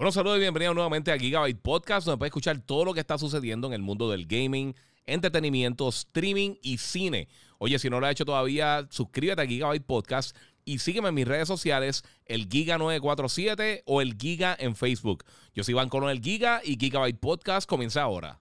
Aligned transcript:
Bueno, 0.00 0.12
saludos 0.12 0.38
y 0.38 0.40
bienvenidos 0.40 0.74
nuevamente 0.74 1.12
a 1.12 1.18
Gigabyte 1.18 1.60
Podcast, 1.60 2.06
donde 2.06 2.16
puedes 2.16 2.30
escuchar 2.30 2.58
todo 2.62 2.86
lo 2.86 2.94
que 2.94 3.00
está 3.00 3.18
sucediendo 3.18 3.66
en 3.66 3.74
el 3.74 3.82
mundo 3.82 4.10
del 4.10 4.26
gaming, 4.26 4.74
entretenimiento, 5.04 5.86
streaming 5.90 6.54
y 6.62 6.78
cine. 6.78 7.28
Oye, 7.58 7.78
si 7.78 7.90
no 7.90 8.00
lo 8.00 8.06
has 8.06 8.12
hecho 8.12 8.24
todavía, 8.24 8.86
suscríbete 8.88 9.42
a 9.42 9.46
Gigabyte 9.46 9.84
Podcast 9.84 10.34
y 10.64 10.78
sígueme 10.78 11.10
en 11.10 11.16
mis 11.16 11.28
redes 11.28 11.48
sociales, 11.48 12.02
el 12.24 12.48
Giga947 12.48 13.82
o 13.84 14.00
el 14.00 14.16
Giga 14.16 14.56
en 14.58 14.74
Facebook. 14.74 15.26
Yo 15.52 15.64
soy 15.64 15.72
Iván 15.72 15.90
el 16.08 16.22
Giga 16.22 16.62
y 16.64 16.78
Gigabyte 16.78 17.20
Podcast 17.20 17.68
comienza 17.68 18.00
ahora. 18.00 18.40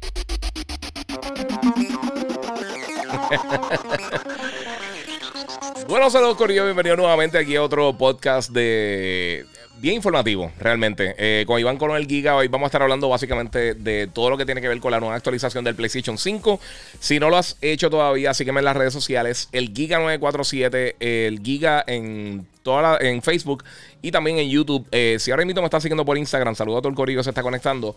bueno, 5.86 6.08
saludos 6.08 6.38
Corillo, 6.38 6.64
bienvenido 6.64 6.96
nuevamente 6.96 7.36
aquí 7.36 7.56
a 7.56 7.62
otro 7.62 7.92
podcast 7.98 8.50
de 8.50 9.44
bien 9.78 9.96
informativo, 9.96 10.50
realmente. 10.58 11.14
Eh, 11.18 11.44
con 11.46 11.58
Iván 11.58 11.78
el 11.96 12.06
Giga, 12.06 12.36
hoy 12.36 12.48
vamos 12.48 12.66
a 12.66 12.68
estar 12.68 12.82
hablando 12.82 13.08
básicamente 13.08 13.74
de 13.74 14.06
todo 14.06 14.30
lo 14.30 14.36
que 14.36 14.46
tiene 14.46 14.60
que 14.60 14.68
ver 14.68 14.80
con 14.80 14.90
la 14.90 15.00
nueva 15.00 15.14
actualización 15.14 15.64
del 15.64 15.74
PlayStation 15.74 16.18
5. 16.18 16.60
Si 16.98 17.18
no 17.18 17.30
lo 17.30 17.36
has 17.36 17.56
hecho 17.60 17.90
todavía, 17.90 18.34
sígueme 18.34 18.60
en 18.60 18.64
las 18.64 18.76
redes 18.76 18.92
sociales, 18.92 19.48
el 19.52 19.74
Giga947, 19.74 20.96
el 21.00 21.40
Giga 21.40 21.84
en 21.86 22.46
toda 22.62 22.98
en 23.00 23.22
Facebook 23.22 23.62
y 24.02 24.10
también 24.10 24.38
en 24.38 24.48
YouTube. 24.48 24.86
Eh, 24.90 25.18
si 25.20 25.30
ahora 25.30 25.44
mismo 25.44 25.60
me 25.60 25.66
estás 25.66 25.82
siguiendo 25.82 26.04
por 26.04 26.16
Instagram, 26.18 26.54
saludo 26.54 26.78
a 26.78 26.80
todo 26.80 26.88
el 26.88 26.96
corillo 26.96 27.22
se 27.22 27.30
está 27.30 27.42
conectando. 27.42 27.94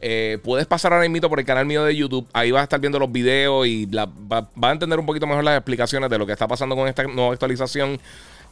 Eh, 0.00 0.38
puedes 0.44 0.66
pasar 0.66 0.92
ahora 0.92 1.08
mismo 1.08 1.28
por 1.28 1.40
el 1.40 1.46
canal 1.46 1.66
mío 1.66 1.84
de 1.84 1.94
YouTube. 1.94 2.26
Ahí 2.32 2.50
vas 2.50 2.60
a 2.60 2.64
estar 2.64 2.80
viendo 2.80 2.98
los 2.98 3.10
videos 3.10 3.66
y 3.66 3.86
va, 3.86 4.06
va, 4.06 4.68
a 4.68 4.72
entender 4.72 4.98
un 4.98 5.06
poquito 5.06 5.26
mejor 5.26 5.44
las 5.44 5.56
explicaciones 5.56 6.10
de 6.10 6.18
lo 6.18 6.26
que 6.26 6.32
está 6.32 6.46
pasando 6.46 6.76
con 6.76 6.86
esta 6.88 7.04
nueva 7.04 7.32
actualización. 7.32 7.98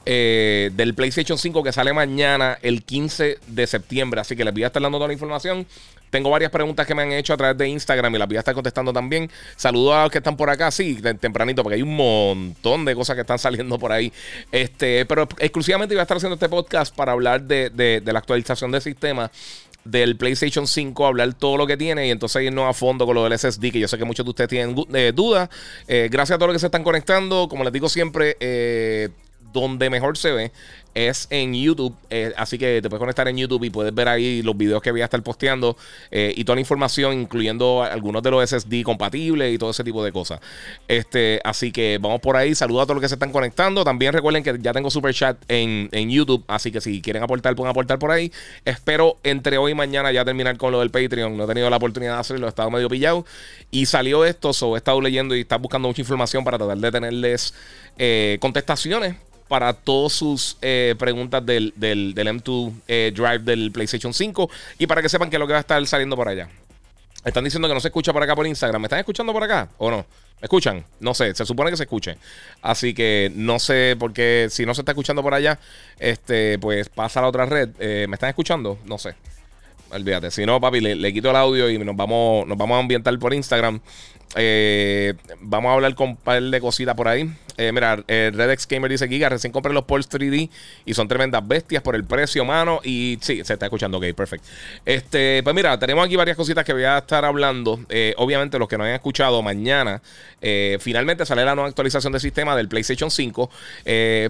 Eh, 0.08 0.70
del 0.74 0.94
PlayStation 0.94 1.36
5 1.36 1.64
que 1.64 1.72
sale 1.72 1.92
mañana 1.92 2.56
el 2.62 2.84
15 2.84 3.38
de 3.48 3.66
septiembre. 3.66 4.20
Así 4.20 4.36
que 4.36 4.44
les 4.44 4.54
voy 4.54 4.62
a 4.62 4.68
estar 4.68 4.80
dando 4.80 4.98
toda 4.98 5.08
la 5.08 5.14
información. 5.14 5.66
Tengo 6.10 6.30
varias 6.30 6.52
preguntas 6.52 6.86
que 6.86 6.94
me 6.94 7.02
han 7.02 7.12
hecho 7.12 7.34
a 7.34 7.36
través 7.36 7.58
de 7.58 7.68
Instagram 7.68 8.14
y 8.14 8.18
las 8.18 8.28
voy 8.28 8.36
a 8.36 8.40
estar 8.40 8.54
contestando 8.54 8.92
también. 8.92 9.28
Saludos 9.56 9.94
a 9.94 10.02
los 10.04 10.12
que 10.12 10.18
están 10.18 10.36
por 10.36 10.48
acá, 10.48 10.70
sí, 10.70 11.00
tempranito, 11.20 11.64
porque 11.64 11.74
hay 11.74 11.82
un 11.82 11.96
montón 11.96 12.84
de 12.84 12.94
cosas 12.94 13.16
que 13.16 13.22
están 13.22 13.38
saliendo 13.40 13.78
por 13.78 13.90
ahí. 13.90 14.12
Este, 14.52 15.04
pero 15.06 15.28
exclusivamente 15.38 15.94
voy 15.94 16.00
a 16.00 16.02
estar 16.02 16.16
haciendo 16.16 16.34
este 16.34 16.48
podcast 16.48 16.94
para 16.94 17.12
hablar 17.12 17.42
de, 17.42 18.02
la 18.04 18.18
actualización 18.18 18.70
del 18.70 18.82
sistema 18.82 19.30
del 19.84 20.16
PlayStation 20.16 20.66
5, 20.66 21.06
hablar 21.06 21.34
todo 21.34 21.56
lo 21.56 21.66
que 21.66 21.76
tiene 21.76 22.08
y 22.08 22.10
entonces 22.10 22.42
irnos 22.42 22.68
a 22.68 22.72
fondo 22.72 23.06
con 23.06 23.14
lo 23.14 23.28
del 23.28 23.38
SSD, 23.38 23.70
que 23.70 23.78
yo 23.78 23.86
sé 23.86 23.96
que 23.96 24.04
muchos 24.04 24.24
de 24.24 24.30
ustedes 24.30 24.50
tienen 24.50 24.76
eh, 24.94 25.12
dudas. 25.14 25.48
Eh, 25.86 26.08
gracias 26.10 26.36
a 26.36 26.38
todos 26.38 26.48
los 26.48 26.54
que 26.56 26.60
se 26.60 26.66
están 26.66 26.82
conectando. 26.82 27.48
Como 27.48 27.62
les 27.62 27.72
digo 27.72 27.88
siempre, 27.88 28.36
eh, 28.40 29.10
donde 29.60 29.90
mejor 29.90 30.16
se 30.16 30.32
ve 30.32 30.52
es 30.96 31.26
en 31.28 31.54
YouTube. 31.54 31.94
Eh, 32.08 32.32
así 32.36 32.56
que 32.56 32.80
te 32.80 32.88
puedes 32.88 33.00
conectar 33.00 33.28
en 33.28 33.36
YouTube 33.36 33.62
y 33.64 33.70
puedes 33.70 33.94
ver 33.94 34.08
ahí 34.08 34.42
los 34.42 34.56
videos 34.56 34.80
que 34.80 34.90
voy 34.90 35.02
a 35.02 35.04
estar 35.04 35.22
posteando 35.22 35.76
eh, 36.10 36.32
y 36.34 36.44
toda 36.44 36.56
la 36.56 36.60
información, 36.60 37.12
incluyendo 37.20 37.82
algunos 37.82 38.22
de 38.22 38.30
los 38.30 38.48
SSD 38.48 38.82
compatibles 38.82 39.54
y 39.54 39.58
todo 39.58 39.70
ese 39.70 39.84
tipo 39.84 40.02
de 40.02 40.10
cosas. 40.10 40.40
Este, 40.88 41.40
así 41.44 41.70
que 41.70 41.98
vamos 42.00 42.20
por 42.20 42.36
ahí. 42.36 42.54
Saludos 42.54 42.84
a 42.84 42.86
todos 42.86 42.96
los 42.96 43.02
que 43.02 43.08
se 43.08 43.16
están 43.16 43.30
conectando. 43.30 43.84
También 43.84 44.14
recuerden 44.14 44.42
que 44.42 44.56
ya 44.58 44.72
tengo 44.72 44.90
super 44.90 45.12
chat 45.12 45.36
en, 45.48 45.90
YouTube. 46.08 46.44
Así 46.48 46.72
que 46.72 46.80
si 46.80 47.02
quieren 47.02 47.22
aportar, 47.22 47.54
pueden 47.54 47.70
aportar 47.70 47.98
por 47.98 48.10
ahí. 48.10 48.32
Espero 48.64 49.18
entre 49.22 49.58
hoy 49.58 49.72
y 49.72 49.74
mañana 49.74 50.10
ya 50.12 50.24
terminar 50.24 50.56
con 50.56 50.72
lo 50.72 50.80
del 50.80 50.90
Patreon. 50.90 51.36
No 51.36 51.44
he 51.44 51.46
tenido 51.46 51.68
la 51.68 51.76
oportunidad 51.76 52.14
de 52.14 52.20
hacerlo, 52.20 52.46
he 52.46 52.48
estado 52.48 52.70
medio 52.70 52.88
pillado. 52.88 53.26
Y 53.70 53.84
salió 53.84 54.24
esto, 54.24 54.54
so 54.54 54.76
he 54.76 54.78
estado 54.78 55.02
leyendo 55.02 55.36
y 55.36 55.40
está 55.40 55.56
buscando 55.56 55.88
mucha 55.88 56.00
información 56.00 56.42
para 56.42 56.56
tratar 56.56 56.78
de 56.78 56.90
tenerles 56.90 57.52
eh, 57.98 58.38
contestaciones 58.40 59.16
para 59.48 59.72
todas 59.72 60.12
sus 60.12 60.56
eh, 60.60 60.94
preguntas 60.98 61.44
del, 61.44 61.72
M2 61.74 62.72
eh, 62.88 63.12
Drive 63.14 63.40
del 63.40 63.70
PlayStation 63.70 64.12
5 64.12 64.50
y 64.78 64.86
para 64.86 65.02
que 65.02 65.08
sepan 65.08 65.30
qué 65.30 65.36
es 65.36 65.40
lo 65.40 65.46
que 65.46 65.52
va 65.52 65.58
a 65.58 65.60
estar 65.60 65.84
saliendo 65.86 66.16
por 66.16 66.28
allá. 66.28 66.48
Están 67.24 67.44
diciendo 67.44 67.66
que 67.68 67.74
no 67.74 67.80
se 67.80 67.88
escucha 67.88 68.12
por 68.12 68.22
acá 68.22 68.36
por 68.36 68.46
Instagram. 68.46 68.80
¿Me 68.80 68.86
están 68.86 69.00
escuchando 69.00 69.32
por 69.32 69.42
acá 69.42 69.68
o 69.78 69.90
no? 69.90 70.06
¿Me 70.40 70.44
escuchan? 70.44 70.84
No 71.00 71.12
sé, 71.14 71.34
se 71.34 71.44
supone 71.44 71.70
que 71.70 71.76
se 71.76 71.84
escuche. 71.84 72.16
Así 72.62 72.94
que 72.94 73.32
no 73.34 73.58
sé, 73.58 73.96
porque 73.98 74.48
si 74.50 74.64
no 74.64 74.74
se 74.74 74.82
está 74.82 74.92
escuchando 74.92 75.22
por 75.22 75.34
allá, 75.34 75.58
este, 75.98 76.58
pues 76.58 76.88
pasa 76.88 77.20
a 77.20 77.22
la 77.22 77.28
otra 77.28 77.46
red. 77.46 77.70
Eh, 77.80 78.06
¿Me 78.08 78.14
están 78.14 78.28
escuchando? 78.28 78.78
No 78.84 78.98
sé. 78.98 79.14
Olvídate. 79.90 80.30
Si 80.30 80.46
no, 80.46 80.60
papi, 80.60 80.80
le, 80.80 81.12
quito 81.12 81.30
el 81.30 81.36
audio 81.36 81.70
y 81.70 81.78
nos 81.78 81.96
vamos, 81.96 82.46
nos 82.46 82.58
vamos 82.58 82.76
a 82.76 82.80
ambientar 82.80 83.16
por 83.18 83.34
Instagram. 83.34 83.80
vamos 85.40 85.70
a 85.70 85.72
hablar 85.72 85.94
con 85.94 86.10
un 86.10 86.16
par 86.16 86.42
de 86.42 86.60
cositas 86.60 86.94
por 86.94 87.08
ahí. 87.08 87.28
Eh, 87.56 87.72
mira, 87.72 88.02
eh, 88.08 88.30
Redex 88.34 88.66
Gamer 88.68 88.90
dice 88.90 89.08
Giga, 89.08 89.28
recién 89.28 89.52
compré 89.52 89.72
los 89.72 89.84
Pulse 89.84 90.08
3D 90.08 90.50
y 90.84 90.94
son 90.94 91.08
tremendas 91.08 91.46
bestias 91.46 91.82
por 91.82 91.94
el 91.94 92.04
precio, 92.04 92.44
mano. 92.44 92.80
Y 92.84 93.18
sí, 93.20 93.42
se 93.44 93.54
está 93.54 93.66
escuchando, 93.66 93.98
ok, 93.98 94.12
perfecto. 94.14 94.46
Este, 94.84 95.42
pues 95.42 95.54
mira, 95.54 95.78
tenemos 95.78 96.04
aquí 96.04 96.16
varias 96.16 96.36
cositas 96.36 96.64
que 96.64 96.72
voy 96.72 96.84
a 96.84 96.98
estar 96.98 97.24
hablando. 97.24 97.80
Eh, 97.88 98.14
obviamente, 98.18 98.58
los 98.58 98.68
que 98.68 98.78
no 98.78 98.84
hayan 98.84 98.96
escuchado, 98.96 99.42
mañana 99.42 100.00
finalmente 100.78 101.26
sale 101.26 101.44
la 101.44 101.56
nueva 101.56 101.68
actualización 101.68 102.12
del 102.12 102.20
sistema 102.20 102.54
del 102.54 102.68
PlayStation 102.68 103.10
5. 103.10 103.50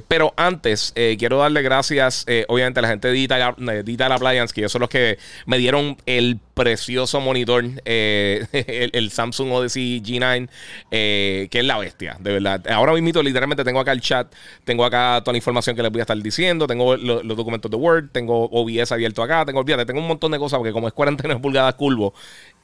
pero 0.09 0.33
antes, 0.37 0.95
quiero 0.95 1.37
darle 1.39 1.61
gracias, 1.61 2.25
obviamente, 2.49 2.79
a 2.81 2.83
la 2.83 2.89
gente 2.89 3.09
de 3.09 3.15
Digital, 3.15 3.55
Digital 3.85 4.13
Appliance, 4.13 4.55
que 4.55 4.63
ellos 4.63 4.73
son 4.73 4.81
los 4.81 4.89
que 4.89 5.19
me 5.45 5.59
dieron 5.59 5.99
el 6.07 6.39
precioso 6.56 7.21
monitor, 7.21 7.65
el, 7.84 8.91
el, 8.93 9.11
Samsung 9.11 9.53
Odyssey 9.53 10.00
G9, 10.03 10.49
que 10.91 11.49
es 11.53 11.65
la 11.65 11.77
bestia, 11.78 12.17
de 12.19 12.33
verdad. 12.33 12.67
Ahora 12.71 12.94
mismo 12.94 13.22
literalmente 13.22 13.62
tengo 13.62 13.78
acá 13.78 13.93
el 13.93 14.00
chat, 14.00 14.33
tengo 14.65 14.84
acá 14.84 15.21
toda 15.22 15.34
la 15.34 15.39
información 15.39 15.77
que 15.77 15.83
les 15.83 15.93
voy 15.93 16.00
a 16.00 16.05
estar 16.05 16.16
diciendo, 16.16 16.66
tengo 16.66 16.97
los 16.97 17.37
documentos 17.37 17.71
de 17.71 17.77
Word, 17.77 18.09
tengo 18.11 18.49
OBS 18.50 18.91
abierto 18.93 19.22
acá, 19.22 19.45
tengo, 19.45 19.61
olvídate, 19.61 19.84
tengo 19.84 20.00
un 20.00 20.09
montón 20.09 20.33
de 20.33 20.39
cosas 20.39 20.56
porque 20.59 20.72
como 20.72 20.89
es 20.89 20.95
49 20.95 21.41
pulgadas 21.43 21.75
curvo 21.75 22.15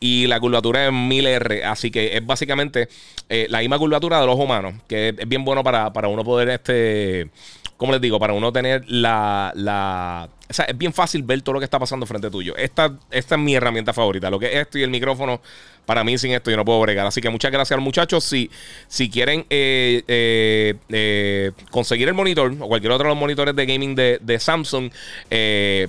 y 0.00 0.26
la 0.26 0.40
curvatura 0.40 0.86
es 0.86 0.92
1000R, 0.92 1.64
así 1.64 1.90
que 1.90 2.16
es 2.16 2.26
básicamente 2.26 2.88
eh, 3.28 3.46
la 3.50 3.60
misma 3.60 3.78
curvatura 3.78 4.20
de 4.20 4.26
los 4.26 4.36
humanos, 4.36 4.74
que 4.88 5.10
es, 5.10 5.28
bien 5.28 5.44
bueno 5.44 5.62
para, 5.62 5.92
para 5.92 6.08
uno 6.08 6.24
poder, 6.24 6.48
este, 6.48 7.30
como 7.76 7.92
les 7.92 8.00
digo, 8.00 8.18
para 8.18 8.32
uno 8.32 8.52
tener 8.52 8.84
la, 8.88 9.52
la 9.54 10.28
o 10.52 10.54
sea, 10.54 10.66
es 10.66 10.76
bien 10.76 10.92
fácil 10.92 11.22
ver 11.22 11.40
todo 11.40 11.54
lo 11.54 11.60
que 11.60 11.64
está 11.64 11.78
pasando 11.78 12.04
frente 12.04 12.30
tuyo. 12.30 12.54
Esta, 12.56 12.94
esta 13.10 13.36
es 13.36 13.40
mi 13.40 13.54
herramienta 13.54 13.94
favorita. 13.94 14.28
Lo 14.28 14.38
que 14.38 14.48
es 14.48 14.56
esto 14.56 14.78
y 14.78 14.82
el 14.82 14.90
micrófono 14.90 15.40
para 15.86 16.04
mí 16.04 16.18
sin 16.18 16.32
esto 16.32 16.50
yo 16.50 16.58
no 16.58 16.64
puedo 16.64 16.80
bregar. 16.80 17.06
Así 17.06 17.22
que 17.22 17.30
muchas 17.30 17.50
gracias 17.50 17.80
muchachos. 17.80 18.22
Si, 18.24 18.50
si 18.86 19.08
quieren 19.08 19.46
eh, 19.48 20.02
eh, 20.06 20.74
eh, 20.90 21.52
conseguir 21.70 22.08
el 22.08 22.14
monitor 22.14 22.52
o 22.60 22.68
cualquier 22.68 22.92
otro 22.92 23.08
de 23.08 23.14
los 23.14 23.18
monitores 23.18 23.56
de 23.56 23.66
gaming 23.66 23.94
de, 23.94 24.38
Samsung, 24.38 24.90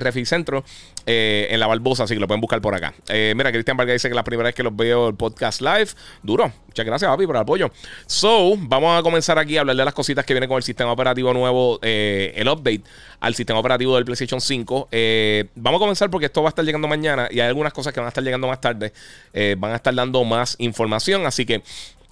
Reficentro 0.00 0.64
de 0.95 0.95
en 1.06 1.60
la 1.60 1.66
Barbosa, 1.66 2.04
así 2.04 2.14
que 2.14 2.20
lo 2.20 2.26
pueden 2.26 2.40
buscar 2.40 2.60
por 2.60 2.74
acá. 2.74 2.92
mira, 3.08 3.52
Cristian 3.52 3.76
Vargas 3.76 3.94
dice 3.94 4.08
que 4.08 4.14
la 4.14 4.24
primera 4.24 4.48
vez 4.48 4.54
que 4.54 4.62
los 4.62 4.74
veo 4.74 5.08
el 5.08 5.14
podcast 5.14 5.60
live, 5.60 5.88
duro. 6.22 6.52
Muchas 6.76 6.84
gracias, 6.84 7.10
papi, 7.10 7.26
por 7.26 7.36
el 7.36 7.40
apoyo. 7.40 7.70
So, 8.04 8.54
vamos 8.58 8.98
a 8.98 9.02
comenzar 9.02 9.38
aquí 9.38 9.56
a 9.56 9.60
hablar 9.60 9.76
de 9.76 9.84
las 9.86 9.94
cositas 9.94 10.26
que 10.26 10.34
vienen 10.34 10.46
con 10.46 10.58
el 10.58 10.62
sistema 10.62 10.92
operativo 10.92 11.32
nuevo, 11.32 11.78
eh, 11.80 12.34
el 12.36 12.48
update 12.48 12.82
al 13.20 13.34
sistema 13.34 13.58
operativo 13.58 13.94
del 13.94 14.04
PlayStation 14.04 14.42
5. 14.42 14.88
Eh, 14.92 15.46
vamos 15.54 15.78
a 15.78 15.80
comenzar 15.80 16.10
porque 16.10 16.26
esto 16.26 16.42
va 16.42 16.48
a 16.48 16.50
estar 16.50 16.66
llegando 16.66 16.86
mañana 16.86 17.28
y 17.30 17.40
hay 17.40 17.48
algunas 17.48 17.72
cosas 17.72 17.94
que 17.94 18.00
van 18.00 18.06
a 18.06 18.08
estar 18.08 18.22
llegando 18.22 18.46
más 18.46 18.60
tarde. 18.60 18.92
Eh, 19.32 19.56
van 19.58 19.72
a 19.72 19.76
estar 19.76 19.94
dando 19.94 20.22
más 20.24 20.56
información, 20.58 21.24
así 21.24 21.46
que 21.46 21.62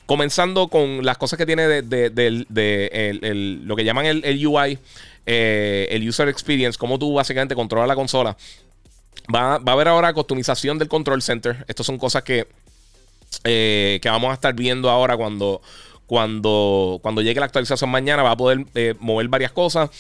comenzando 0.07 0.69
con 0.69 1.05
las 1.05 1.19
cosas 1.19 1.37
que 1.37 1.45
tiene 1.45 1.83
de, 1.83 2.47
lo 3.65 3.77
que 3.77 3.85
llaman 3.85 4.07
el, 4.07 4.47
UI, 4.47 4.79
el 5.27 6.09
User 6.09 6.29
Experience, 6.31 6.79
cómo 6.79 6.99
tú 6.99 7.13
básicamente 7.13 7.55
controlas 7.55 7.87
la 7.87 7.95
consola. 7.95 8.35
Va, 9.33 9.59
va, 9.59 9.73
a 9.73 9.75
haber 9.75 9.89
ahora 9.89 10.13
customización 10.13 10.79
del 10.79 10.89
Control 10.89 11.23
Center. 11.23 11.65
Estas 11.69 11.87
son 11.87 11.99
cosas 11.99 12.23
que 12.23 12.47
eh, 13.43 13.99
que 14.01 14.09
vamos 14.09 14.31
a 14.31 14.35
estar 14.35 14.55
viendo 14.55 14.89
ahora 14.91 15.17
cuando, 15.17 15.61
cuando, 16.07 17.01
cuando 17.03 17.23
llegue 17.23 17.41
la 17.41 17.47
actualización 17.47 17.91
mañana. 17.91 18.23
Va 18.23 18.33
a 18.33 18.37
poder 18.37 18.65
eh, 18.75 18.95
mover 19.01 19.29
varias 19.29 19.53
cosas. 19.53 19.91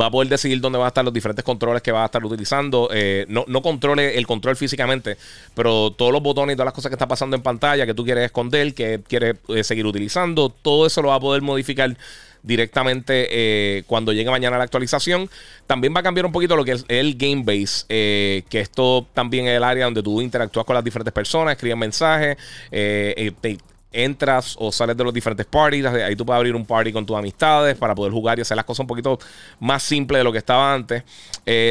Va 0.00 0.06
a 0.06 0.10
poder 0.10 0.28
decidir 0.28 0.60
dónde 0.60 0.78
van 0.78 0.84
a 0.84 0.88
estar 0.88 1.04
los 1.04 1.12
diferentes 1.12 1.44
controles 1.44 1.82
que 1.82 1.90
va 1.90 2.02
a 2.02 2.06
estar 2.06 2.24
utilizando. 2.24 2.88
Eh, 2.92 3.26
no, 3.28 3.44
no, 3.48 3.60
controle 3.60 4.16
el 4.16 4.24
control 4.24 4.54
físicamente, 4.54 5.16
pero 5.54 5.90
todos 5.90 6.12
los 6.12 6.22
botones 6.22 6.54
y 6.54 6.56
todas 6.56 6.66
las 6.66 6.74
cosas 6.74 6.90
que 6.90 6.94
está 6.94 7.08
pasando 7.08 7.34
en 7.34 7.42
pantalla 7.42 7.84
que 7.86 7.94
tú 7.94 8.04
quieres 8.04 8.24
esconder, 8.24 8.72
que 8.72 9.00
quieres 9.08 9.38
seguir 9.62 9.84
utilizando, 9.84 10.48
todo 10.48 10.86
eso 10.86 11.02
lo 11.02 11.08
va 11.08 11.16
a 11.16 11.20
poder 11.20 11.42
modificar 11.42 11.96
directamente 12.42 13.28
eh, 13.30 13.82
cuando 13.86 14.12
llegue 14.12 14.30
mañana 14.30 14.58
la 14.58 14.64
actualización. 14.64 15.28
También 15.66 15.94
va 15.94 16.00
a 16.00 16.02
cambiar 16.02 16.26
un 16.26 16.32
poquito 16.32 16.56
lo 16.56 16.64
que 16.64 16.72
es 16.72 16.84
el 16.88 17.16
game 17.16 17.42
base, 17.44 17.84
eh, 17.88 18.42
que 18.48 18.60
esto 18.60 19.06
también 19.14 19.46
es 19.46 19.56
el 19.56 19.64
área 19.64 19.84
donde 19.84 20.02
tú 20.02 20.20
interactúas 20.20 20.64
con 20.64 20.74
las 20.74 20.84
diferentes 20.84 21.12
personas, 21.12 21.52
escribes 21.52 21.78
mensajes, 21.78 22.36
eh, 22.70 23.32
entras 23.92 24.56
o 24.58 24.70
sales 24.70 24.96
de 24.96 25.04
los 25.04 25.12
diferentes 25.12 25.46
parties. 25.46 25.84
Ahí 25.86 26.14
tú 26.14 26.24
puedes 26.24 26.38
abrir 26.38 26.54
un 26.54 26.64
party 26.64 26.92
con 26.92 27.04
tus 27.04 27.16
amistades 27.16 27.76
para 27.76 27.94
poder 27.94 28.12
jugar 28.12 28.38
y 28.38 28.42
hacer 28.42 28.56
las 28.56 28.64
cosas 28.64 28.80
un 28.80 28.86
poquito 28.86 29.18
más 29.58 29.82
simples 29.82 30.20
de 30.20 30.24
lo 30.24 30.32
que 30.32 30.38
estaba 30.38 30.72
antes. 30.72 31.02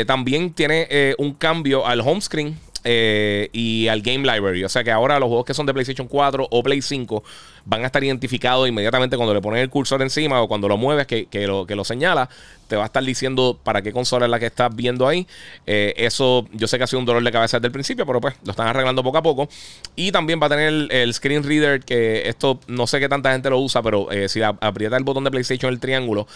también 0.05 0.53
tiene 0.53 1.15
un 1.17 1.33
cambio 1.33 1.85
al 1.85 2.01
home 2.01 2.21
screen. 2.21 2.57
y 2.83 3.87
al 3.87 4.01
Game 4.01 4.19
Library. 4.19 4.63
O 4.63 4.69
sea 4.69 4.83
que 4.83 4.91
ahora 4.91 5.19
los 5.19 5.27
juegos 5.27 5.45
que 5.45 5.53
son 5.53 5.65
de 5.65 5.73
PlayStation 5.73 6.07
4 6.07 6.47
o 6.49 6.63
Play 6.63 6.81
5 6.81 7.23
van 7.69 7.83
a 7.83 7.85
estar 7.85 8.03
identificados 8.03 8.67
inmediatamente 8.67 9.15
cuando 9.15 9.33
le 9.33 9.41
ponen 9.41 9.61
el 9.61 9.69
cursor 9.69 10.01
encima 10.01 10.41
o 10.41 10.47
cuando 10.47 10.67
lo 10.67 10.77
mueves, 10.77 11.07
que, 11.07 11.27
lo, 11.47 11.65
que 11.65 11.75
lo 11.75 11.83
señala, 11.83 12.29
te 12.67 12.75
va 12.75 12.83
a 12.83 12.85
estar 12.85 13.03
diciendo 13.03 13.59
para 13.63 13.81
qué 13.81 13.91
consola 13.91 14.25
es 14.25 14.31
la 14.31 14.39
que 14.39 14.45
estás 14.45 14.75
viendo 14.75 15.07
ahí. 15.07 15.27
Eh, 15.65 15.93
eso 15.97 16.47
yo 16.51 16.67
sé 16.67 16.77
que 16.77 16.83
ha 16.83 16.87
sido 16.87 16.99
un 16.99 17.05
dolor 17.05 17.23
de 17.23 17.31
cabeza 17.31 17.57
desde 17.57 17.67
el 17.67 17.71
principio, 17.71 18.05
pero 18.05 18.21
pues 18.21 18.35
lo 18.43 18.51
están 18.51 18.67
arreglando 18.67 19.03
poco 19.03 19.17
a 19.17 19.21
poco. 19.21 19.49
Y 19.95 20.11
también 20.11 20.39
va 20.41 20.47
a 20.47 20.49
tener 20.49 20.87
el, 20.91 21.13
screen 21.13 21.43
reader, 21.43 21.83
que 21.83 22.27
esto 22.29 22.59
no 22.67 22.87
sé 22.87 22.99
qué 22.99 23.09
tanta 23.09 23.31
gente 23.31 23.49
lo 23.49 23.59
usa, 23.59 23.81
pero 23.81 24.11
eh, 24.11 24.29
si 24.29 24.41
aprieta 24.41 24.97
el 24.97 25.03
botón 25.03 25.23
de 25.23 25.31
PlayStation, 25.31 25.71
el 25.71 25.79
triángulo, 25.79 26.27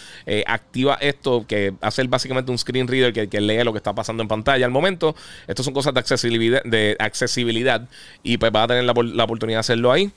activa 0.46 0.98
esto 1.00 1.46
que 1.46 1.74
hace 1.80 2.02
básicamente 2.04 2.50
un 2.50 2.58
screen 2.58 2.88
reader 2.88 3.12
que, 3.12 3.28
que 3.28 3.40
lee 3.40 3.62
lo 3.62 3.72
que 3.72 3.78
está 3.78 3.94
pasando 3.94 4.22
en 4.22 4.28
pantalla 4.28 4.66
al 4.66 4.72
momento. 4.72 5.14
Estas 5.46 5.64
son 5.64 5.74
cosas 5.74 5.94
de 5.94 6.00
accesibilidad 6.00 6.62
de 6.64 6.96
accesibilidad 6.98 7.88
y 8.22 8.38
pues 8.38 8.52
va 8.54 8.64
a 8.64 8.68
tener 8.68 8.84
la, 8.84 8.92
oportunidad 8.92 9.58
de 9.58 9.60
hacerlo 9.60 9.92
ahí. 9.92 10.10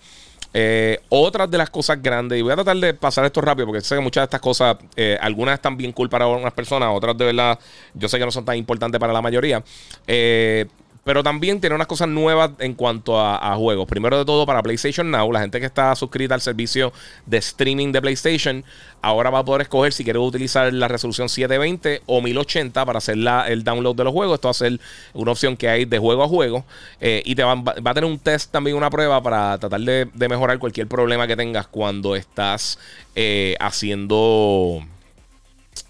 Eh, 0.53 0.99
otras 1.09 1.51
de 1.51 1.57
las 1.57 1.69
cosas 1.69 2.01
grandes, 2.01 2.39
y 2.39 2.41
voy 2.41 2.51
a 2.51 2.55
tratar 2.55 2.77
de 2.77 2.93
pasar 2.93 3.25
esto 3.25 3.41
rápido 3.41 3.67
porque 3.67 3.81
sé 3.81 3.95
que 3.95 4.01
muchas 4.01 4.21
de 4.21 4.25
estas 4.25 4.41
cosas, 4.41 4.77
eh, 4.95 5.17
algunas 5.21 5.55
están 5.55 5.77
bien 5.77 5.91
cool 5.91 6.09
para 6.09 6.25
algunas 6.25 6.53
personas, 6.53 6.89
otras 6.93 7.17
de 7.17 7.25
verdad, 7.25 7.59
yo 7.93 8.07
sé 8.07 8.17
que 8.17 8.25
no 8.25 8.31
son 8.31 8.45
tan 8.45 8.55
importantes 8.57 8.99
para 8.99 9.13
la 9.13 9.21
mayoría. 9.21 9.63
Eh, 10.07 10.65
pero 11.07 11.23
también 11.23 11.61
tiene 11.61 11.73
unas 11.73 11.87
cosas 11.87 12.09
nuevas 12.09 12.51
en 12.59 12.73
cuanto 12.73 13.17
a, 13.17 13.55
juegos. 13.55 13.87
Primero 13.87 14.17
de 14.17 14.25
todo, 14.25 14.45
para 14.45 14.61
PlayStation 14.61 15.09
Now, 15.09 15.31
la 15.31 15.39
gente 15.39 15.61
que 15.61 15.65
está 15.65 15.95
suscrita 15.95 16.33
al 16.33 16.41
servicio 16.41 16.91
de 17.25 17.37
streaming 17.37 17.93
de 17.93 18.01
PlayStation, 18.01 18.65
ahora 19.01 19.29
va 19.29 19.39
a 19.39 19.45
poder 19.45 19.61
escoger 19.61 19.93
si 19.93 20.03
quiere 20.03 20.19
utilizar 20.19 20.73
la 20.73 20.89
resolución 20.89 21.29
720 21.29 22.01
o 22.07 22.21
1080 22.21 22.85
para 22.85 22.97
hacer 22.97 23.15
el 23.47 23.63
download 23.63 23.95
de 23.95 24.03
los 24.03 24.11
juegos. 24.11 24.35
Esto 24.35 24.49
va 24.49 24.51
a 24.51 24.53
ser 24.55 24.81
una 25.13 25.31
opción 25.31 25.55
que 25.55 25.69
hay 25.69 25.85
de 25.85 25.97
juego 25.97 26.23
a 26.23 26.27
juego. 26.27 26.65
Eh, 26.99 27.21
y 27.23 27.35
te 27.35 27.43
va, 27.45 27.53
a 27.53 27.93
tener 27.93 28.03
un 28.03 28.19
test 28.19 28.51
también, 28.51 28.75
una 28.75 28.89
prueba 28.89 29.23
para 29.23 29.57
tratar 29.59 29.79
de, 29.79 30.09
mejorar 30.27 30.59
cualquier 30.59 30.87
problema 30.87 31.25
que 31.25 31.37
tengas 31.37 31.67
cuando 31.67 32.17
estás 32.17 32.79
eh, 33.15 33.55
haciendo. 33.61 34.83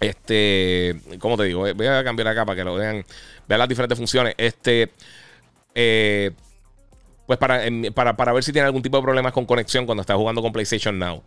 Este, 0.00 0.96
¿cómo 1.18 1.36
te 1.36 1.44
digo? 1.44 1.60
Voy 1.74 1.86
a 1.86 2.04
cambiar 2.04 2.28
acá 2.28 2.44
para 2.44 2.56
que 2.56 2.64
lo 2.64 2.74
vean 2.74 3.04
vean 3.46 3.58
las 3.58 3.68
diferentes 3.68 3.98
funciones. 3.98 4.34
Este. 4.36 4.90
Eh, 5.74 6.32
pues 7.28 7.38
para, 7.38 7.60
para, 7.94 8.16
para, 8.16 8.32
ver 8.32 8.42
si 8.42 8.54
tiene 8.54 8.64
algún 8.64 8.80
tipo 8.80 8.96
de 8.96 9.02
problemas 9.02 9.34
con 9.34 9.44
conexión 9.44 9.84
cuando 9.84 10.00
está 10.00 10.16
jugando 10.16 10.40
con 10.40 10.50
PlayStation 10.50 10.98
Now. 10.98 11.22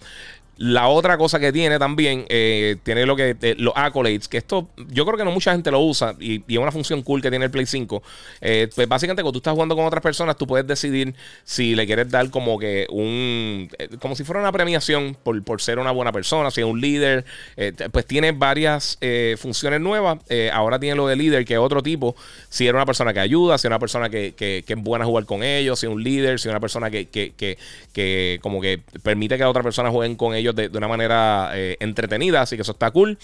La 0.57 0.89
otra 0.89 1.17
cosa 1.17 1.39
que 1.39 1.51
tiene 1.51 1.79
también, 1.79 2.25
eh, 2.29 2.75
tiene 2.83 3.07
lo 3.07 3.15
que 3.15 3.35
eh, 3.41 3.55
los 3.57 3.73
accolades, 3.75 4.27
que 4.27 4.37
esto 4.37 4.69
yo 4.89 5.07
creo 5.07 5.17
que 5.17 5.25
no 5.25 5.31
mucha 5.31 5.53
gente 5.53 5.71
lo 5.71 5.79
usa 5.79 6.15
y, 6.19 6.43
es 6.47 6.57
una 6.59 6.71
función 6.71 7.01
cool 7.01 7.19
que 7.19 7.31
tiene 7.31 7.45
el 7.45 7.51
Play 7.51 7.65
5. 7.65 8.03
Eh, 8.41 8.69
pues 8.75 8.87
básicamente 8.87 9.23
cuando 9.23 9.31
tú 9.31 9.39
estás 9.39 9.53
jugando 9.53 9.75
con 9.75 9.85
otras 9.85 10.03
personas, 10.03 10.37
tú 10.37 10.45
puedes 10.45 10.67
decidir 10.67 11.15
si 11.43 11.73
le 11.73 11.87
quieres 11.87 12.11
dar 12.11 12.29
como 12.29 12.59
que 12.59 12.85
un, 12.91 13.69
como 13.99 14.15
si 14.15 14.23
fuera 14.23 14.39
una 14.39 14.51
premiación 14.51 15.17
por, 15.23 15.41
por 15.43 15.63
ser 15.63 15.79
una 15.79 15.89
buena 15.89 16.11
persona, 16.11 16.51
si 16.51 16.61
es 16.61 16.67
un 16.67 16.79
líder. 16.79 17.25
pues 17.91 18.05
tiene 18.05 18.31
varias 18.31 18.99
funciones 19.37 19.81
nuevas. 19.81 20.19
ahora 20.53 20.79
tiene 20.79 20.95
lo 20.95 21.07
de 21.07 21.15
líder, 21.15 21.43
que 21.43 21.53
es 21.55 21.59
otro 21.59 21.81
tipo. 21.81 22.15
Si 22.49 22.67
era 22.67 22.77
una 22.77 22.85
persona 22.85 23.13
que 23.13 23.19
ayuda, 23.19 23.57
si 23.57 23.65
es 23.65 23.69
una 23.69 23.79
persona 23.79 24.11
que, 24.11 24.33
que, 24.35 24.63
es 24.67 24.77
buena 24.83 25.05
jugar 25.05 25.25
con 25.25 25.41
ellos, 25.41 25.79
si 25.79 25.87
un 25.91 26.03
líder, 26.03 26.39
si 26.39 26.49
una 26.49 26.59
persona 26.59 26.89
que, 26.89 27.07
que, 27.09 27.33
que 27.93 28.39
como 28.41 28.61
que 28.61 28.79
permite 29.03 29.37
que 29.37 29.43
otras 29.43 29.63
personas 29.63 29.91
jueguen 29.91 30.15
con 30.15 30.33
ellos 30.33 30.55
de, 30.55 30.69
una 30.73 30.87
manera 30.87 31.51
eh, 31.53 31.77
entretenida, 31.79 32.41
así 32.41 32.55
que 32.55 32.61
eso 32.61 32.71
está 32.71 32.91
cool. 32.91 33.17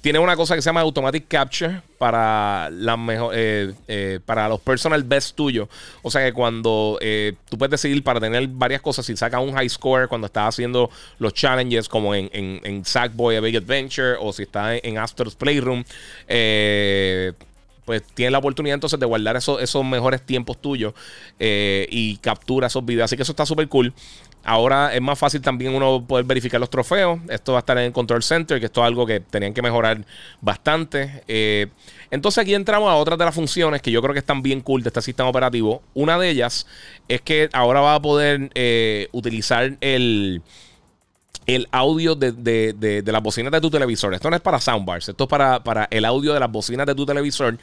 Tiene 0.00 0.18
una 0.18 0.36
cosa 0.36 0.54
que 0.54 0.60
se 0.60 0.66
llama 0.66 0.82
Automatic 0.82 1.28
Capture 1.28 1.80
para, 1.96 2.68
la 2.70 2.94
mejor, 2.94 3.32
eh, 3.34 3.72
eh, 3.88 4.20
para 4.26 4.46
los 4.50 4.60
personal 4.60 5.02
best 5.02 5.34
tuyos. 5.34 5.66
O 6.02 6.10
sea 6.10 6.22
que 6.22 6.34
cuando 6.34 6.98
tú 7.48 7.56
puedes 7.56 7.70
decidir 7.70 8.04
para 8.04 8.20
tener 8.20 8.46
varias 8.48 8.82
cosas, 8.82 9.06
si 9.06 9.16
sacas 9.16 9.40
un 9.40 9.54
high 9.54 9.68
score 9.70 10.06
cuando 10.06 10.26
estás 10.26 10.50
haciendo 10.50 10.90
los 11.18 11.32
challenges, 11.32 11.88
como 11.88 12.14
en, 12.14 12.28
en, 12.32 12.84
Sackboy 12.84 13.36
A 13.36 13.40
Big 13.40 13.56
Adventure, 13.56 14.16
o 14.20 14.30
si 14.34 14.42
estás 14.42 14.78
en, 14.82 14.98
Astor's 14.98 15.34
Playroom, 15.36 15.82
pues 17.84 18.02
tienes 18.14 18.32
la 18.32 18.38
oportunidad 18.38 18.74
entonces 18.74 18.98
de 18.98 19.06
guardar 19.06 19.36
esos, 19.36 19.60
esos 19.60 19.84
mejores 19.84 20.22
tiempos 20.22 20.60
tuyos 20.60 20.94
y 21.38 22.16
captura 22.18 22.66
esos 22.66 22.84
videos. 22.84 23.04
Así 23.04 23.16
que 23.16 23.22
eso 23.22 23.32
está 23.32 23.46
súper 23.46 23.68
cool. 23.68 23.92
Ahora 24.44 24.94
es 24.94 25.00
más 25.00 25.18
fácil 25.18 25.40
también 25.40 25.74
uno 25.74 26.04
poder 26.06 26.26
verificar 26.26 26.60
los 26.60 26.68
trofeos. 26.68 27.18
Esto 27.28 27.52
va 27.52 27.58
a 27.58 27.60
estar 27.60 27.78
en 27.78 27.84
el 27.84 27.92
Control 27.92 28.22
Center, 28.22 28.60
que 28.60 28.66
esto 28.66 28.82
es 28.82 28.86
algo 28.86 29.06
que 29.06 29.20
tenían 29.20 29.54
que 29.54 29.62
mejorar 29.62 30.04
bastante. 30.42 31.22
Eh, 31.26 31.68
entonces 32.10 32.42
aquí 32.42 32.54
entramos 32.54 32.90
a 32.90 32.96
otras 32.96 33.18
de 33.18 33.24
las 33.24 33.34
funciones 33.34 33.80
que 33.80 33.90
yo 33.90 34.02
creo 34.02 34.12
que 34.12 34.18
están 34.18 34.42
bien 34.42 34.60
cool 34.60 34.82
de 34.82 34.90
este 34.90 35.00
sistema 35.00 35.30
operativo. 35.30 35.82
Una 35.94 36.18
de 36.18 36.28
ellas 36.28 36.66
es 37.08 37.22
que 37.22 37.48
ahora 37.54 37.80
va 37.80 37.94
a 37.94 38.02
poder 38.02 38.50
eh, 38.54 39.08
utilizar 39.12 39.78
el 39.80 40.42
el 41.46 41.68
audio 41.72 42.14
de, 42.14 42.32
de, 42.32 42.72
de, 43.02 43.12
las 43.12 43.22
bocinas 43.22 43.52
de 43.52 43.60
tu 43.60 43.70
televisor. 43.70 44.14
Esto 44.14 44.30
no 44.30 44.36
es 44.36 44.42
para 44.42 44.60
soundbars, 44.60 45.08
esto 45.08 45.24
es 45.24 45.30
para, 45.30 45.62
para 45.62 45.86
el 45.90 46.04
audio 46.04 46.32
de 46.32 46.40
las 46.40 46.50
bocinas 46.50 46.86
de 46.86 46.94
tu 46.94 47.04
televisor. 47.04 47.58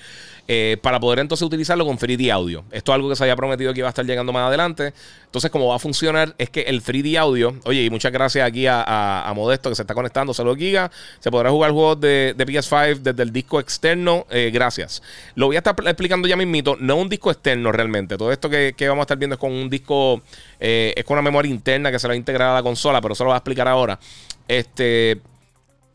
Eh, 0.48 0.78
para 0.82 1.00
poder 1.00 1.20
entonces 1.20 1.46
utilizarlo 1.46 1.86
con 1.86 1.98
3D 1.98 2.32
audio. 2.32 2.64
Esto 2.72 2.92
es 2.92 2.96
algo 2.96 3.10
que 3.10 3.16
se 3.16 3.24
había 3.24 3.36
prometido 3.36 3.74
que 3.74 3.80
iba 3.80 3.88
a 3.88 3.90
estar 3.90 4.06
llegando 4.06 4.34
más 4.34 4.48
adelante. 4.48 4.94
Entonces, 5.26 5.50
como 5.52 5.68
va 5.68 5.76
a 5.76 5.80
funcionar, 5.80 6.36
es 6.38 6.50
que 6.50 6.62
el 6.62 6.84
3D 6.84 7.18
audio, 7.18 7.56
oye, 7.64 7.84
y 7.84 7.90
muchas 7.90 8.12
gracias 8.12 8.46
aquí 8.46 8.66
a, 8.68 9.32
Modesto 9.36 9.70
que 9.70 9.76
se 9.76 9.84
está 9.84 9.94
conectando, 9.94 10.34
saludos 10.34 10.58
Giga. 10.58 10.92
Se 11.20 11.32
podrá 11.32 11.50
jugar 11.52 11.72
juegos 11.72 12.02
de, 12.02 12.36
PS5 12.38 12.98
desde 12.98 13.24
el 13.24 13.32
disco 13.32 13.60
externo. 13.60 14.26
Eh, 14.30 14.52
gracias. 14.54 15.02
Lo 15.36 15.46
voy 15.46 15.56
a 15.56 15.60
estar 15.60 15.76
explicando 15.86 16.28
ya 16.28 16.36
mismito, 16.36 16.76
no 16.80 16.98
un 16.98 17.08
disco 17.08 17.32
externo 17.32 17.72
realmente. 17.72 18.18
Todo 18.18 18.32
esto 18.32 18.50
que, 18.50 18.76
vamos 18.82 19.04
a 19.04 19.04
estar 19.04 19.18
viendo 19.18 19.36
es 19.36 19.40
con 19.40 19.52
un 19.52 19.70
disco, 19.70 20.22
eh, 20.60 20.94
es 20.98 21.06
con 21.06 21.16
una 21.16 21.22
memoria 21.22 21.50
interna 21.50 21.92
que 21.92 22.00
se 22.00 22.08
va 22.08 22.14
a 22.14 22.18
integrar 22.18 22.50
a 22.50 22.54
la 22.56 22.64
consola, 22.64 23.00
pero 23.00 23.14
eso 23.14 23.24
lo 23.24 23.30
voy 23.30 23.36
a 23.36 23.38
explicar 23.38 23.68
ahora. 23.68 24.00
Este, 24.48 25.22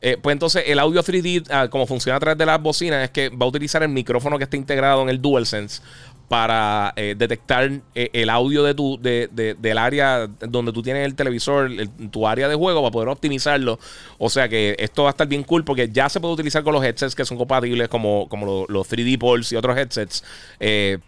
eh, 0.01 0.19
pues 0.21 0.35
entonces 0.35 0.65
el 0.67 0.79
audio 0.79 1.03
3D, 1.03 1.47
ah, 1.51 1.69
como 1.69 1.87
funciona 1.87 2.17
a 2.17 2.21
través 2.21 2.39
de 2.39 2.47
las 2.47 2.61
bocinas, 2.61 3.05
es 3.05 3.11
que 3.11 3.29
va 3.31 3.47
a 3.47 3.49
utilizar 3.49 3.83
el 3.83 3.89
micrófono 3.89 4.37
que 4.39 4.45
está 4.45 4.57
integrado 4.57 5.03
en 5.03 5.09
el 5.09 5.21
DualSense 5.21 5.83
para 6.29 6.93
eh, 6.97 7.15
detectar 7.17 7.71
eh, 7.95 8.11
el 8.13 8.31
audio 8.31 8.63
de 8.65 8.75
tu, 8.75 8.99
del 9.01 9.79
área 9.79 10.27
donde 10.27 10.73
tú 10.73 10.83
tienes 10.83 11.07
el 11.07 11.15
televisor, 11.15 11.71
tu 12.11 12.27
área 12.27 12.49
de 12.49 12.57
juego, 12.57 12.83
para 12.83 12.91
poder 12.91 13.09
optimizarlo. 13.09 13.79
O 14.19 14.29
sea 14.29 14.49
que 14.49 14.77
esto 14.79 15.05
va 15.05 15.11
a 15.11 15.13
estar 15.13 15.29
bien 15.29 15.45
cool 15.45 15.65
porque 15.65 15.89
ya 15.89 16.09
se 16.09 16.21
puede 16.21 16.35
utilizar 16.35 16.63
con 16.63 16.75
los 16.75 16.85
headsets 16.85 17.15
que 17.15 17.25
son 17.25 17.39
compatibles 17.39 17.89
como, 17.89 18.29
como 18.29 18.45
los, 18.45 18.69
los 18.69 18.91
3D 18.91 19.19
Pulse 19.19 19.55
y 19.55 19.59
otros 19.59 19.77
headsets. 19.79 20.25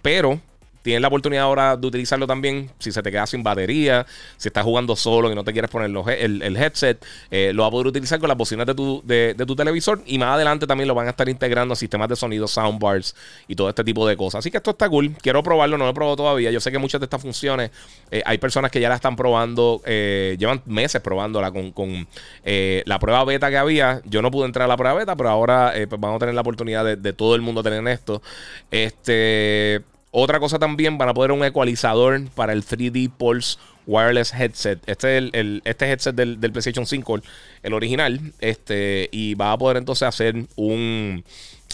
pero 0.03 0.41
tienes 0.89 1.03
la 1.03 1.09
oportunidad 1.09 1.45
ahora 1.45 1.77
de 1.77 1.87
utilizarlo 1.87 2.27
también 2.27 2.71
si 2.79 2.93
se 2.93 3.03
te 3.03 3.11
queda 3.11 3.27
sin 3.27 3.43
batería, 3.43 4.07
si 4.39 4.49
estás 4.49 4.65
jugando 4.65 4.97
solo 4.97 5.31
y 5.31 5.35
no 5.35 5.45
te 5.45 5.53
quieres 5.53 5.71
poner 5.71 5.91
el, 6.19 6.57
headset, 6.57 7.05
eh, 7.31 7.53
lo 7.53 7.63
vas 7.63 7.69
a 7.69 7.73
poder 7.73 7.89
utilizar 7.89 8.19
con 8.19 8.27
las 8.27 8.39
bocinas 8.39 8.67
de 8.67 8.75
tu, 8.75 9.03
de, 9.05 9.35
tu 9.35 9.55
televisor 9.55 10.01
y 10.07 10.17
más 10.17 10.31
adelante 10.31 10.67
también 10.67 10.89
lo 10.89 10.95
van 10.95 11.07
a 11.07 11.11
estar 11.11 11.29
integrando 11.29 11.75
a 11.75 11.77
sistemas 11.77 12.09
de 12.09 12.17
sonido, 12.17 12.49
soundbars 12.49 13.15
y 13.49 13.55
todo 13.55 13.69
este 13.69 13.85
tipo 13.85 14.09
de 14.09 14.17
cosas. 14.17 14.39
Así 14.39 14.51
que 14.51 14.57
esto 14.57 14.71
está 14.71 14.89
cool. 14.89 15.15
Quiero 15.21 15.43
probarlo, 15.43 15.77
no 15.77 15.85
lo 15.85 15.91
he 15.91 15.95
probado 15.95 16.17
todavía. 16.17 16.51
Yo 16.51 16.59
sé 16.59 16.73
que 16.73 16.79
muchas 16.79 17.03
de 17.03 17.05
estas 17.05 17.21
funciones 17.21 17.71
eh, 18.11 18.23
hay 18.25 18.39
personas 18.39 18.71
que 18.71 18.81
ya 18.81 18.89
la 18.89 18.95
están 18.95 19.15
probando, 19.15 19.83
eh, 19.85 20.37
llevan 20.39 20.63
meses 20.65 21.03
probándola 21.03 21.51
con, 21.51 21.71
con 21.73 22.07
la 22.45 22.99
prueba 22.99 23.25
beta 23.27 23.51
que 23.51 23.59
había. 23.59 24.01
Yo 24.07 24.23
no 24.23 24.31
pude 24.31 24.47
entrar 24.47 24.65
a 24.65 24.69
la 24.69 24.79
prueba 24.79 24.95
beta, 24.95 25.15
pero 25.17 25.29
ahora 25.29 25.71
pues 25.75 26.01
vamos 26.01 26.17
a 26.17 26.21
tener 26.21 26.35
la 26.35 26.41
oportunidad 26.41 26.97
de 26.97 27.13
todo 27.13 27.35
el 27.35 27.43
mundo 27.43 27.63
tener 27.63 27.87
esto. 27.89 28.23
Este. 28.71 29.83
Otra 30.11 30.41
cosa 30.41 30.59
también, 30.59 30.97
van 30.97 31.11
a 31.11 31.15
poder 31.15 31.33
un 31.33 31.45
ecualizador 31.45 32.23
para 32.35 32.53
el 32.53 32.65
3D 32.65 33.11
Pulse 33.11 33.59
Wireless 33.87 34.33
Headset. 34.33 34.81
Este 34.87 35.19
es 35.19 35.31
el, 35.33 35.63
este 35.65 35.91
headset 35.91 36.15
del, 36.15 36.39
PlayStation 36.39 36.87
5, 36.87 37.21
el 37.63 37.73
original. 37.75 38.21
Este, 38.39 39.09
y 39.13 39.35
va 39.35 39.53
a 39.53 39.59
poder 39.59 39.77
entonces 39.77 40.09
hacer 40.09 40.35
un, 40.57 41.25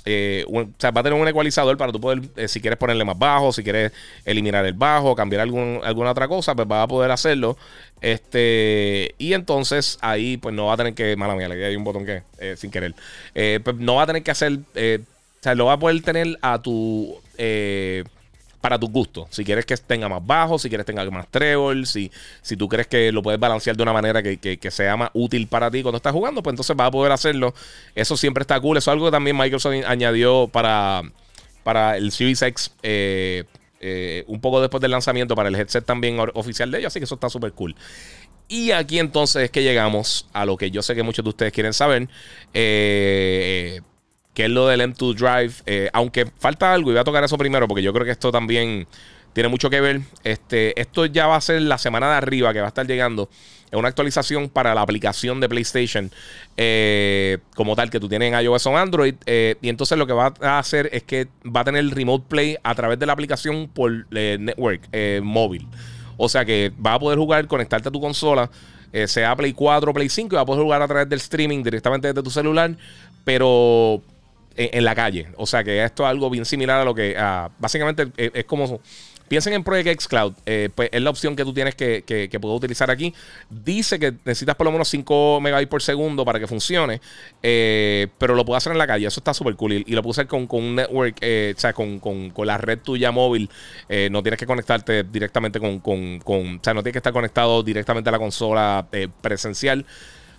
eh, 0.04 0.44
o 0.48 0.66
sea, 0.78 0.90
va 0.90 1.00
a 1.00 1.04
tener 1.04 1.20
un 1.20 1.28
ecualizador 1.28 1.76
para 1.76 1.92
tú 1.92 2.00
poder, 2.00 2.22
eh, 2.36 2.48
si 2.48 2.60
quieres 2.60 2.78
ponerle 2.78 3.04
más 3.04 3.18
bajo, 3.18 3.52
si 3.52 3.62
quieres 3.62 3.92
eliminar 4.24 4.66
el 4.66 4.74
bajo, 4.74 5.14
cambiar 5.14 5.42
algún, 5.42 5.80
alguna 5.84 6.10
otra 6.10 6.26
cosa, 6.26 6.56
pues 6.56 6.68
va 6.68 6.82
a 6.82 6.88
poder 6.88 7.12
hacerlo. 7.12 7.56
Este, 8.00 9.14
y 9.16 9.32
entonces 9.32 9.98
ahí, 10.00 10.36
pues 10.38 10.54
no 10.54 10.66
va 10.66 10.74
a 10.74 10.76
tener 10.76 10.94
que, 10.94 11.16
mala 11.16 11.36
mía, 11.36 11.48
le 11.48 11.64
hay 11.64 11.76
un 11.76 11.84
botón 11.84 12.04
que, 12.04 12.22
eh, 12.38 12.56
sin 12.56 12.70
querer, 12.70 12.94
pues 13.62 13.76
no 13.76 13.94
va 13.94 14.02
a 14.02 14.06
tener 14.06 14.22
que 14.22 14.30
hacer, 14.30 14.52
o 14.52 15.40
sea, 15.40 15.54
lo 15.54 15.66
va 15.66 15.74
a 15.74 15.78
poder 15.78 16.02
tener 16.02 16.38
a 16.42 16.60
tu 16.60 17.16
para 18.64 18.78
tu 18.78 18.88
gusto. 18.88 19.26
Si 19.28 19.44
quieres 19.44 19.66
que 19.66 19.76
tenga 19.76 20.08
más 20.08 20.26
bajo, 20.26 20.58
si 20.58 20.70
quieres 20.70 20.86
que 20.86 20.94
tenga 20.94 21.10
más 21.10 21.28
treble, 21.28 21.84
si, 21.84 22.10
si 22.40 22.56
tú 22.56 22.66
crees 22.66 22.86
que 22.86 23.12
lo 23.12 23.22
puedes 23.22 23.38
balancear 23.38 23.76
de 23.76 23.82
una 23.82 23.92
manera 23.92 24.22
que, 24.22 24.70
sea 24.70 24.96
más 24.96 25.10
útil 25.12 25.48
para 25.48 25.70
ti 25.70 25.82
cuando 25.82 25.98
estás 25.98 26.14
jugando, 26.14 26.42
pues 26.42 26.54
entonces 26.54 26.74
vas 26.74 26.88
a 26.88 26.90
poder 26.90 27.12
hacerlo. 27.12 27.52
Eso 27.94 28.16
siempre 28.16 28.40
está 28.40 28.58
cool. 28.58 28.78
Eso 28.78 28.90
es 28.90 28.94
algo 28.94 29.04
que 29.04 29.10
también 29.10 29.36
Microsoft 29.36 29.74
añadió 29.86 30.48
para, 30.48 31.02
para 31.62 31.98
el 31.98 32.10
Series 32.10 32.40
X. 32.40 32.70
Eh, 32.82 33.44
eh, 33.80 34.24
un 34.28 34.40
poco 34.40 34.62
después 34.62 34.80
del 34.80 34.92
lanzamiento 34.92 35.36
para 35.36 35.50
el 35.50 35.56
headset 35.56 35.84
también 35.84 36.16
oficial 36.32 36.70
de 36.70 36.78
ellos, 36.78 36.86
así 36.90 37.00
que 37.00 37.04
eso 37.04 37.16
está 37.16 37.28
súper 37.28 37.52
cool. 37.52 37.76
Y 38.48 38.70
aquí 38.70 38.98
entonces 38.98 39.42
es 39.42 39.50
que 39.50 39.62
llegamos 39.62 40.26
a 40.32 40.46
lo 40.46 40.56
que 40.56 40.70
yo 40.70 40.80
sé 40.80 40.94
que 40.94 41.02
muchos 41.02 41.22
de 41.22 41.28
ustedes 41.28 41.52
quieren 41.52 41.74
saber. 41.74 42.08
Eh, 42.54 43.82
que 44.34 44.44
es 44.44 44.50
lo 44.50 44.66
del 44.66 44.80
M2 44.80 45.14
Drive. 45.14 45.90
aunque 45.92 46.26
falta 46.38 46.72
algo, 46.72 46.90
y 46.90 46.94
voy 46.94 47.00
a 47.00 47.04
tocar 47.04 47.24
eso 47.24 47.38
primero, 47.38 47.66
porque 47.66 47.82
yo 47.82 47.92
creo 47.92 48.04
que 48.04 48.12
esto 48.12 48.30
también 48.30 48.86
tiene 49.34 49.48
mucho 49.48 49.68
que 49.68 49.80
ver. 49.80 50.00
Este, 50.22 50.80
esto 50.80 51.04
ya 51.04 51.26
va 51.26 51.36
a 51.36 51.40
ser 51.40 51.60
la 51.60 51.76
semana 51.76 52.08
de 52.08 52.14
arriba 52.14 52.54
que 52.54 52.60
va 52.60 52.66
a 52.66 52.68
estar 52.68 52.86
llegando. 52.86 53.28
Es 53.70 53.78
una 53.78 53.88
actualización 53.88 54.48
para 54.48 54.74
la 54.74 54.82
aplicación 54.82 55.40
de 55.40 55.48
PlayStation 55.48 56.10
eh, 56.56 57.38
como 57.56 57.74
tal 57.74 57.90
que 57.90 57.98
tú 57.98 58.08
tienes 58.08 58.32
en 58.32 58.40
iOS 58.40 58.66
o 58.66 58.76
Android. 58.76 59.16
Eh, 59.26 59.56
y 59.60 59.68
entonces 59.68 59.98
lo 59.98 60.06
que 60.06 60.12
va 60.12 60.32
a 60.40 60.58
hacer 60.60 60.88
es 60.92 61.02
que 61.02 61.26
va 61.44 61.60
a 61.60 61.64
tener 61.64 61.84
Remote 61.88 62.26
Play 62.28 62.56
a 62.62 62.74
través 62.76 62.98
de 63.00 63.06
la 63.06 63.12
aplicación 63.12 63.68
por 63.68 64.06
eh, 64.12 64.38
network 64.40 64.88
móvil. 65.22 65.66
O 66.16 66.28
sea 66.28 66.44
que 66.44 66.72
va 66.84 66.94
a 66.94 66.98
poder 67.00 67.18
jugar, 67.18 67.48
conectarte 67.48 67.88
a 67.88 67.92
tu 67.92 68.00
consola, 68.00 68.48
sea 69.06 69.34
Play 69.34 69.52
4 69.52 69.90
o 69.90 69.92
Play 69.94 70.08
5, 70.08 70.32
y 70.32 70.36
va 70.36 70.42
a 70.42 70.46
poder 70.46 70.62
jugar 70.62 70.80
a 70.80 70.86
través 70.86 71.08
del 71.08 71.18
streaming 71.18 71.64
directamente 71.64 72.06
desde 72.06 72.22
tu 72.22 72.30
celular, 72.30 72.76
pero 73.24 74.00
en, 74.56 74.84
la 74.84 74.94
calle. 74.94 75.28
O 75.36 75.46
sea 75.46 75.64
que 75.64 75.82
esto 75.82 76.04
es 76.04 76.10
algo 76.10 76.30
bien 76.30 76.44
similar 76.44 76.80
a 76.80 76.84
lo 76.84 76.94
que 76.94 77.16
básicamente 77.58 78.08
es 78.16 78.44
como 78.44 78.80
Piensen 79.28 79.54
en 79.54 79.64
Project 79.64 79.88
X 79.88 80.08
Cloud. 80.08 80.34
Eh, 80.44 80.68
pues 80.74 80.90
es 80.92 81.00
la 81.00 81.08
opción 81.08 81.34
que 81.34 81.44
tú 81.44 81.54
tienes 81.54 81.74
que, 81.74 82.04
que, 82.04 82.40
puedes 82.40 82.56
utilizar 82.56 82.90
aquí. 82.90 83.14
Dice 83.48 83.98
que 83.98 84.12
necesitas 84.24 84.54
por 84.54 84.66
lo 84.66 84.72
menos 84.72 84.88
5 84.88 85.40
megabytes 85.40 85.70
por 85.70 85.82
segundo 85.82 86.24
para 86.24 86.38
que 86.38 86.46
funcione. 86.46 87.00
Eh, 87.42 88.08
pero 88.18 88.34
lo 88.34 88.44
puedes 88.44 88.62
hacer 88.62 88.72
en 88.72 88.78
la 88.78 88.86
calle. 88.86 89.06
Eso 89.06 89.20
está 89.20 89.32
súper 89.32 89.56
cool. 89.56 89.72
Y, 89.72 89.92
lo 89.94 90.02
puedes 90.02 90.18
hacer 90.18 90.28
con, 90.28 90.46
un 90.50 90.74
network, 90.76 91.16
eh, 91.22 91.54
o 91.56 91.60
sea, 91.60 91.72
con, 91.72 92.00
la 92.44 92.58
red 92.58 92.78
tuya 92.80 93.12
móvil. 93.12 93.48
no 94.10 94.22
tienes 94.22 94.38
que 94.38 94.46
conectarte 94.46 95.04
directamente 95.04 95.58
con, 95.58 95.80
con, 95.80 96.20
O 96.24 96.60
sea, 96.62 96.74
no 96.74 96.82
tienes 96.82 96.92
que 96.92 96.98
estar 96.98 97.12
conectado 97.12 97.62
directamente 97.62 98.10
a 98.10 98.12
la 98.12 98.18
consola 98.18 98.86
presencial. 99.22 99.86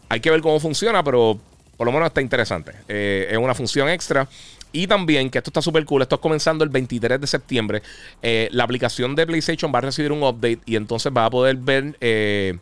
Hay 0.09 0.19
que 0.19 0.29
ver 0.29 0.41
cómo 0.41 0.59
funciona, 0.59 1.03
pero 1.03 1.39
por 1.77 1.85
lo 1.85 1.91
menos 1.91 2.07
está 2.07 2.21
interesante. 2.21 2.73
es 2.87 3.37
una 3.37 3.53
función 3.53 3.89
extra. 3.89 4.27
Y 4.75 4.87
también, 4.87 5.29
que 5.29 5.37
esto 5.37 5.51
está 5.51 5.61
súper 5.61 5.85
cool, 5.85 6.01
esto 6.01 6.15
es 6.15 6.21
comenzando 6.21 6.65
el 6.65 6.69
23 6.69 7.21
de 7.21 7.27
septiembre. 7.27 7.81
Eh, 8.21 8.49
la 8.51 8.65
aplicación 8.65 9.15
de 9.15 9.25
PlayStation 9.25 9.71
va 9.73 9.77
a 9.77 9.83
recibir 9.83 10.11
un 10.11 10.21
update 10.21 10.59
y 10.65 10.75
entonces 10.75 11.13
va 11.15 11.23
a 11.23 11.29
poder 11.29 11.55
ver 11.55 11.95
eh, 12.01 12.57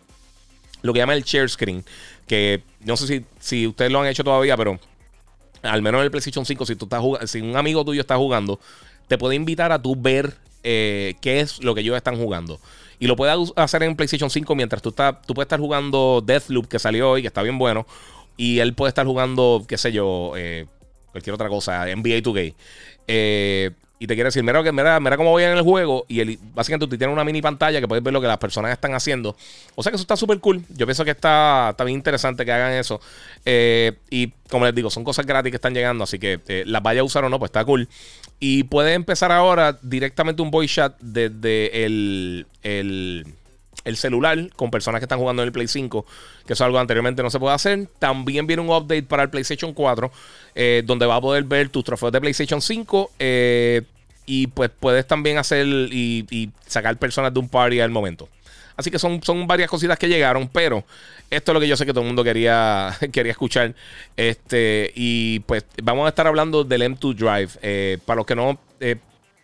lo 0.83 0.93
que 0.93 0.99
llama 0.99 1.15
el 1.15 1.23
share 1.23 1.49
screen. 1.49 1.83
Que 2.27 2.61
no 2.81 2.97
sé 2.97 3.07
si, 3.07 3.25
si 3.39 3.65
ustedes 3.65 3.91
lo 3.91 3.99
han 3.99 4.05
hecho 4.05 4.23
todavía, 4.23 4.55
pero 4.55 4.79
al 5.63 5.81
menos 5.81 5.99
en 5.99 6.05
el 6.05 6.11
PlayStation 6.11 6.45
5, 6.45 6.67
si, 6.67 6.75
tú 6.75 6.85
estás 6.85 7.01
jugando, 7.01 7.25
si 7.25 7.41
un 7.41 7.57
amigo 7.57 7.83
tuyo 7.83 8.01
está 8.01 8.15
jugando, 8.15 8.59
te 9.07 9.17
puede 9.17 9.33
invitar 9.33 9.71
a 9.71 9.81
tú 9.81 9.95
ver 9.95 10.35
eh, 10.61 11.15
qué 11.19 11.39
es 11.39 11.63
lo 11.63 11.73
que 11.73 11.81
ellos 11.81 11.97
están 11.97 12.17
jugando. 12.17 12.59
Y 12.99 13.07
lo 13.07 13.15
puedes 13.15 13.51
hacer 13.55 13.81
en 13.81 13.95
PlayStation 13.95 14.29
5 14.29 14.53
mientras 14.53 14.83
tú, 14.83 14.89
estás, 14.89 15.19
tú 15.25 15.33
puedes 15.33 15.47
estar 15.47 15.59
jugando 15.59 16.21
Deathloop, 16.23 16.67
que 16.67 16.77
salió 16.77 17.09
hoy, 17.09 17.21
que 17.23 17.27
está 17.29 17.41
bien 17.41 17.57
bueno. 17.57 17.87
Y 18.37 18.59
él 18.59 18.73
puede 18.73 18.89
estar 18.89 19.05
jugando, 19.05 19.63
qué 19.67 19.77
sé 19.77 19.91
yo, 19.91 20.33
cualquier 21.13 21.33
otra 21.35 21.47
cosa, 21.47 21.85
NBA 21.85 22.21
2K. 22.21 22.55
Eh, 23.07 23.71
y 23.99 24.07
te 24.07 24.15
quiere 24.15 24.27
decir, 24.27 24.43
mira, 24.43 24.61
mira, 24.73 24.99
mira 24.99 25.15
cómo 25.15 25.29
voy 25.29 25.43
en 25.43 25.51
el 25.51 25.61
juego. 25.61 26.05
Y 26.09 26.37
básicamente 26.53 26.87
tú 26.87 26.97
tienes 26.97 27.13
una 27.13 27.23
mini 27.23 27.41
pantalla 27.41 27.79
que 27.79 27.87
puedes 27.87 28.03
ver 28.03 28.11
lo 28.11 28.19
que 28.19 28.27
las 28.27 28.37
personas 28.37 28.73
están 28.73 28.93
haciendo. 28.93 29.37
O 29.75 29.83
sea 29.83 29.91
que 29.91 29.95
eso 29.95 30.01
está 30.01 30.17
súper 30.17 30.39
cool. 30.39 30.61
Yo 30.75 30.85
pienso 30.85 31.05
que 31.05 31.11
está, 31.11 31.69
está, 31.69 31.85
bien 31.85 31.99
interesante 31.99 32.43
que 32.43 32.51
hagan 32.51 32.73
eso. 32.73 32.99
Eh, 33.45 33.93
y 34.09 34.33
como 34.49 34.65
les 34.65 34.75
digo, 34.75 34.89
son 34.89 35.05
cosas 35.05 35.25
gratis 35.25 35.51
que 35.51 35.55
están 35.55 35.73
llegando. 35.73 36.03
Así 36.03 36.19
que 36.19 36.41
eh, 36.49 36.63
las 36.65 36.83
vaya 36.83 36.99
a 36.99 37.05
usar 37.05 37.23
o 37.23 37.29
no, 37.29 37.39
pues 37.39 37.47
está 37.47 37.63
cool. 37.63 37.87
Y 38.41 38.63
puedes 38.63 38.93
empezar 38.93 39.31
ahora 39.31 39.79
directamente 39.81 40.41
un 40.41 40.51
voice 40.51 40.73
chat 40.73 40.99
desde 40.99 41.85
el, 41.85 42.45
el 42.61 43.25
el 43.85 43.97
celular 43.97 44.49
con 44.55 44.71
personas 44.71 44.99
que 44.99 45.05
están 45.05 45.19
jugando 45.19 45.41
en 45.41 45.47
el 45.47 45.51
Play 45.51 45.67
5, 45.67 46.05
que 46.45 46.53
es 46.53 46.61
algo 46.61 46.79
anteriormente 46.79 47.21
no 47.21 47.29
se 47.29 47.39
puede 47.39 47.55
hacer. 47.55 47.87
También 47.99 48.47
viene 48.47 48.61
un 48.61 48.69
update 48.69 49.03
para 49.03 49.23
el 49.23 49.29
PlayStation 49.29 49.73
4, 49.73 50.11
eh, 50.55 50.83
donde 50.85 51.05
va 51.05 51.15
a 51.15 51.21
poder 51.21 51.43
ver 51.43 51.69
tus 51.69 51.83
trofeos 51.83 52.11
de 52.11 52.21
PlayStation 52.21 52.61
5. 52.61 53.11
Eh, 53.19 53.81
y 54.25 54.47
pues 54.47 54.71
puedes 54.79 55.05
también 55.05 55.37
hacer 55.37 55.67
y, 55.67 56.49
sacar 56.65 56.97
personas 56.97 57.33
de 57.33 57.39
un 57.39 57.49
party 57.49 57.81
al 57.81 57.91
momento. 57.91 58.29
Así 58.75 58.89
que 58.89 58.97
son, 58.97 59.21
son 59.21 59.45
varias 59.45 59.69
cositas 59.69 59.99
que 59.99 60.07
llegaron, 60.07 60.47
pero 60.47 60.83
esto 61.29 61.51
es 61.51 61.53
lo 61.53 61.59
que 61.59 61.67
yo 61.67 61.77
sé 61.77 61.85
que 61.85 61.91
todo 61.91 62.01
el 62.01 62.07
mundo 62.07 62.23
quería, 62.23 62.97
quería 63.11 63.33
escuchar. 63.33 63.75
Este, 64.15 64.91
y 64.95 65.39
pues 65.41 65.65
vamos 65.83 66.05
a 66.05 66.09
estar 66.09 66.25
hablando 66.25 66.63
del 66.63 66.81
M2 66.83 67.15
Drive. 67.15 67.51
Eh, 67.61 67.97
para 68.05 68.17
los 68.17 68.25
que 68.25 68.35
no 68.35 68.57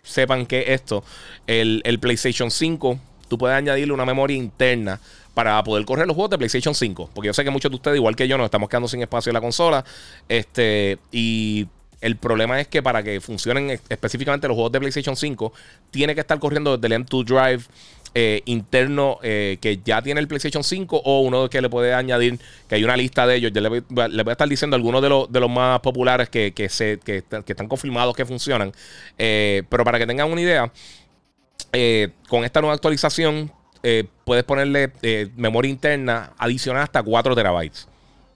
sepan 0.02 0.46
qué 0.46 0.62
es 0.62 0.70
esto, 0.70 1.04
el, 1.46 1.82
el 1.84 2.00
PlayStation 2.00 2.50
5 2.50 3.00
tú 3.30 3.38
puedes 3.38 3.56
añadirle 3.56 3.94
una 3.94 4.06
memoria 4.06 4.36
interna 4.36 5.00
para 5.34 5.64
poder 5.64 5.86
correr 5.86 6.06
los 6.06 6.16
juegos 6.16 6.32
de 6.32 6.38
PlayStation 6.38 6.76
5. 6.76 7.12
Porque 7.14 7.28
yo 7.28 7.34
sé 7.34 7.44
que 7.46 7.50
muchos 7.50 7.72
de 7.72 7.76
ustedes, 7.76 7.96
igual 7.96 8.16
que 8.16 8.28
yo, 8.28 8.38
nos 8.38 8.46
estamos 8.46 8.68
quedando 8.68 8.90
sin 8.90 9.02
espacio 9.02 9.30
en 9.30 9.36
la 9.36 9.42
consola. 9.42 9.86
Este, 10.28 10.98
y 11.12 11.68
el 12.02 12.16
problema 12.18 12.60
es 12.60 12.68
que 12.68 12.82
para 12.82 13.04
que 13.04 13.22
funcionen 13.22 13.70
específicamente 13.90 14.48
los 14.48 14.56
juegos 14.56 14.72
de 14.72 14.80
PlayStation 14.80 15.16
5, 15.16 15.54
tiene 15.92 16.16
que 16.16 16.22
estar 16.22 16.40
corriendo 16.40 16.78
desde 16.78 16.94
el 16.94 17.06
M2 17.06 17.26
Drive 17.26 17.64
eh, 18.16 18.42
interno 18.46 19.20
eh, 19.22 19.60
que 19.62 19.80
ya 19.86 20.02
tiene 20.02 20.20
el 20.20 20.28
PlayStation 20.28 20.64
5 20.64 20.98
o 21.06 21.22
uno 21.22 21.48
que 21.48 21.62
le 21.62 21.70
puede 21.70 21.94
añadir, 21.94 22.40
que 22.68 22.76
hay 22.76 22.84
una 22.84 22.98
lista 22.98 23.28
de 23.28 23.36
ellos. 23.36 23.52
Yo 23.54 23.62
le 23.62 23.70
voy, 23.70 23.84
a 24.28 24.32
estar 24.32 24.50
diciendo 24.50 24.76
algunos 24.76 25.02
de 25.02 25.10
los, 25.10 25.32
de 25.32 25.40
los 25.40 25.50
más 25.50 25.80
populares 25.82 26.28
que, 26.30 26.52
que, 26.52 26.70
se, 26.70 27.00
que, 27.04 27.24
están 27.48 27.68
confirmados 27.68 28.16
que 28.16 28.26
funcionan. 28.26 28.72
Eh, 29.18 29.64
pero 29.70 29.84
para 29.84 30.00
que 30.00 30.08
tengan 30.08 30.32
una 30.32 30.42
idea, 30.42 30.72
eh, 31.72 32.10
con 32.28 32.44
esta 32.44 32.62
nueva 32.62 32.74
actualización 32.74 33.52
eh, 33.84 34.06
puedes 34.26 34.44
ponerle 34.44 34.92
eh, 35.02 35.30
memoria 35.36 35.70
interna 35.70 36.34
adicional 36.38 36.84
hasta 36.84 37.04
4 37.04 37.36
terabytes. 37.36 37.88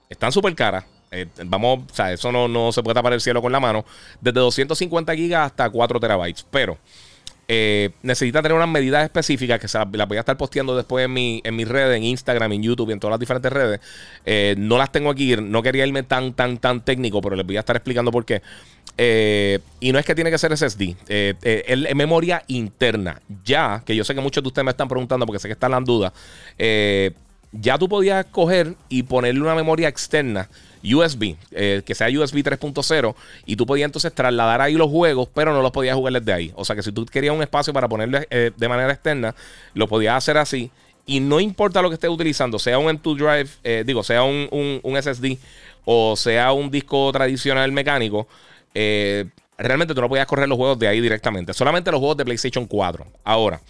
Están 0.08 0.32
súper 0.32 0.54
caras. 0.54 0.84
vamos, 1.44 1.90
o 1.90 1.94
sea, 1.94 2.12
eso 2.12 2.32
no, 2.32 2.48
no, 2.48 2.72
se 2.72 2.82
puede 2.82 2.94
tapar 2.94 3.12
el 3.12 3.20
cielo 3.20 3.42
con 3.42 3.52
la 3.52 3.60
mano. 3.60 3.84
Desde 4.20 4.40
250 4.40 5.14
gigas 5.14 5.46
hasta 5.46 5.68
4 5.68 6.00
terabytes. 6.00 6.46
Pero 6.50 6.78
necesita 8.02 8.40
tener 8.40 8.56
unas 8.56 8.68
medidas 8.68 9.04
específicas 9.04 9.60
que 9.60 9.68
se 9.68 9.78
las, 9.78 10.08
voy 10.08 10.16
a 10.16 10.20
estar 10.20 10.36
posteando 10.36 10.74
después 10.74 11.04
en 11.04 11.12
mi, 11.12 11.42
en 11.44 11.54
mis 11.54 11.68
redes, 11.68 11.96
en 11.96 12.04
Instagram, 12.04 12.52
en 12.52 12.62
YouTube 12.62 12.88
y 12.88 12.92
en 12.92 13.00
todas 13.00 13.12
las 13.12 13.20
diferentes 13.20 13.52
redes. 13.52 13.80
no 14.56 14.78
las 14.78 14.90
tengo 14.92 15.10
aquí. 15.10 15.36
No 15.36 15.62
quería 15.62 15.86
irme 15.86 16.04
tan, 16.04 16.32
tan, 16.32 16.58
tan 16.58 16.84
técnico, 16.84 17.20
pero 17.20 17.36
les 17.36 17.46
voy 17.46 17.56
a 17.56 17.60
estar 17.60 17.76
explicando 17.76 18.10
por 18.10 18.24
qué. 18.24 18.40
Eh, 18.96 19.58
y 19.80 19.92
no 19.92 19.98
es 19.98 20.06
que 20.06 20.14
tiene 20.14 20.30
que 20.30 20.38
ser 20.38 20.56
SSD, 20.56 20.94
eh, 21.08 21.34
eh, 21.42 21.64
es 21.66 21.94
memoria 21.94 22.44
interna. 22.46 23.20
Ya, 23.44 23.82
que 23.84 23.94
yo 23.96 24.04
sé 24.04 24.14
que 24.14 24.20
muchos 24.20 24.42
de 24.42 24.48
ustedes 24.48 24.64
me 24.64 24.70
están 24.70 24.88
preguntando 24.88 25.26
porque 25.26 25.40
sé 25.40 25.48
que 25.48 25.52
están 25.52 25.72
las 25.72 25.84
dudas, 25.84 26.12
ya 27.56 27.78
tú 27.78 27.88
podías 27.88 28.26
coger 28.26 28.74
y 28.88 29.04
ponerle 29.04 29.40
una 29.40 29.54
memoria 29.54 29.88
externa 29.88 30.48
USB, 30.82 31.36
que 31.50 31.94
sea 31.94 32.08
USB 32.08 32.42
3.0, 32.42 33.14
y 33.46 33.56
tú 33.56 33.64
podías 33.64 33.86
entonces 33.86 34.12
trasladar 34.12 34.60
ahí 34.60 34.74
los 34.74 34.90
juegos, 34.90 35.28
pero 35.32 35.52
no 35.52 35.62
los 35.62 35.70
podías 35.70 35.94
jugar 35.94 36.14
desde 36.14 36.32
ahí. 36.32 36.52
O 36.56 36.64
sea 36.64 36.74
que 36.74 36.82
si 36.82 36.90
tú 36.90 37.06
querías 37.06 37.34
un 37.34 37.42
espacio 37.42 37.72
para 37.72 37.88
ponerle 37.88 38.26
de 38.56 38.68
manera 38.68 38.92
externa, 38.92 39.34
lo 39.72 39.86
podías 39.88 40.16
hacer 40.16 40.36
así. 40.36 40.70
Y 41.06 41.20
no 41.20 41.38
importa 41.38 41.80
lo 41.82 41.90
que 41.90 41.94
estés 41.94 42.10
utilizando, 42.10 42.58
sea 42.58 42.78
un 42.78 42.86
M2 42.86 43.16
Drive, 43.16 43.84
digo, 43.84 44.02
sea 44.02 44.24
un, 44.24 44.48
un 44.82 45.02
SSD 45.02 45.38
o 45.84 46.16
sea 46.16 46.52
un 46.52 46.70
disco 46.70 47.10
tradicional 47.12 47.70
mecánico, 47.72 48.26
eh, 48.74 49.26
realmente 49.56 49.94
tú 49.94 50.00
no 50.00 50.08
podías 50.08 50.26
correr 50.26 50.48
los 50.48 50.56
juegos 50.56 50.78
de 50.78 50.88
ahí 50.88 51.00
directamente. 51.00 51.54
Solamente 51.54 51.90
los 51.90 52.00
juegos 52.00 52.16
de 52.16 52.24
PlayStation 52.24 52.66
4. 52.66 53.06
Ahora, 53.24 53.60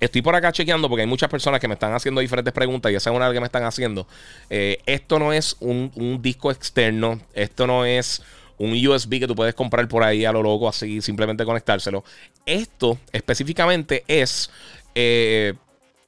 estoy 0.00 0.22
por 0.22 0.34
acá 0.34 0.52
chequeando 0.52 0.88
porque 0.88 1.02
hay 1.02 1.08
muchas 1.08 1.30
personas 1.30 1.60
que 1.60 1.68
me 1.68 1.74
están 1.74 1.92
haciendo 1.92 2.20
diferentes 2.20 2.52
preguntas 2.52 2.92
y 2.92 2.94
esa 2.94 3.10
es 3.10 3.16
una 3.16 3.32
que 3.32 3.40
me 3.40 3.46
están 3.46 3.64
haciendo. 3.64 4.06
Eh, 4.50 4.78
esto 4.86 5.18
no 5.18 5.32
es 5.32 5.56
un, 5.60 6.20
disco 6.20 6.50
externo. 6.50 7.20
Esto 7.32 7.66
no 7.66 7.84
es 7.84 8.22
un 8.58 8.74
USB 8.86 9.20
que 9.20 9.26
tú 9.26 9.34
puedes 9.34 9.54
comprar 9.54 9.88
por 9.88 10.04
ahí 10.04 10.24
a 10.24 10.32
lo 10.32 10.42
loco, 10.42 10.68
así 10.68 11.00
simplemente 11.00 11.44
conectárselo. 11.44 12.04
Esto 12.46 12.98
específicamente 13.12 14.04
es 14.06 14.50
eh, 14.94 15.54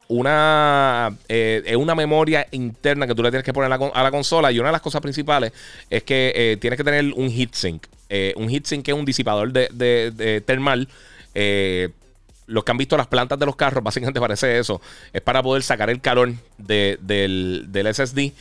una, 0.09 1.17
eh, 1.29 1.75
una 1.79 1.95
memoria 1.95 2.47
interna 2.53 3.07
que 3.07 3.15
tú 3.15 3.23
le 3.23 3.31
tienes 3.31 3.45
que 3.45 3.53
poner 3.53 3.73
a 3.73 4.03
la, 4.03 4.11
consola. 4.11 4.53
Y 4.53 4.59
una 4.59 4.69
de 4.69 4.73
las 4.73 4.81
cosas 4.81 5.01
principales 5.01 5.53
es 5.91 6.03
que 6.03 6.33
eh, 6.35 6.57
tienes 6.61 6.77
que 6.77 6.85
tener 6.85 7.05
un 7.15 7.31
heatsink. 7.31 7.87
Eh, 8.09 8.33
un 8.37 8.49
heatsink 8.49 8.85
que 8.85 8.93
es 8.93 8.97
un 8.97 9.05
disipador 9.05 9.53
de, 9.53 9.69
de, 9.73 10.41
termal. 10.43 10.89
los 12.47 12.65
que 12.65 12.71
han 12.71 12.79
visto 12.79 12.97
las 12.97 13.09
plantas 13.09 13.39
de 13.39 13.47
los 13.47 13.57
carros, 13.57 13.83
básicamente 13.85 14.21
parece 14.21 14.59
eso. 14.59 14.81
Es 15.13 15.23
para 15.23 15.43
poder 15.43 15.63
sacar 15.63 15.91
el 15.91 16.01
calor 16.01 16.33
del, 16.59 16.99
del 17.73 17.95
SSD. 17.95 18.33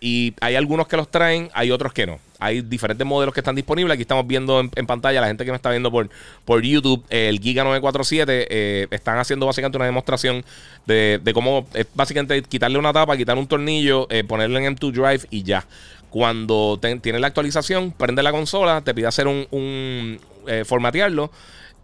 y 0.00 0.34
hay 0.40 0.54
algunos 0.56 0.88
que 0.88 0.96
los 0.96 1.10
traen, 1.10 1.50
hay 1.54 1.70
otros 1.70 1.92
que 1.92 2.06
no. 2.06 2.18
Hay 2.44 2.60
diferentes 2.60 3.06
modelos 3.06 3.32
que 3.32 3.40
están 3.40 3.54
disponibles. 3.54 3.94
Aquí 3.94 4.02
estamos 4.02 4.26
viendo 4.26 4.60
en, 4.60 4.86
pantalla, 4.86 5.18
la 5.22 5.28
gente 5.28 5.46
que 5.46 5.50
me 5.50 5.56
está 5.56 5.70
viendo 5.70 5.90
por, 5.90 6.10
por 6.44 6.60
YouTube, 6.60 7.02
el 7.08 7.40
Giga 7.40 7.64
947, 7.64 8.48
eh, 8.50 8.86
están 8.90 9.16
haciendo 9.16 9.46
básicamente 9.46 9.78
una 9.78 9.86
demostración 9.86 10.44
de, 10.84 11.22
cómo 11.32 11.66
es 11.72 11.86
básicamente 11.94 12.42
quitarle 12.42 12.78
una 12.78 12.92
tapa, 12.92 13.16
quitar 13.16 13.38
un 13.38 13.46
tornillo, 13.46 14.06
eh, 14.10 14.24
ponerle 14.24 14.62
en 14.62 14.76
M2 14.76 14.92
Drive 14.92 15.26
y 15.30 15.42
ya. 15.42 15.66
Cuando 16.10 16.78
tiene 17.00 17.18
la 17.18 17.28
actualización, 17.28 17.92
prende 17.92 18.22
la 18.22 18.30
consola, 18.30 18.82
te 18.82 18.92
pide 18.92 19.06
hacer 19.06 19.26
un, 19.26 20.20
eh, 20.46 20.64
formatearlo. 20.66 21.30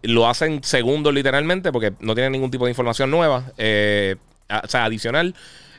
Lo 0.03 0.29
hacen 0.29 0.63
segundos 0.63 1.15
literalmente 1.15 1.73
porque 1.73 1.95
no 2.01 2.15
tiene 2.15 2.29
ningún 2.29 2.51
tipo 2.51 2.67
de 2.67 2.71
información 2.71 3.11
nueva, 3.11 3.45
o 3.49 4.69
sea, 4.69 4.85
adicional. 4.85 5.35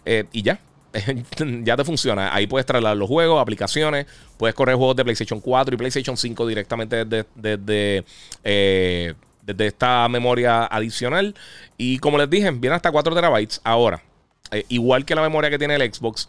y 0.06 0.42
ya, 0.42 0.60
ya 1.64 1.78
te 1.78 1.84
funciona. 1.84 2.34
Ahí 2.34 2.48
puedes 2.48 2.66
trasladar 2.66 2.98
los 2.98 3.08
juegos, 3.08 3.42
aplicaciones, 3.42 4.06
puedes 4.38 4.56
correr 4.56 4.76
juegos 4.76 4.96
de 4.96 5.04
PlayStation 5.04 5.40
4 5.40 5.76
y 5.76 5.78
PlayStation 5.78 6.18
5 6.18 6.48
directamente 6.48 7.06
desde, 7.06 8.04
eh, 8.44 9.14
desde, 9.42 9.68
esta 9.68 10.08
memoria 10.10 10.66
adicional. 10.66 11.36
Y 11.78 12.00
como 12.00 12.18
les 12.18 12.30
dije, 12.30 12.52
viene 12.52 12.76
hasta 12.76 12.92
4 12.92 13.16
terabytes. 13.16 13.62
Ahora, 13.64 14.02
eh, 14.52 14.66
igual 14.70 15.06
que 15.06 15.16
la 15.16 15.22
memoria 15.22 15.50
que 15.50 15.58
tiene 15.58 15.76
el 15.76 15.94
Xbox, 15.94 16.28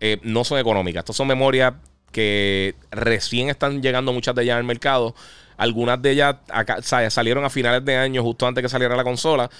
eh, 0.00 0.18
no 0.22 0.44
son 0.44 0.58
económicas. 0.58 1.00
Estas 1.00 1.16
son 1.16 1.28
memorias 1.28 1.74
que 2.12 2.74
recién 2.90 3.50
están 3.50 3.82
llegando 3.82 4.12
muchas 4.12 4.34
de 4.34 4.44
ellas 4.44 4.56
al 4.56 4.64
mercado. 4.64 5.14
Algunas 5.58 6.00
de 6.00 6.12
ellas 6.12 6.36
salieron 6.80 7.44
a 7.44 7.50
finales 7.50 7.84
de 7.84 7.96
año, 7.96 8.22
justo 8.22 8.46
antes 8.46 8.62
que 8.62 8.68
saliera 8.68 8.96
la 8.96 9.02
consola. 9.02 9.50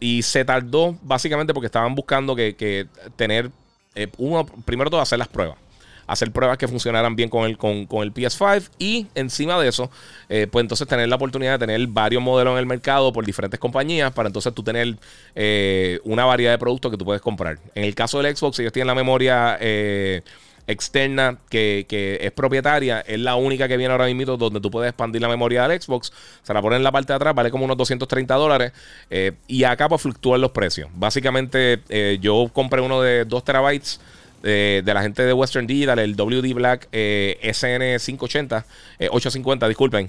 Y 0.00 0.22
se 0.22 0.42
tardó 0.46 0.96
básicamente 1.02 1.52
porque 1.52 1.66
estaban 1.66 1.94
buscando 1.94 2.34
que, 2.34 2.88
tener, 3.16 3.50
eh, 3.94 4.08
uno, 4.18 4.46
primero 4.64 4.90
todo, 4.90 5.00
hacer 5.00 5.18
las 5.18 5.28
pruebas. 5.28 5.56
Hacer 6.06 6.32
pruebas 6.32 6.56
que 6.56 6.66
funcionaran 6.66 7.14
bien 7.16 7.28
con 7.28 7.44
el, 7.44 7.58
con, 7.58 7.86
el 8.02 8.14
PS5 8.14 8.70
y 8.78 9.06
encima 9.14 9.60
de 9.60 9.68
eso, 9.68 9.90
eh, 10.30 10.46
pues 10.50 10.62
entonces 10.62 10.88
tener 10.88 11.06
la 11.06 11.16
oportunidad 11.16 11.58
de 11.58 11.66
tener 11.66 11.86
varios 11.86 12.22
modelos 12.22 12.52
en 12.52 12.58
el 12.60 12.66
mercado 12.66 13.12
por 13.12 13.26
diferentes 13.26 13.60
compañías 13.60 14.10
para 14.12 14.28
entonces 14.28 14.54
tú 14.54 14.62
tener 14.62 14.96
una 16.04 16.24
variedad 16.24 16.52
de 16.52 16.58
productos 16.58 16.90
que 16.90 16.96
tú 16.96 17.04
puedes 17.04 17.20
comprar. 17.20 17.58
En 17.74 17.84
el 17.84 17.94
caso 17.94 18.22
del 18.22 18.34
Xbox, 18.34 18.58
ellos 18.58 18.72
tienen 18.72 18.86
la 18.86 18.94
memoria 18.94 19.58
externa 20.68 21.38
que, 21.48 22.18
es 22.20 22.30
propietaria, 22.32 23.00
es 23.00 23.18
la 23.18 23.34
única 23.34 23.66
que 23.66 23.76
viene 23.76 23.90
ahora 23.90 24.06
mismo 24.06 24.36
donde 24.36 24.60
tú 24.60 24.70
puedes 24.70 24.90
expandir 24.90 25.20
la 25.20 25.28
memoria 25.28 25.66
del 25.66 25.80
Xbox. 25.80 26.12
Se 26.42 26.54
la 26.54 26.62
ponen 26.62 26.76
en 26.76 26.84
la 26.84 26.92
parte 26.92 27.12
de 27.12 27.16
atrás, 27.16 27.34
vale 27.34 27.50
como 27.50 27.64
unos 27.64 27.76
230 27.76 28.34
dólares. 28.34 28.72
Eh, 29.10 29.32
y 29.48 29.64
acá 29.64 29.88
pues 29.88 30.02
fluctúan 30.02 30.40
los 30.40 30.52
precios. 30.52 30.90
Básicamente, 30.94 31.80
eh, 31.88 32.18
yo 32.20 32.50
compré 32.52 32.82
uno 32.82 33.00
de 33.00 33.24
2 33.24 33.44
terabytes. 33.44 34.00
De, 34.40 34.84
la 34.86 35.02
gente 35.02 35.24
de 35.24 35.32
Western 35.32 35.66
Digital, 35.66 35.98
el 35.98 36.14
WD 36.14 36.54
Black 36.54 36.86
eh, 36.92 37.40
SN580, 37.42 38.62
850, 39.10 39.66
disculpen. 39.66 40.08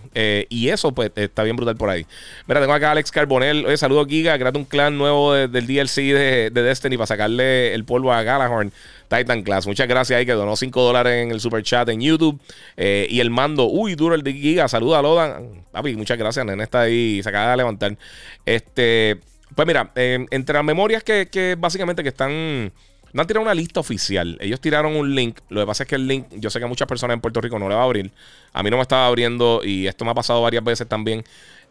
y 0.50 0.70
eso, 0.70 0.92
pues, 0.92 1.12
está 1.16 1.42
bien 1.42 1.56
brutal 1.56 1.76
por 1.76 1.90
ahí. 1.90 2.06
Mira, 2.46 2.62
tengo 2.62 2.74
acá 2.74 2.90
a 2.90 2.92
Alex 2.92 3.10
Carbonell. 3.10 3.66
Oye, 3.66 3.76
saludo 3.76 4.06
Giga, 4.06 4.38
créate 4.38 4.60
un 4.60 4.66
clan 4.66 5.00
nuevo 5.00 5.34
del 5.34 5.66
DLC 5.66 6.14
de, 6.14 6.52
de, 6.52 6.62
Destiny 6.62 6.96
para 6.96 7.08
sacarle 7.08 7.74
el 7.74 7.86
polvo 7.86 8.14
a 8.14 8.22
Galahorn. 8.22 8.72
Titan 9.10 9.42
Class. 9.42 9.68
Muchas 9.68 9.88
gracias 9.88 10.18
ahí 10.18 10.26
que 10.26 10.34
donó 10.34 10.56
5 10.56 10.82
dólares 10.82 11.24
en 11.24 11.32
el 11.32 11.42
super 11.42 11.64
chat 11.64 11.90
en 11.90 12.00
YouTube. 12.00 12.40
Eh, 12.78 13.08
y 13.10 13.20
el 13.20 13.32
mando, 13.32 13.66
uy, 13.66 13.96
duro 13.96 14.16
el 14.16 14.24
de 14.24 14.34
Giga. 14.34 14.68
Saluda 14.68 15.00
a 15.00 15.02
Lodan. 15.02 15.66
Papi, 15.72 15.96
muchas 15.96 16.18
gracias. 16.18 16.46
Nene 16.46 16.64
está 16.64 16.82
ahí, 16.82 17.22
se 17.22 17.30
acaba 17.30 17.52
de 17.52 17.58
levantar. 17.58 17.98
Este, 18.46 19.20
pues 19.56 19.68
mira, 19.68 19.92
em, 19.96 20.28
entre 20.30 20.54
las 20.54 20.64
memorias 20.64 21.04
que, 21.04 21.58
básicamente 21.60 22.04
que 22.04 22.10
están. 22.10 22.72
No 23.12 23.22
han 23.22 23.28
tirado 23.28 23.44
una 23.44 23.56
lista 23.56 23.80
oficial. 23.80 24.38
Ellos 24.40 24.62
tiraron 24.62 24.96
un 24.96 25.16
link. 25.16 25.40
Lo 25.50 25.62
que 25.62 25.66
pasa 25.66 25.82
es 25.82 25.90
que 25.90 25.96
el 25.96 26.08
link, 26.08 26.28
yo 26.34 26.52
sé 26.52 26.60
que 26.60 26.66
a 26.66 26.68
muchas 26.68 26.88
personas 26.88 27.16
en 27.16 27.22
Puerto 27.22 27.42
Rico 27.42 27.58
no 27.58 27.68
le 27.68 27.74
va 27.74 27.82
a 27.82 27.86
abrir. 27.86 28.12
A 28.54 28.62
mí 28.62 28.70
no 28.70 28.76
me 28.76 28.84
estaba 28.84 29.08
abriendo 29.08 29.62
y 29.64 29.88
esto 29.88 30.06
me 30.06 30.12
ha 30.12 30.14
pasado 30.14 30.44
varias 30.44 30.64
veces 30.64 30.88
también 30.88 31.24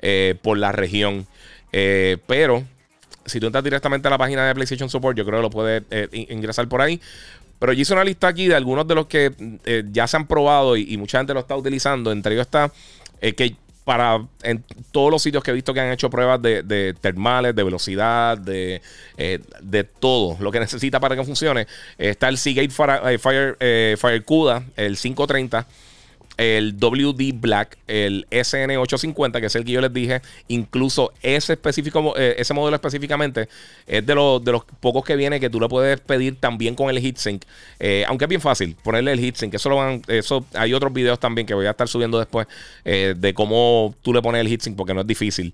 eh, 0.02 0.34
por 0.42 0.58
la 0.58 0.72
región. 0.72 1.28
Eh, 1.70 2.16
pero 2.26 2.64
si 3.28 3.40
tú 3.40 3.46
entras 3.46 3.64
directamente 3.64 4.08
a 4.08 4.10
la 4.10 4.18
página 4.18 4.46
de 4.46 4.54
PlayStation 4.54 4.88
Support, 4.88 5.16
yo 5.16 5.24
creo 5.24 5.38
que 5.38 5.42
lo 5.42 5.50
puedes 5.50 5.82
eh, 5.90 6.08
ingresar 6.30 6.68
por 6.68 6.80
ahí. 6.80 7.00
Pero 7.58 7.72
yo 7.72 7.82
hice 7.82 7.92
una 7.92 8.04
lista 8.04 8.28
aquí 8.28 8.46
de 8.46 8.54
algunos 8.54 8.86
de 8.86 8.94
los 8.94 9.06
que 9.06 9.32
eh, 9.64 9.84
ya 9.90 10.06
se 10.06 10.16
han 10.16 10.26
probado 10.26 10.76
y, 10.76 10.96
mucha 10.96 11.18
gente 11.18 11.34
lo 11.34 11.40
está 11.40 11.56
utilizando. 11.56 12.12
Entre 12.12 12.34
ellos 12.34 12.46
está 12.46 12.72
eh, 13.20 13.34
que 13.34 13.56
para 13.84 14.22
en 14.42 14.62
todos 14.92 15.10
los 15.10 15.22
sitios 15.22 15.42
que 15.42 15.50
he 15.50 15.54
visto 15.54 15.72
que 15.72 15.80
han 15.80 15.90
hecho 15.90 16.10
pruebas 16.10 16.42
de, 16.42 16.94
termales, 17.00 17.56
de 17.56 17.62
velocidad, 17.62 18.36
de, 18.36 18.82
de, 19.16 19.84
todo 19.84 20.36
lo 20.40 20.52
que 20.52 20.60
necesita 20.60 21.00
para 21.00 21.16
que 21.16 21.24
funcione. 21.24 21.66
Está 21.96 22.28
el 22.28 22.36
Seagate 22.36 22.68
Fire, 22.68 23.18
Fire, 23.18 23.56
Fire 23.96 24.24
CUDA, 24.24 24.62
el 24.76 24.98
530 24.98 25.66
el 26.38 26.76
WD 26.78 27.34
Black, 27.34 27.76
el 27.88 28.26
SN850, 28.30 29.40
que 29.40 29.46
es 29.46 29.56
el 29.56 29.64
que 29.64 29.72
yo 29.72 29.80
les 29.80 29.92
dije, 29.92 30.22
incluso 30.46 31.12
ese 31.20 31.54
específico, 31.54 32.14
eh, 32.16 32.36
ese 32.38 32.54
modelo 32.54 32.76
específicamente, 32.76 33.48
es 33.86 34.06
de, 34.06 34.14
los, 34.14 34.42
de 34.42 34.52
los 34.52 34.64
pocos 34.64 35.04
que 35.04 35.16
viene 35.16 35.40
que 35.40 35.50
tú 35.50 35.60
le 35.60 35.68
puedes 35.68 36.00
pedir 36.00 36.36
también 36.36 36.76
con 36.76 36.88
el 36.88 36.98
heatsink. 36.98 37.42
Eh, 37.80 38.04
aunque 38.06 38.24
es 38.24 38.28
bien 38.28 38.40
fácil 38.40 38.76
ponerle 38.82 39.12
el 39.12 39.18
heatsink. 39.18 39.52
Eso 39.54 39.68
lo 39.68 39.76
van, 39.76 40.00
eso, 40.06 40.46
hay 40.54 40.72
otros 40.72 40.92
videos 40.92 41.18
también 41.18 41.46
que 41.46 41.54
voy 41.54 41.66
a 41.66 41.70
estar 41.70 41.88
subiendo 41.88 42.18
después 42.18 42.46
eh, 42.84 43.14
de 43.18 43.34
cómo 43.34 43.94
tú 44.02 44.14
le 44.14 44.22
pones 44.22 44.40
el 44.40 44.48
heatsink, 44.48 44.76
porque 44.76 44.94
no 44.94 45.00
es 45.00 45.06
difícil. 45.06 45.52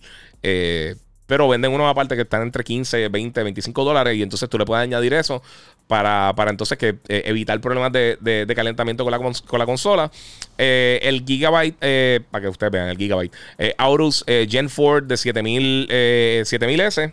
Pero 1.26 1.48
venden 1.48 1.72
unos 1.72 1.90
aparte 1.90 2.16
que 2.16 2.22
están 2.22 2.42
entre 2.42 2.64
15, 2.64 3.08
20, 3.08 3.42
25 3.42 3.84
dólares 3.84 4.16
y 4.16 4.22
entonces 4.22 4.48
tú 4.48 4.58
le 4.58 4.64
puedes 4.64 4.82
añadir 4.82 5.14
eso 5.14 5.42
para, 5.86 6.32
para 6.36 6.50
entonces 6.50 6.78
que 6.78 6.96
eh, 7.08 7.22
evitar 7.26 7.60
problemas 7.60 7.92
de, 7.92 8.16
de, 8.20 8.54
calentamiento 8.54 9.04
con 9.04 9.10
la, 9.10 9.18
con 9.18 9.58
la 9.58 9.66
consola. 9.66 10.10
Eh, 10.58 11.00
el 11.02 11.24
Gigabyte, 11.24 11.76
eh, 11.80 12.20
para 12.30 12.42
que 12.42 12.48
ustedes 12.48 12.72
vean 12.72 12.88
el 12.88 12.96
Gigabyte, 12.96 13.32
Aorus 13.78 14.24
Gen 14.26 14.68
4 14.68 15.06
de 15.06 15.16
7000, 15.16 15.88
7000S 15.88 17.12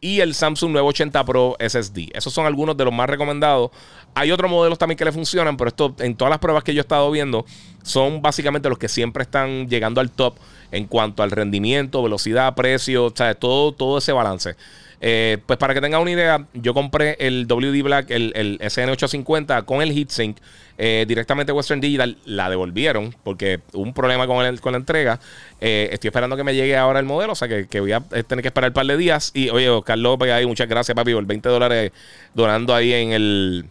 y 0.00 0.20
el 0.20 0.34
Samsung 0.34 0.72
980 0.72 1.24
Pro 1.24 1.56
SSD. 1.58 2.10
Esos 2.14 2.32
son 2.32 2.46
algunos 2.46 2.76
de 2.76 2.84
los 2.84 2.94
más 2.94 3.10
recomendados. 3.10 3.70
Hay 4.14 4.32
otros 4.32 4.50
modelos 4.50 4.78
también 4.78 4.96
que 4.96 5.04
le 5.04 5.12
funcionan, 5.12 5.56
pero 5.56 5.68
esto 5.68 5.94
en 6.00 6.16
todas 6.16 6.30
las 6.30 6.38
pruebas 6.38 6.64
que 6.64 6.74
yo 6.74 6.80
he 6.80 6.82
estado 6.82 7.10
viendo 7.10 7.44
son 7.82 8.20
básicamente 8.20 8.68
los 8.68 8.78
que 8.78 8.88
siempre 8.88 9.22
están 9.22 9.68
llegando 9.68 10.00
al 10.00 10.10
top 10.10 10.36
en 10.70 10.86
cuanto 10.86 11.22
al 11.22 11.30
rendimiento, 11.30 12.02
velocidad, 12.02 12.54
precio, 12.54 13.06
o 13.06 13.12
sea, 13.14 13.34
todo, 13.34 13.72
todo 13.72 13.98
ese 13.98 14.12
balance. 14.12 14.56
Eh, 15.00 15.38
pues 15.46 15.58
para 15.58 15.74
que 15.74 15.80
tengan 15.80 16.00
una 16.02 16.10
idea, 16.10 16.46
yo 16.54 16.74
compré 16.74 17.16
el 17.20 17.46
WD 17.46 17.82
Black, 17.82 18.10
el, 18.10 18.32
el 18.34 18.58
SN850 18.58 19.64
con 19.64 19.80
el 19.80 19.96
heatsink 19.96 20.38
eh, 20.76 21.04
directamente 21.06 21.52
Western 21.52 21.80
Digital. 21.80 22.16
La 22.24 22.50
devolvieron 22.50 23.14
porque 23.22 23.60
hubo 23.72 23.82
un 23.82 23.94
problema 23.94 24.26
con, 24.26 24.44
el, 24.44 24.60
con 24.60 24.72
la 24.72 24.78
entrega. 24.78 25.20
Eh, 25.60 25.88
estoy 25.92 26.08
esperando 26.08 26.36
que 26.36 26.44
me 26.44 26.54
llegue 26.54 26.76
ahora 26.76 26.98
el 26.98 27.06
modelo, 27.06 27.32
o 27.32 27.36
sea 27.36 27.48
que, 27.48 27.80
voy 27.80 27.92
a 27.92 28.00
tener 28.00 28.42
que 28.42 28.48
esperar 28.48 28.70
un 28.70 28.74
par 28.74 28.86
de 28.86 28.96
días. 28.96 29.30
Y 29.34 29.50
oye, 29.50 29.68
Oscar 29.68 29.98
López, 29.98 30.30
ahí, 30.32 30.46
muchas 30.46 30.68
gracias, 30.68 30.94
papi, 30.94 31.14
por 31.14 31.26
20 31.26 31.48
dólares 31.48 31.92
donando 32.34 32.74
ahí 32.74 32.92
en 32.92 33.12
el, 33.12 33.64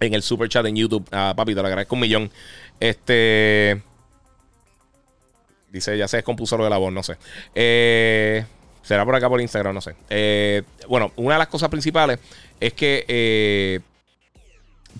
en 0.00 0.14
el 0.14 0.22
super 0.22 0.48
chat 0.48 0.66
en 0.66 0.76
YouTube. 0.76 1.06
Ah, 1.10 1.34
papi, 1.36 1.54
te 1.54 1.60
lo 1.60 1.66
agradezco 1.66 1.94
un 1.94 2.00
millón. 2.00 2.30
Este. 2.80 3.82
Dice, 5.70 5.96
ya 5.98 6.08
se 6.08 6.18
descompuso 6.18 6.56
lo 6.56 6.64
de 6.64 6.70
la 6.70 6.78
voz, 6.78 6.92
no 6.92 7.02
sé. 7.02 7.16
Eh. 7.54 8.44
Será 8.82 9.04
por 9.04 9.16
acá 9.16 9.28
por 9.28 9.40
Instagram, 9.40 9.74
no 9.74 9.80
sé. 9.80 9.96
Eh, 10.08 10.62
bueno, 10.88 11.10
una 11.16 11.34
de 11.34 11.38
las 11.40 11.48
cosas 11.48 11.68
principales 11.68 12.20
es 12.60 12.72
que 12.72 13.04
eh, 13.08 13.80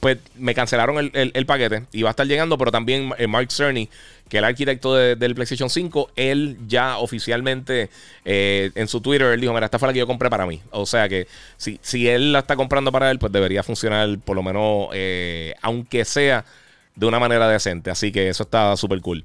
pues 0.00 0.18
me 0.36 0.54
cancelaron 0.54 1.10
el, 1.12 1.46
paquete 1.46 1.84
y 1.92 2.02
va 2.02 2.10
a 2.10 2.12
estar 2.12 2.26
llegando, 2.26 2.58
pero 2.58 2.70
también 2.70 3.12
eh, 3.18 3.26
Mark 3.26 3.50
Cerny, 3.50 3.88
que 4.28 4.36
es 4.36 4.38
el 4.38 4.44
arquitecto 4.44 4.94
del 4.94 5.34
PlayStation 5.34 5.70
5, 5.70 6.10
él 6.16 6.58
ya 6.66 6.98
oficialmente 6.98 7.90
en 8.24 8.88
su 8.88 9.00
Twitter, 9.00 9.28
él 9.28 9.40
dijo, 9.40 9.52
mira, 9.52 9.66
esta 9.66 9.78
fue 9.78 9.88
la 9.88 9.92
que 9.92 10.00
yo 10.00 10.06
compré 10.06 10.28
para 10.28 10.46
mí. 10.46 10.60
O 10.72 10.84
sea 10.84 11.08
que 11.08 11.28
si, 11.56 11.78
si 11.80 12.08
él 12.08 12.32
la 12.32 12.40
está 12.40 12.56
comprando 12.56 12.90
para 12.90 13.10
él, 13.12 13.20
pues 13.20 13.32
debería 13.32 13.62
funcionar 13.62 14.18
por 14.18 14.34
lo 14.34 14.42
menos, 14.42 14.88
aunque 15.62 16.04
sea 16.04 16.44
de 16.96 17.06
una 17.06 17.20
manera 17.20 17.48
decente. 17.48 17.90
Así 17.90 18.10
que 18.10 18.28
eso 18.28 18.42
está 18.42 18.76
súper 18.76 19.00
cool. 19.00 19.24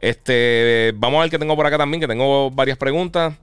Este, 0.00 0.92
vamos 0.96 1.18
a 1.18 1.20
ver 1.22 1.30
qué 1.30 1.38
tengo 1.38 1.56
por 1.56 1.64
acá 1.64 1.78
también, 1.78 2.00
que 2.00 2.08
tengo 2.08 2.50
varias 2.50 2.76
preguntas. 2.76 3.34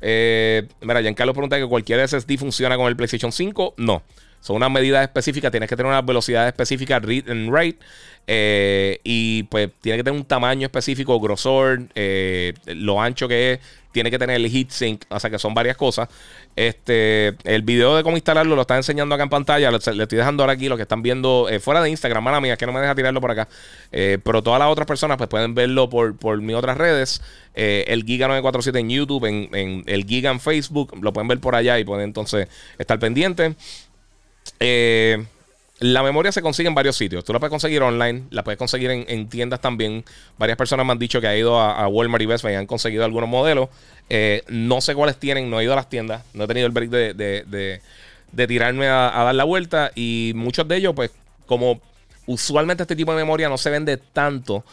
Eh, 0.00 0.66
mira, 0.80 1.02
Giancarlo 1.02 1.34
pregunta 1.34 1.58
que 1.58 1.66
cualquier 1.66 2.08
SSD 2.08 2.38
funciona 2.38 2.76
con 2.76 2.86
el 2.86 2.96
PlayStation 2.96 3.32
5. 3.32 3.74
No. 3.76 4.02
Son 4.44 4.56
unas 4.56 4.70
medidas 4.70 5.02
específicas. 5.02 5.50
Tienes 5.50 5.70
que 5.70 5.74
tener 5.74 5.88
una 5.88 6.02
velocidad 6.02 6.46
específica, 6.46 6.98
read 6.98 7.30
and 7.30 7.48
write. 7.48 7.78
Eh, 8.26 9.00
y 9.02 9.44
pues 9.44 9.70
tiene 9.80 9.96
que 9.96 10.04
tener 10.04 10.20
un 10.20 10.26
tamaño 10.26 10.66
específico, 10.66 11.18
grosor, 11.18 11.84
eh, 11.94 12.52
lo 12.66 13.00
ancho 13.00 13.26
que 13.26 13.52
es. 13.52 13.60
Tiene 13.90 14.10
que 14.10 14.18
tener 14.18 14.36
el 14.36 14.44
heatsink. 14.44 15.04
O 15.08 15.18
sea 15.18 15.30
que 15.30 15.38
son 15.38 15.54
varias 15.54 15.78
cosas. 15.78 16.10
Este, 16.56 17.28
el 17.44 17.62
video 17.62 17.96
de 17.96 18.02
cómo 18.02 18.18
instalarlo 18.18 18.54
lo 18.54 18.60
está 18.60 18.76
enseñando 18.76 19.14
acá 19.14 19.24
en 19.24 19.30
pantalla. 19.30 19.70
Le, 19.70 19.78
estoy 19.78 20.18
dejando 20.18 20.42
ahora 20.42 20.52
aquí 20.52 20.68
los 20.68 20.76
que 20.76 20.82
están 20.82 21.00
viendo 21.00 21.48
fuera 21.62 21.80
de 21.80 21.88
Instagram. 21.88 22.22
Mala 22.22 22.42
mía, 22.42 22.58
que 22.58 22.66
no 22.66 22.72
me 22.72 22.80
deja 22.80 22.94
tirarlo 22.94 23.22
por 23.22 23.30
acá. 23.30 23.48
pero 23.90 24.42
todas 24.42 24.58
las 24.58 24.68
otras 24.68 24.86
personas 24.86 25.16
pues 25.16 25.30
pueden 25.30 25.54
verlo 25.54 25.88
por, 25.88 26.18
por 26.18 26.38
mis 26.42 26.54
otras 26.54 26.76
redes. 26.76 27.22
Eh, 27.54 27.84
el 27.86 28.04
Giga 28.04 28.26
947 28.26 28.78
en 28.80 28.90
YouTube, 28.90 29.24
en, 29.26 29.84
el 29.86 30.04
Giga 30.04 30.30
en 30.30 30.40
Facebook, 30.40 30.92
lo 31.00 31.12
pueden 31.12 31.28
ver 31.28 31.38
por 31.38 31.54
allá 31.54 31.78
y 31.78 31.84
pueden 31.84 32.04
entonces 32.04 32.48
estar 32.78 32.98
pendientes. 32.98 33.54
Eh, 34.60 35.24
la 35.80 36.02
memoria 36.02 36.32
se 36.32 36.40
consigue 36.40 36.68
en 36.68 36.74
varios 36.74 36.96
sitios. 36.96 37.24
Tú 37.24 37.32
la 37.32 37.40
puedes 37.40 37.50
conseguir 37.50 37.82
online, 37.82 38.24
la 38.30 38.44
puedes 38.44 38.58
conseguir 38.58 38.90
en, 38.90 39.28
tiendas 39.28 39.60
también. 39.60 40.04
Varias 40.38 40.56
personas 40.56 40.86
me 40.86 40.92
han 40.92 40.98
dicho 40.98 41.20
que 41.20 41.26
ha 41.26 41.36
ido 41.36 41.58
a, 41.60 41.86
Walmart 41.88 42.22
y 42.22 42.26
Best 42.26 42.44
Buy 42.44 42.52
y 42.52 42.56
han 42.56 42.66
conseguido 42.66 43.04
algunos 43.04 43.28
modelos. 43.28 43.68
Eh, 44.08 44.42
no 44.48 44.80
sé 44.80 44.94
cuáles 44.94 45.16
tienen, 45.16 45.50
no 45.50 45.60
he 45.60 45.64
ido 45.64 45.72
a 45.72 45.76
las 45.76 45.88
tiendas, 45.88 46.22
no 46.32 46.44
he 46.44 46.46
tenido 46.46 46.66
el 46.66 46.72
break 46.72 46.90
de, 46.90 47.80
tirarme 48.46 48.86
a, 48.86 49.20
a, 49.20 49.24
dar 49.24 49.34
la 49.34 49.44
vuelta. 49.44 49.90
Y 49.94 50.32
muchos 50.34 50.66
de 50.68 50.76
ellos, 50.76 50.94
pues, 50.94 51.10
como 51.46 51.80
usualmente 52.26 52.84
este 52.84 52.96
tipo 52.96 53.12
de 53.12 53.18
memoria 53.18 53.48
no 53.48 53.58
se 53.58 53.70
vende 53.70 53.96
tanto 53.96 54.64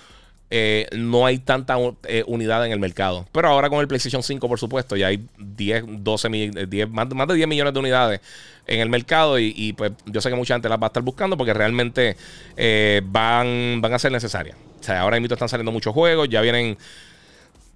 eh, 0.53 0.85
no 0.91 1.25
hay 1.25 1.39
tanta 1.39 1.77
eh, 2.03 2.23
unidad 2.27 2.65
en 2.65 2.73
el 2.73 2.79
mercado. 2.79 3.25
Pero 3.31 3.47
ahora 3.47 3.69
con 3.69 3.79
el 3.79 3.87
PlayStation 3.87 4.21
5, 4.21 4.47
por 4.47 4.59
supuesto, 4.59 4.97
ya 4.97 5.07
hay 5.07 5.25
10, 5.37 5.85
12 6.03 6.29
10, 6.67 6.89
más, 6.89 7.07
de 7.09 7.35
10 7.35 7.47
millones 7.47 7.73
de 7.73 7.79
unidades 7.79 8.21
en 8.67 8.81
el 8.81 8.89
mercado 8.89 9.39
y, 9.39 9.73
pues 9.73 9.93
yo 10.05 10.21
sé 10.21 10.29
que 10.29 10.35
mucha 10.35 10.53
gente 10.53 10.69
las 10.69 10.77
va 10.77 10.85
a 10.85 10.87
estar 10.87 11.01
buscando 11.01 11.35
porque 11.35 11.53
realmente 11.53 12.15
eh, 12.57 13.01
van, 13.05 13.79
van 13.81 13.93
a 13.93 13.99
ser 13.99 14.11
necesarias. 14.11 14.57
O 14.79 14.83
sea, 14.83 15.01
ahora 15.01 15.19
mismo 15.19 15.33
están 15.33 15.49
saliendo 15.49 15.71
muchos 15.71 15.93
juegos, 15.93 16.29
ya 16.29 16.41
vienen, 16.41 16.77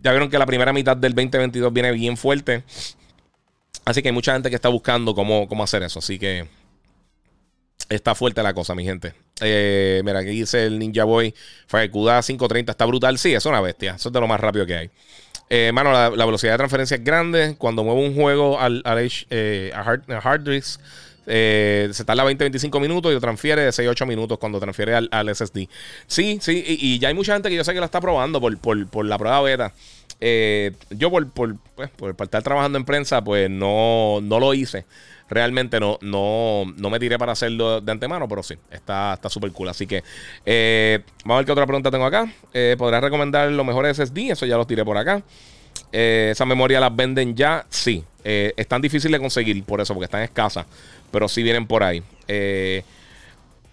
ya 0.04 0.12
vieron 0.12 0.30
que 0.30 0.38
la 0.38 0.46
primera 0.46 0.74
mitad 0.74 0.98
del 0.98 1.16
2022 1.16 1.74
viene 1.74 1.92
bien 1.94 2.18
fuerte. 2.18 2.64
Así 3.86 4.02
que 4.02 4.10
hay 4.10 4.14
mucha 4.14 4.34
gente 4.34 4.50
que 4.50 4.56
está 4.56 4.70
buscando 4.70 5.16
cómo, 5.16 5.48
cómo 5.48 5.64
hacer 5.64 5.82
eso. 5.82 6.00
Así 6.00 6.20
que 6.20 6.46
Está 7.90 8.16
fuerte 8.16 8.42
la 8.42 8.54
cosa, 8.54 8.74
mi 8.74 8.84
gente. 8.84 9.14
Eh, 9.42 10.02
mira, 10.06 10.20
aquí 10.20 10.30
dice 10.30 10.66
el 10.66 10.80
Ninja 10.80 11.04
Boy. 11.04 11.34
Firecuda 11.68 12.22
530 12.22 12.72
está 12.72 12.86
brutal. 12.86 13.18
Sí, 13.18 13.34
es 13.34 13.46
una 13.46 13.62
bestia. 13.62 13.96
Eso 13.96 14.10
es 14.10 14.14
de 14.14 14.20
lo 14.20 14.28
más 14.28 14.40
rápido 14.40 14.66
que 14.66 14.76
hay. 14.76 14.90
Eh, 15.50 15.72
mano, 15.74 15.92
la, 15.92 16.10
velocidad 16.10 16.54
de 16.54 16.58
transferencia 16.58 16.96
es 16.96 17.04
grande. 17.04 17.56
Cuando 17.58 17.84
muevo 17.84 18.02
un 18.02 18.16
juego 18.16 18.60
al, 18.60 18.82
eh, 19.30 19.72
a 19.76 19.82
hard, 19.82 20.42
disk, 20.42 20.82
eh, 21.28 21.90
se 21.92 22.06
tarda 22.06 22.24
20-25 22.24 22.80
minutos 22.80 23.12
y 23.12 23.16
lo 23.16 23.22
transfiere 23.22 23.64
de 23.64 23.72
6-8 23.72 24.06
minutos 24.08 24.38
cuando 24.40 24.60
transfiere 24.60 24.96
al, 24.96 25.36
SSD. 25.36 25.68
Sí, 26.08 26.40
sí, 26.42 26.64
y, 26.66 27.00
ya 27.00 27.10
hay 27.10 27.14
mucha 27.14 27.34
gente 27.34 27.50
que 27.50 27.56
yo 27.56 27.64
sé 27.64 27.74
que 27.74 27.80
lo 27.80 27.86
está 27.86 28.02
probando 28.02 28.42
por, 28.42 29.06
la 29.06 29.18
prueba 29.18 29.42
beta. 29.42 29.74
yo 30.90 31.12
por, 31.12 31.30
por, 31.30 31.56
pues, 31.76 31.90
por, 31.92 32.16
estar 32.20 32.42
trabajando 32.42 32.78
en 32.78 32.86
prensa, 32.86 33.24
pues 33.24 33.50
no, 33.50 34.20
no 34.22 34.40
lo 34.40 34.54
hice 34.54 34.86
realmente 35.30 35.80
no, 35.80 35.98
no, 36.02 36.66
no 36.78 36.90
me 36.90 37.00
tiré 37.00 37.18
para 37.18 37.32
hacerlo 37.32 37.82
de 37.82 37.92
antemano, 37.92 38.28
pero 38.28 38.44
sí, 38.44 38.56
está 38.72 39.18
súper 39.30 39.52
cool. 39.52 39.70
Así 39.70 39.88
que 39.88 40.04
eh, 40.46 41.00
vamos 41.24 41.36
a 41.36 41.38
ver 41.38 41.46
qué 41.46 41.52
otra 41.52 41.66
pregunta 41.66 41.92
tengo 41.92 42.06
acá. 42.06 42.32
Eh, 42.54 42.76
¿Podrás 42.78 43.02
recomendar 43.02 43.50
los 43.50 43.66
mejores 43.66 43.98
SSD? 43.98 44.32
Eso 44.32 44.46
ya 44.46 44.58
los 44.58 44.68
tiré 44.68 44.86
por 44.86 44.98
acá. 44.98 45.22
Eh, 45.92 46.30
¿Esas 46.32 46.48
memorias 46.48 46.82
las 46.82 46.96
venden 46.96 47.36
ya? 47.36 47.66
Sí. 47.70 48.04
es 48.24 48.68
tan 48.68 48.82
difícil 48.82 49.12
de 49.12 49.20
conseguir 49.20 49.64
por 49.64 49.82
eso, 49.82 49.94
porque 49.94 50.06
están 50.06 50.22
escasas. 50.22 50.66
Pero 51.12 51.28
sí 51.28 51.44
vienen 51.44 51.66
por 51.66 51.84
ahí. 51.84 52.04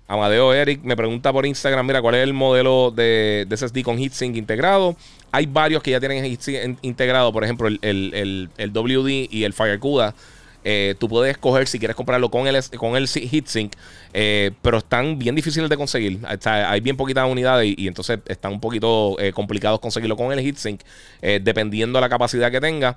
Amadeo 0.08 0.52
Eric 0.52 0.82
me 0.82 0.94
pregunta 0.94 1.32
por 1.32 1.46
Instagram, 1.46 1.86
mira, 1.86 2.02
¿cuál 2.02 2.16
es 2.16 2.22
el 2.22 2.34
modelo 2.34 2.90
de, 2.94 3.46
SSD 3.50 3.82
con 3.82 3.98
heatsink 3.98 4.36
integrado? 4.36 4.94
Hay 5.30 5.46
varios 5.46 5.82
que 5.82 5.90
ya 5.90 6.00
tienen 6.00 6.22
heatsink 6.22 6.78
integrado, 6.82 7.32
por 7.32 7.44
ejemplo, 7.44 7.66
el, 7.68 7.78
el, 7.80 8.50
el 8.58 8.72
WD 8.72 9.28
y 9.30 9.44
el 9.44 9.54
FireCuda 9.54 10.14
eh, 10.64 10.94
tú 10.98 11.08
puedes 11.08 11.32
escoger 11.32 11.66
si 11.66 11.78
quieres 11.78 11.96
comprarlo 11.96 12.30
con 12.30 12.46
el, 12.46 12.62
con 12.76 12.96
el 12.96 13.08
heatsink, 13.08 13.72
eh, 14.12 14.52
pero 14.62 14.78
están 14.78 15.18
bien 15.18 15.34
difíciles 15.34 15.68
de 15.68 15.76
conseguir. 15.76 16.20
hay 16.44 16.80
bien 16.80 16.96
poquitas 16.96 17.28
unidades 17.28 17.74
y, 17.76 17.88
entonces 17.88 18.20
están 18.26 18.52
un 18.52 18.60
poquito 18.60 19.16
eh, 19.18 19.32
complicados 19.32 19.80
conseguirlo 19.80 20.16
con 20.16 20.32
el 20.32 20.38
heatsink, 20.38 20.80
dependiendo 21.20 21.98
de 21.98 22.00
la 22.00 22.08
capacidad 22.08 22.50
que 22.50 22.60
tenga. 22.60 22.96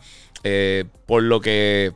por 1.05 1.23
lo 1.23 1.41
que 1.41 1.93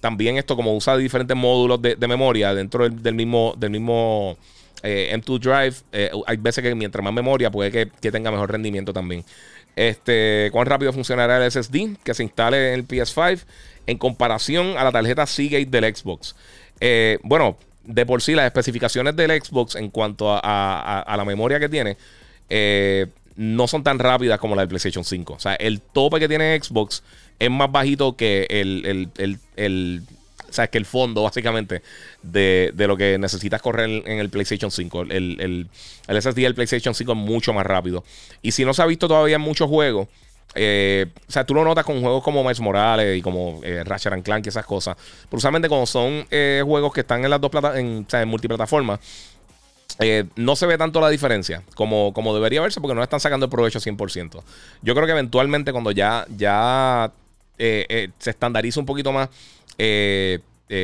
también 0.00 0.36
esto, 0.36 0.56
como 0.56 0.76
usa 0.76 0.96
diferentes 0.96 1.36
módulos 1.36 1.80
de, 1.80 1.96
memoria 2.06 2.54
dentro 2.54 2.88
del, 2.88 3.14
mismo, 3.14 3.54
del 3.56 3.70
mismo 3.70 4.36
M2 4.82 5.38
Drive, 5.40 6.10
hay 6.26 6.36
veces 6.36 6.62
que 6.62 6.74
mientras 6.74 7.02
más 7.02 7.12
memoria 7.12 7.50
puede 7.50 7.70
que, 7.70 7.90
que 8.00 8.12
tenga 8.12 8.30
mejor 8.30 8.52
rendimiento 8.52 8.92
también. 8.92 9.24
Este, 9.74 10.50
¿Cuán 10.52 10.66
rápido 10.66 10.92
funcionará 10.92 11.42
el 11.42 11.50
SSD 11.50 11.96
que 12.04 12.12
se 12.14 12.22
instale 12.22 12.68
en 12.68 12.80
el 12.80 12.86
PS5? 12.86 13.40
En 13.86 13.98
comparación 13.98 14.76
a 14.76 14.84
la 14.84 14.92
tarjeta 14.92 15.26
Seagate 15.26 15.66
del 15.66 15.94
Xbox. 15.94 16.34
Eh, 16.80 17.18
bueno, 17.22 17.56
de 17.84 18.06
por 18.06 18.22
sí 18.22 18.34
las 18.34 18.46
especificaciones 18.46 19.16
del 19.16 19.30
Xbox 19.42 19.76
en 19.76 19.90
cuanto 19.90 20.30
a, 20.32 21.14
la 21.16 21.24
memoria 21.24 21.58
que 21.58 21.68
tiene 21.68 21.96
eh, 22.48 23.06
no 23.36 23.66
son 23.66 23.82
tan 23.82 23.98
rápidas 23.98 24.38
como 24.38 24.54
la 24.54 24.62
del 24.62 24.68
PlayStation 24.68 25.04
5. 25.04 25.32
O 25.32 25.40
sea, 25.40 25.54
el 25.54 25.80
tope 25.80 26.20
que 26.20 26.28
tiene 26.28 26.58
Xbox 26.60 27.02
es 27.38 27.50
más 27.50 27.70
bajito 27.72 28.16
que 28.16 28.46
el, 28.50 29.10
el, 29.56 30.02
sea, 30.50 30.68
que 30.68 30.78
el 30.78 30.84
fondo, 30.84 31.22
básicamente, 31.22 31.82
de, 32.22 32.72
lo 32.76 32.96
que 32.96 33.18
necesitas 33.18 33.62
correr 33.62 34.02
en, 34.06 34.18
el 34.18 34.28
PlayStation 34.30 34.70
5. 34.70 35.02
El, 35.02 35.40
el, 35.40 35.68
el 36.08 36.22
SSD 36.22 36.42
del 36.42 36.54
PlayStation 36.54 36.94
5 36.94 37.12
es 37.12 37.18
mucho 37.18 37.52
más 37.52 37.66
rápido. 37.66 38.04
Y 38.42 38.52
si 38.52 38.64
no 38.64 38.74
se 38.74 38.82
ha 38.82 38.86
visto 38.86 39.08
todavía 39.08 39.36
en 39.36 39.42
muchos 39.42 39.68
juegos, 39.68 40.08
eh, 40.54 41.06
o 41.28 41.32
sea, 41.32 41.44
tú 41.44 41.54
lo 41.54 41.64
notas 41.64 41.84
con 41.84 42.00
juegos 42.00 42.22
como 42.22 42.42
Miles 42.42 42.60
Morales 42.60 43.18
y 43.18 43.22
como 43.22 43.60
eh, 43.62 43.82
Ratchet 43.84 44.12
and 44.12 44.22
Clank 44.22 44.46
y 44.46 44.48
esas 44.50 44.66
cosas. 44.66 44.96
Pero 45.28 45.38
usualmente 45.38 45.68
cuando 45.68 45.86
son 45.86 46.26
eh, 46.30 46.62
juegos 46.64 46.92
que 46.92 47.00
están 47.00 47.24
en 47.24 47.30
las 47.30 47.40
dos 47.40 47.50
plataformas, 47.50 47.80
en, 47.80 48.04
o 48.06 48.10
sea, 48.10 48.22
en 48.22 48.28
multiplataforma, 48.28 49.00
eh, 49.98 50.24
no 50.36 50.56
se 50.56 50.66
ve 50.66 50.78
tanto 50.78 51.00
la 51.00 51.08
diferencia 51.08 51.62
como, 51.74 52.12
como 52.12 52.34
debería 52.34 52.60
verse 52.60 52.80
porque 52.80 52.94
no 52.94 53.02
están 53.02 53.20
sacando 53.20 53.46
el 53.46 53.50
provecho 53.50 53.78
100%. 53.78 54.42
Yo 54.82 54.94
creo 54.94 55.06
que 55.06 55.12
eventualmente 55.12 55.72
cuando 55.72 55.90
ya, 55.90 56.26
ya 56.36 57.12
se 57.58 58.30
estandariza 58.30 58.80
un 58.80 58.86
poquito 58.86 59.12
más 59.12 59.28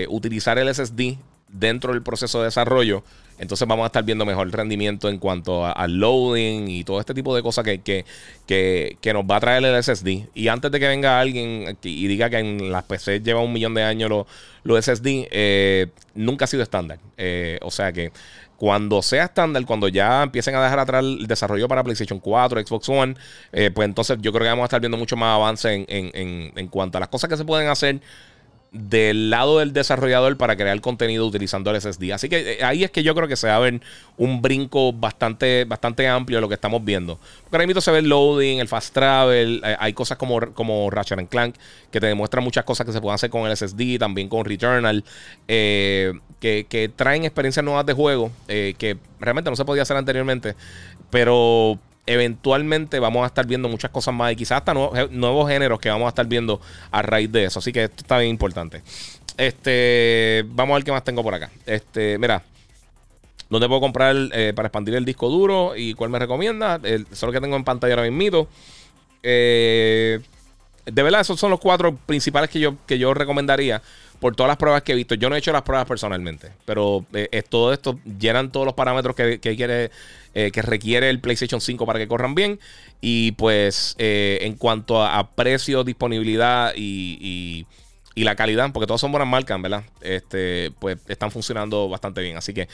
utilizar 0.09 0.59
el 0.59 0.73
SSD 0.73 1.17
dentro 1.49 1.93
del 1.93 2.03
proceso 2.03 2.39
de 2.39 2.47
desarrollo, 2.47 3.03
entonces 3.39 3.67
vamos 3.69 3.85
a 3.85 3.87
estar 3.87 4.05
viendo 4.05 4.27
mejor 4.27 4.51
rendimiento 4.51 5.09
en 5.09 5.19
cuanto 5.19 5.65
al 5.65 5.99
loading 5.99 6.69
y 6.69 6.85
todo 6.85 7.01
este 7.01 7.15
tipo 7.15 7.35
de 7.35 7.43
cosas 7.43 7.65
que, 7.65 7.81
que, 7.81 9.13
nos 9.13 9.25
va 9.25 9.37
a 9.37 9.41
traer 9.41 9.65
el 9.65 9.83
SSD. 9.83 10.29
Y 10.35 10.49
antes 10.49 10.71
de 10.71 10.81
que 10.81 10.89
venga 10.89 11.21
alguien 11.21 11.77
y 11.83 12.07
diga 12.07 12.29
que 12.31 12.39
en 12.39 12.73
las 12.73 12.85
PC 12.85 13.21
lleva 13.21 13.41
un 13.41 13.53
millón 13.53 13.75
de 13.75 13.83
años 13.83 14.11
los 14.11 14.27
lo 14.65 14.81
SSD, 14.81 15.29
eh, 15.31 15.87
nunca 16.15 16.45
ha 16.45 16.49
sido 16.49 16.63
estándar. 16.63 16.99
Eh, 17.17 17.59
o 17.63 17.71
sea 17.71 17.93
que 17.93 18.13
cuando 18.57 19.03
sea 19.03 19.27
estándar, 19.27 19.65
cuando 19.65 19.87
ya 19.87 20.25
empiecen 20.25 20.57
a 20.57 20.63
dejar 20.63 20.81
atrás 20.81 21.05
el 21.05 21.29
desarrollo 21.29 21.69
para 21.69 21.85
PlayStation 21.85 22.19
4, 22.19 22.67
Xbox 22.67 22.89
One, 22.89 23.15
eh, 23.53 23.71
pues 23.73 23.87
entonces 23.87 24.19
yo 24.21 24.33
creo 24.33 24.43
que 24.43 24.49
vamos 24.49 24.65
a 24.65 24.67
estar 24.67 24.81
viendo 24.81 24.97
mucho 24.97 25.17
más 25.17 25.37
avance 25.37 25.73
en, 25.73 25.87
en, 25.89 26.53
en 26.57 26.67
cuanto 26.67 26.99
a 26.99 27.01
las 27.01 27.09
cosas 27.09 27.31
que 27.31 27.37
se 27.37 27.45
pueden 27.45 27.69
hacer 27.69 28.01
del 28.71 29.31
lado 29.31 29.61
del 29.61 29.73
desarrollador 29.73 30.37
para 30.37 30.55
crear 30.57 30.79
contenido 30.81 31.27
utilizando 31.27 31.71
el 31.71 31.81
SSD. 31.81 32.13
Así 32.13 32.29
que 32.29 32.53
eh, 32.53 32.65
ahí 32.65 32.85
es 32.85 32.91
que 32.91 33.03
yo 33.03 33.15
creo 33.15 33.27
que 33.27 33.37
se 33.37 33.49
va 33.49 33.57
a 33.57 33.59
ver 33.61 33.81
un 34.17 34.43
brinco 34.43 34.93
bastante, 34.93 35.65
bastante 35.65 36.07
amplio 36.07 36.37
de 36.37 36.43
lo 36.43 36.49
que 36.49 36.55
estamos 36.55 36.85
viendo. 36.85 37.19
Porque 37.45 37.57
ahora 37.57 37.67
mismo 37.67 37.81
se 37.81 37.91
ve 37.91 38.01
el 38.01 38.09
loading, 38.09 38.59
el 38.59 38.69
fast 38.69 38.93
travel, 38.93 39.63
eh, 39.65 39.77
hay 39.79 39.93
cosas 39.95 40.19
como, 40.19 40.41
como 40.53 40.91
Ratchet 40.91 41.29
Clank 41.29 41.55
que 41.91 42.01
te 42.01 42.07
demuestran 42.07 42.45
muchas 42.45 42.65
cosas 42.65 42.87
que 42.87 42.93
se 42.93 43.01
pueden 43.01 43.15
hacer 43.15 43.31
con 43.31 43.47
el 43.49 43.57
SSD, 43.57 43.99
también 43.99 44.29
con 44.29 44.45
Returnal, 44.45 45.03
eh, 45.47 46.13
que, 46.41 46.91
traen 46.95 47.25
experiencias 47.25 47.65
nuevas 47.65 47.87
de 47.87 47.93
juego 47.93 48.31
que 48.47 48.99
realmente 49.19 49.51
no 49.51 49.57
se 49.57 49.65
podía 49.65 49.83
hacer 49.83 49.97
anteriormente. 49.97 50.55
Pero 51.11 51.79
eventualmente 52.09 52.99
vamos 52.99 53.23
a 53.23 53.27
estar 53.27 53.47
viendo 53.47 53.69
muchas 53.69 53.91
cosas 53.91 54.15
más 54.15 54.33
y 54.33 54.37
quizás 54.37 54.59
hasta 54.59 54.73
nuevos, 54.75 55.49
géneros 55.49 55.79
que 55.79 55.91
vamos 55.91 56.07
a 56.07 56.09
estar 56.09 56.27
viendo 56.27 56.61
a 56.91 57.03
raíz 57.03 57.31
de 57.31 57.45
eso. 57.45 57.59
Así 57.59 57.71
que 57.71 57.85
esto 57.85 57.99
está 57.99 58.19
bien 58.19 58.31
importante. 58.31 58.83
Este, 59.37 60.45
vamos 60.49 60.75
a 60.75 60.79
ver 60.79 60.85
qué 60.85 60.93
más 60.93 61.05
tengo 61.05 61.23
por 61.23 61.35
acá. 61.35 61.51
Este, 61.67 62.19
mira, 62.19 62.43
¿dónde 63.51 63.69
puedo 63.69 63.81
comprar 63.81 64.17
eh, 64.33 64.53
para 64.57 64.69
expandir 64.69 64.95
el 64.95 65.05
disco 65.05 65.29
duro 65.29 65.77
y 65.77 65.93
cuál 65.95 66.11
me 66.11 66.19
recomienda? 66.19 66.81
El, 66.83 67.07
que 67.07 67.41
tengo 67.41 67.57
en 67.57 67.65
pantalla 67.65 67.95
ahora 67.95 68.11
mismo. 68.11 68.49
Eh, 69.23 70.21
de 70.87 71.03
verdad, 71.03 71.21
esos 71.21 71.39
son 71.39 71.51
los 71.51 71.61
cuatro 71.61 71.95
principales 71.95 72.49
que 72.49 72.59
yo, 72.59 72.75
que 72.87 72.99
yo 72.99 73.13
recomendaría 73.13 73.83
por 74.21 74.35
todas 74.35 74.49
las 74.49 74.57
pruebas 74.57 74.83
que 74.83 74.93
he 74.93 74.97
visto. 74.97 75.15
Yo 75.15 75.29
no 75.29 75.37
he 75.37 75.39
hecho 75.39 75.53
las 75.53 75.63
pruebas 75.63 75.87
personalmente, 75.87 76.51
pero 76.65 77.05
eh, 77.13 77.43
todo 77.49 77.73
esto 77.73 77.99
llenan 78.19 78.51
todos 78.51 78.67
los 78.67 78.75
parámetros 78.75 79.15
que, 79.15 79.39
quiere, 79.39 79.91
eh, 80.35 80.51
que 80.51 80.63
requiere 80.63 81.11
el 81.11 81.21
PlayStation 81.21 81.61
5 81.61 81.87
para 81.87 81.99
que 81.99 82.09
corran 82.09 82.35
bien. 82.35 82.59
Y 83.01 83.33
pues 83.33 83.95
eh, 83.99 84.39
en 84.43 84.55
cuanto 84.55 85.05
a, 85.05 85.31
precio, 85.31 85.85
disponibilidad 85.85 86.73
y, 86.77 87.67
la 88.17 88.35
calidad, 88.35 88.73
porque 88.73 88.89
todas 88.89 89.01
son 89.01 89.13
buenas 89.13 89.29
marcas, 89.29 89.63
¿verdad? 89.63 89.85
Este, 90.01 90.73
pues 90.81 90.99
están 91.07 91.31
funcionando 91.31 91.89
bastante 91.89 92.21
bien. 92.21 92.37
Así 92.37 92.53
que 92.53 92.69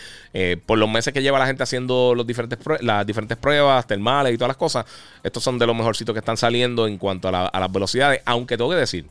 por 0.64 0.78
los 0.78 0.88
meses 0.88 1.12
que 1.12 1.20
lleva 1.20 1.38
la 1.38 1.46
gente 1.46 1.62
haciendo 1.62 2.14
los 2.14 2.26
diferentes 2.26 2.58
las 2.80 3.06
diferentes 3.06 3.36
pruebas, 3.36 3.86
termales 3.86 4.32
y 4.32 4.38
todas 4.38 4.48
las 4.48 4.56
cosas, 4.56 4.86
estos 5.22 5.44
son 5.44 5.58
de 5.58 5.66
los 5.66 5.76
mejorcitos 5.76 6.14
que 6.14 6.20
están 6.20 6.38
saliendo 6.38 6.86
en 6.86 6.96
cuanto 6.96 7.28
a, 7.28 7.50
las 7.52 7.72
velocidades. 7.72 8.22
Aunque 8.24 8.56
tengo 8.56 8.70
que 8.70 8.76
decir 8.76 9.04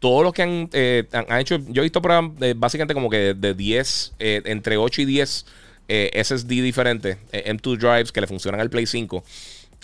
todos 0.00 0.22
los 0.22 0.32
que 0.32 0.68
eh, 0.72 1.04
han, 1.12 1.40
hecho, 1.40 1.58
yo 1.68 1.82
he 1.82 1.84
visto 1.84 2.00
eh, 2.40 2.54
básicamente 2.56 2.94
como 2.94 3.10
que 3.10 3.34
de 3.34 3.54
10, 3.54 4.14
eh, 4.18 4.42
entre 4.44 4.76
8 4.76 5.02
y 5.02 5.04
10 5.04 5.46
SSD 5.88 6.48
diferentes, 6.62 7.16
M2 7.32 7.78
drives 7.78 8.12
que 8.12 8.20
le 8.20 8.26
funcionan 8.26 8.60
al 8.60 8.70
Play 8.70 8.86
5. 8.86 9.24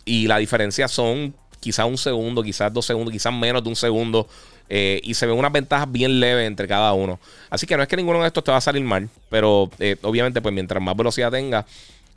Y 0.05 0.27
la 0.27 0.38
diferencia 0.38 0.87
son 0.88 1.35
quizás 1.61 1.87
un 1.87 1.97
segundo, 1.97 2.43
quizás 2.43 2.73
dos 2.73 2.85
segundos, 2.85 3.12
quizás 3.12 3.33
menos 3.33 3.62
de 3.62 3.71
un 3.71 3.77
segundo. 3.77 4.29
y 4.69 5.14
se 5.14 5.27
ven 5.27 5.38
unas 5.38 5.53
ventajas 5.53 5.90
bien 5.90 6.21
leves 6.21 6.47
entre 6.47 6.69
cada 6.69 6.93
uno. 6.93 7.19
Así 7.49 7.67
que 7.67 7.77
no 7.77 7.83
es 7.83 7.88
que 7.88 7.97
ninguno 7.97 8.21
de 8.21 8.27
estos 8.27 8.45
te 8.45 8.51
va 8.51 8.59
a 8.59 8.61
salir 8.61 8.85
mal, 8.85 9.09
pero 9.31 9.71
obviamente 10.03 10.43
pues 10.43 10.55
mientras 10.55 10.83
más 10.83 10.97
velocidad 10.97 11.31
tenga, 11.31 11.64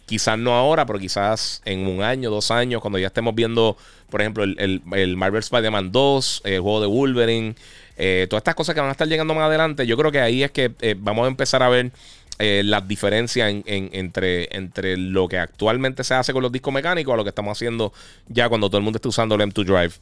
quizás 0.07 0.39
no 0.39 0.55
ahora, 0.55 0.85
pero 0.85 0.97
quizás 0.97 1.61
en 1.65 1.85
un 1.85 2.01
año, 2.01 2.31
dos 2.31 2.49
años, 2.49 2.81
cuando 2.81 2.97
ya 2.97 3.07
estemos 3.07 3.35
viendo, 3.35 3.77
por 4.09 4.21
ejemplo, 4.21 4.43
el, 4.45 4.81
el 4.93 5.17
Marvel 5.17 5.39
Spider-Man 5.39 5.91
2, 5.91 6.41
el 6.45 6.61
juego 6.61 6.81
de 6.81 6.87
Wolverine, 6.87 7.55
eh, 7.97 8.25
todas 8.29 8.41
estas 8.41 8.55
cosas 8.55 8.73
que 8.73 8.79
van 8.79 8.89
a 8.89 8.93
estar 8.93 9.07
llegando 9.07 9.35
más 9.35 9.43
adelante, 9.43 9.85
yo 9.85 9.97
creo 9.97 10.11
que 10.11 10.21
ahí 10.21 10.43
es 10.43 10.51
que 10.51 10.71
eh, 10.81 10.95
vamos 10.97 11.25
a 11.25 11.27
empezar 11.27 11.61
a 11.61 11.69
ver 11.69 11.91
eh, 12.39 12.61
las 12.63 12.87
diferencias 12.87 13.51
entre, 13.65 14.97
lo 14.97 15.27
que 15.27 15.39
actualmente 15.39 16.03
se 16.03 16.13
hace 16.13 16.33
con 16.33 16.43
los 16.43 16.51
discos 16.51 16.73
mecánicos 16.73 17.13
a 17.13 17.17
lo 17.17 17.23
que 17.23 17.29
estamos 17.29 17.57
haciendo 17.57 17.93
ya 18.27 18.47
cuando 18.47 18.69
todo 18.69 18.77
el 18.77 18.83
mundo 18.83 18.97
está 18.97 19.09
usando 19.09 19.35
el 19.35 19.41
M2 19.41 19.65
Drive. 19.65 19.93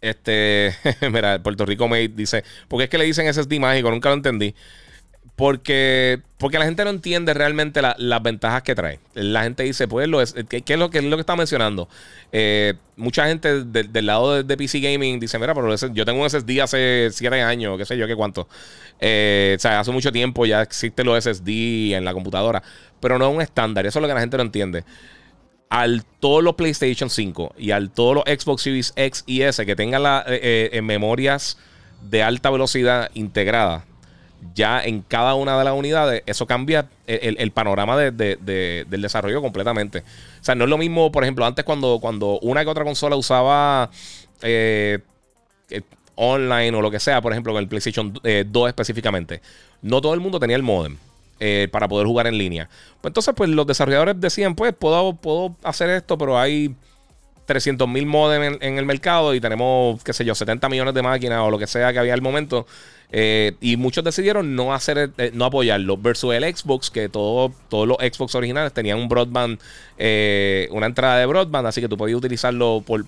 Este, 0.00 0.74
mira, 1.12 1.42
Puerto 1.42 1.66
Rico 1.66 1.86
Mate 1.86 2.08
dice, 2.08 2.44
¿por 2.68 2.78
qué 2.78 2.84
es 2.84 2.90
que 2.90 2.98
le 2.98 3.04
dicen 3.04 3.32
SSD 3.32 3.60
mágico? 3.60 3.90
Nunca 3.90 4.08
lo 4.08 4.14
entendí. 4.14 4.54
Porque, 5.36 6.20
porque 6.36 6.58
la 6.58 6.66
gente 6.66 6.84
no 6.84 6.90
entiende 6.90 7.32
realmente 7.32 7.80
las 7.82 8.22
ventajas 8.22 8.62
que 8.62 8.74
trae. 8.74 9.00
La 9.14 9.42
gente 9.42 9.62
dice, 9.62 9.88
pues, 9.88 10.06
lo 10.06 10.20
es, 10.20 10.34
¿qué, 10.48 10.62
es 10.66 10.78
lo 10.78 10.90
que, 10.90 10.98
es 10.98 11.04
lo 11.04 11.16
que 11.16 11.20
está 11.20 11.34
mencionando? 11.34 11.88
Eh, 12.30 12.74
mucha 12.96 13.26
gente 13.26 13.64
del 13.64 14.06
lado 14.06 14.42
de, 14.42 14.56
PC 14.56 14.80
Gaming 14.80 15.18
dice, 15.18 15.38
mira, 15.38 15.54
pero 15.54 15.74
yo 15.74 16.04
tengo 16.04 16.22
un 16.22 16.28
SSD 16.28 16.60
hace 16.60 17.08
7 17.10 17.40
años, 17.40 17.78
qué 17.78 17.86
sé 17.86 17.96
yo, 17.96 18.06
qué 18.06 18.14
cuánto. 18.14 18.48
Eh, 19.00 19.54
o 19.56 19.60
sea, 19.60 19.80
hace 19.80 19.90
mucho 19.92 20.12
tiempo 20.12 20.44
ya 20.44 20.60
existen 20.60 21.06
los 21.06 21.24
SSD 21.24 21.94
en 21.94 22.04
la 22.04 22.12
computadora, 22.12 22.62
pero 23.00 23.18
no 23.18 23.28
es 23.28 23.34
un 23.34 23.40
estándar. 23.40 23.86
Eso 23.86 23.98
es 23.98 24.02
lo 24.02 24.08
que 24.08 24.14
la 24.14 24.20
gente 24.20 24.36
no 24.36 24.42
entiende. 24.42 24.84
Al 25.70 26.04
todos 26.20 26.42
los 26.42 26.54
PlayStation 26.54 27.08
5 27.08 27.54
y 27.56 27.70
al 27.70 27.90
todos 27.90 28.14
los 28.14 28.24
Xbox 28.24 28.62
Series 28.62 28.92
X 28.96 29.24
y 29.26 29.42
S 29.42 29.64
que 29.64 29.76
tengan 29.76 30.02
las 30.02 30.24
eh, 30.26 30.80
memorias 30.82 31.56
de 32.02 32.22
alta 32.22 32.50
velocidad 32.50 33.10
integradas 33.14 33.84
ya 34.54 34.82
en 34.82 35.02
cada 35.02 35.34
una 35.34 35.58
de 35.58 35.64
las 35.64 35.74
unidades, 35.74 36.22
eso 36.26 36.46
cambia 36.46 36.88
el, 37.06 37.50
panorama 37.52 37.96
del 37.96 38.86
desarrollo 38.88 39.42
completamente. 39.42 39.98
O 40.40 40.44
sea, 40.44 40.54
no 40.54 40.64
es 40.64 40.70
lo 40.70 40.78
mismo, 40.78 41.12
por 41.12 41.22
ejemplo, 41.22 41.44
antes 41.44 41.64
cuando, 41.64 41.98
cuando 42.00 42.38
una 42.40 42.64
que 42.64 42.70
otra 42.70 42.84
consola 42.84 43.16
usaba 43.16 43.90
eh, 44.42 44.98
eh, 45.68 45.82
online 46.14 46.76
o 46.76 46.82
lo 46.82 46.90
que 46.90 47.00
sea, 47.00 47.20
por 47.20 47.32
ejemplo, 47.32 47.52
con 47.52 47.62
el 47.62 47.68
PlayStation 47.68 48.12
2 48.12 48.22
eh, 48.24 48.46
específicamente, 48.68 49.40
no 49.82 50.00
todo 50.00 50.14
el 50.14 50.20
mundo 50.20 50.40
tenía 50.40 50.56
el 50.56 50.62
modem. 50.62 50.96
para 51.70 51.88
poder 51.88 52.06
jugar 52.06 52.26
en 52.26 52.36
línea. 52.36 52.68
Pues 53.00 53.10
entonces, 53.10 53.34
pues 53.34 53.48
los 53.50 53.66
desarrolladores 53.66 54.20
decían, 54.20 54.54
pues 54.54 54.74
puedo, 54.78 55.14
puedo 55.14 55.56
hacer 55.62 55.90
esto, 55.90 56.18
pero 56.18 56.38
hay 56.38 56.74
300 57.50 57.88
mil 57.88 58.06
modem 58.06 58.58
en, 58.60 58.78
el 58.78 58.86
mercado 58.86 59.34
y 59.34 59.40
tenemos, 59.40 60.00
qué 60.04 60.12
sé 60.12 60.24
yo, 60.24 60.36
70 60.36 60.68
millones 60.68 60.94
de 60.94 61.02
máquinas 61.02 61.40
o 61.40 61.50
lo 61.50 61.58
que 61.58 61.66
sea 61.66 61.92
que 61.92 61.98
había 61.98 62.14
al 62.14 62.22
momento. 62.22 62.64
Eh, 63.12 63.56
y 63.60 63.76
muchos 63.76 64.04
decidieron 64.04 64.54
no 64.54 64.72
hacer 64.72 65.12
eh, 65.18 65.30
no 65.34 65.44
apoyarlo. 65.44 65.96
Versus 65.96 66.34
el 66.34 66.44
Xbox, 66.44 66.90
que 66.90 67.08
todo, 67.08 67.52
todos 67.68 67.88
los 67.88 67.96
Xbox 67.98 68.34
originales 68.34 68.72
tenían 68.72 68.98
un 68.98 69.08
broadband, 69.08 69.58
eh, 69.98 70.68
una 70.70 70.86
entrada 70.86 71.18
de 71.18 71.26
broadband, 71.26 71.66
así 71.66 71.80
que 71.80 71.88
tú 71.88 71.96
podías 71.96 72.18
utilizarlo 72.18 72.82
por, 72.86 73.04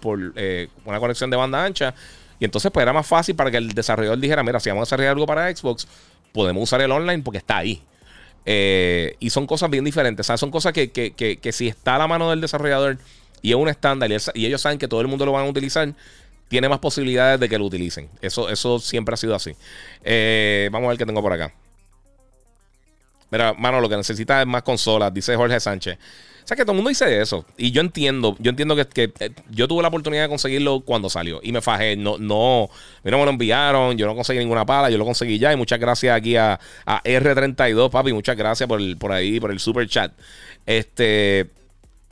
una 0.85 1.01
conexión 1.01 1.31
de 1.31 1.37
banda 1.37 1.65
ancha. 1.65 1.95
Y 2.41 2.45
entonces 2.45 2.73
pues 2.73 2.83
era 2.83 2.93
más 2.93 3.07
fácil 3.07 3.37
para 3.37 3.51
que 3.51 3.59
el 3.59 3.69
desarrollador 3.69 4.19
dijera, 4.19 4.43
mira, 4.43 4.59
si 4.59 4.69
vamos 4.69 4.83
a 4.83 4.87
desarrollar 4.87 5.13
algo 5.13 5.27
para 5.27 5.55
Xbox, 5.55 5.87
podemos 6.33 6.65
usar 6.65 6.81
el 6.81 6.91
online 6.91 7.23
porque 7.23 7.39
está 7.39 7.59
ahí. 7.59 7.81
y 8.45 9.31
son 9.31 9.47
cosas 9.47 9.71
bien 9.71 9.85
diferentes. 9.85 10.27
son 10.27 10.51
cosas 10.51 10.73
que, 10.73 10.91
que, 10.91 11.53
si 11.53 11.69
está 11.69 11.95
a 11.95 11.99
la 11.99 12.09
mano 12.09 12.31
del 12.31 12.41
desarrollador 12.41 12.99
y 13.43 13.51
es 13.51 13.57
un 13.57 13.69
estándar 13.69 14.11
y, 14.11 14.47
ellos 14.47 14.61
saben 14.61 14.79
que 14.79 14.89
todo 14.89 15.01
el 15.01 15.07
mundo 15.07 15.25
lo 15.25 15.33
van 15.33 15.47
a 15.47 15.49
utilizar, 15.49 15.95
tiene 16.53 16.69
más 16.69 16.81
posibilidades 16.81 17.41
de 17.41 17.49
que 17.49 17.57
lo 17.57 17.65
utilicen. 17.65 18.11
Eso, 18.21 18.51
eso 18.51 18.79
siempre 18.79 19.15
ha 19.15 19.17
sido 19.17 19.35
así. 19.35 19.57
Eh, 20.05 20.69
vamos 20.71 20.85
a 20.85 20.89
ver 20.91 20.99
qué 20.99 21.07
tengo 21.07 21.23
por 21.23 21.33
acá. 21.33 21.51
Mira, 23.31 23.55
mano, 23.55 23.81
lo 23.81 23.89
que 23.89 23.97
necesita 23.97 24.43
es 24.43 24.47
más 24.47 24.63
consolas, 24.63 25.15
dice 25.15 25.35
Jorge 25.35 25.59
Sánchez. 25.59 25.97
O 26.45 26.47
sea 26.47 26.55
que 26.55 26.65
todo 26.65 26.73
el 26.73 26.77
mundo 26.77 26.91
dice 26.91 27.23
eso. 27.23 27.47
Y 27.57 27.71
yo 27.71 27.81
entiendo, 27.81 28.37
yo 28.39 28.51
entiendo 28.51 28.77
que, 28.77 29.15
eh, 29.19 29.31
yo 29.49 29.67
tuve 29.67 29.81
la 29.81 29.89
oportunidad 29.89 30.25
de 30.25 30.29
conseguirlo 30.29 30.81
cuando 30.81 31.09
salió. 31.09 31.41
Y 31.43 31.53
me 31.53 31.63
fajé. 31.63 31.97
No, 31.97 32.19
no, 32.19 32.69
no 33.03 33.19
me 33.19 33.25
lo 33.25 33.31
enviaron. 33.31 33.97
Yo 33.97 34.05
no 34.05 34.15
conseguí 34.15 34.41
ninguna 34.41 34.67
pala. 34.67 34.91
Yo 34.91 34.99
lo 34.99 35.07
conseguí 35.07 35.39
ya. 35.39 35.55
Y 35.55 35.57
muchas 35.57 35.81
gracias 35.81 36.15
aquí 36.15 36.37
a, 36.37 36.61
R32, 36.87 37.89
papi. 37.89 38.13
Muchas 38.13 38.37
gracias 38.37 38.69
por, 38.69 38.99
por 38.99 39.13
ahí, 39.13 39.41
por 39.41 39.53
el 39.53 39.59
super 39.59 39.89
chat. 39.89 40.13
Este. 40.67 41.62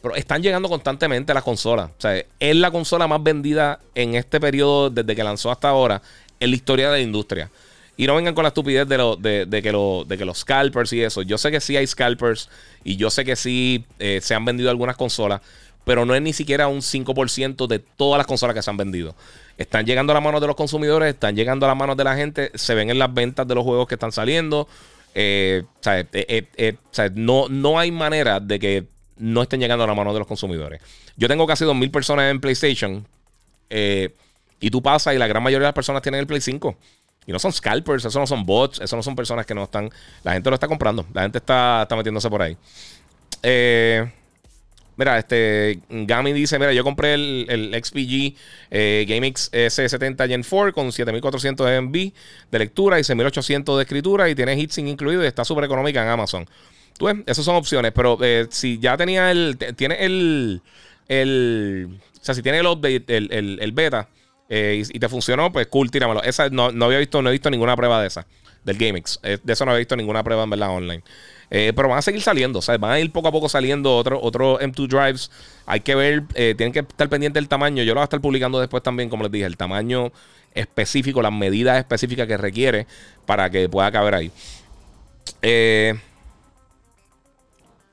Pero 0.03 0.15
están 0.15 0.43
llegando 0.43 0.69
constantemente 0.69 1.35
las 1.35 1.43
consolas. 1.43 1.91
O 1.91 2.01
sea, 2.01 2.25
es 2.39 2.57
la 2.57 2.71
consola 2.71 3.07
más 3.07 3.23
vendida 3.23 3.81
en 3.95 4.15
este 4.15 4.41
periodo, 4.41 4.91
desde 4.91 5.15
que 5.15 5.23
lanzó 5.23 5.51
hasta 5.51 5.69
ahora, 5.69 6.01
en 6.39 6.51
la 6.51 6.57
historia 6.57 6.91
de 6.91 6.99
la 6.99 7.03
industria. 7.03 7.51
Y 7.97 8.07
no 8.07 8.15
vengan 8.15 8.35
con 8.35 8.45
la 8.45 8.49
estupidez 8.49 8.89
de, 8.89 8.97
lo, 8.97 9.17
de, 9.17 9.47
que, 9.63 9.73
lo, 9.73 10.05
de 10.07 10.17
que 10.17 10.25
los 10.25 10.39
scalpers 10.39 10.91
y 10.95 11.03
eso. 11.03 11.21
Yo 11.21 11.37
sé 11.37 11.51
que 11.51 11.61
sí 11.61 11.77
hay 11.77 11.87
scalpers 11.87 12.49
y 12.83 12.97
yo 12.97 13.11
sé 13.11 13.27
que 13.27 13.37
sí 13.37 13.85
eh, 13.99 14.21
se 14.23 14.35
han 14.35 14.47
vendido 14.47 14.71
algunas 14.71 14.97
consolas, 14.97 15.43
pero 15.85 16.07
no 16.07 16.15
es 16.15 16.23
ni 16.23 16.33
siquiera 16.33 16.67
un 16.67 16.79
5% 16.79 17.67
de 17.67 17.79
todas 17.79 18.17
las 18.17 18.27
consolas 18.27 18.55
que 18.55 18.63
se 18.63 18.71
han 18.71 18.79
vendido. 18.79 19.15
Están 19.59 19.85
llegando 19.85 20.13
a 20.13 20.15
las 20.15 20.25
manos 20.25 20.41
de 20.41 20.47
los 20.47 20.57
consumidores, 20.57 21.13
están 21.13 21.37
llegando 21.37 21.67
a 21.67 21.69
las 21.69 21.77
manos 21.77 21.95
de 21.99 22.05
la 22.05 22.17
gente, 22.17 22.51
se 22.55 22.75
ven 22.75 22.89
en 22.89 22.99
las 22.99 23.13
ventas 23.13 23.47
de 23.47 23.55
los 23.55 23.65
juegos 23.65 23.87
que 23.87 23.97
están 23.97 24.13
saliendo. 24.13 24.67
Eh, 25.15 25.65
eh, 25.85 26.77
no, 27.17 27.49
no 27.51 27.79
hay 27.79 27.91
manera 27.91 28.41
de 28.41 28.59
que 28.59 28.87
no 29.21 29.43
estén 29.43 29.61
llegando 29.61 29.85
a 29.85 29.87
la 29.87 29.95
mano 29.95 30.13
de 30.13 30.19
los 30.19 30.27
consumidores. 30.27 30.81
Yo 31.17 31.29
tengo 31.29 31.47
casi 31.47 31.65
2.000 31.65 31.91
personas 31.91 32.31
en 32.31 32.41
PlayStation. 32.41 33.07
Eh, 33.69 34.15
y 34.61 34.71
tú 34.71 34.83
pasas 34.83 35.15
y 35.15 35.19
la 35.19 35.27
gran 35.27 35.43
mayoría 35.43 35.65
de 35.65 35.69
las 35.69 35.75
personas 35.75 36.03
tienen 36.03 36.21
el 36.21 36.27
Play 36.27 36.41
5. 36.41 36.77
Y 37.27 37.33
no 37.33 37.39
son 37.39 37.53
scalpers, 37.53 38.05
eso 38.05 38.19
no 38.19 38.27
son 38.27 38.45
bots, 38.45 38.81
eso 38.81 38.97
no 38.97 39.03
son 39.03 39.17
personas 39.17 39.47
que 39.47 39.55
no 39.55 39.65
están. 39.65 39.91
La 40.23 40.33
gente 40.33 40.51
lo 40.51 40.55
está 40.55 40.69
comprando, 40.69 41.07
la 41.13 41.23
gente 41.23 41.39
está, 41.39 41.83
está 41.83 41.97
metiéndose 41.97 42.29
por 42.29 42.43
ahí. 42.43 42.57
Eh, 43.43 44.11
mira, 44.97 45.19
este 45.19 45.81
Gami 45.89 46.33
dice: 46.33 46.59
Mira, 46.59 46.73
yo 46.73 46.83
compré 46.83 47.15
el, 47.15 47.47
el 47.49 47.85
XPG 47.85 48.37
eh, 48.71 49.07
GameX 49.09 49.51
S70 49.53 50.29
Gen 50.29 50.43
4 50.43 50.73
con 50.73 50.93
7400 50.93 51.83
MB 51.83 52.13
de 52.51 52.59
lectura 52.59 52.99
y 52.99 53.05
6800 53.05 53.77
de 53.77 53.83
escritura 53.83 54.29
y 54.29 54.35
tiene 54.35 54.55
heatsink 54.55 54.89
incluido 54.89 55.23
y 55.23 55.27
está 55.27 55.45
súper 55.45 55.65
económica 55.65 56.03
en 56.03 56.09
Amazon. 56.09 56.49
Pues, 57.01 57.17
esas 57.25 57.47
son 57.47 57.57
opciones, 57.57 57.93
pero 57.93 58.19
eh, 58.21 58.47
si 58.51 58.79
ya 58.79 58.95
tenía 58.99 59.31
el. 59.31 59.57
Tiene 59.75 60.05
el. 60.05 60.61
el 61.09 61.89
o 62.21 62.23
sea, 62.23 62.35
si 62.35 62.43
tiene 62.43 62.59
el 62.59 62.67
update, 62.67 63.05
el, 63.09 63.73
beta, 63.73 64.07
eh, 64.51 64.83
y, 64.87 64.99
te 64.99 65.09
funcionó, 65.09 65.51
pues 65.51 65.67
cool, 65.69 65.91
tíramelo. 65.91 66.23
Esa 66.23 66.51
no, 66.51 66.71
no, 66.71 66.85
había 66.85 66.99
visto, 66.99 67.23
no 67.23 67.31
he 67.31 67.33
visto 67.33 67.49
ninguna 67.49 67.75
prueba 67.75 68.03
de 68.03 68.09
esa, 68.09 68.27
del 68.65 68.77
GameX. 68.77 69.19
Eh, 69.23 69.39
de 69.43 69.51
eso 69.51 69.65
no 69.65 69.71
había 69.71 69.79
visto 69.79 69.97
ninguna 69.97 70.23
prueba 70.23 70.45
en 70.45 70.51
verdad 70.51 70.69
online. 70.69 71.03
pero 71.49 71.89
van 71.89 71.97
a 71.97 72.03
seguir 72.03 72.21
saliendo, 72.21 72.61
sea, 72.61 72.77
van 72.77 72.91
a 72.91 73.01
ir 73.01 73.11
poco 73.11 73.29
a 73.29 73.33
poco 73.33 73.49
saliendo 73.49 73.97
otros 73.97 74.21
otro 74.23 74.61
M2 74.61 74.87
Drives. 74.87 75.31
Hay 75.65 75.81
que 75.81 75.95
ver, 75.95 76.25
tienen 76.35 76.73
que 76.73 76.81
estar 76.81 77.09
pendientes 77.09 77.41
del 77.41 77.49
tamaño. 77.49 77.83
Yo 77.83 77.95
lo 77.95 78.01
voy 78.01 78.03
a 78.03 78.05
estar 78.05 78.21
publicando 78.21 78.61
después 78.61 78.83
también, 78.83 79.09
como 79.09 79.23
les 79.23 79.33
dije, 79.33 79.47
el 79.47 79.57
tamaño 79.57 80.13
específico, 80.53 81.23
las 81.23 81.33
medidas 81.33 81.79
específicas 81.79 82.27
que 82.27 82.37
requiere 82.37 82.87
para 83.25 83.49
que 83.49 83.71
pueda 83.71 83.91
caber 83.91 84.17
ahí. 84.17 84.31
Eh. 85.41 85.99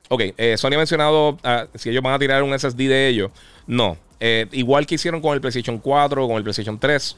Ok, 0.08 0.22
eh, 0.38 0.56
Sony 0.56 0.74
ha 0.74 0.78
mencionado 0.78 1.38
ah, 1.44 1.66
si 1.74 1.90
ellos 1.90 2.02
van 2.02 2.14
a 2.14 2.18
tirar 2.18 2.42
un 2.42 2.58
SSD 2.58 2.88
de 2.88 3.08
ellos. 3.08 3.30
No. 3.66 3.98
Eh, 4.20 4.46
igual 4.52 4.86
que 4.86 4.96
hicieron 4.96 5.20
con 5.20 5.34
el 5.34 5.40
PlayStation 5.40 5.78
4, 5.78 6.26
con 6.26 6.36
el 6.36 6.42
PlayStation 6.42 6.78
3. 6.78 7.16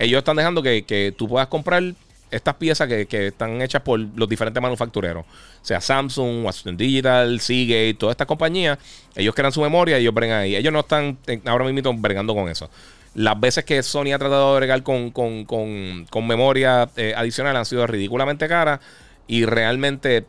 Ellos 0.00 0.18
están 0.18 0.36
dejando 0.36 0.62
que, 0.62 1.14
tú 1.16 1.28
puedas 1.28 1.46
comprar 1.46 1.82
estas 2.30 2.54
piezas 2.54 2.88
que, 2.88 3.26
están 3.28 3.62
hechas 3.62 3.82
por 3.82 4.00
los 4.00 4.28
diferentes 4.28 4.60
manufactureros. 4.60 5.24
Sea, 5.62 5.80
Samsung, 5.80 6.44
Washington 6.44 6.76
Digital, 6.76 7.40
Seagate, 7.40 7.94
todas 7.94 8.14
estas 8.14 8.26
compañías. 8.26 8.78
Ellos 9.14 9.34
crean 9.34 9.52
su 9.52 9.62
memoria 9.62 9.98
y 9.98 10.02
ellos 10.02 10.12
bregan 10.12 10.40
ahí. 10.40 10.56
Ellos 10.56 10.72
no 10.72 10.80
están 10.80 11.16
ahora 11.44 11.64
mismo 11.66 11.94
bregando 11.94 12.34
con 12.34 12.48
eso. 12.48 12.68
Las 13.14 13.38
veces 13.38 13.64
que 13.64 13.80
Sony 13.84 14.12
ha 14.12 14.18
tratado 14.18 14.54
de 14.54 14.56
bregar 14.58 14.82
con, 14.82 15.12
con, 15.12 16.26
memoria 16.26 16.88
eh, 16.96 17.14
adicional 17.16 17.56
han 17.56 17.64
sido 17.64 17.86
ridículamente 17.86 18.48
caras. 18.48 18.80
Y 19.28 19.46
realmente 19.46 20.26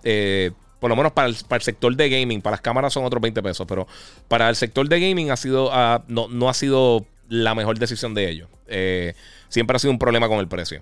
por 0.79 0.89
lo 0.89 0.95
menos 0.95 1.11
para 1.13 1.27
el, 1.27 1.35
sector 1.61 1.95
de 1.95 2.09
gaming, 2.09 2.41
para 2.41 2.55
las 2.55 2.61
cámaras 2.61 2.93
son 2.93 3.05
otros 3.05 3.21
20 3.21 3.41
pesos, 3.41 3.65
pero 3.67 3.87
para 4.27 4.49
el 4.49 4.55
sector 4.55 4.87
de 4.87 4.99
gaming 4.99 5.31
ha 5.31 5.37
sido, 5.37 5.69
ah, 5.71 6.03
no, 6.07 6.49
ha 6.49 6.53
sido 6.53 7.05
la 7.29 7.55
mejor 7.55 7.79
decisión 7.79 8.13
de 8.13 8.29
ellos. 8.29 8.49
Eh, 8.67 9.13
siempre 9.49 9.75
ha 9.75 9.79
sido 9.79 9.91
un 9.91 9.99
problema 9.99 10.27
con 10.27 10.39
el 10.39 10.47
precio. 10.47 10.81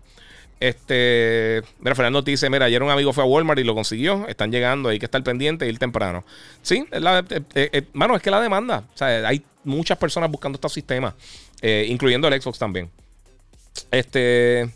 Este, 0.59 1.61
mira, 1.79 1.95
Fernando 1.95 2.23
te 2.23 2.31
dice, 2.31 2.49
mira, 2.49 2.65
ayer 2.65 2.81
un 2.81 2.89
amigo 2.89 3.11
fue 3.11 3.23
a 3.23 3.27
Walmart 3.27 3.59
y 3.59 3.63
lo 3.63 3.75
consiguió, 3.75 4.27
están 4.27 4.51
llegando, 4.51 4.89
hay 4.89 4.99
que 4.99 5.05
estar 5.05 5.21
pendiente 5.23 5.65
e 5.65 5.69
ir 5.69 5.77
temprano. 5.77 6.23
Sí, 6.61 6.85
la, 6.91 7.19
eh, 7.29 7.41
eh, 7.53 7.83
mano, 7.93 8.15
es 8.15 8.21
que 8.21 8.31
la 8.31 8.39
demanda, 8.41 8.83
o 8.93 8.97
sea, 8.97 9.27
hay 9.27 9.43
muchas 9.63 9.97
personas 9.97 10.31
buscando 10.31 10.57
estos 10.57 10.73
sistemas, 10.73 11.13
incluyendo 11.61 12.27
el 12.27 12.41
Xbox 12.41 12.59
también. 12.59 12.89
Este, 13.91 14.69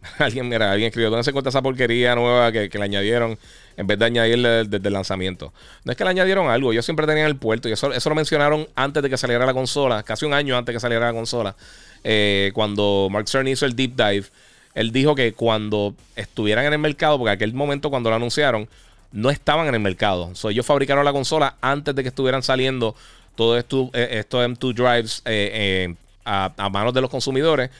alguien, 0.18 0.48
mira, 0.48 0.70
alguien 0.70 0.88
escribió, 0.88 1.10
¿dónde 1.10 1.24
se 1.24 1.30
encuentra 1.30 1.50
esa 1.50 1.62
porquería 1.62 2.14
nueva 2.14 2.52
que, 2.52 2.68
que 2.68 2.78
le 2.78 2.84
añadieron? 2.84 3.38
en 3.78 3.86
vez 3.86 3.96
de 3.96 4.04
añadirle 4.04 4.64
desde 4.64 4.88
el 4.88 4.92
lanzamiento. 4.92 5.52
No 5.84 5.92
es 5.92 5.96
que 5.96 6.02
le 6.02 6.10
añadieron 6.10 6.50
algo, 6.50 6.72
yo 6.72 6.82
siempre 6.82 7.06
tenía 7.06 7.26
el 7.26 7.36
puerto 7.36 7.68
y 7.68 7.72
eso, 7.72 7.92
eso 7.92 8.08
lo 8.08 8.16
mencionaron 8.16 8.66
antes 8.74 9.02
de 9.04 9.08
que 9.08 9.16
saliera 9.16 9.46
la 9.46 9.54
consola, 9.54 10.02
casi 10.02 10.26
un 10.26 10.34
año 10.34 10.58
antes 10.58 10.72
de 10.72 10.76
que 10.76 10.80
saliera 10.80 11.06
la 11.06 11.12
consola, 11.12 11.54
eh, 12.02 12.50
cuando 12.54 13.06
Mark 13.08 13.28
Cerny 13.28 13.52
hizo 13.52 13.64
el 13.64 13.76
deep 13.76 13.94
dive. 13.94 14.26
Él 14.74 14.90
dijo 14.90 15.14
que 15.14 15.32
cuando 15.32 15.94
estuvieran 16.16 16.66
en 16.66 16.72
el 16.72 16.78
mercado, 16.80 17.18
porque 17.18 17.30
aquel 17.30 17.54
momento 17.54 17.88
cuando 17.88 18.10
lo 18.10 18.16
anunciaron, 18.16 18.68
no 19.12 19.30
estaban 19.30 19.68
en 19.68 19.74
el 19.74 19.80
mercado. 19.80 20.34
So, 20.34 20.50
ellos 20.50 20.66
fabricaron 20.66 21.04
la 21.04 21.12
consola 21.12 21.56
antes 21.60 21.94
de 21.94 22.02
que 22.02 22.08
estuvieran 22.08 22.42
saliendo 22.42 22.96
todos 23.36 23.58
estos, 23.58 23.90
eh, 23.94 24.08
estos 24.10 24.44
M2 24.44 24.74
drives 24.74 25.22
eh, 25.24 25.94
a, 26.24 26.68
manos 26.70 26.92
de 26.92 27.00
los 27.00 27.10
consumidores. 27.10 27.70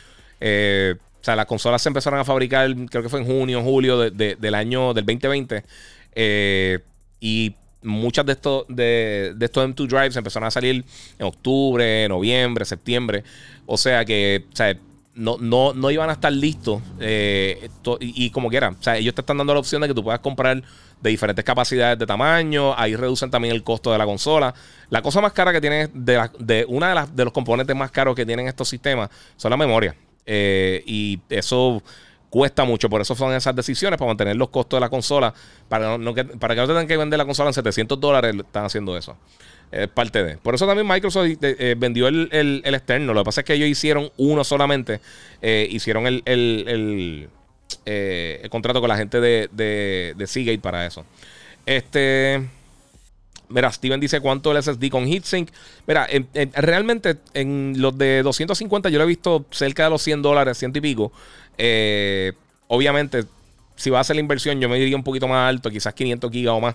O 1.20 1.24
sea, 1.24 1.34
las 1.36 1.46
consolas 1.46 1.82
se 1.82 1.88
empezaron 1.88 2.18
a 2.18 2.24
fabricar, 2.24 2.72
creo 2.90 3.02
que 3.02 3.08
fue 3.08 3.20
en 3.20 3.26
junio, 3.26 3.62
julio 3.62 4.10
del 4.10 4.54
año 4.54 4.94
del 4.94 5.04
2020. 5.04 5.64
Eh, 6.14 6.78
y 7.20 7.54
muchas 7.82 8.26
de 8.26 8.32
estos, 8.32 8.64
de, 8.68 9.34
estos 9.40 9.68
M2 9.68 9.88
Drives 9.88 10.16
empezaron 10.16 10.46
a 10.46 10.50
salir 10.50 10.84
en 11.18 11.26
octubre, 11.26 12.08
noviembre, 12.08 12.64
septiembre. 12.64 13.24
O 13.66 13.76
sea 13.76 14.04
que, 14.04 14.44
o 14.52 14.56
sea, 14.56 14.76
no, 15.14 15.36
no, 15.38 15.74
no 15.74 15.90
iban 15.90 16.08
a 16.08 16.12
estar 16.12 16.32
listos. 16.32 16.80
Eh, 17.00 17.68
y, 18.00 18.30
como 18.30 18.48
quiera, 18.48 18.70
o 18.70 18.82
sea, 18.82 18.96
ellos 18.96 19.14
te 19.14 19.20
están 19.20 19.38
dando 19.38 19.52
la 19.54 19.60
opción 19.60 19.82
de 19.82 19.88
que 19.88 19.94
tú 19.94 20.04
puedas 20.04 20.20
comprar 20.20 20.62
de 21.00 21.10
diferentes 21.10 21.44
capacidades 21.44 21.98
de 21.98 22.06
tamaño. 22.06 22.78
Ahí 22.78 22.94
reducen 22.94 23.30
también 23.30 23.54
el 23.54 23.64
costo 23.64 23.90
de 23.90 23.98
la 23.98 24.06
consola. 24.06 24.54
La 24.90 25.02
cosa 25.02 25.20
más 25.20 25.32
cara 25.32 25.52
que 25.52 25.60
tiene, 25.60 25.88
de, 25.92 26.28
de 26.38 26.64
una 26.68 26.90
de, 26.90 26.94
las, 26.94 27.16
de 27.16 27.24
los 27.24 27.32
componentes 27.32 27.74
más 27.74 27.90
caros 27.90 28.14
que 28.14 28.24
tienen 28.24 28.46
estos 28.46 28.68
sistemas, 28.68 29.10
son 29.36 29.50
la 29.50 29.56
memoria. 29.56 29.96
Eh, 30.30 30.82
y 30.86 31.18
eso 31.30 31.82
cuesta 32.28 32.64
mucho. 32.64 32.90
Por 32.90 33.00
eso 33.00 33.14
son 33.14 33.32
esas 33.32 33.56
decisiones, 33.56 33.98
para 33.98 34.08
mantener 34.10 34.36
los 34.36 34.50
costos 34.50 34.76
de 34.76 34.82
la 34.82 34.90
consola. 34.90 35.32
Para, 35.68 35.96
no, 35.96 36.14
que, 36.14 36.24
para 36.24 36.54
que 36.54 36.60
no 36.60 36.66
tengan 36.66 36.86
que 36.86 36.96
vender 36.98 37.16
la 37.16 37.24
consola 37.24 37.48
en 37.48 37.54
700 37.54 37.98
dólares, 37.98 38.36
están 38.36 38.66
haciendo 38.66 38.96
eso. 38.96 39.16
Es 39.72 39.88
parte 39.88 40.22
de. 40.22 40.36
Por 40.36 40.54
eso 40.54 40.66
también 40.66 40.86
Microsoft 40.86 41.26
eh, 41.26 41.38
eh, 41.40 41.74
vendió 41.78 42.08
el, 42.08 42.62
externo. 42.64 43.14
Lo 43.14 43.22
que 43.22 43.24
pasa 43.24 43.40
es 43.40 43.46
que 43.46 43.54
ellos 43.54 43.68
hicieron 43.68 44.10
uno 44.18 44.44
solamente. 44.44 45.00
hicieron 45.42 46.06
el, 46.06 46.22
el, 46.26 47.28
contrato 48.50 48.80
con 48.80 48.88
la 48.88 48.98
gente 48.98 49.20
de, 49.20 49.48
de, 49.50 50.26
Seagate 50.26 50.58
para 50.58 50.86
eso. 50.86 51.06
Este. 51.64 52.57
Mira, 53.48 53.72
Steven 53.72 53.98
dice 53.98 54.20
cuánto 54.20 54.52
el 54.52 54.62
SSD 54.62 54.88
con 54.90 55.06
heatsink. 55.06 55.50
Mira, 55.86 56.06
realmente 56.54 57.16
en 57.34 57.74
los 57.78 57.96
de 57.96 58.22
250 58.22 58.88
yo 58.90 58.98
lo 58.98 59.04
he 59.04 59.06
visto 59.06 59.46
cerca 59.50 59.84
de 59.84 59.90
los 59.90 60.02
100 60.02 60.22
dólares, 60.22 60.58
100 60.58 60.72
y 60.74 60.80
pico. 60.80 61.12
Eh, 61.56 62.32
obviamente, 62.68 63.24
si 63.76 63.90
va 63.90 63.98
a 63.98 64.00
hacer 64.02 64.16
la 64.16 64.20
inversión, 64.20 64.60
yo 64.60 64.68
me 64.68 64.78
diría 64.78 64.96
un 64.96 65.04
poquito 65.04 65.26
más 65.28 65.48
alto, 65.48 65.70
quizás 65.70 65.94
500 65.94 66.30
gigas 66.30 66.54
o 66.54 66.60
más. 66.60 66.74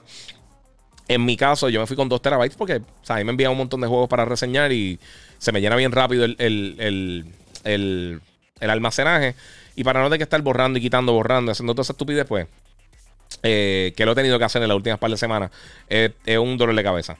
En 1.07 1.23
mi 1.25 1.35
caso, 1.35 1.69
yo 1.69 1.79
me 1.79 1.85
fui 1.85 1.95
con 1.95 2.09
2 2.09 2.21
terabytes 2.21 2.55
porque 2.55 2.77
o 2.77 3.13
ahí 3.13 3.23
me 3.23 3.31
envían 3.31 3.51
un 3.51 3.57
montón 3.57 3.81
de 3.81 3.87
juegos 3.87 4.09
para 4.09 4.25
reseñar 4.25 4.71
y 4.71 4.99
se 5.37 5.51
me 5.51 5.61
llena 5.61 5.75
bien 5.75 5.91
rápido 5.91 6.23
el, 6.25 6.35
el, 6.39 7.25
el, 7.63 8.21
el 8.59 8.69
almacenaje. 8.69 9.35
Y 9.75 9.83
para 9.83 9.99
no 10.01 10.07
tener 10.07 10.19
que 10.19 10.23
estar 10.23 10.41
borrando 10.41 10.79
y 10.79 10.81
quitando, 10.81 11.13
borrando, 11.13 11.51
haciendo 11.51 11.73
toda 11.73 11.83
esa 11.83 11.93
estupidez, 11.93 12.25
pues 12.25 12.47
eh, 13.45 13.91
que 13.97 14.05
lo 14.05 14.13
he 14.13 14.15
tenido 14.15 14.39
que 14.39 14.45
hacer 14.45 14.61
en 14.61 14.69
las 14.69 14.75
últimas 14.77 14.97
par 14.99 15.11
de 15.11 15.17
semanas, 15.17 15.51
es 15.89 16.37
un 16.37 16.57
dolor 16.57 16.73
de 16.73 16.83
cabeza. 16.83 17.17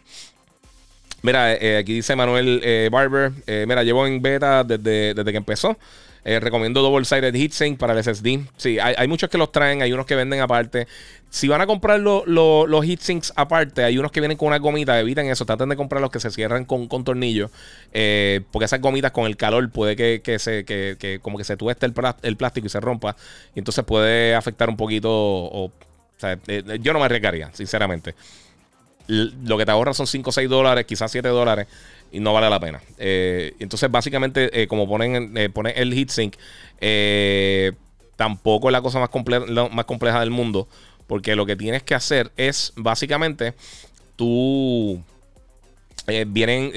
Mira, 1.21 1.53
eh, 1.53 1.77
aquí 1.77 1.93
dice 1.95 2.15
Manuel 2.15 2.61
eh, 2.63 2.89
Barber, 2.91 3.31
mira, 3.67 3.83
llevo 3.83 4.07
en 4.07 4.21
beta 4.21 4.63
desde, 4.63 5.13
desde 5.13 5.31
que 5.31 5.37
empezó. 5.37 5.77
recomiendo 6.23 6.81
Double 6.81 7.03
Sided 7.03 7.35
Heatsink 7.35 7.77
para 7.77 7.93
el 7.93 8.01
SSD. 8.01 8.39
Sí, 8.55 8.79
hay, 8.79 9.07
muchos 9.09 9.29
que 9.29 9.37
los 9.37 9.51
traen, 9.51 9.81
hay 9.81 9.91
unos 9.91 10.05
que 10.05 10.15
venden 10.15 10.39
aparte. 10.39 10.87
Si 11.29 11.49
van 11.49 11.59
a 11.59 11.67
comprar 11.67 11.99
los 11.99 12.85
heatsinks 12.85 13.33
aparte, 13.35 13.83
hay 13.83 13.97
unos 13.97 14.11
que 14.11 14.21
vienen 14.21 14.37
con 14.37 14.47
una 14.47 14.59
gomita, 14.59 14.97
eviten 14.99 15.29
eso, 15.29 15.45
traten 15.45 15.67
de 15.67 15.75
comprar 15.75 16.01
los 16.01 16.11
que 16.11 16.21
se 16.21 16.31
cierran 16.31 16.63
con, 16.63 16.87
con 16.87 17.03
tornillos, 17.03 17.51
porque 18.51 18.65
esas 18.65 18.79
gomitas 18.79 19.11
con 19.11 19.25
el 19.25 19.35
calor 19.35 19.69
puede 19.71 19.97
que, 19.97 20.39
se, 20.39 20.63
que, 20.63 21.19
como 21.21 21.37
que 21.37 21.43
se 21.43 21.57
tueste 21.57 21.85
el, 21.85 21.93
el, 22.21 22.37
plástico 22.37 22.67
y 22.67 22.69
se 22.69 22.79
rompa, 22.79 23.17
y 23.55 23.59
entonces 23.59 23.83
puede 23.83 24.35
afectar 24.35 24.69
un 24.69 24.77
poquito 24.77 25.71
eh, 26.23 26.37
eh, 26.47 26.79
yo 26.81 26.93
no 26.93 26.99
me 26.99 27.05
arriesgaría, 27.05 27.49
sinceramente. 27.53 28.15
lo 29.07 29.57
que 29.57 29.65
te 29.65 29.71
ahorra 29.71 29.93
son 29.93 30.07
5 30.07 30.29
o 30.29 30.33
6 30.33 30.49
dólares, 30.49 30.85
quizás 30.85 31.11
7 31.11 31.27
dólares, 31.27 31.67
y 32.11 32.19
no 32.19 32.33
vale 32.33 32.49
la 32.49 32.59
pena. 32.59 32.81
Eh, 32.97 33.53
entonces, 33.59 33.91
básicamente, 33.91 34.67
como 34.67 34.87
ponen, 34.87 35.33
ponen 35.53 35.73
el 35.75 35.93
heatsink, 35.93 36.35
tampoco 38.15 38.69
es 38.69 38.71
la 38.71 38.81
cosa 38.81 38.99
más, 38.99 39.09
más 39.71 39.85
compleja 39.85 40.19
del 40.19 40.31
mundo, 40.31 40.67
porque 41.07 41.35
lo 41.35 41.45
que 41.45 41.55
tienes 41.55 41.83
que 41.83 41.95
hacer 41.95 42.31
es, 42.37 42.71
básicamente, 42.75 43.53
tú... 44.15 45.01
vienen, 46.27 46.71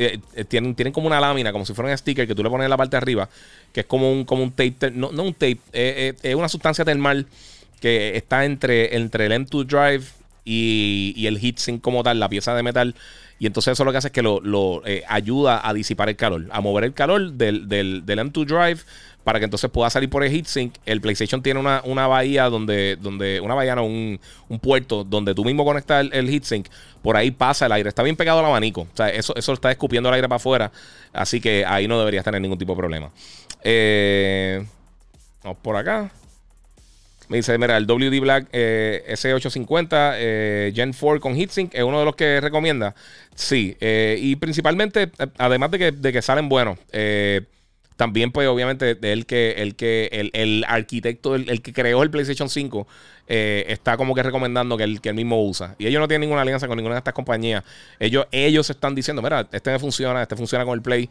tienen, 0.48 0.74
tienen 0.74 0.92
como 0.92 1.06
una 1.06 1.20
lámina, 1.20 1.52
como 1.52 1.64
si 1.64 1.74
fuera 1.74 1.90
un 1.90 1.98
sticker 1.98 2.26
que 2.26 2.34
tú 2.34 2.42
le 2.42 2.50
pones 2.50 2.64
en 2.64 2.70
la 2.70 2.76
parte 2.76 2.96
de 2.96 2.98
arriba, 2.98 3.28
que 3.72 3.80
es 3.80 3.86
como 3.86 4.10
un, 4.10 4.24
como 4.24 4.42
un 4.42 4.50
tape, 4.50 4.90
no, 4.92 5.12
no 5.12 5.22
un 5.22 5.34
tape, 5.34 5.58
es 5.72 6.34
una 6.34 6.48
sustancia 6.48 6.84
termal 6.84 7.26
que 7.80 8.16
está 8.16 8.44
entre, 8.44 8.96
entre 8.96 9.26
el 9.26 9.32
M2 9.32 9.66
Drive 9.66 10.04
y, 10.44 11.26
el 11.26 11.38
heatsink 11.38 11.80
como 11.80 12.02
tal, 12.02 12.20
la 12.20 12.28
pieza 12.28 12.54
de 12.54 12.62
metal. 12.62 12.94
Y 13.38 13.46
entonces 13.46 13.72
eso 13.72 13.84
lo 13.84 13.92
que 13.92 13.98
hace 13.98 14.08
es 14.08 14.12
que 14.12 14.22
lo, 14.22 14.82
eh, 14.86 15.02
ayuda 15.08 15.66
a 15.66 15.74
disipar 15.74 16.08
el 16.08 16.16
calor, 16.16 16.46
a 16.50 16.60
mover 16.60 16.84
el 16.84 16.94
calor 16.94 17.32
del, 17.32 17.68
del, 17.68 18.04
M2 18.06 18.46
Drive 18.46 18.80
para 19.24 19.40
que 19.40 19.44
entonces 19.44 19.68
pueda 19.70 19.90
salir 19.90 20.08
por 20.08 20.24
el 20.24 20.32
heatsink. 20.32 20.76
El 20.86 21.00
PlayStation 21.00 21.42
tiene 21.42 21.60
una, 21.60 21.82
una 21.84 22.06
bahía 22.06 22.44
donde, 22.44 22.96
donde 22.96 23.40
una 23.40 23.54
bahía, 23.54 23.74
no, 23.74 23.84
un, 23.84 24.18
puerto 24.62 25.04
donde 25.04 25.34
tú 25.34 25.44
mismo 25.44 25.64
conectas 25.64 26.00
el, 26.00 26.14
el, 26.14 26.30
heatsink. 26.30 26.68
Por 27.02 27.16
ahí 27.16 27.30
pasa 27.30 27.66
el 27.66 27.72
aire. 27.72 27.88
Está 27.88 28.04
bien 28.04 28.16
pegado 28.16 28.38
al 28.38 28.46
abanico. 28.46 28.82
O 28.82 28.96
sea, 28.96 29.08
eso, 29.08 29.34
eso 29.36 29.52
está 29.52 29.70
escupiendo 29.70 30.08
el 30.08 30.14
aire 30.14 30.28
para 30.28 30.36
afuera. 30.36 30.72
Así 31.12 31.40
que 31.40 31.64
ahí 31.66 31.88
no 31.88 31.98
deberías 31.98 32.24
tener 32.24 32.40
ningún 32.40 32.56
tipo 32.56 32.72
de 32.72 32.78
problema. 32.78 33.10
Eh, 33.64 34.64
vamos 35.42 35.58
por 35.60 35.76
acá. 35.76 36.10
Me 37.28 37.38
dice, 37.38 37.58
mira, 37.58 37.76
el 37.76 37.86
WD 37.86 38.20
Black 38.20 38.48
eh, 38.52 39.04
S850 39.08 40.12
eh, 40.16 40.72
Gen 40.74 40.92
4 40.92 41.20
con 41.20 41.34
heatsink 41.34 41.74
es 41.74 41.82
uno 41.82 41.98
de 41.98 42.04
los 42.04 42.14
que 42.14 42.40
recomienda. 42.40 42.94
Sí, 43.34 43.76
eh, 43.80 44.18
y 44.20 44.36
principalmente, 44.36 45.10
además 45.38 45.70
de 45.72 46.12
que, 46.12 46.22
salen 46.22 46.48
buenos, 46.48 46.78
también 47.96 48.30
pues 48.30 48.46
obviamente 48.46 48.98
el 49.00 49.24
que 49.24 49.52
el 49.52 49.74
que 49.74 50.30
el, 50.34 50.64
arquitecto, 50.68 51.34
el, 51.34 51.62
que 51.62 51.72
creó 51.72 52.02
el 52.02 52.10
PlayStation 52.10 52.48
5, 52.48 52.86
está 53.26 53.96
como 53.96 54.14
que 54.14 54.22
recomendando 54.22 54.76
que 54.76 54.84
el, 54.84 55.00
que 55.00 55.08
él 55.08 55.14
mismo 55.16 55.42
usa. 55.42 55.74
Y 55.78 55.86
ellos 55.86 56.00
no 56.00 56.06
tienen 56.06 56.22
ninguna 56.22 56.42
alianza 56.42 56.68
con 56.68 56.76
ninguna 56.76 56.94
de 56.94 57.00
estas 57.00 57.14
compañías. 57.14 57.64
Ellos, 57.98 58.26
ellos 58.30 58.70
están 58.70 58.94
diciendo, 58.94 59.20
mira, 59.20 59.48
este 59.50 59.70
me 59.70 59.78
funciona, 59.78 60.22
este 60.22 60.36
funciona 60.36 60.64
con 60.64 60.74
el 60.74 60.82
Play. 60.82 61.10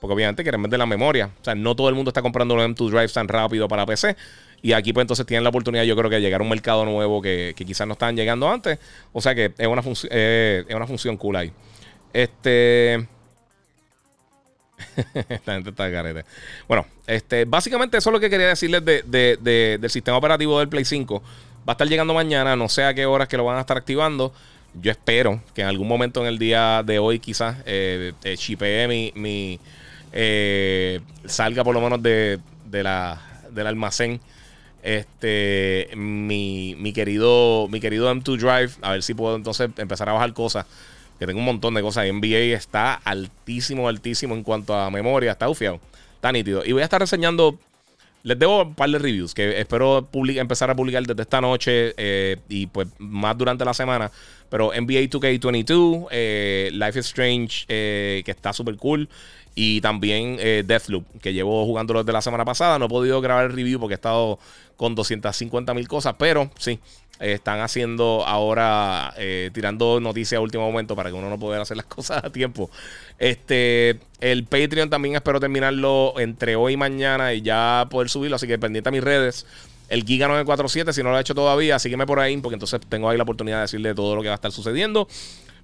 Porque 0.00 0.14
obviamente 0.14 0.42
quieren 0.42 0.62
vender 0.62 0.78
la 0.78 0.86
memoria. 0.86 1.30
O 1.40 1.44
sea, 1.44 1.54
no 1.54 1.76
todo 1.76 1.88
el 1.88 1.94
mundo 1.94 2.08
está 2.10 2.22
comprando 2.22 2.56
los 2.56 2.64
M2 2.66 2.90
Drives 2.90 3.12
tan 3.12 3.28
rápido 3.28 3.68
para 3.68 3.84
PC. 3.86 4.16
Y 4.62 4.72
aquí 4.72 4.92
pues 4.92 5.04
entonces 5.04 5.26
tienen 5.26 5.44
la 5.44 5.50
oportunidad 5.50 5.84
yo 5.84 5.96
creo 5.96 6.10
que 6.10 6.16
de 6.16 6.22
llegar 6.22 6.40
a 6.40 6.44
un 6.44 6.50
mercado 6.50 6.84
nuevo 6.84 7.22
que, 7.22 7.54
quizás 7.56 7.86
no 7.86 7.92
estaban 7.92 8.16
llegando 8.16 8.48
antes. 8.48 8.78
O 9.12 9.20
sea 9.20 9.34
que 9.34 9.52
es 9.56 9.66
una, 9.66 9.82
eh, 10.10 10.64
es 10.66 10.74
una 10.74 10.86
función 10.86 11.16
cool 11.16 11.36
ahí. 11.36 11.52
Este... 12.12 13.06
Esta 15.14 15.52
gente 15.52 15.70
está 15.70 15.92
carete. 15.92 16.24
Bueno, 16.66 16.86
este, 17.06 17.44
básicamente 17.44 17.98
eso 17.98 18.08
es 18.08 18.14
lo 18.14 18.20
que 18.20 18.30
quería 18.30 18.48
decirles 18.48 18.82
de, 18.84 19.78
del 19.78 19.90
sistema 19.90 20.16
operativo 20.16 20.58
del 20.58 20.68
Play 20.68 20.86
5. 20.86 21.22
Va 21.68 21.72
a 21.72 21.72
estar 21.72 21.86
llegando 21.86 22.14
mañana, 22.14 22.56
no 22.56 22.68
sé 22.70 22.84
a 22.84 22.94
qué 22.94 23.04
horas 23.04 23.28
que 23.28 23.36
lo 23.36 23.44
van 23.44 23.58
a 23.58 23.60
estar 23.60 23.76
activando. 23.76 24.32
Yo 24.74 24.90
espero 24.90 25.42
que 25.54 25.62
en 25.62 25.68
algún 25.68 25.88
momento 25.88 26.20
en 26.22 26.28
el 26.28 26.38
día 26.38 26.82
de 26.82 26.98
hoy 26.98 27.18
quizás 27.18 27.58
eh, 27.66 28.12
eh 28.24 28.86
mi, 28.88 29.12
mi 29.14 29.60
eh, 30.12 31.00
salga 31.24 31.64
por 31.64 31.74
lo 31.74 31.80
menos 31.80 32.02
de, 32.02 32.40
la, 32.70 33.20
del 33.50 33.66
almacén 33.66 34.20
este, 34.82 35.90
mi, 35.96 36.74
mi, 36.78 36.92
querido, 36.92 37.68
mi 37.68 37.80
querido 37.80 38.12
M2 38.12 38.38
Drive, 38.38 38.72
a 38.82 38.92
ver 38.92 39.02
si 39.02 39.14
puedo 39.14 39.36
entonces 39.36 39.70
empezar 39.76 40.08
a 40.08 40.12
bajar 40.12 40.32
cosas. 40.32 40.66
Que 41.18 41.26
tengo 41.26 41.38
un 41.38 41.44
montón 41.44 41.74
de 41.74 41.82
cosas. 41.82 42.06
NBA 42.10 42.56
está 42.56 42.94
altísimo, 42.94 43.88
altísimo 43.88 44.34
en 44.34 44.42
cuanto 44.42 44.74
a 44.74 44.90
memoria. 44.90 45.32
Está 45.32 45.50
ufiado. 45.50 45.78
Está 46.14 46.32
nítido. 46.32 46.64
Y 46.64 46.72
voy 46.72 46.80
a 46.80 46.84
estar 46.84 46.98
reseñando. 46.98 47.58
Les 48.22 48.38
debo 48.38 48.62
un 48.62 48.74
par 48.74 48.90
de 48.90 48.98
reviews 48.98 49.34
que 49.34 49.60
espero 49.60 50.08
empezar 50.12 50.70
a 50.70 50.74
publicar 50.74 51.02
desde 51.02 51.22
esta 51.22 51.40
noche 51.40 51.94
eh, 51.96 52.36
y 52.50 52.66
pues 52.66 52.88
más 52.98 53.36
durante 53.36 53.66
la 53.66 53.74
semana. 53.74 54.10
Pero 54.48 54.72
NBA 54.72 55.08
2K22, 55.08 56.08
eh, 56.10 56.70
Life 56.72 56.98
is 56.98 57.06
Strange, 57.06 57.66
que 57.66 58.30
está 58.30 58.54
súper 58.54 58.76
cool. 58.76 59.08
Y 59.54 59.80
también 59.80 60.36
Deathloop, 60.36 61.04
que 61.20 61.32
llevo 61.32 61.66
jugándolo 61.66 62.02
desde 62.02 62.12
la 62.12 62.22
semana 62.22 62.44
pasada. 62.44 62.78
No 62.78 62.86
he 62.86 62.88
podido 62.88 63.20
grabar 63.20 63.46
el 63.46 63.52
review 63.52 63.80
porque 63.80 63.94
he 63.94 63.96
estado 63.96 64.38
con 64.76 64.94
250 64.94 65.74
mil 65.74 65.88
cosas, 65.88 66.14
pero 66.18 66.50
sí, 66.58 66.78
están 67.20 67.60
haciendo 67.60 68.24
ahora, 68.26 69.12
eh, 69.18 69.50
tirando 69.52 70.00
noticias 70.00 70.38
a 70.38 70.40
último 70.40 70.64
momento 70.64 70.96
para 70.96 71.10
que 71.10 71.16
uno 71.16 71.28
no 71.28 71.38
pueda 71.38 71.60
hacer 71.60 71.76
las 71.76 71.86
cosas 71.96 72.24
a 72.24 72.30
tiempo. 72.30 72.70
Este, 73.18 74.00
el 74.20 74.44
Patreon 74.44 74.88
también 74.88 75.14
espero 75.14 75.38
terminarlo 75.38 76.14
entre 76.18 76.56
hoy 76.56 76.72
y 76.72 76.76
mañana 76.78 77.34
y 77.34 77.42
ya 77.42 77.86
poder 77.90 78.08
subirlo, 78.08 78.36
así 78.36 78.46
que 78.46 78.58
pendiente 78.58 78.88
a 78.88 78.92
mis 78.92 79.04
redes. 79.04 79.46
El 79.90 80.04
Giga 80.04 80.28
947, 80.28 80.92
si 80.92 81.02
no 81.02 81.10
lo 81.10 81.18
he 81.18 81.20
hecho 81.20 81.34
todavía, 81.34 81.78
sígueme 81.78 82.06
por 82.06 82.20
ahí, 82.20 82.36
porque 82.38 82.54
entonces 82.54 82.80
tengo 82.88 83.10
ahí 83.10 83.16
la 83.16 83.24
oportunidad 83.24 83.56
de 83.58 83.62
decirle 83.62 83.94
todo 83.94 84.14
lo 84.14 84.22
que 84.22 84.28
va 84.28 84.34
a 84.34 84.36
estar 84.36 84.52
sucediendo. 84.52 85.08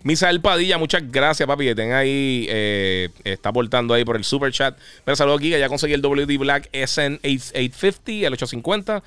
Misael 0.02 0.40
Padilla, 0.40 0.78
muchas 0.78 1.10
gracias, 1.10 1.46
papi. 1.46 1.64
Que 1.64 1.74
tenga 1.74 1.98
ahí, 1.98 2.46
eh, 2.48 3.08
está 3.24 3.48
aportando 3.48 3.94
ahí 3.94 4.04
por 4.04 4.16
el 4.16 4.24
super 4.24 4.52
chat. 4.52 4.78
Pero 5.04 5.16
saludos, 5.16 5.40
Giga. 5.40 5.58
Ya 5.58 5.68
conseguí 5.68 5.94
el 5.94 6.02
WD 6.02 6.38
Black 6.38 6.70
SN850, 6.72 8.26
el 8.26 8.32
850. 8.32 9.02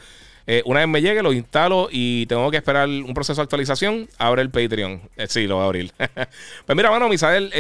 Eh, 0.48 0.64
una 0.66 0.80
vez 0.80 0.90
me 0.90 1.02
llegue, 1.02 1.22
lo 1.22 1.32
instalo 1.32 1.90
y 1.92 2.26
tengo 2.26 2.50
que 2.50 2.58
esperar 2.58 2.90
un 2.90 3.14
proceso 3.14 3.40
de 3.40 3.44
actualización. 3.44 4.10
Abre 4.18 4.42
el 4.42 4.50
Patreon. 4.50 5.02
Eh, 5.16 5.28
sí, 5.30 5.48
lo 5.48 5.56
voy 5.56 5.64
a 5.64 5.66
abrir. 5.68 5.94
pues 6.66 6.76
mira, 6.76 6.90
mano, 6.90 7.08
Misael, 7.08 7.54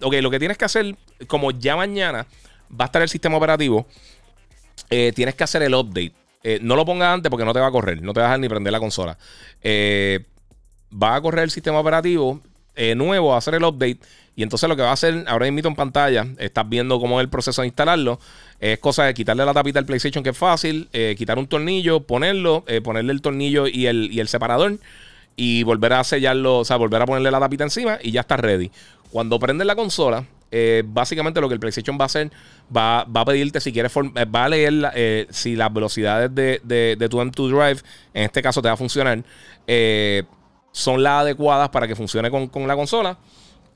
ok, 0.00 0.14
lo 0.14 0.30
que 0.30 0.38
tienes 0.38 0.56
que 0.56 0.64
hacer, 0.64 0.96
como 1.26 1.50
ya 1.50 1.76
mañana 1.76 2.26
va 2.72 2.84
a 2.84 2.86
estar 2.86 3.02
el 3.02 3.08
sistema 3.08 3.36
operativo. 3.36 3.86
tienes 4.88 5.34
que 5.34 5.44
hacer 5.44 5.62
el 5.62 5.74
update. 5.74 6.12
No 6.60 6.76
lo 6.76 6.84
pongas 6.84 7.14
antes 7.14 7.30
porque 7.30 7.44
no 7.44 7.52
te 7.52 7.60
va 7.60 7.66
a 7.66 7.70
correr, 7.70 8.02
no 8.02 8.12
te 8.12 8.20
vas 8.20 8.26
a 8.26 8.30
dejar 8.30 8.40
ni 8.40 8.48
prender 8.48 8.72
la 8.72 8.80
consola. 8.80 9.18
va 9.62 11.14
a 11.14 11.20
correr 11.20 11.44
el 11.44 11.50
sistema 11.50 11.78
operativo 11.78 12.40
nuevo, 12.96 13.34
a 13.34 13.38
hacer 13.38 13.54
el 13.54 13.64
update. 13.64 13.98
Y 14.36 14.42
entonces 14.42 14.68
lo 14.68 14.74
que 14.74 14.82
va 14.82 14.90
a 14.90 14.94
hacer, 14.94 15.24
ahora 15.28 15.46
invito 15.46 15.68
en 15.68 15.76
pantalla, 15.76 16.26
estás 16.38 16.68
viendo 16.68 16.98
cómo 16.98 17.20
es 17.20 17.24
el 17.24 17.30
proceso 17.30 17.62
de 17.62 17.68
instalarlo. 17.68 18.18
Es 18.58 18.78
cosa 18.80 19.04
de 19.04 19.14
quitarle 19.14 19.44
la 19.44 19.54
tapita 19.54 19.78
al 19.78 19.86
PlayStation, 19.86 20.24
que 20.24 20.30
es 20.30 20.38
fácil, 20.38 20.88
quitar 21.16 21.38
un 21.38 21.46
tornillo, 21.46 22.00
ponerlo, 22.00 22.64
ponerle 22.82 23.12
el 23.12 23.20
tornillo 23.20 23.68
y 23.68 23.86
el, 23.86 24.10
y 24.10 24.18
el 24.18 24.26
separador 24.26 24.78
y 25.36 25.62
volver 25.62 25.92
a 25.94 26.04
sellarlo, 26.04 26.58
o 26.58 26.64
sea, 26.64 26.76
volver 26.76 27.02
a 27.02 27.06
ponerle 27.06 27.30
la 27.30 27.40
tapita 27.40 27.64
encima 27.64 27.98
y 28.02 28.12
ya 28.12 28.20
está 28.22 28.36
ready. 28.36 28.70
Cuando 29.10 29.38
prendes 29.38 29.66
la 29.66 29.76
consola, 29.76 30.24
eh, 30.50 30.82
básicamente 30.86 31.40
lo 31.40 31.48
que 31.48 31.54
el 31.54 31.60
PlayStation 31.60 31.96
va 31.98 32.04
a 32.04 32.06
hacer, 32.06 32.30
va, 32.74 33.00
a 33.00 33.24
pedirte 33.24 33.60
si 33.60 33.72
quieres, 33.72 33.92
eh, 33.96 34.24
va 34.24 34.44
a 34.44 34.48
leer 34.48 34.92
eh, 34.94 35.26
si 35.30 35.56
las 35.56 35.72
velocidades 35.72 36.34
de, 36.34 36.60
de, 36.62 37.08
tu 37.08 37.18
M2 37.18 37.48
Drive, 37.48 37.80
en 38.12 38.24
este 38.24 38.42
caso 38.42 38.62
te 38.62 38.68
va 38.68 38.74
a 38.74 38.76
funcionar, 38.76 39.22
son 40.74 41.02
las 41.04 41.22
adecuadas 41.22 41.68
para 41.68 41.86
que 41.86 41.94
funcione 41.94 42.30
con, 42.30 42.48
con 42.48 42.66
la 42.66 42.74
consola. 42.74 43.16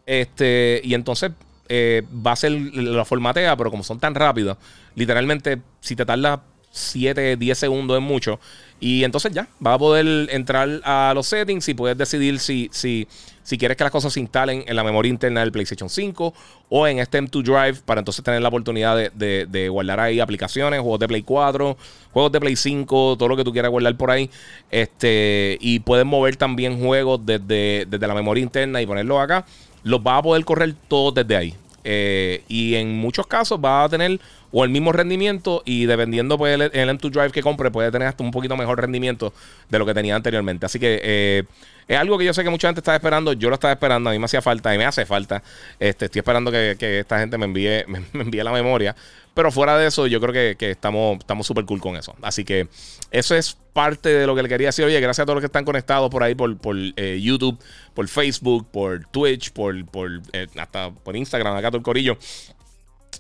Este, 0.05 0.81
y 0.83 0.95
entonces 0.95 1.31
va 1.71 2.33
a 2.33 2.37
ser 2.37 2.53
la 2.53 3.05
formatea, 3.05 3.57
pero 3.57 3.71
como 3.71 3.85
son 3.85 4.01
tan 4.01 4.15
rápidos, 4.15 4.57
literalmente 4.95 5.61
si 5.81 5.95
te 5.95 6.07
tarda 6.07 6.43
7, 6.71 7.37
10 7.37 7.59
segundos 7.59 7.99
es 7.99 8.03
mucho. 8.03 8.41
Y 8.81 9.05
entonces 9.05 9.33
ya, 9.33 9.49
vas 9.59 9.75
a 9.75 9.79
poder 9.79 10.29
entrar 10.31 10.81
a 10.85 11.13
los 11.15 11.27
settings 11.27 11.69
y 11.69 11.75
puedes 11.75 11.97
decidir 11.97 12.39
si, 12.39 12.69
si, 12.73 13.09
si 13.49 13.57
quieres 13.57 13.79
que 13.79 13.85
las 13.85 13.91
cosas 13.91 14.13
se 14.13 14.21
instalen 14.21 14.63
en 14.67 14.77
la 14.77 14.85
memoria 14.85 15.09
interna 15.09 15.41
del 15.41 15.53
PlayStation 15.53 15.89
5 15.89 16.35
o 16.69 16.87
en 16.87 16.99
este 16.99 17.19
M2 17.19 17.43
Drive 17.43 17.81
para 17.83 18.01
entonces 18.01 18.23
tener 18.23 18.43
la 18.43 18.49
oportunidad 18.49 19.11
de, 19.11 19.69
guardar 19.71 20.01
ahí 20.01 20.21
aplicaciones, 20.21 20.81
juegos 20.81 21.01
de 21.01 21.09
Play 21.09 21.23
4, 21.23 21.79
juegos 22.13 22.31
de 22.31 22.41
Play 22.41 22.57
5, 22.57 23.17
todo 23.17 23.27
lo 23.27 23.39
que 23.39 23.45
tú 23.45 23.53
quieras 23.55 23.71
guardar 23.71 23.97
por 23.97 24.11
ahí. 24.11 24.29
Este, 24.71 25.57
y 25.63 25.79
puedes 25.79 26.05
mover 26.05 26.37
también 26.37 26.79
juegos 26.79 27.25
desde, 27.25 27.87
desde 27.89 28.07
la 28.07 28.13
memoria 28.13 28.43
interna 28.43 28.83
y 28.83 28.87
ponerlos 28.87 29.19
acá. 29.19 29.47
Los 29.83 30.03
vas 30.03 30.19
a 30.19 30.23
poder 30.25 30.45
correr 30.45 30.75
todos 30.87 31.15
desde 31.15 31.35
ahí. 31.35 31.55
Eh, 31.85 32.43
y 32.49 32.75
en 32.75 32.99
muchos 32.99 33.27
casos 33.27 33.59
va 33.65 33.85
a 33.85 33.89
tener 33.89 34.21
o 34.53 34.63
el 34.63 34.69
mismo 34.69 34.93
rendimiento 34.93 35.63
y 35.65 35.87
dependiendo 35.87 36.37
pues, 36.37 36.55
el, 36.55 36.63
el 36.63 36.99
M2 36.99 37.11
Drive 37.11 37.31
que 37.31 37.43
compre 37.43 37.71
puede 37.71 37.91
tener 37.91 38.09
hasta 38.09 38.23
un 38.23 38.31
poquito 38.31 38.59
mejor 38.59 38.79
rendimiento 38.79 39.33
de 39.71 39.79
lo 39.79 39.87
que 39.87 39.95
tenía 39.95 40.15
anteriormente. 40.17 40.67
Así 40.67 40.79
que 40.79 41.01
eh, 41.03 41.45
es 41.89 41.97
algo 41.97 42.19
que 42.19 42.25
yo 42.27 42.35
sé 42.35 42.45
que 42.45 42.51
mucha 42.51 42.69
gente 42.69 42.81
está 42.81 42.95
esperando. 42.95 43.33
Yo 43.33 43.49
lo 43.49 43.55
estaba 43.55 43.73
esperando, 43.73 44.11
a 44.11 44.13
mí 44.13 44.19
me 44.19 44.27
hacía 44.27 44.43
falta 44.43 44.75
y 44.75 44.79
me 44.79 44.85
hace 44.85 45.07
falta. 45.07 45.43
Este, 45.81 46.05
estoy 46.05 46.21
esperando 46.21 46.53
que, 46.53 46.77
esta 47.01 47.19
gente 47.19 47.39
me 47.39 47.47
envíe, 47.47 47.85
me, 47.89 48.05
envíe 48.13 48.43
la 48.43 48.53
memoria. 48.53 48.95
Pero 49.35 49.51
fuera 49.51 49.79
de 49.79 49.87
eso, 49.87 50.07
yo 50.07 50.21
creo 50.21 50.33
que, 50.33 50.57
que 50.59 50.71
estamos 50.71 51.47
súper 51.47 51.65
cool 51.65 51.81
con 51.81 51.97
eso. 51.97 52.15
Así 52.23 52.45
que 52.45 52.69
eso 53.11 53.35
es 53.35 53.57
parte 53.79 54.09
de 54.09 54.27
lo 54.27 54.35
que 54.35 54.43
le 54.43 54.49
quería 54.49 54.69
decir. 54.69 54.85
Oye, 54.85 55.01
gracias 55.01 55.23
a 55.23 55.27
todos 55.27 55.37
los 55.37 55.43
que 55.43 55.47
están 55.47 55.65
conectados 55.65 56.11
por 56.11 56.25
ahí, 56.25 56.35
por, 56.35 56.59
por 56.59 56.77
eh, 56.77 57.21
YouTube, 57.23 57.57
por 57.95 58.09
Facebook, 58.09 58.67
por 58.73 59.07
Twitch, 59.07 59.53
por, 59.53 59.85
por 59.87 60.11
eh, 60.33 60.49
hasta 60.59 60.91
por 60.91 61.15
Instagram, 61.15 61.55
acá 61.55 61.69
todo 61.69 61.79
el 61.79 61.85
corillo. 61.85 62.19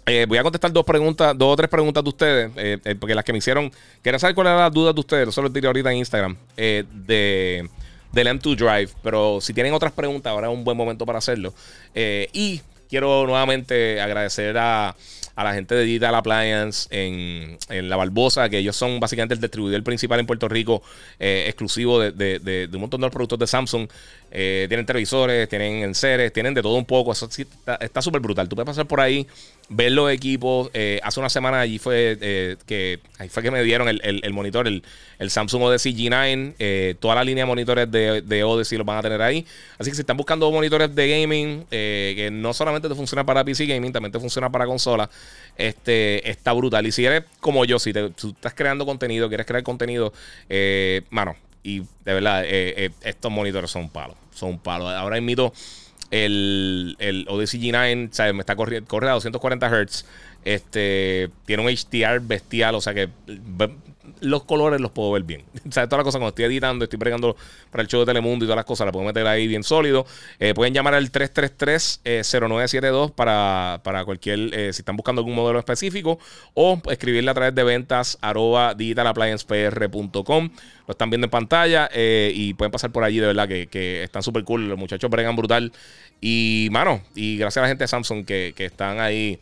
Eh, 0.04 0.26
voy 0.28 0.36
a 0.36 0.42
contestar 0.42 0.72
dos 0.72 0.84
preguntas, 0.84 1.38
dos 1.38 1.52
o 1.52 1.56
tres 1.56 1.70
preguntas 1.70 2.02
de 2.02 2.08
ustedes, 2.08 2.96
porque 2.98 3.14
las 3.14 3.24
que 3.24 3.32
me 3.32 3.38
hicieron, 3.38 3.70
quería 4.02 4.18
saber 4.18 4.34
cuáles 4.34 4.50
eran 4.50 4.64
las 4.64 4.72
dudas 4.72 4.94
de 4.94 5.00
ustedes, 5.00 5.28
eso 5.28 5.42
lo 5.42 5.52
tiré 5.52 5.68
ahorita 5.68 5.92
en 5.92 5.98
Instagram, 5.98 6.36
de, 6.56 7.68
del 8.12 8.26
M2 8.28 8.56
Drive, 8.56 8.90
pero 9.02 9.40
si 9.40 9.52
tienen 9.52 9.74
otras 9.74 9.92
preguntas, 9.92 10.30
ahora 10.30 10.48
es 10.48 10.54
un 10.54 10.64
buen 10.64 10.76
momento 10.76 11.04
para 11.06 11.18
hacerlo. 11.18 11.54
y 11.94 12.61
quiero 12.88 13.26
nuevamente 13.26 14.00
agradecer 14.00 14.56
a, 14.59 14.96
la 15.45 15.55
gente 15.55 15.74
de 15.74 15.84
Digital 15.84 16.14
Appliance 16.14 16.89
en, 16.91 17.59
La 17.89 17.97
Barbosa, 17.97 18.49
que 18.49 18.59
ellos 18.59 18.76
son 18.76 19.01
básicamente 19.01 19.34
el 19.34 19.41
distribuidor 19.41 19.82
principal 19.82 20.20
en 20.20 20.26
Puerto 20.26 20.49
Rico, 20.49 20.82
exclusivo 21.18 22.01
de, 22.01 22.68
un 22.72 22.80
montón 22.80 23.01
de 23.01 23.11
productos 23.11 23.39
de 23.39 23.47
Samsung. 23.47 23.89
tienen 24.30 24.86
televisores, 24.86 25.49
tienen 25.49 25.82
enseres, 25.82 26.32
tienen 26.32 26.55
de 26.55 26.62
todo 26.62 26.74
un 26.74 26.84
poco. 26.84 27.12
Eso 27.12 27.28
está 27.80 28.03
súper 28.03 28.20
brutal. 28.20 28.49
Tú 28.49 28.57
puedes 28.57 28.66
pasar 28.66 28.86
por 28.86 29.01
ahí 29.01 29.26
ver 29.68 29.93
los 29.93 30.11
equipos. 30.11 30.70
Eh, 30.72 31.01
hace 31.03 31.20
una 31.20 31.28
semana 31.28 31.61
allí 31.61 31.78
fue 31.78 32.16
eh, 32.20 32.57
que 32.66 33.01
ahí 33.18 33.28
fue 33.28 33.43
que 33.43 33.51
me 33.51 33.62
dieron 33.62 33.89
el, 33.89 34.32
monitor, 34.32 34.66
el, 34.66 34.82
Samsung 35.30 35.62
Odyssey 35.62 35.95
G9. 35.95 36.55
Eh, 36.59 36.95
toda 37.01 37.14
la 37.14 37.24
línea 37.24 37.45
de 37.45 37.49
monitores 37.49 37.91
de, 37.91 38.22
de, 38.22 38.45
Odyssey 38.45 38.78
los 38.78 38.86
van 38.86 38.99
a 38.99 39.03
tener 39.03 39.20
ahí. 39.20 39.45
Así 39.78 39.91
que 39.91 39.95
si 39.95 40.01
están 40.01 40.16
buscando 40.16 40.51
monitores 40.51 40.95
de 40.95 41.09
gaming, 41.09 41.64
que 41.70 42.30
no 42.32 42.55
solamente 42.55 42.89
te 42.89 42.95
funciona 42.95 43.24
para 43.24 43.45
PC 43.45 43.66
gaming, 43.66 43.93
también 43.93 44.12
te 44.12 44.18
funciona 44.18 44.51
para 44.51 44.66
consola, 44.66 45.09
este, 45.56 46.30
está 46.30 46.52
brutal. 46.52 46.86
Y 46.86 46.92
si 46.92 47.04
eres 47.04 47.24
como 47.40 47.64
yo, 47.64 47.78
si, 47.78 47.92
te, 47.92 48.06
estás 48.06 48.54
creando 48.54 48.86
contenido, 48.86 49.28
quieres 49.28 49.46
crear 49.46 49.62
contenido, 49.62 50.12
mano, 51.10 51.36
y 51.62 51.80
de 51.80 52.14
verdad, 52.14 52.44
estos 52.46 53.30
monitores 53.30 53.70
son 53.70 53.90
palos. 53.90 54.16
Son 54.32 54.58
palos. 54.58 54.92
Ahora 54.92 55.18
invito 55.18 55.52
el, 56.10 56.96
el 56.98 57.26
Odyssey 57.28 57.60
G9 57.60 58.32
me 58.32 58.40
está 58.40 58.56
corriendo 58.56 58.88
corre 58.88 59.08
a 59.08 59.12
240 59.12 59.68
Hz. 59.68 60.04
Este, 60.44 61.30
tiene 61.44 61.62
un 61.62 61.68
HDR 61.68 62.20
bestial, 62.20 62.74
o 62.74 62.80
sea 62.80 62.94
que 62.94 63.08
los 64.20 64.44
colores 64.44 64.80
los 64.80 64.90
puedo 64.90 65.12
ver 65.12 65.22
bien. 65.22 65.44
O 65.68 65.70
todas 65.70 65.90
las 65.90 66.04
cosas 66.04 66.18
cuando 66.18 66.28
estoy 66.28 66.46
editando, 66.46 66.84
estoy 66.84 66.98
pregando 66.98 67.36
para 67.70 67.82
el 67.82 67.88
show 67.88 68.00
de 68.00 68.06
Telemundo 68.06 68.44
y 68.44 68.48
todas 68.48 68.56
las 68.56 68.64
cosas, 68.64 68.86
las 68.86 68.92
puedo 68.92 69.06
meter 69.06 69.26
ahí 69.26 69.46
bien 69.46 69.62
sólido. 69.62 70.06
Eh, 70.40 70.54
pueden 70.54 70.74
llamar 70.74 70.94
al 70.94 71.12
333-0972 71.12 73.09
eh, 73.09 73.12
para, 73.14 73.80
para 73.84 74.04
cualquier, 74.04 74.52
eh, 74.52 74.72
si 74.72 74.80
están 74.82 74.96
buscando 74.96 75.20
algún 75.20 75.34
modelo 75.34 75.59
específico, 75.59 76.18
o 76.54 76.80
escribirle 76.90 77.30
a 77.30 77.34
través 77.34 77.54
de 77.54 77.62
ventas 77.64 78.18
arroba 78.20 78.74
digitalappliancepr.com. 78.74 80.50
Lo 80.86 80.92
están 80.92 81.11
viendo 81.11 81.26
en 81.26 81.30
pantalla 81.30 81.90
y 81.94 82.54
pueden 82.54 82.72
pasar 82.72 82.90
por 82.90 83.04
allí, 83.04 83.18
de 83.20 83.26
verdad, 83.26 83.46
que, 83.46 83.66
que 83.66 84.02
están 84.02 84.22
súper 84.22 84.44
cool. 84.44 84.68
Los 84.68 84.78
muchachos 84.78 85.11
bregan 85.11 85.36
brutal. 85.36 85.70
Y, 86.20 86.68
mano, 86.72 87.02
y 87.14 87.36
gracias 87.36 87.59
a 87.59 87.62
la 87.62 87.68
gente 87.68 87.84
de 87.84 87.88
Samsung 87.88 88.24
que, 88.24 88.52
que 88.56 88.64
están 88.64 88.98
ahí 88.98 89.38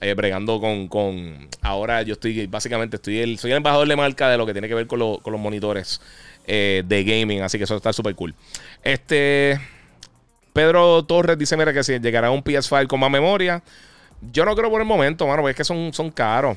eh, 0.00 0.14
bregando 0.14 0.60
con, 0.60 0.88
con, 0.88 1.48
Ahora 1.60 2.02
yo 2.02 2.14
estoy, 2.14 2.46
básicamente, 2.46 2.96
estoy 2.96 3.18
el, 3.18 3.38
soy 3.38 3.50
el 3.50 3.58
embajador 3.58 3.86
de 3.86 3.96
marca 3.96 4.30
de 4.30 4.38
lo 4.38 4.46
que 4.46 4.52
tiene 4.52 4.68
que 4.68 4.74
ver 4.74 4.86
con, 4.86 4.98
con 5.18 5.32
los 5.32 5.40
monitores 5.40 6.00
eh, 6.46 6.82
de 6.86 7.04
gaming, 7.04 7.42
así 7.42 7.58
que 7.58 7.64
eso 7.64 7.76
está 7.76 7.92
súper 7.92 8.14
cool. 8.14 8.34
Este. 8.82 9.60
Pedro 10.52 11.04
Torres 11.04 11.38
dice: 11.38 11.56
Mira, 11.56 11.72
que 11.72 11.84
si 11.84 11.98
llegará 12.00 12.30
un 12.30 12.42
PS5 12.42 12.86
con 12.86 12.98
más 12.98 13.10
memoria. 13.10 13.62
Yo 14.32 14.44
no 14.44 14.54
creo 14.54 14.70
por 14.70 14.80
el 14.80 14.86
momento, 14.86 15.26
mano, 15.26 15.42
porque 15.42 15.52
es 15.52 15.56
que 15.56 15.64
son, 15.64 15.92
son 15.94 16.10
caros. 16.10 16.56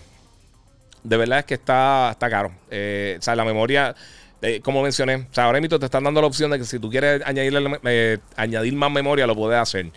De 1.04 1.16
verdad 1.16 1.40
es 1.40 1.46
que 1.46 1.54
está, 1.54 2.10
está 2.12 2.30
caro. 2.30 2.52
Eh, 2.72 3.18
o 3.20 3.22
sea, 3.22 3.36
la 3.36 3.46
memoria. 3.46 3.96
como 4.64 4.82
mencioné, 4.82 5.16
o 5.16 5.28
sea, 5.32 5.46
ahora 5.46 5.62
mismo 5.62 5.80
te 5.80 5.86
están 5.86 6.04
dando 6.04 6.20
la 6.22 6.28
opción 6.28 6.50
de 6.52 6.58
que 6.58 6.66
si 6.66 6.80
tú 6.80 6.90
quieres 6.90 7.22
añadirle, 7.26 8.20
añadir 8.36 8.74
más 8.74 8.92
memoria, 8.92 9.28
lo 9.28 9.36
puedes 9.36 9.60
hacer. 9.60 9.92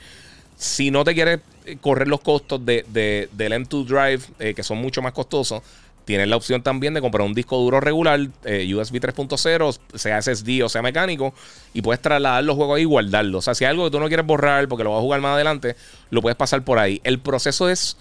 Si 0.56 0.90
no 0.90 1.04
te 1.04 1.14
quieres 1.14 1.40
eh, 1.66 1.76
correr 1.80 2.08
los 2.08 2.20
costos 2.20 2.64
de, 2.64 2.84
del 3.32 3.52
M2 3.52 3.84
Drive, 3.84 4.22
eh, 4.38 4.54
que 4.54 4.62
son 4.62 4.78
mucho 4.78 5.02
más 5.02 5.12
costosos, 5.12 5.62
tienes 6.06 6.28
la 6.28 6.36
opción 6.36 6.62
también 6.62 6.94
de 6.94 7.00
comprar 7.00 7.26
un 7.26 7.34
disco 7.34 7.58
duro 7.58 7.80
regular, 7.80 8.20
eh, 8.44 8.74
USB 8.74 9.00
3.0, 9.00 9.78
sea 9.94 10.22
SSD 10.22 10.64
o 10.64 10.68
sea 10.68 10.80
mecánico, 10.80 11.34
y 11.74 11.82
puedes 11.82 12.00
trasladar 12.00 12.42
los 12.44 12.56
juegos 12.56 12.76
ahí 12.76 12.82
y 12.82 12.86
guardarlos. 12.86 13.40
O 13.40 13.42
sea, 13.42 13.54
si 13.54 13.64
algo 13.64 13.84
que 13.84 13.90
tú 13.90 14.00
no 14.00 14.08
quieres 14.08 14.24
borrar 14.24 14.66
porque 14.68 14.84
lo 14.84 14.90
vas 14.90 14.98
a 14.98 15.02
jugar 15.02 15.20
más 15.20 15.34
adelante, 15.34 15.76
lo 16.10 16.22
puedes 16.22 16.36
pasar 16.36 16.64
por 16.64 16.78
ahí. 16.78 17.00
El 17.04 17.18
proceso 17.18 17.68
es 17.68 17.98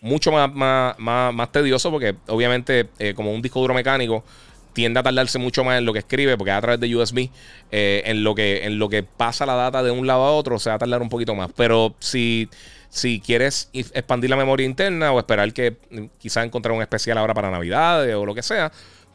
mucho 0.00 0.32
más, 0.32 0.52
más, 0.52 1.32
más, 1.32 1.52
tedioso 1.52 1.92
porque 1.92 2.16
obviamente 2.26 2.88
como 3.14 3.32
un 3.32 3.40
disco 3.40 3.60
duro 3.60 3.72
mecánico 3.72 4.24
tiende 4.72 5.00
a 5.00 5.02
tardarse 5.02 5.38
mucho 5.38 5.64
más 5.64 5.78
en 5.78 5.84
lo 5.84 5.92
que 5.92 6.00
escribe, 6.00 6.36
porque 6.36 6.50
a 6.50 6.60
través 6.60 6.80
de 6.80 6.94
USB, 6.94 7.28
eh, 7.70 8.02
en, 8.06 8.24
lo 8.24 8.34
que, 8.34 8.64
en 8.64 8.78
lo 8.78 8.88
que 8.88 9.02
pasa 9.02 9.46
la 9.46 9.54
data 9.54 9.82
de 9.82 9.90
un 9.90 10.06
lado 10.06 10.24
a 10.24 10.32
otro, 10.32 10.58
se 10.58 10.70
va 10.70 10.76
a 10.76 10.78
tardar 10.78 11.02
un 11.02 11.08
poquito 11.08 11.34
más. 11.34 11.50
Pero 11.56 11.94
si, 11.98 12.48
si 12.88 13.20
quieres 13.20 13.70
expandir 13.72 14.30
la 14.30 14.36
memoria 14.36 14.66
interna 14.66 15.12
o 15.12 15.18
esperar 15.18 15.52
que 15.52 15.76
mm, 15.90 16.04
quizás 16.18 16.44
encontrar 16.44 16.74
un 16.74 16.82
especial 16.82 17.18
ahora 17.18 17.34
para 17.34 17.50
Navidad 17.50 18.08
o 18.16 18.26
lo 18.26 18.34
que 18.34 18.42
sea, 18.42 18.72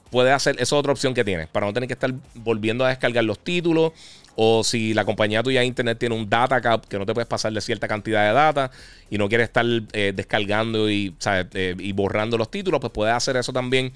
puedes 0.10 0.34
hacer, 0.34 0.56
esa 0.56 0.64
es 0.64 0.74
otra 0.74 0.92
opción 0.92 1.14
que 1.14 1.24
tienes, 1.24 1.48
para 1.48 1.66
no 1.66 1.74
tener 1.74 1.88
que 1.88 1.94
estar 1.94 2.14
volviendo 2.36 2.86
a 2.86 2.90
descargar 2.90 3.24
los 3.24 3.40
títulos. 3.40 3.94
O 4.40 4.64
si 4.64 4.94
la 4.94 5.04
compañía 5.04 5.42
tuya 5.42 5.62
de 5.62 5.66
internet 5.66 5.98
tiene 5.98 6.14
un 6.14 6.30
data 6.30 6.62
cap 6.62 6.86
que 6.86 7.00
no 7.00 7.08
te 7.08 7.14
puedes 7.16 7.28
pasar 7.28 7.52
de 7.52 7.60
cierta 7.60 7.88
cantidad 7.88 8.28
de 8.28 8.34
data 8.34 8.70
y 9.10 9.18
no 9.18 9.28
quieres 9.28 9.46
estar 9.46 9.66
eh, 9.94 10.14
descargando 10.16 10.92
y, 10.92 11.16
eh, 11.26 11.76
y 11.80 11.92
borrando 11.94 12.38
los 12.38 12.52
títulos, 12.52 12.80
pues 12.80 12.94
puedes 12.94 13.16
hacer 13.16 13.36
eso 13.36 13.52
también 13.52 13.92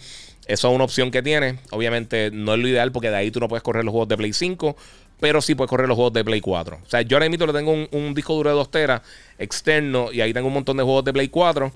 eso 0.48 0.70
es 0.70 0.76
una 0.76 0.84
opción 0.84 1.12
que 1.12 1.22
tiene. 1.22 1.60
Obviamente 1.72 2.30
no 2.32 2.54
es 2.54 2.60
lo 2.60 2.68
ideal 2.68 2.92
porque 2.92 3.10
de 3.10 3.16
ahí 3.16 3.32
tú 3.32 3.40
no 3.40 3.48
puedes 3.48 3.64
correr 3.64 3.86
los 3.86 3.92
juegos 3.92 4.10
de 4.10 4.18
Play 4.18 4.34
5, 4.34 4.76
pero 5.20 5.42
sí 5.42 5.56
puedes 5.56 5.70
correr 5.70 5.88
los 5.88 5.96
juegos 5.96 6.14
de 6.14 6.24
Play 6.24 6.42
4. 6.42 6.80
O 6.84 6.90
sea, 6.90 7.02
yo 7.04 7.18
ahora 7.18 7.30
mismo 7.30 7.46
le 7.46 7.54
tengo 7.54 7.72
un, 7.72 8.14
disco 8.14 8.34
duro 8.34 8.50
de 8.50 8.56
2 8.56 8.72
teras 8.72 9.02
externo 9.38 10.12
y 10.12 10.22
ahí 10.22 10.34
tengo 10.34 10.48
un 10.48 10.54
montón 10.54 10.78
de 10.78 10.84
juegos 10.84 11.06
de 11.06 11.14
Play 11.14 11.30
4 11.30 11.72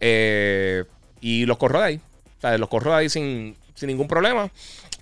eh, 0.00 0.84
y 1.20 1.46
los 1.46 1.56
corro 1.56 1.80
de 1.80 1.84
ahí. 1.86 2.00
O 2.38 2.40
sea, 2.40 2.56
los 2.56 2.68
corro 2.68 2.94
ahí 2.94 3.08
sin, 3.08 3.56
ningún 3.86 4.08
problema. 4.08 4.50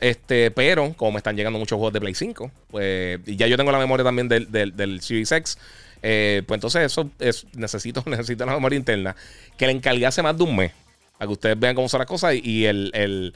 Este, 0.00 0.50
pero 0.50 0.94
como 0.94 1.12
me 1.12 1.18
están 1.18 1.36
llegando 1.36 1.58
muchos 1.58 1.76
juegos 1.76 1.92
de 1.92 2.00
Play 2.00 2.14
5, 2.14 2.50
pues 2.70 3.20
y 3.26 3.36
ya 3.36 3.46
yo 3.46 3.56
tengo 3.56 3.72
la 3.72 3.78
memoria 3.78 4.04
también 4.04 4.28
del, 4.28 4.50
del, 4.50 5.00
Series 5.00 5.32
X. 5.32 5.58
Eh, 6.02 6.42
pues 6.46 6.56
entonces 6.56 6.82
eso 6.82 7.10
es, 7.18 7.46
necesito, 7.54 8.02
necesito 8.06 8.46
la 8.46 8.54
memoria 8.54 8.76
interna 8.76 9.16
que 9.56 9.66
le 9.66 9.72
encargase 9.72 10.22
más 10.22 10.36
de 10.36 10.44
un 10.44 10.56
mes. 10.56 10.72
Para 11.18 11.26
que 11.26 11.32
ustedes 11.32 11.58
vean 11.58 11.74
cómo 11.74 11.88
son 11.88 11.98
las 11.98 12.06
cosas. 12.06 12.34
Y 12.34 12.66
el, 12.66 12.92
el, 12.94 13.34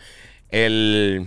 el 0.51 1.27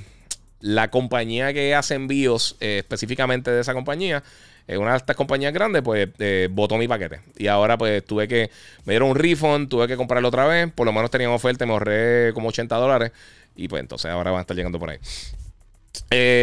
la 0.65 0.89
compañía 0.89 1.53
que 1.53 1.75
hace 1.75 1.93
envíos 1.93 2.55
eh, 2.59 2.77
específicamente 2.79 3.51
de 3.51 3.61
esa 3.61 3.75
compañía, 3.75 4.23
eh, 4.67 4.77
una 4.77 4.91
de 4.91 4.97
estas 4.97 5.15
compañías 5.15 5.53
grandes, 5.53 5.83
pues 5.83 6.09
eh, 6.17 6.47
botó 6.51 6.75
mi 6.77 6.87
paquete. 6.87 7.19
Y 7.37 7.45
ahora 7.45 7.77
pues 7.77 8.03
tuve 8.03 8.27
que, 8.27 8.49
me 8.83 8.93
dieron 8.93 9.09
un 9.09 9.15
refund, 9.15 9.69
tuve 9.69 9.87
que 9.87 9.95
comprarlo 9.95 10.27
otra 10.27 10.47
vez, 10.47 10.71
por 10.73 10.87
lo 10.87 10.91
menos 10.91 11.11
tenían 11.11 11.29
oferta, 11.29 11.67
me 11.67 11.73
ahorré 11.73 12.33
como 12.33 12.49
80 12.49 12.75
dólares. 12.77 13.11
Y 13.55 13.67
pues 13.67 13.81
entonces 13.81 14.11
ahora 14.11 14.31
van 14.31 14.39
a 14.39 14.41
estar 14.41 14.55
llegando 14.55 14.79
por 14.79 14.89
ahí. 14.89 14.99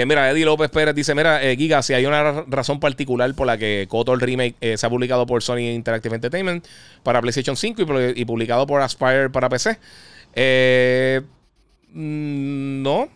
mira, 0.06 0.30
Eddie 0.30 0.44
López 0.44 0.70
Pérez 0.70 0.94
dice: 0.94 1.14
Mira, 1.14 1.40
Giga, 1.56 1.82
si 1.82 1.94
hay 1.94 2.06
una 2.06 2.44
razón 2.48 2.80
particular 2.80 3.34
por 3.34 3.46
la 3.46 3.58
que 3.58 3.86
Kotor 3.88 4.20
Remake 4.20 4.76
se 4.76 4.86
ha 4.86 4.90
publicado 4.90 5.26
por 5.26 5.42
Sony 5.42 5.70
Interactive 5.74 6.14
Entertainment 6.14 6.66
para 7.02 7.20
PlayStation 7.20 7.56
5 7.56 7.82
y, 8.14 8.24
publicado 8.24 8.66
por 8.66 8.80
Aspire 8.80 9.30
para 9.30 9.48
PC. 9.48 9.78
Mm, 11.94 12.82
no, 12.82 13.08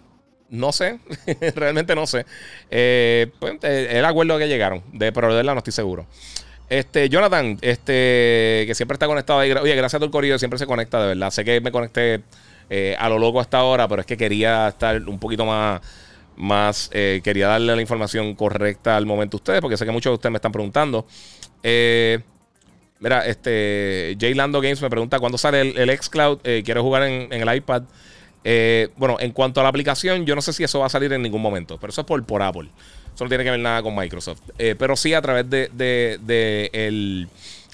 no 0.50 0.72
sé, 0.72 0.98
realmente 1.56 1.94
no 1.94 2.06
sé. 2.06 2.26
Eh, 2.70 3.28
pues, 3.38 3.54
eh, 3.62 3.88
el 3.92 4.04
acuerdo 4.04 4.38
que 4.38 4.48
llegaron, 4.48 4.82
de, 4.92 5.10
verdad 5.10 5.42
no 5.44 5.58
estoy 5.58 5.72
seguro. 5.72 6.06
Este, 6.68 7.08
Jonathan, 7.08 7.58
este, 7.62 8.64
que 8.66 8.74
siempre 8.74 8.94
está 8.94 9.06
conectado 9.06 9.38
ahí. 9.38 9.52
Oye, 9.52 9.74
gracias 9.76 10.02
a 10.02 10.04
el 10.04 10.10
corrido, 10.10 10.38
siempre 10.38 10.58
se 10.58 10.66
conecta, 10.66 11.00
de 11.00 11.08
verdad. 11.08 11.30
Sé 11.30 11.44
que 11.44 11.60
me 11.60 11.70
conecté 11.70 12.22
eh, 12.70 12.96
a 12.98 13.08
lo 13.08 13.18
loco 13.18 13.40
hasta 13.40 13.58
ahora, 13.58 13.88
pero 13.88 14.00
es 14.00 14.06
que 14.06 14.16
quería 14.16 14.68
estar 14.68 15.00
un 15.08 15.18
poquito 15.18 15.44
más, 15.44 15.80
más 16.36 16.90
quería 16.90 17.48
darle 17.48 17.74
la 17.74 17.80
información 17.80 18.34
correcta 18.34 18.96
al 18.96 19.06
momento 19.06 19.36
a 19.36 19.38
ustedes, 19.38 19.60
porque 19.60 19.76
sé 19.76 19.84
que 19.84 19.92
muchos 19.92 20.10
de 20.10 20.14
ustedes 20.14 20.32
me 20.32 20.38
están 20.38 20.52
preguntando. 20.52 21.06
mira, 21.62 23.26
este, 23.26 24.16
Jay 24.20 24.34
Lando 24.34 24.60
Games 24.60 24.82
me 24.82 24.90
pregunta 24.90 25.18
cuándo 25.18 25.38
sale 25.38 25.60
el, 25.60 25.78
el 25.78 25.98
xCloud. 25.98 26.40
quiero 26.64 26.82
jugar 26.82 27.04
en, 27.04 27.32
en 27.32 27.48
el 27.48 27.56
iPad. 27.56 27.84
Eh, 28.48 28.90
bueno, 28.96 29.16
en 29.18 29.32
cuanto 29.32 29.58
a 29.58 29.64
la 29.64 29.70
aplicación, 29.70 30.24
yo 30.24 30.36
no 30.36 30.40
sé 30.40 30.52
si 30.52 30.62
eso 30.62 30.78
va 30.78 30.86
a 30.86 30.88
salir 30.88 31.12
en 31.12 31.20
ningún 31.20 31.42
momento, 31.42 31.78
pero 31.80 31.90
eso 31.90 32.02
es 32.02 32.06
por, 32.06 32.24
por 32.24 32.42
Apple. 32.42 32.68
Eso 33.12 33.24
no 33.24 33.28
tiene 33.28 33.42
que 33.42 33.50
ver 33.50 33.58
nada 33.58 33.82
con 33.82 33.96
Microsoft. 33.96 34.40
Eh, 34.56 34.76
pero 34.78 34.94
sí 34.94 35.14
a 35.14 35.20
través 35.20 35.50
de, 35.50 36.70
el, 36.72 37.28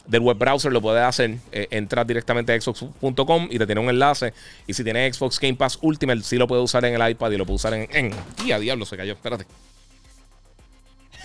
del 0.06 0.20
web 0.20 0.36
browser 0.36 0.72
lo 0.72 0.80
puedes 0.80 1.02
hacer. 1.02 1.36
Eh, 1.52 1.68
entras 1.70 2.06
directamente 2.06 2.52
a 2.52 2.60
xbox.com 2.60 3.48
y 3.50 3.58
te 3.58 3.66
tiene 3.66 3.80
un 3.80 3.88
enlace. 3.88 4.32
Y 4.66 4.74
si 4.74 4.84
tienes 4.84 5.16
Xbox 5.16 5.38
Game 5.38 5.54
Pass 5.54 5.78
Ultimate, 5.82 6.22
sí 6.22 6.36
lo 6.36 6.46
puedes 6.46 6.64
usar 6.64 6.84
en 6.84 7.00
el 7.00 7.10
iPad 7.10 7.30
y 7.30 7.36
lo 7.36 7.46
puedes 7.46 7.60
usar 7.60 7.74
en. 7.74 7.88
en 7.92 8.14
¡Y 8.44 8.52
a 8.52 8.58
diablo! 8.58 8.84
Se 8.84 8.96
cayó. 8.96 9.12
Espérate. 9.12 9.46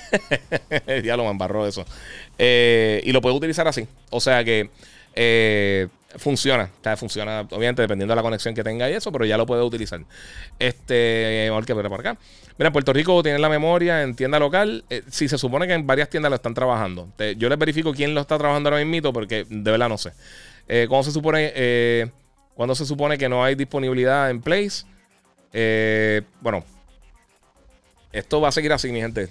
diablo 1.01 1.25
me 1.25 1.31
embarró 1.31 1.67
eso. 1.67 1.85
y 2.37 3.11
lo 3.11 3.21
puedes 3.21 3.37
utilizar 3.37 3.67
así. 3.67 3.87
O 4.09 4.19
sea 4.21 4.43
que 4.43 4.69
funciona. 6.15 6.69
O 6.79 6.83
sea, 6.83 6.97
funciona, 6.97 7.41
obviamente, 7.41 7.81
dependiendo 7.81 8.13
de 8.13 8.15
la 8.15 8.21
conexión 8.21 8.55
que 8.55 8.63
tenga 8.63 8.89
y 8.89 8.93
eso, 8.93 9.11
pero 9.11 9.25
ya 9.25 9.37
lo 9.37 9.45
puedes 9.45 9.65
utilizar. 9.65 9.99
Este, 10.59 11.49
ver 11.49 11.89
por 11.89 11.99
acá. 11.99 12.17
Mira, 12.57 12.71
Puerto 12.71 12.93
Rico 12.93 13.21
tiene 13.21 13.39
la 13.39 13.49
memoria 13.49 14.01
en 14.03 14.15
tienda 14.15 14.39
local. 14.39 14.83
Eh, 14.89 15.03
si 15.11 15.27
se 15.27 15.37
supone 15.37 15.67
que 15.67 15.73
en 15.73 15.85
varias 15.85 16.09
tiendas 16.09 16.29
lo 16.29 16.35
están 16.35 16.53
trabajando. 16.53 17.09
yo 17.37 17.49
les 17.49 17.57
verifico 17.57 17.93
quién 17.93 18.15
lo 18.15 18.21
está 18.21 18.37
trabajando 18.37 18.69
ahora 18.69 18.83
mismo, 18.83 19.13
porque 19.13 19.45
de 19.49 19.71
verdad 19.71 19.89
no 19.89 19.97
sé. 19.97 20.11
Eh, 20.67 20.85
¿Cuándo 20.89 21.03
se 21.03 21.11
supone, 21.11 21.51
eh, 21.55 22.09
cuando 22.55 22.75
se 22.75 22.85
supone 22.85 23.17
que 23.17 23.29
no 23.29 23.43
hay 23.43 23.55
disponibilidad 23.55 24.29
en 24.29 24.41
Place? 24.41 24.85
Eh, 25.53 26.21
bueno, 26.41 26.63
esto 28.11 28.41
va 28.41 28.49
a 28.49 28.51
seguir 28.51 28.73
así, 28.73 28.91
mi 28.91 28.99
gente. 28.99 29.29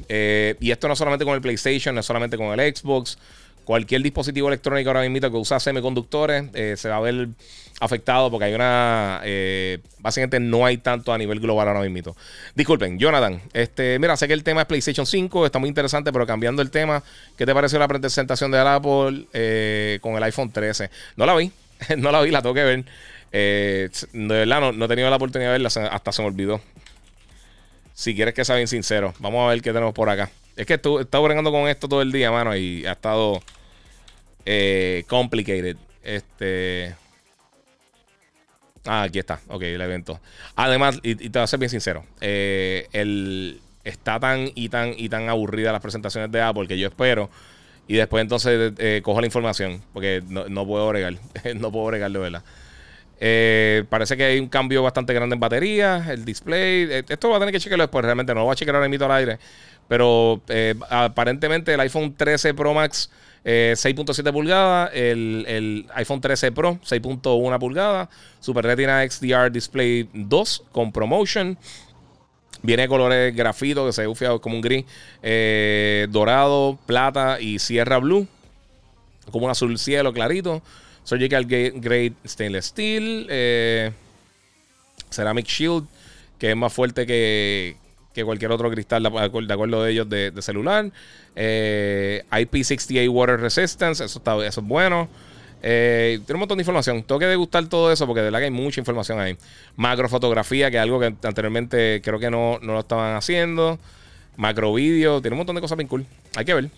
y 0.61 0.71
esto 0.71 0.89
no 0.89 0.97
solamente 0.97 1.25
con 1.25 1.35
el 1.35 1.41
PlayStation, 1.41 1.95
no 1.95 2.03
solamente 2.03 2.37
con 2.37 2.59
el 2.59 2.77
Xbox 2.77 3.19
cualquier 3.67 4.01
dispositivo 4.01 4.47
electrónico 4.49 4.89
ahora 4.89 5.07
mismo 5.07 5.29
que 5.29 5.37
usa 5.37 5.59
semiconductores 5.59 6.45
eh, 6.55 6.77
se 6.79 6.89
va 6.89 6.97
a 6.97 7.01
ver 7.01 7.29
afectado 7.81 8.31
porque 8.31 8.47
hay 8.47 8.55
una. 8.55 9.21
Eh, 9.25 9.81
básicamente 9.99 10.39
no 10.41 10.65
hay 10.65 10.79
tanto 10.79 11.13
a 11.13 11.19
nivel 11.19 11.41
global 11.41 11.69
ahora 11.69 11.81
mismo. 11.81 12.17
Disculpen, 12.55 12.99
Jonathan. 12.99 13.43
Este, 13.53 13.99
mira, 13.99 14.17
sé 14.17 14.29
que 14.29 14.35
el 14.35 14.45
tema 14.45 14.63
es 14.63 14.67
PlayStation 14.69 15.05
5, 15.05 15.45
está 15.45 15.59
muy 15.59 15.69
interesante, 15.69 16.13
pero 16.13 16.27
cambiando 16.27 16.63
el 16.63 16.71
tema, 16.71 17.03
¿qué 17.37 17.45
te 17.45 17.53
pareció 17.53 17.79
la 17.79 17.89
presentación 17.89 18.53
de 18.53 18.61
Apple 18.61 19.27
eh, 19.35 19.99
con 20.01 20.15
el 20.15 20.23
iPhone 20.23 20.51
13? 20.51 20.89
No 21.17 21.27
la 21.27 21.35
vi, 21.35 21.51
no 21.99 22.13
la 22.13 22.23
vi, 22.23 22.31
la 22.31 22.41
tengo 22.41 22.55
que 22.55 22.63
ver. 22.63 22.85
de 23.33 23.91
verdad, 24.13 24.61
no, 24.61 24.73
no, 24.73 24.85
he 24.85 24.89
tenido 24.89 25.11
la 25.11 25.17
oportunidad 25.17 25.51
de 25.51 25.59
verla, 25.59 25.89
hasta 25.91 26.13
se 26.13 26.23
me 26.23 26.29
olvidó. 26.29 26.61
Si 27.95 28.15
quieres 28.15 28.33
que 28.33 28.45
sea 28.45 28.55
bien 28.55 28.69
sincero, 28.69 29.13
vamos 29.19 29.45
a 29.45 29.51
ver 29.51 29.61
qué 29.61 29.73
tenemos 29.73 29.93
por 29.93 30.09
acá. 30.09 30.31
Es 30.57 30.65
que 30.65 30.73
he 30.73 30.77
estado 30.77 31.23
bregando 31.23 31.53
con 31.53 31.69
esto 31.69 31.87
todo 31.87 32.01
el 32.01 32.11
día, 32.11 32.31
mano, 32.31 32.57
y 32.57 32.87
ha 32.87 32.93
estado 32.93 33.43
eh, 34.47 35.05
complicated. 35.07 35.77
Este. 36.03 36.95
Ah, 38.87 39.03
aquí 39.03 39.19
está. 39.19 39.41
Ok, 39.49 39.63
el 39.63 39.81
evento. 39.81 40.19
Además, 40.55 40.99
y, 41.03 41.17
te 41.17 41.39
voy 41.39 41.45
a 41.45 41.47
ser 41.47 41.59
bien 41.59 41.69
sincero. 41.69 42.05
Eh, 42.21 42.87
el, 42.93 43.61
está 43.85 44.19
tan 44.19 44.51
y 44.55 44.69
tan 44.71 44.95
y 44.97 45.09
tan 45.11 45.29
aburrida 45.29 45.73
las 45.73 45.83
presentaciones 45.83 46.33
de 46.33 46.41
Apple 46.41 46.67
que 46.67 46.79
yo 46.79 46.89
espero. 46.89 47.29
Y 47.89 47.97
después 47.97 48.23
entonces 48.23 48.73
eh, 48.79 49.01
cojo 49.05 49.21
la 49.21 49.27
información. 49.27 49.83
Porque 49.93 50.23
no, 50.27 50.67
puedo 50.67 50.89
bregar. 50.89 51.15
no 51.57 51.71
puedo 51.71 51.87
bregar 51.87 52.11
de 52.11 52.19
verdad. 52.19 52.45
Parece 53.91 54.17
que 54.17 54.25
hay 54.25 54.39
un 54.39 54.49
cambio 54.49 54.83
bastante 54.83 55.13
grande 55.13 55.35
en 55.35 55.41
batería. 55.41 56.07
El 56.09 56.25
display. 56.25 57.05
esto 57.09 57.29
va 57.29 57.37
a 57.37 57.41
tener 57.41 57.53
que 57.53 57.61
chequearlo 57.61 57.85
después. 57.85 58.05
Realmente 58.05 58.33
no 58.33 58.41
lo 58.41 58.45
voy 58.47 58.53
a 58.53 58.57
chequear 58.57 58.77
ahora 58.77 58.89
mismo 58.89 59.05
al 59.05 59.13
aire. 59.13 59.39
Pero 59.89 60.41
aparentemente 60.91 61.75
el 61.75 61.81
iPhone 61.81 62.15
13 62.17 62.55
Pro 62.55 62.75
Max 62.75 63.11
6.7 63.47 64.29
eh, 64.29 64.33
pulgadas, 64.33 64.91
el, 64.93 65.87
iPhone 65.95 66.21
13 66.21 66.51
Pro 66.51 66.81
6.1 66.85 67.59
pulgadas, 67.61 68.09
Super 68.41 68.65
Retina 68.65 69.09
XDR 69.09 69.53
Display 69.53 70.09
2 70.13 70.65
con 70.73 70.91
promotion. 70.91 71.57
Viene 72.63 72.83
de 72.83 72.89
colores 72.89 73.37
grafito 73.37 73.87
que 73.87 73.93
se 73.93 74.05
ve 74.05 74.41
como 74.41 74.57
un 74.57 74.61
gris, 74.61 74.85
eh, 75.23 76.09
dorado, 76.11 76.77
plata 76.87 77.41
y 77.41 77.61
sierra 77.61 77.99
blue, 77.99 78.27
como 79.31 79.45
un 79.45 79.53
azul 79.53 79.79
cielo 79.79 80.13
clarito. 80.13 80.63
Surgical 81.05 81.45
Grade 81.47 82.15
Stainless 82.27 82.67
Steel, 82.67 83.29
eh, 83.31 83.93
Ceramic 85.09 85.47
Shield, 85.47 85.87
que 86.37 86.51
es 86.51 86.57
más 86.57 86.73
fuerte 86.73 87.07
que, 87.07 87.77
que 88.17 88.25
cualquier 88.25 88.51
otro 88.51 88.71
cristal, 88.71 89.03
de 89.03 89.09
acuerdo 89.53 89.83
de 89.83 89.93
ellos, 89.93 90.09
de, 90.09 90.33
celular. 90.41 90.91
Eh, 91.37 92.25
IP68 92.31 93.11
Water 93.11 93.39
Resistance, 93.39 94.03
eso, 94.03 94.19
está, 94.19 94.35
eso 94.47 94.61
es 94.61 94.67
bueno. 94.67 95.09
Eh, 95.63 96.21
tiene 96.25 96.37
un 96.37 96.41
montón 96.41 96.57
de 96.57 96.63
información. 96.63 97.03
Tengo 97.03 97.19
que 97.19 97.27
degustar 97.27 97.67
todo 97.67 97.93
eso 97.93 98.07
porque 98.07 98.21
de 98.21 98.27
verdad 98.27 98.39
que 98.39 98.47
hay 98.47 98.51
mucha 98.51 98.81
información 98.81 99.21
ahí. 99.21 99.37
Macrofotografía, 99.77 100.71
que 100.71 100.79
es 100.79 100.83
algo 100.83 100.99
que 100.99 101.15
anteriormente 101.23 102.01
creo 102.03 102.19
que 102.19 102.31
no, 102.31 102.59
lo 102.63 102.81
estaban 102.81 103.17
haciendo. 103.17 103.79
Macro 104.37 104.73
video, 104.73 105.21
tiene 105.21 105.35
un 105.35 105.39
montón 105.39 105.57
de 105.57 105.61
cosas 105.61 105.77
bien 105.77 105.89
cool. 105.89 106.07
Hay 106.37 106.47
que 106.47 106.55
ver. 106.55 106.71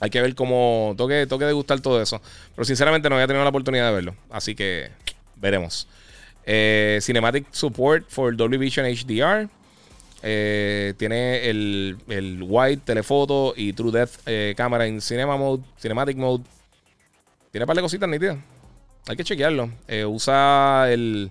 Hay 0.00 0.10
que 0.10 0.20
ver 0.20 0.34
cómo. 0.34 0.94
Tengo 0.98 1.38
que 1.38 1.46
degustar 1.46 1.80
todo 1.80 2.02
eso. 2.02 2.20
Pero 2.54 2.66
sinceramente 2.66 3.08
no 3.08 3.14
había 3.14 3.26
tenido 3.26 3.42
la 3.42 3.50
oportunidad 3.50 3.88
de 3.88 3.94
verlo. 3.94 4.14
Así 4.30 4.54
que 4.54 4.90
veremos. 5.36 5.88
Eh, 6.44 7.00
Cinematic 7.02 7.46
Support 7.52 8.08
for 8.08 8.36
Dolby 8.36 8.58
Vision 8.58 8.86
HDR. 8.86 9.48
Eh, 10.28 10.94
tiene 10.96 11.48
el, 11.48 11.98
el 12.08 12.42
White, 12.42 12.82
Telefoto 12.84 13.54
y 13.56 13.72
True 13.74 13.92
Death 13.92 14.10
eh, 14.26 14.54
cámara 14.56 14.84
en 14.84 15.00
Cinema 15.00 15.36
Mode, 15.36 15.62
Cinematic 15.80 16.16
Mode. 16.16 16.42
Tiene 17.52 17.62
un 17.62 17.66
par 17.68 17.76
de 17.76 17.82
cositas 17.82 18.08
nítidas. 18.08 18.36
Hay 19.06 19.16
que 19.16 19.22
chequearlo. 19.22 19.70
Eh, 19.86 20.04
usa 20.04 20.90
el, 20.90 21.30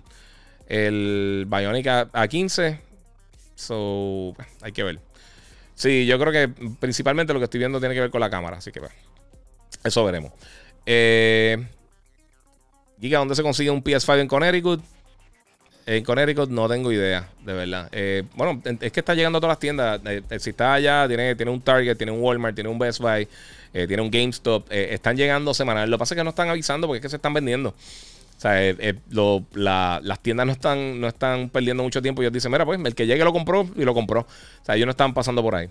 el 0.66 1.46
Bionic 1.46 1.84
A15. 1.84 2.80
So, 3.54 4.34
hay 4.62 4.72
que 4.72 4.82
ver. 4.82 4.98
Sí, 5.74 6.06
yo 6.06 6.18
creo 6.18 6.32
que 6.32 6.48
principalmente 6.80 7.34
lo 7.34 7.38
que 7.38 7.44
estoy 7.44 7.58
viendo 7.58 7.78
tiene 7.80 7.94
que 7.94 8.00
ver 8.00 8.10
con 8.10 8.22
la 8.22 8.30
cámara. 8.30 8.56
Así 8.56 8.72
que 8.72 8.80
bueno, 8.80 8.94
eso 9.84 10.04
veremos. 10.06 10.32
Giga, 12.98 13.18
¿dónde 13.18 13.34
se 13.34 13.42
consigue 13.42 13.68
un 13.68 13.84
PS5 13.84 14.20
en 14.20 14.28
Connecticut? 14.28 14.82
En 15.88 16.02
Connecticut 16.02 16.50
no 16.50 16.68
tengo 16.68 16.90
idea, 16.90 17.28
de 17.44 17.52
verdad. 17.52 17.88
Eh, 17.92 18.24
bueno, 18.34 18.60
es 18.80 18.90
que 18.90 18.98
está 18.98 19.14
llegando 19.14 19.38
a 19.38 19.40
todas 19.40 19.52
las 19.52 19.60
tiendas. 19.60 20.00
Eh, 20.04 20.20
eh, 20.28 20.40
si 20.40 20.50
está 20.50 20.74
allá, 20.74 21.06
tiene, 21.06 21.36
tiene 21.36 21.52
un 21.52 21.60
Target, 21.60 21.96
tiene 21.96 22.10
un 22.10 22.20
Walmart, 22.20 22.56
tiene 22.56 22.68
un 22.68 22.76
Best 22.76 22.98
Buy, 22.98 23.28
tiene 23.72 24.02
un 24.02 24.10
GameStop. 24.10 24.66
están 24.68 25.16
llegando 25.16 25.54
semanal. 25.54 25.88
Lo 25.88 25.96
que 25.96 26.00
pasa 26.00 26.14
es 26.14 26.16
que 26.18 26.24
no 26.24 26.30
están 26.30 26.48
avisando 26.48 26.88
porque 26.88 26.98
es 26.98 27.02
que 27.02 27.08
se 27.08 27.16
están 27.16 27.32
vendiendo. 27.34 27.68
O 27.68 28.40
sea, 28.40 28.60
las 29.54 30.22
tiendas 30.22 30.46
no 30.46 30.52
están, 30.52 31.00
no 31.00 31.06
están 31.06 31.50
perdiendo 31.50 31.84
mucho 31.84 32.02
tiempo. 32.02 32.20
Ellos 32.20 32.32
dicen, 32.32 32.50
mira, 32.50 32.64
pues 32.64 32.80
el 32.84 32.94
que 32.96 33.06
llegue 33.06 33.22
lo 33.22 33.32
compró 33.32 33.68
y 33.76 33.84
lo 33.84 33.94
compró. 33.94 34.22
O 34.22 34.64
sea, 34.64 34.74
ellos 34.74 34.86
no 34.86 34.90
están 34.90 35.14
pasando 35.14 35.40
por 35.40 35.54
ahí. 35.54 35.68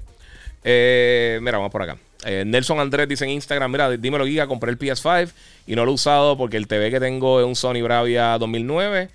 mira, 0.64 1.58
vamos 1.58 1.72
por 1.72 1.82
acá. 1.82 1.98
Nelson 2.46 2.80
Andrés 2.80 3.10
dice 3.10 3.26
en 3.26 3.32
Instagram: 3.32 3.70
Mira, 3.70 3.90
dímelo, 3.98 4.26
Giga, 4.26 4.48
compré 4.48 4.72
el 4.72 4.80
PS5 4.80 5.30
y 5.68 5.76
no 5.76 5.84
lo 5.84 5.92
he 5.92 5.94
usado 5.96 6.38
porque 6.38 6.56
el 6.56 6.68
TV 6.68 6.90
que 6.90 7.02
tengo 7.02 7.42
es 7.42 7.46
un 7.46 7.56
Sony 7.58 7.82
Bravia 7.84 8.38
2009. 8.38 9.10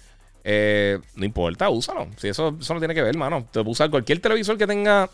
Eh, 0.44 0.98
no 1.16 1.24
importa, 1.24 1.68
úsalo. 1.68 2.08
Si 2.16 2.28
eso, 2.28 2.56
eso 2.60 2.74
no 2.74 2.80
tiene 2.80 2.94
que 2.94 3.02
ver, 3.02 3.16
mano. 3.16 3.46
Te 3.52 3.60
puedes 3.60 3.72
usar 3.72 3.90
cualquier 3.90 4.20
televisor 4.20 4.56
que 4.56 4.66
tenga 4.66 5.08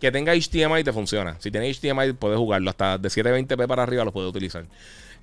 que 0.00 0.12
tenga 0.12 0.34
HDMI 0.34 0.84
te 0.84 0.92
funciona. 0.92 1.36
Si 1.38 1.50
tiene 1.50 1.72
HDMI 1.72 2.12
puedes 2.12 2.36
jugarlo. 2.36 2.70
Hasta 2.70 2.98
de 2.98 3.08
720p 3.08 3.66
para 3.66 3.82
arriba 3.84 4.04
lo 4.04 4.12
puedes 4.12 4.28
utilizar. 4.28 4.64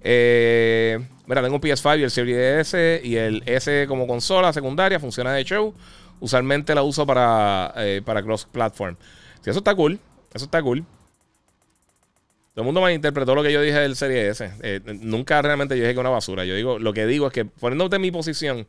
Eh, 0.03 0.99
mira, 1.27 1.43
tengo 1.43 1.55
un 1.55 1.61
PS5 1.61 1.99
y 1.99 2.03
el 2.03 2.11
Series 2.11 2.73
S 2.73 3.01
y 3.03 3.15
el 3.15 3.43
S 3.45 3.86
como 3.88 4.07
consola 4.07 4.51
secundaria. 4.51 4.99
Funciona 4.99 5.34
de 5.34 5.43
show. 5.43 5.73
Usualmente 6.19 6.73
la 6.73 6.84
uso 6.84 7.05
para, 7.05 7.73
eh, 7.77 8.01
para 8.03 8.23
cross 8.23 8.47
platform. 8.51 8.95
Si 9.41 9.49
eso 9.49 9.59
está 9.59 9.75
cool. 9.75 9.99
Eso 10.34 10.45
está 10.45 10.61
cool. 10.63 10.84
Todo 12.53 12.63
el 12.63 12.65
mundo 12.65 12.82
me 12.82 12.93
interpretó 12.93 13.36
lo 13.36 13.43
que 13.43 13.53
yo 13.53 13.61
dije 13.61 13.79
del 13.79 13.95
Serie 13.95 14.29
S. 14.29 14.51
Nunca 15.01 15.41
realmente 15.41 15.77
yo 15.77 15.84
dije 15.84 15.93
que 15.93 15.99
una 15.99 16.09
basura. 16.09 16.43
Yo 16.43 16.55
digo, 16.55 16.79
lo 16.79 16.91
que 16.91 17.05
digo 17.05 17.27
es 17.27 17.34
que 17.34 17.45
poniéndote 17.45 17.97
en 17.97 18.01
mi 18.01 18.11
posición, 18.11 18.67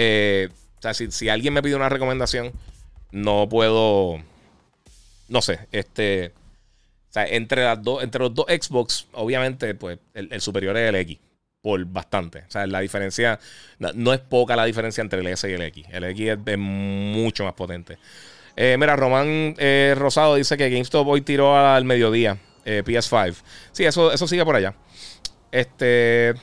eh, 0.00 0.48
o 0.78 0.80
sea, 0.80 0.94
si, 0.94 1.28
alguien 1.28 1.52
me 1.52 1.60
pide 1.60 1.74
una 1.74 1.88
recomendación, 1.88 2.52
no 3.10 3.48
puedo. 3.48 4.22
No 5.28 5.42
sé, 5.42 5.66
este. 5.72 6.32
O 7.08 7.12
sea, 7.12 7.26
entre, 7.26 7.64
las 7.64 7.82
dos, 7.82 8.04
entre 8.04 8.20
los 8.20 8.32
dos 8.32 8.46
Xbox, 8.46 9.08
obviamente, 9.12 9.74
pues 9.74 9.98
el, 10.14 10.40
superior 10.40 10.76
es 10.76 10.88
el 10.88 10.94
X. 10.94 11.18
Por 11.60 11.84
bastante. 11.84 12.44
O 12.46 12.50
sea, 12.50 12.68
la 12.68 12.78
diferencia. 12.78 13.40
No, 13.80 14.12
es 14.12 14.20
poca 14.20 14.54
la 14.54 14.66
diferencia 14.66 15.02
entre 15.02 15.18
el 15.18 15.26
S 15.26 15.50
y 15.50 15.52
el 15.52 15.62
X. 15.62 15.86
El 15.90 16.04
X 16.04 16.36
es, 16.46 16.58
mucho 16.58 17.42
más 17.42 17.54
potente. 17.54 17.98
Eh, 18.54 18.76
mira, 18.78 18.94
Román 18.94 19.56
Rosado 19.96 20.36
dice 20.36 20.56
que 20.56 20.70
GameStop 20.70 21.08
hoy 21.08 21.22
tiró 21.22 21.56
al 21.56 21.84
mediodía. 21.84 22.38
Eh, 22.64 22.84
PS5. 22.84 23.34
Sí, 23.72 23.84
eso, 23.84 24.12
eso 24.12 24.28
sigue 24.28 24.44
por 24.44 24.54
allá. 24.54 24.74
Este. 25.50 26.34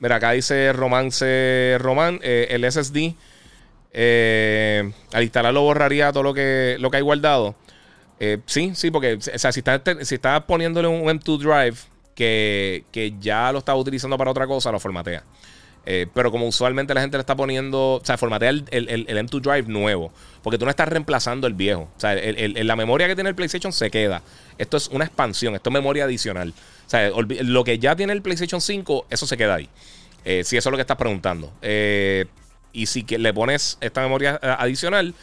Mira, 0.00 0.16
acá 0.16 0.32
dice 0.32 0.72
Romance 0.72 1.76
Román. 1.78 2.20
Eh, 2.22 2.48
el 2.50 2.70
SSD. 2.70 3.14
Eh, 3.92 4.92
al 5.12 5.22
instalarlo 5.22 5.62
borraría 5.62 6.12
todo 6.12 6.22
lo 6.22 6.34
que, 6.34 6.76
lo 6.78 6.90
que 6.90 6.98
hay 6.98 7.02
guardado. 7.02 7.54
sí, 8.46 8.72
sí, 8.74 8.90
porque 8.90 9.14
o 9.14 9.20
sea, 9.38 9.52
si 9.52 9.60
estás 9.60 9.80
si 10.02 10.14
está 10.14 10.46
poniéndole 10.46 10.88
un 10.88 11.04
M2 11.04 11.38
Drive 11.38 11.78
que, 12.14 12.84
que 12.92 13.14
ya 13.20 13.52
lo 13.52 13.60
estás 13.60 13.76
utilizando 13.76 14.18
para 14.18 14.30
otra 14.30 14.46
cosa, 14.46 14.70
lo 14.70 14.80
formatea. 14.80 15.24
Eh, 15.90 16.06
pero 16.12 16.30
como 16.30 16.46
usualmente 16.46 16.92
la 16.92 17.00
gente 17.00 17.16
le 17.16 17.22
está 17.22 17.34
poniendo, 17.34 17.94
o 17.94 18.04
sea, 18.04 18.18
formatea 18.18 18.50
el, 18.50 18.66
el, 18.70 19.06
M2 19.06 19.40
Drive 19.40 19.68
nuevo, 19.68 20.12
porque 20.42 20.58
tú 20.58 20.66
no 20.66 20.70
estás 20.70 20.86
reemplazando 20.86 21.46
el 21.46 21.54
viejo. 21.54 21.88
O 21.96 21.98
sea, 22.00 22.14
la 22.14 22.76
memoria 22.76 23.06
que 23.06 23.14
tiene 23.14 23.30
el 23.30 23.34
PlayStation 23.34 23.72
se 23.72 23.90
queda. 23.90 24.20
Esto 24.58 24.76
es 24.76 24.88
una 24.88 25.06
expansión, 25.06 25.54
esto 25.54 25.70
es 25.70 25.72
memoria 25.72 26.04
adicional. 26.04 26.52
O 26.88 26.90
sea, 26.90 27.10
lo 27.42 27.64
que 27.64 27.78
ya 27.78 27.94
tiene 27.94 28.14
el 28.14 28.22
PlayStation 28.22 28.60
5, 28.60 29.06
eso 29.10 29.26
se 29.26 29.36
queda 29.36 29.56
ahí. 29.56 29.68
Eh, 30.24 30.42
si 30.42 30.56
eso 30.56 30.68
es 30.68 30.72
lo 30.72 30.76
que 30.76 30.82
estás 30.82 30.96
preguntando. 30.96 31.52
Eh, 31.62 32.24
y 32.72 32.86
si 32.86 33.02
le 33.02 33.32
pones 33.34 33.76
esta 33.80 34.00
memoria 34.00 34.40
adicional, 34.42 35.14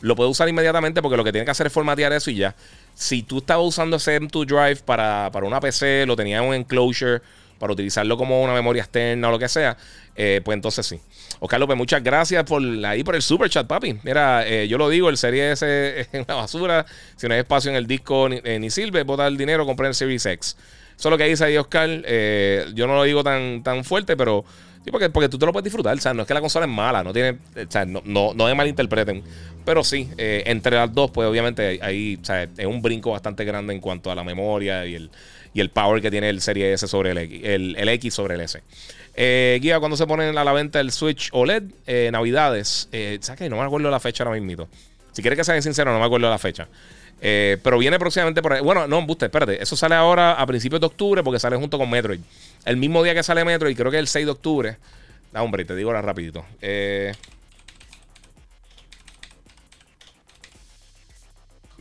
lo 0.00 0.16
puedes 0.16 0.30
usar 0.30 0.48
inmediatamente 0.48 1.00
porque 1.00 1.16
lo 1.16 1.24
que 1.24 1.32
tiene 1.32 1.46
que 1.46 1.50
hacer 1.50 1.66
es 1.66 1.72
formatear 1.72 2.12
eso 2.12 2.30
y 2.30 2.36
ya. 2.36 2.54
Si 2.94 3.22
tú 3.22 3.38
estabas 3.38 3.66
usando 3.66 3.96
ese 3.96 4.20
M2 4.20 4.46
Drive 4.46 4.82
para, 4.84 5.30
para 5.32 5.46
una 5.46 5.60
PC, 5.60 6.04
lo 6.06 6.14
tenías 6.14 6.42
en 6.42 6.48
un 6.48 6.54
enclosure 6.54 7.22
para 7.58 7.72
utilizarlo 7.72 8.16
como 8.18 8.42
una 8.42 8.52
memoria 8.52 8.82
externa 8.82 9.28
o 9.28 9.30
lo 9.30 9.38
que 9.38 9.48
sea, 9.48 9.76
eh, 10.16 10.40
pues 10.44 10.54
entonces 10.54 10.86
sí. 10.86 11.00
Oscar 11.40 11.58
López, 11.58 11.76
muchas 11.76 12.02
gracias 12.02 12.44
por 12.44 12.62
ahí 12.84 13.02
por 13.02 13.14
el 13.14 13.22
super 13.22 13.48
chat, 13.48 13.66
papi. 13.66 13.98
Mira, 14.02 14.46
eh, 14.46 14.68
yo 14.68 14.78
lo 14.78 14.88
digo, 14.88 15.08
el 15.08 15.16
Serie 15.16 15.52
S 15.52 15.64
es 16.00 16.08
en 16.12 16.24
la 16.28 16.34
basura. 16.34 16.86
Si 17.16 17.26
no 17.26 17.34
hay 17.34 17.40
espacio 17.40 17.70
en 17.70 17.76
el 17.76 17.86
disco 17.86 18.28
ni, 18.28 18.40
eh, 18.44 18.70
sirve, 18.70 19.02
bota 19.02 19.26
el 19.26 19.36
dinero, 19.36 19.64
comprar 19.66 19.88
el 19.88 19.94
Series 19.94 20.26
X. 20.26 20.56
Eso 20.96 21.08
es 21.08 21.10
lo 21.10 21.18
que 21.18 21.24
dice 21.24 21.44
ahí 21.44 21.56
Oscar. 21.56 21.88
yo 22.74 22.86
no 22.86 22.94
lo 22.94 23.02
digo 23.04 23.22
tan, 23.22 23.62
tan 23.62 23.84
fuerte, 23.84 24.16
pero 24.16 24.44
porque, 24.90 25.08
porque 25.10 25.28
tú 25.28 25.38
te 25.38 25.46
lo 25.46 25.52
puedes 25.52 25.64
disfrutar. 25.64 25.96
O 25.96 26.00
sea, 26.00 26.14
no 26.14 26.22
es 26.22 26.28
que 26.28 26.34
la 26.34 26.40
consola 26.40 26.66
es 26.66 26.72
mala, 26.72 27.02
no 27.02 27.12
tiene. 27.12 27.30
O 27.32 27.70
sea, 27.70 27.84
no, 27.84 28.02
no, 28.04 28.34
no 28.34 28.46
me 28.46 28.54
malinterpreten. 28.54 29.22
Pero 29.64 29.82
sí, 29.82 30.10
entre 30.18 30.76
las 30.76 30.92
dos, 30.92 31.10
pues 31.10 31.26
obviamente 31.26 31.78
ahí 31.82 32.18
o 32.20 32.24
sea, 32.24 32.42
es 32.42 32.66
un 32.66 32.82
brinco 32.82 33.12
bastante 33.12 33.44
grande 33.44 33.72
en 33.72 33.80
cuanto 33.80 34.10
a 34.10 34.14
la 34.14 34.22
memoria 34.22 34.84
y 34.84 34.94
el, 34.94 35.10
y 35.54 35.60
el 35.60 35.70
power 35.70 36.02
que 36.02 36.10
tiene 36.10 36.28
el 36.28 36.40
Serie 36.40 36.72
S 36.72 36.86
sobre 36.88 37.12
el 37.12 37.18
X, 37.18 37.40
el, 37.44 37.88
X 37.88 38.12
sobre 38.12 38.34
el 38.34 38.40
S. 38.42 38.60
Eh, 39.14 39.58
guía, 39.62 39.78
cuando 39.78 39.96
se 39.96 40.06
pone 40.06 40.24
a 40.24 40.44
la 40.44 40.52
venta 40.52 40.80
el 40.80 40.90
Switch 40.90 41.30
OLED, 41.32 41.62
eh, 41.86 42.10
Navidades, 42.12 42.88
eh, 42.90 43.18
¿sabes 43.20 43.38
qué? 43.38 43.48
No 43.48 43.56
me 43.56 43.62
acuerdo 43.62 43.88
la 43.88 44.00
fecha 44.00 44.24
ahora 44.24 44.38
mismo. 44.38 44.68
Si 45.12 45.22
quieres 45.22 45.38
que 45.38 45.44
sea 45.44 45.60
sincero, 45.62 45.92
no 45.92 46.00
me 46.00 46.04
acuerdo 46.04 46.28
la 46.28 46.38
fecha. 46.38 46.68
Eh, 47.20 47.58
pero 47.62 47.78
viene 47.78 47.98
próximamente 47.98 48.42
por 48.42 48.52
ahí. 48.52 48.60
Bueno, 48.60 48.86
no, 48.86 49.04
usted, 49.06 49.26
espérate. 49.26 49.62
Eso 49.62 49.76
sale 49.76 49.94
ahora 49.94 50.32
a 50.32 50.46
principios 50.46 50.80
de 50.80 50.86
octubre 50.86 51.22
porque 51.22 51.38
sale 51.38 51.56
junto 51.56 51.78
con 51.78 51.88
Metroid. 51.88 52.20
El 52.64 52.76
mismo 52.76 53.02
día 53.02 53.14
que 53.14 53.22
sale 53.22 53.44
Metroid, 53.44 53.76
creo 53.76 53.90
que 53.90 53.96
es 53.96 54.02
el 54.02 54.08
6 54.08 54.26
de 54.26 54.32
octubre. 54.32 54.76
Ah, 55.32 55.42
hombre, 55.42 55.64
te 55.64 55.74
digo 55.74 55.90
ahora 55.90 56.02
rapidito. 56.02 56.44
Eh, 56.60 57.12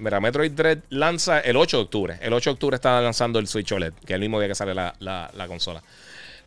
Mira, 0.04 0.20
Metroid 0.20 0.52
Dread 0.52 0.80
lanza 0.90 1.40
el 1.40 1.56
8 1.56 1.78
de 1.78 1.84
octubre. 1.84 2.18
El 2.22 2.34
8 2.34 2.50
de 2.50 2.54
octubre 2.54 2.76
está 2.76 3.00
lanzando 3.00 3.40
el 3.40 3.48
Switch 3.48 3.72
OLED, 3.72 3.94
que 4.06 4.14
es 4.14 4.16
el 4.16 4.22
mismo 4.22 4.40
día 4.40 4.50
que 4.50 4.56
sale 4.56 4.74
la, 4.74 5.46
consola. 5.48 5.84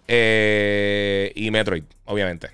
Eh, 0.09 1.33
y 1.35 1.51
Metroid, 1.51 1.85
obviamente. 2.07 2.51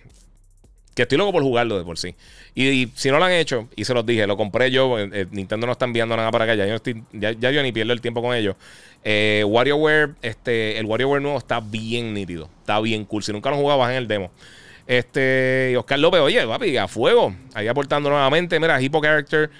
Que 0.94 1.02
estoy 1.02 1.16
loco 1.16 1.32
por 1.32 1.42
jugarlo 1.42 1.78
de 1.78 1.84
por 1.84 1.98
sí. 1.98 2.14
Y, 2.54 2.88
si 2.94 3.10
no 3.10 3.18
lo 3.18 3.24
han 3.24 3.32
hecho, 3.32 3.68
y 3.76 3.84
se 3.84 3.94
los 3.94 4.04
dije, 4.04 4.26
lo 4.26 4.36
compré 4.36 4.70
yo. 4.70 4.98
Eh, 4.98 5.26
Nintendo 5.30 5.66
no 5.66 5.72
está 5.72 5.86
enviando 5.86 6.16
nada 6.16 6.30
para 6.30 6.44
acá. 6.44 6.54
Ya 6.54 6.66
yo, 6.66 6.74
estoy, 6.74 7.02
ya, 7.12 7.32
yo 7.32 7.62
ni 7.62 7.72
pierdo 7.72 7.92
el 7.92 8.00
tiempo 8.00 8.20
con 8.20 8.34
ellos. 8.34 8.56
Eh, 9.04 9.42
WarioWare, 9.46 10.10
este, 10.20 10.78
el 10.78 10.84
WarioWare 10.86 11.22
nuevo 11.22 11.38
está 11.38 11.60
bien 11.60 12.12
nítido. 12.12 12.48
Está 12.60 12.78
bien 12.80 13.04
cool. 13.06 13.22
Si 13.22 13.32
nunca 13.32 13.48
lo 13.48 13.56
han 13.56 13.62
jugado, 13.62 13.80
bajen 13.80 13.96
el 13.96 14.08
demo. 14.08 14.30
Este, 14.86 15.74
Oscar 15.78 15.98
López, 15.98 16.20
oye, 16.20 16.46
papi, 16.46 16.76
a 16.76 16.88
fuego. 16.88 17.34
Ahí 17.54 17.68
aportando 17.68 18.10
nuevamente. 18.10 18.60
Mira, 18.60 18.80
Hippo 18.80 19.00
Character 19.00 19.50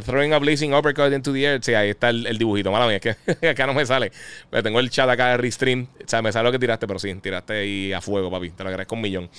throwing 0.00 0.32
a 0.32 0.38
blazing 0.38 0.74
uppercut 0.74 1.12
into 1.12 1.32
the 1.32 1.44
air. 1.44 1.62
Sí, 1.62 1.74
ahí 1.74 1.90
está 1.90 2.10
el, 2.10 2.38
dibujito. 2.38 2.70
Mala 2.72 2.86
mía, 2.86 3.00
es 3.02 3.16
que 3.40 3.48
acá 3.48 3.66
no 3.66 3.74
me 3.74 3.84
sale. 3.84 4.12
Pero 4.50 4.62
tengo 4.62 4.80
el 4.80 4.90
chat 4.90 5.08
acá 5.08 5.30
de 5.30 5.36
Restream. 5.36 5.86
O 6.04 6.08
sea, 6.08 6.22
me 6.22 6.32
sale 6.32 6.44
lo 6.44 6.52
que 6.52 6.58
tiraste, 6.58 6.86
pero 6.86 6.98
sí, 6.98 7.14
tiraste 7.16 7.52
ahí 7.54 7.92
a 7.92 8.00
fuego, 8.00 8.30
papi. 8.30 8.50
Te 8.50 8.62
lo 8.62 8.68
agradezco 8.68 8.94
un 8.94 9.00
millón. 9.00 9.30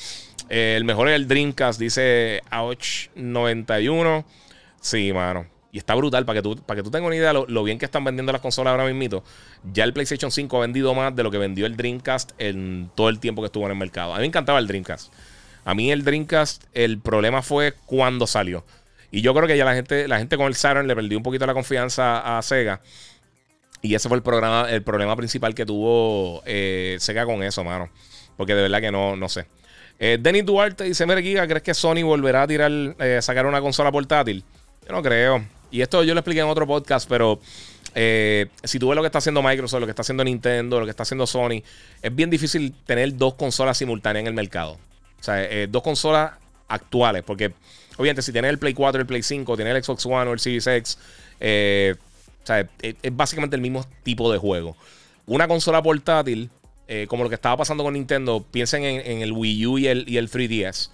Eh, 0.50 0.76
el 0.78 0.84
mejor 0.84 1.10
es 1.10 1.16
el 1.16 1.28
Dreamcast, 1.28 1.80
dice 1.80 2.42
Ouch91. 2.52 4.26
Sí, 4.82 5.14
mano. 5.14 5.48
Y 5.72 5.80
está 5.80 5.96
brutal, 5.96 6.24
para 6.24 6.38
que 6.38 6.44
tú, 6.44 6.56
para 6.58 6.78
que 6.78 6.84
tú 6.84 6.92
tengas 6.92 7.08
una 7.08 7.16
idea 7.16 7.34
lo, 7.34 7.48
lo 7.48 7.64
bien 7.64 7.80
que 7.80 7.86
están 7.86 8.04
vendiendo 8.04 8.32
las 8.32 8.42
consolas 8.42 8.72
ahora 8.72 8.86
mismo. 8.86 9.24
Ya 9.74 9.84
el 9.86 9.94
PlayStation 9.94 10.32
5 10.32 10.58
ha 10.58 10.60
vendido 10.60 10.94
más 10.94 11.16
de 11.16 11.24
lo 11.24 11.32
que 11.32 11.40
vendió 11.40 11.66
el 11.66 11.76
Dreamcast 11.76 12.34
en 12.38 12.92
todo 12.94 13.10
el 13.10 13.20
tiempo 13.20 13.42
que 13.42 13.48
estuvo 13.48 13.66
en 13.66 13.72
el 13.72 13.78
mercado. 13.78 14.14
A 14.14 14.18
mí 14.18 14.22
me 14.22 14.28
encantaba 14.28 14.60
el 14.60 14.68
Dreamcast. 14.68 15.12
A 15.66 15.74
mí 15.74 15.92
el 15.92 16.04
Dreamcast, 16.04 16.66
el 16.74 17.00
problema 17.00 17.42
fue 17.42 17.74
cuando 17.86 18.28
salió. 18.28 18.64
Y 19.14 19.22
yo 19.22 19.32
creo 19.36 19.48
que 19.48 19.56
ya 19.56 19.64
la 19.64 19.76
gente, 19.76 20.08
la 20.08 20.18
gente 20.18 20.38
con 20.38 20.48
el 20.48 20.56
Saturn 20.56 20.88
le 20.88 20.96
perdió 20.96 21.16
un 21.20 21.24
poquito 21.24 21.46
la 21.46 21.54
confianza 21.54 22.36
a 22.36 22.42
Sega. 22.42 22.82
Y 23.84 23.94
ese 23.94 24.10
fue 24.10 24.18
el, 24.18 24.24
programa, 24.24 24.68
el 24.72 24.82
problema 24.82 25.16
principal 25.16 25.54
que 25.54 25.68
tuvo 25.68 26.42
eh, 26.48 26.98
Sega 27.00 27.24
con 27.24 27.44
eso, 27.44 27.64
mano. 27.64 27.92
Porque 28.36 28.56
de 28.56 28.64
verdad 28.64 28.82
que 28.82 28.92
no, 28.92 29.16
no 29.16 29.30
sé. 29.30 29.46
Eh, 30.00 30.18
Denis 30.20 30.44
Duarte 30.48 30.86
dice: 30.86 31.06
Mire, 31.06 31.22
Giga, 31.22 31.46
¿crees 31.46 31.62
que 31.62 31.76
Sony 31.76 32.02
volverá 32.02 32.42
a 32.42 32.48
tirar, 32.48 32.72
eh, 32.72 33.20
sacar 33.22 33.46
una 33.46 33.62
consola 33.62 33.92
portátil? 33.92 34.44
Yo 34.88 34.92
no 34.92 35.04
creo. 35.04 35.46
Y 35.70 35.82
esto 35.82 36.04
yo 36.04 36.16
lo 36.16 36.22
expliqué 36.22 36.40
en 36.40 36.48
otro 36.48 36.66
podcast, 36.66 37.08
pero 37.08 37.40
eh, 37.94 38.48
si 38.64 38.80
tú 38.80 38.88
ves 38.88 38.96
lo 38.96 39.04
que 39.04 39.08
está 39.10 39.20
haciendo 39.20 39.44
Microsoft, 39.44 39.80
lo 39.80 39.86
que 39.86 39.92
está 39.92 40.02
haciendo 40.02 40.24
Nintendo, 40.24 40.80
lo 40.80 40.88
que 40.88 40.90
está 40.90 41.04
haciendo 41.04 41.28
Sony, 41.28 41.62
es 42.02 42.16
bien 42.16 42.32
difícil 42.32 42.74
tener 42.88 43.16
dos 43.16 43.36
consolas 43.36 43.78
simultáneas 43.78 44.22
en 44.22 44.28
el 44.28 44.34
mercado. 44.34 44.80
O 45.20 45.24
sea, 45.24 45.68
dos 45.68 45.84
consolas 45.84 46.32
actuales, 46.68 47.22
porque 47.24 47.54
Obviamente, 47.98 48.22
si 48.22 48.32
tienes 48.32 48.50
el 48.50 48.58
Play 48.58 48.74
4, 48.74 49.02
el 49.02 49.08
Play 49.08 49.24
5, 49.24 49.56
tienes 49.56 49.76
el 49.76 49.84
Xbox 49.84 50.06
One 50.06 50.30
o 50.30 50.34
el 50.34 50.40
Series 50.40 50.66
X, 50.66 50.98
eh, 51.40 51.96
o 52.44 52.46
sea, 52.46 52.68
es, 52.82 52.96
básicamente 53.12 53.56
el 53.56 53.62
mismo 53.62 53.86
tipo 54.04 54.32
de 54.32 54.38
juego. 54.38 54.76
Una 55.26 55.48
consola 55.48 55.82
portátil, 55.82 56.50
eh, 56.88 57.06
como 57.08 57.24
lo 57.24 57.30
que 57.30 57.36
estaba 57.36 57.58
pasando 57.58 57.84
con 57.84 57.94
Nintendo, 57.94 58.46
piensen 58.50 58.84
en, 58.84 59.22
el 59.22 59.32
Wii 59.32 59.68
U 59.68 59.78
y 59.78 59.88
el, 59.88 60.06
y 60.08 60.18
el 60.18 60.30
3DS. 60.30 60.90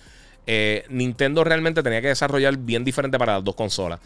Eh, 0.45 0.85
Nintendo 0.89 1.43
realmente 1.43 1.83
tenía 1.83 2.01
que 2.01 2.09
desarrollar 2.09 2.57
bien 2.57 2.83
diferente 2.83 3.17
para 3.17 3.35
las 3.35 3.43
dos 3.43 3.55
consolas. 3.55 3.99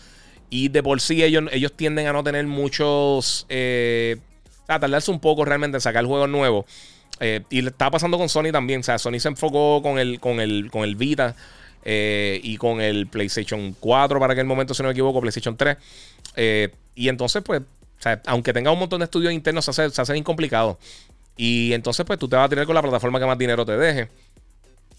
Y 0.49 0.69
de 0.69 0.83
por 0.83 1.01
sí 1.01 1.23
ellos, 1.23 1.45
ellos 1.51 1.73
tienden 1.73 2.07
a 2.07 2.13
no 2.13 2.23
tener 2.23 2.45
muchos... 2.45 3.47
a 4.67 4.79
tardarse 4.79 5.09
un 5.09 5.19
poco 5.19 5.45
realmente 5.45 5.77
en 5.77 5.81
sacar 5.81 6.05
juegos 6.05 6.29
nuevos. 6.29 6.65
y 7.49 7.65
estaba 7.65 7.91
pasando 7.91 8.17
con 8.19 8.29
Sony 8.29 8.51
también. 8.51 8.81
O 8.81 8.83
sea, 8.83 8.99
Sony 8.99 9.19
se 9.19 9.29
enfocó 9.29 9.81
con 9.81 9.97
el, 9.97 10.19
con 10.19 10.39
el, 10.39 10.69
con 10.69 10.83
el 10.83 10.95
Vita 10.95 11.35
eh, 11.83 12.39
y 12.43 12.57
con 12.57 12.81
el 12.81 13.07
PlayStation 13.07 13.75
4 13.79 14.19
para 14.19 14.33
aquel 14.33 14.45
momento, 14.45 14.73
si 14.73 14.81
no 14.83 14.87
me 14.87 14.93
equivoco, 14.93 15.21
PlayStation 15.21 15.55
3. 15.55 15.77
Eh, 16.35 16.69
y 16.95 17.09
entonces, 17.09 17.41
pues, 17.43 17.61
aunque 18.25 18.53
tenga 18.53 18.71
un 18.71 18.79
montón 18.79 18.99
de 18.99 19.05
estudios 19.05 19.33
internos, 19.33 19.65
se 19.65 19.71
hace, 19.71 19.89
se 19.89 20.01
hace 20.01 20.17
incomplicado. 20.17 20.77
Y 21.37 21.73
entonces, 21.73 22.05
pues, 22.05 22.19
tú 22.19 22.27
te 22.27 22.35
vas 22.35 22.45
a 22.45 22.49
tener 22.49 22.65
con 22.65 22.75
la 22.75 22.81
plataforma 22.81 23.19
que 23.19 23.25
más 23.25 23.37
dinero 23.37 23.65
te 23.65 23.77
deje. 23.77 24.09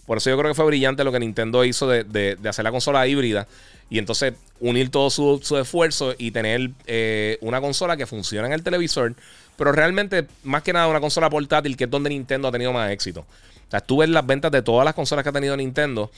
Por 0.07 0.18
eso 0.18 0.30
yo 0.30 0.39
creo 0.39 0.51
que 0.51 0.55
fue 0.55 0.66
brillante 0.66 1.03
lo 1.05 1.12
que 1.12 1.18
Nintendo 1.18 1.64
hizo 1.64 1.89
de, 1.89 2.39
hacer 2.47 2.64
la 2.64 2.70
consola 2.70 3.07
híbrida. 3.07 3.47
Y 3.91 3.99
entonces 3.99 4.35
unir 4.61 4.91
todo 4.91 5.11
su, 5.11 5.59
esfuerzo 5.59 6.14
y 6.18 6.30
tener 6.30 6.70
eh, 6.87 7.39
una 7.41 7.61
consola 7.61 7.97
que 7.97 8.07
funciona 8.07 8.47
en 8.47 8.53
el 8.53 8.62
televisor. 8.62 9.14
Pero 9.57 9.72
realmente, 9.72 10.26
más 10.43 10.62
que 10.62 10.72
nada, 10.72 10.89
una 10.89 11.01
consola 11.01 11.30
portátil 11.30 11.76
que 11.76 11.85
es 11.85 11.91
donde 11.91 12.11
Nintendo 12.11 12.49
ha 12.49 12.53
tenido 12.53 12.72
más 12.72 12.91
éxito. 12.91 13.20
O 13.20 13.70
sea, 13.70 13.80
tú 13.80 13.99
ves 13.99 14.09
las 14.09 14.26
ventas 14.26 14.53
de 14.53 14.62
todas 14.62 14.85
las 14.85 14.95
consolas 14.95 15.22
que 15.22 15.30
ha 15.30 15.32
tenido 15.32 15.57
Nintendo 15.57 16.11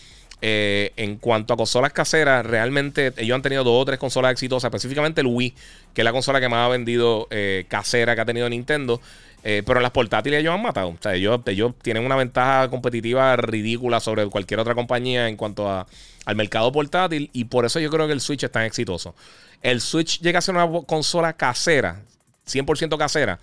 Eh, 0.42 0.92
en 0.96 1.16
cuanto 1.16 1.54
a 1.54 1.56
consolas 1.56 1.92
caseras, 1.92 2.44
realmente 2.44 3.12
ellos 3.16 3.34
han 3.34 3.42
tenido 3.42 3.64
dos 3.64 3.80
o 3.80 3.84
tres 3.86 3.98
consolas 3.98 4.32
exitosas, 4.32 4.68
específicamente 4.68 5.22
el 5.22 5.28
Wii, 5.28 5.54
que 5.94 6.02
es 6.02 6.04
la 6.04 6.12
consola 6.12 6.40
que 6.40 6.48
más 6.48 6.66
ha 6.66 6.68
vendido 6.68 7.26
eh, 7.30 7.64
casera 7.68 8.14
que 8.14 8.20
ha 8.20 8.24
tenido 8.26 8.48
Nintendo. 8.48 9.00
Eh, 9.48 9.62
pero 9.64 9.78
las 9.80 9.92
portátiles 9.92 10.40
ellos 10.40 10.52
han 10.52 10.62
matado. 10.62 10.88
O 10.88 10.96
sea, 11.00 11.14
ellos, 11.14 11.40
tienen 11.80 12.04
una 12.04 12.16
ventaja 12.16 12.68
competitiva 12.68 13.36
ridícula 13.36 14.00
sobre 14.00 14.26
cualquier 14.26 14.60
otra 14.60 14.74
compañía 14.74 15.28
en 15.28 15.36
cuanto 15.36 15.70
al 15.70 16.36
mercado 16.36 16.70
portátil. 16.72 17.30
Y 17.32 17.44
por 17.44 17.64
eso 17.64 17.78
yo 17.78 17.88
creo 17.88 18.06
que 18.06 18.12
el 18.12 18.20
Switch 18.20 18.42
es 18.42 18.50
tan 18.50 18.64
exitoso. 18.64 19.14
El 19.62 19.80
Switch 19.80 20.20
llega 20.20 20.40
a 20.40 20.42
ser 20.42 20.56
una 20.56 20.68
consola 20.86 21.34
casera, 21.34 22.02
100% 22.46 22.98
casera. 22.98 23.38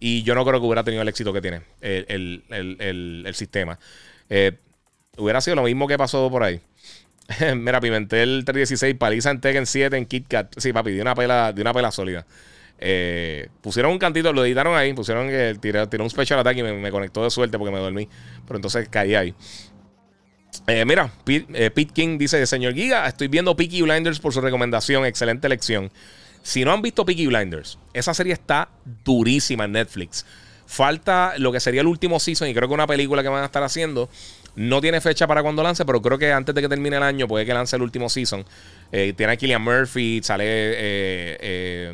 Y 0.00 0.22
yo 0.22 0.36
no 0.36 0.44
creo 0.44 0.60
que 0.60 0.66
hubiera 0.66 0.84
tenido 0.84 1.02
el 1.02 1.08
éxito 1.08 1.32
que 1.32 1.40
tiene 1.40 1.62
el, 1.80 3.32
sistema. 3.34 3.80
Hubiera 5.18 5.40
sido 5.40 5.56
lo 5.56 5.64
mismo 5.64 5.86
que 5.86 5.98
pasó 5.98 6.30
por 6.30 6.42
ahí. 6.42 6.60
Mira, 7.56 7.80
Pimentel 7.80 8.44
316, 8.44 8.94
paliza 8.94 9.30
en 9.30 9.40
Tekken 9.40 9.66
7 9.66 9.96
en 9.96 10.06
KitKat. 10.06 10.58
Sí, 10.58 10.72
papi, 10.72 10.92
de 10.92 11.02
una 11.02 11.14
pela, 11.14 11.52
de 11.52 11.60
una 11.60 11.74
pela 11.74 11.90
sólida. 11.90 12.26
Eh, 12.80 13.48
pusieron 13.60 13.92
un 13.92 13.98
cantito, 13.98 14.32
lo 14.32 14.44
editaron 14.44 14.76
ahí, 14.76 14.94
pusieron 14.94 15.28
que 15.28 15.56
tiró, 15.60 15.86
un 15.98 16.10
special 16.10 16.38
attack 16.38 16.56
y 16.56 16.62
me, 16.62 16.90
conectó 16.90 17.24
de 17.24 17.30
suerte 17.30 17.58
porque 17.58 17.72
me 17.72 17.80
dormí. 17.80 18.08
Pero 18.46 18.56
entonces 18.56 18.88
caí 18.88 19.14
ahí. 19.14 19.34
Eh, 20.66 20.84
mira, 20.84 21.12
eh, 21.26 21.70
Pete, 21.70 21.92
King 21.92 22.18
dice: 22.18 22.44
Señor 22.46 22.74
Giga, 22.74 23.06
estoy 23.06 23.28
viendo 23.28 23.54
Peaky 23.56 23.82
Blinders 23.82 24.20
por 24.20 24.32
su 24.32 24.40
recomendación. 24.40 25.04
Excelente 25.04 25.46
elección. 25.46 25.90
Si 26.42 26.64
no 26.64 26.72
han 26.72 26.80
visto 26.80 27.04
Peaky 27.04 27.26
Blinders, 27.26 27.78
esa 27.92 28.14
serie 28.14 28.32
está 28.32 28.70
durísima 29.04 29.64
en 29.64 29.72
Netflix. 29.72 30.24
Falta 30.66 31.34
lo 31.38 31.50
que 31.50 31.60
sería 31.60 31.80
el 31.80 31.86
último 31.86 32.20
season 32.20 32.48
y 32.48 32.54
creo 32.54 32.68
que 32.68 32.74
una 32.74 32.86
película 32.86 33.22
que 33.22 33.28
van 33.28 33.42
a 33.42 33.46
estar 33.46 33.62
haciendo. 33.62 34.08
No 34.58 34.80
tiene 34.80 35.00
fecha 35.00 35.28
para 35.28 35.40
cuando 35.40 35.62
lance, 35.62 35.84
pero 35.84 36.02
creo 36.02 36.18
que 36.18 36.32
antes 36.32 36.52
de 36.52 36.60
que 36.60 36.68
termine 36.68 36.96
el 36.96 37.02
año 37.04 37.28
puede 37.28 37.46
que 37.46 37.54
lance 37.54 37.76
el 37.76 37.82
último 37.82 38.08
season. 38.08 38.44
Eh, 38.90 39.12
tiene 39.16 39.34
a 39.34 39.36
Killian 39.36 39.62
Murphy, 39.62 40.20
sale. 40.20 40.44
Eh, 40.44 41.38
eh, 41.40 41.92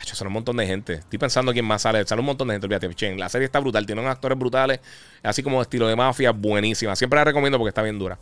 son 0.00 0.26
un 0.26 0.32
montón 0.32 0.56
de 0.56 0.66
gente. 0.66 0.94
Estoy 0.94 1.16
pensando 1.20 1.52
quién 1.52 1.64
más 1.64 1.82
sale. 1.82 2.04
Sale 2.04 2.18
un 2.18 2.26
montón 2.26 2.48
de 2.48 2.54
gente. 2.54 2.66
Olvídate, 2.66 3.16
La 3.16 3.28
serie 3.28 3.44
está 3.44 3.60
brutal. 3.60 3.86
Tiene 3.86 4.00
unos 4.00 4.10
actores 4.10 4.36
brutales. 4.36 4.80
Así 5.22 5.44
como 5.44 5.62
estilo 5.62 5.86
de 5.86 5.94
mafia. 5.94 6.32
Buenísima. 6.32 6.96
Siempre 6.96 7.18
la 7.18 7.24
recomiendo 7.24 7.56
porque 7.56 7.68
está 7.68 7.82
bien 7.82 8.00
dura. 8.00 8.18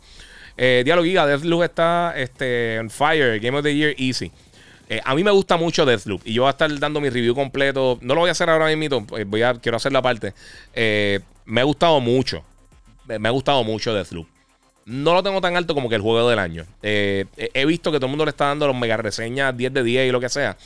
Eh, 0.55 0.83
Diálogo 0.85 1.05
Giga. 1.05 1.25
Deathloop 1.25 1.63
está 1.63 2.13
este, 2.15 2.77
on 2.79 2.91
fire. 2.91 3.39
Game 3.39 3.57
of 3.57 3.63
the 3.63 3.75
Year 3.75 3.95
Easy. 3.97 4.31
a 5.03 5.15
mí 5.15 5.23
me 5.23 5.31
gusta 5.31 5.57
mucho 5.57 5.87
Deathloop. 5.87 6.21
Y 6.23 6.33
yo 6.33 6.43
voy 6.43 6.49
a 6.49 6.51
estar 6.51 6.79
dando 6.79 7.01
mi 7.01 7.09
review 7.09 7.33
completo. 7.33 7.97
No 8.01 8.13
lo 8.13 8.21
voy 8.21 8.29
a 8.29 8.33
hacer 8.33 8.47
ahora 8.47 8.75
mismo. 8.75 9.07
Voy 9.25 9.41
a, 9.41 9.55
quiero 9.55 9.77
hacer 9.77 9.91
la 9.91 10.03
parte. 10.03 10.35
me 11.45 11.61
ha 11.61 11.63
gustado 11.63 11.99
mucho 11.99 12.43
me 13.07 13.27
ha 13.27 13.31
gustado 13.31 13.63
mucho 13.63 13.93
Deathloop. 13.93 14.27
No 14.85 15.13
lo 15.13 15.23
tengo 15.23 15.41
tan 15.41 15.55
alto 15.55 15.73
como 15.73 15.89
que 15.89 15.95
el 15.95 16.01
juego 16.01 16.29
del 16.29 16.39
año. 16.39 16.65
Eh, 16.83 17.25
he 17.35 17.65
visto 17.65 17.91
que 17.91 17.97
todo 17.97 18.05
el 18.05 18.11
mundo 18.11 18.25
le 18.25 18.29
está 18.29 18.45
dando 18.45 18.67
los 18.67 18.75
mega 18.75 18.97
reseñas 18.97 19.55
10 19.55 19.73
de 19.73 19.83
10 19.83 20.09
y 20.09 20.11
lo 20.11 20.19
que 20.19 20.29
sea. 20.29 20.57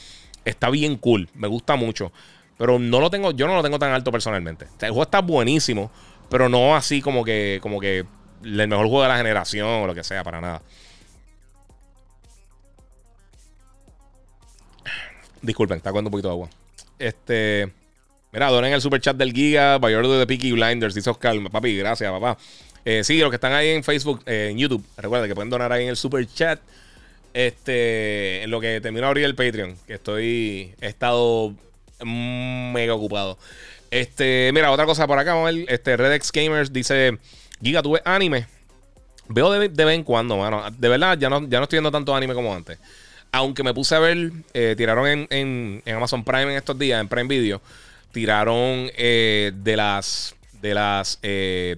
Está 0.44 0.70
bien 0.70 0.98
cool, 0.98 1.30
me 1.36 1.48
gusta 1.48 1.76
mucho. 1.76 2.12
Pero 2.58 2.78
no 2.80 3.00
lo 3.00 3.10
tengo, 3.10 3.32
yo 3.32 3.48
no 3.48 3.56
lo 3.56 3.64
tengo 3.64 3.80
tan 3.80 3.94
alto 3.94 4.12
personalmente. 4.12 4.66
el 4.82 4.90
juego 4.90 5.04
está 5.04 5.22
buenísimo, 5.22 5.90
pero 6.30 6.50
no 6.50 6.76
así 6.76 7.02
como 7.02 7.24
que, 7.24 7.60
como 7.62 7.80
que 7.80 8.06
el 8.44 8.68
mejor 8.68 8.88
juego 8.88 9.04
de 9.04 9.10
la 9.10 9.18
generación 9.18 9.68
o 9.68 9.88
lo 9.88 9.96
que 9.96 10.04
sea, 10.04 10.24
para 10.24 10.42
nada. 10.42 10.62
Disculpen, 15.42 15.78
está 15.78 15.92
cogiendo 15.92 16.10
un 16.10 16.12
poquito 16.12 16.28
de 16.28 16.34
agua. 16.34 16.50
Este. 16.98 17.79
Mira, 18.32 18.48
donen 18.50 18.74
el 18.74 18.82
super 18.82 19.02
chat 19.02 19.18
del 19.18 19.34
Giga, 19.34 19.80
by 19.80 19.96
order 19.96 20.20
de 20.20 20.28
Peaky 20.28 20.52
Blinders, 20.52 20.94
dice 20.94 21.10
Oscar. 21.10 21.36
Papi, 21.52 21.76
gracias, 21.78 22.12
papá. 22.12 22.38
Eh, 22.86 23.04
sí, 23.04 23.18
los 23.20 23.30
que 23.32 23.36
están 23.36 23.54
ahí 23.54 23.70
en 23.70 23.84
Facebook, 23.84 24.22
eh, 24.28 24.50
en 24.52 24.58
YouTube, 24.58 24.86
recuerden 24.98 25.28
que 25.28 25.34
pueden 25.34 25.50
donar 25.50 25.72
ahí 25.72 25.84
en 25.84 25.90
el 25.90 25.98
super 25.98 26.28
chat. 26.28 26.60
Este, 27.34 28.44
lo 28.48 28.60
que 28.60 28.82
termino 28.82 29.02
de 29.02 29.08
abrir 29.08 29.26
el 29.26 29.36
Patreon, 29.36 29.76
que 29.88 29.96
estoy, 29.96 30.76
he 30.80 30.88
estado 30.88 31.56
mega 32.06 32.94
ocupado. 32.94 33.40
Este, 33.90 34.52
mira, 34.54 34.72
otra 34.72 34.86
cosa 34.86 35.08
por 35.08 35.18
acá, 35.18 35.34
vamos 35.34 35.50
a 35.50 35.52
ver. 35.52 35.66
Este, 35.68 35.98
Redex 35.98 36.32
Gamers 36.32 36.72
dice: 36.72 37.18
Giga, 37.64 37.82
¿tú 37.82 37.94
ves 37.94 38.04
anime? 38.06 38.46
Veo 39.28 39.52
de, 39.52 39.68
vez 39.68 39.96
en 39.96 40.04
cuando, 40.04 40.38
mano. 40.38 40.70
De 40.70 40.88
verdad, 40.88 41.18
ya 41.18 41.30
no, 41.30 41.48
ya 41.48 41.58
no 41.58 41.64
estoy 41.64 41.78
viendo 41.78 41.92
tanto 41.92 42.16
anime 42.16 42.36
como 42.36 42.54
antes. 42.54 42.78
Aunque 43.32 43.64
me 43.64 43.74
puse 43.74 43.96
a 43.96 44.00
ver, 44.00 44.32
eh, 44.54 44.76
tiraron 44.78 45.08
en, 45.08 45.28
en, 45.32 45.82
en 45.86 45.96
Amazon 45.96 46.24
Prime 46.24 46.44
en 46.44 46.58
estos 46.58 46.78
días, 46.78 47.02
en 47.02 47.08
Prime 47.08 47.28
Video 47.28 47.62
tiraron 48.12 48.89
eh, 48.97 49.51
de 49.55 49.78
las 49.78 50.36
de 50.62 50.74
las 50.74 51.20
eh, 51.22 51.78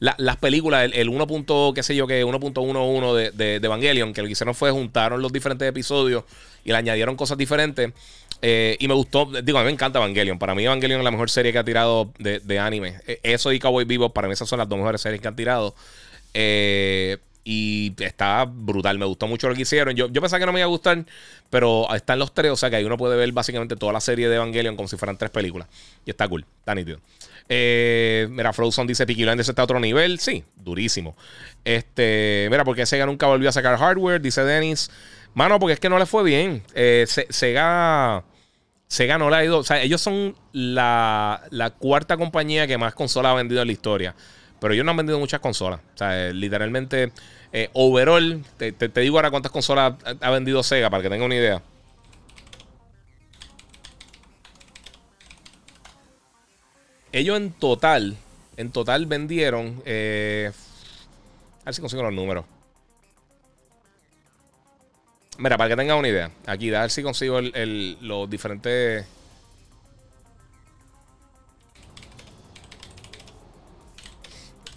las 0.00 0.36
películas, 0.38 0.84
el, 0.84 0.94
el 0.94 1.08
1. 1.10 1.74
qué 1.74 1.82
sé 1.82 1.94
yo 1.94 2.06
que 2.06 2.24
1.11 2.24 3.14
de, 3.14 3.30
de, 3.32 3.60
de, 3.60 3.66
Evangelion, 3.66 4.14
que 4.14 4.22
lo 4.22 4.28
que 4.28 4.32
hicieron 4.32 4.54
fue 4.54 4.70
juntaron 4.70 5.20
los 5.20 5.30
diferentes 5.30 5.68
episodios 5.68 6.24
y 6.64 6.70
le 6.70 6.76
añadieron 6.76 7.16
cosas 7.16 7.36
diferentes. 7.36 7.92
Eh, 8.40 8.78
y 8.80 8.88
me 8.88 8.94
gustó, 8.94 9.26
digo, 9.42 9.58
a 9.58 9.60
mí 9.60 9.66
me 9.66 9.72
encanta 9.72 9.98
Evangelion. 9.98 10.38
Para 10.38 10.54
mí 10.54 10.64
Evangelion 10.64 11.00
es 11.00 11.04
la 11.04 11.10
mejor 11.10 11.28
serie 11.28 11.52
que 11.52 11.58
ha 11.58 11.64
tirado 11.64 12.12
de, 12.18 12.40
de 12.40 12.58
anime. 12.58 12.94
Eso 13.22 13.52
y 13.52 13.58
Cowboy 13.58 13.84
Vivo, 13.84 14.08
para 14.08 14.26
mí 14.26 14.32
esas 14.32 14.48
son 14.48 14.58
las 14.58 14.68
dos 14.70 14.78
mejores 14.78 15.02
series 15.02 15.20
que 15.20 15.28
han 15.28 15.36
tirado. 15.36 15.74
Eh, 16.32 17.18
y 17.44 17.94
está 17.98 18.44
brutal. 18.44 18.98
Me 18.98 19.06
gustó 19.06 19.26
mucho 19.26 19.48
lo 19.48 19.54
que 19.54 19.62
hicieron. 19.62 19.94
Yo, 19.94 20.08
yo 20.08 20.20
pensaba 20.20 20.40
que 20.40 20.46
no 20.46 20.52
me 20.52 20.60
iba 20.60 20.66
a 20.66 20.68
gustar, 20.68 21.04
pero 21.48 21.92
están 21.94 22.18
los 22.18 22.34
tres. 22.34 22.52
O 22.52 22.56
sea 22.56 22.70
que 22.70 22.76
ahí 22.76 22.84
uno 22.84 22.96
puede 22.96 23.16
ver 23.16 23.32
básicamente 23.32 23.76
toda 23.76 23.92
la 23.92 24.00
serie 24.00 24.28
de 24.28 24.36
Evangelion 24.36 24.76
como 24.76 24.88
si 24.88 24.96
fueran 24.96 25.16
tres 25.16 25.30
películas. 25.30 25.68
Y 26.04 26.10
está 26.10 26.28
cool, 26.28 26.44
está 26.58 26.74
nítido. 26.74 26.98
Eh, 27.48 28.28
mira, 28.30 28.52
Frozen 28.52 28.86
dice 28.86 29.06
Peaky 29.06 29.24
Blinders 29.24 29.48
está 29.48 29.62
a 29.62 29.64
otro 29.64 29.80
nivel. 29.80 30.20
Sí, 30.20 30.44
durísimo. 30.56 31.16
Este, 31.64 32.46
mira, 32.50 32.64
porque 32.64 32.86
Sega 32.86 33.06
nunca 33.06 33.26
volvió 33.26 33.48
a 33.48 33.52
sacar 33.52 33.76
hardware, 33.76 34.20
dice 34.20 34.44
Dennis. 34.44 34.90
Mano, 35.34 35.58
porque 35.58 35.74
es 35.74 35.80
que 35.80 35.88
no 35.88 35.98
le 35.98 36.06
fue 36.06 36.22
bien. 36.22 36.62
Eh, 36.74 37.06
Sega. 37.06 38.24
Sega 38.86 39.18
no 39.18 39.30
le 39.30 39.36
ha 39.36 39.44
ido. 39.44 39.58
O 39.58 39.64
sea, 39.64 39.80
ellos 39.82 40.00
son 40.00 40.36
la, 40.52 41.42
la 41.50 41.70
cuarta 41.70 42.16
compañía 42.16 42.66
que 42.66 42.76
más 42.76 42.94
consolas 42.94 43.32
ha 43.32 43.34
vendido 43.34 43.62
en 43.62 43.68
la 43.68 43.72
historia. 43.72 44.14
Pero 44.60 44.74
ellos 44.74 44.84
no 44.84 44.90
han 44.90 44.98
vendido 44.98 45.18
muchas 45.18 45.40
consolas. 45.40 45.80
O 45.94 45.98
sea, 45.98 46.28
eh, 46.28 46.34
literalmente, 46.34 47.12
eh, 47.52 47.70
overall, 47.72 48.44
te, 48.58 48.72
digo 48.72 49.16
ahora 49.16 49.30
cuántas 49.30 49.50
consolas 49.50 49.94
ha, 50.20 50.30
vendido 50.30 50.62
Sega 50.62 50.90
para 50.90 51.02
que 51.02 51.08
tenga 51.08 51.24
una 51.24 51.34
idea. 51.34 51.62
Ellos 57.12 57.36
en 57.38 57.52
total, 57.52 58.16
en 58.56 58.70
total 58.70 59.06
vendieron. 59.06 59.82
Eh, 59.86 60.52
a 61.62 61.64
ver 61.64 61.74
si 61.74 61.80
consigo 61.80 62.02
los 62.02 62.12
números. 62.12 62.44
Mira, 65.38 65.56
para 65.56 65.70
que 65.70 65.76
tengan 65.76 65.96
una 65.96 66.08
idea. 66.08 66.30
Aquí, 66.46 66.72
a 66.74 66.82
ver 66.82 66.90
si 66.90 67.02
consigo 67.02 67.40
los 67.40 68.28
diferentes. 68.28 69.06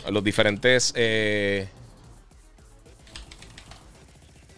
Los 0.10 0.24
diferentes. 0.24 0.94
Eh, 0.96 1.68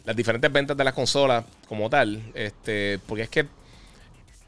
las 0.05 0.15
diferentes 0.15 0.51
ventas 0.51 0.77
de 0.77 0.83
las 0.83 0.93
consolas 0.93 1.45
como 1.67 1.89
tal. 1.89 2.21
Este, 2.33 2.99
porque 3.07 3.23
es 3.23 3.29
que 3.29 3.45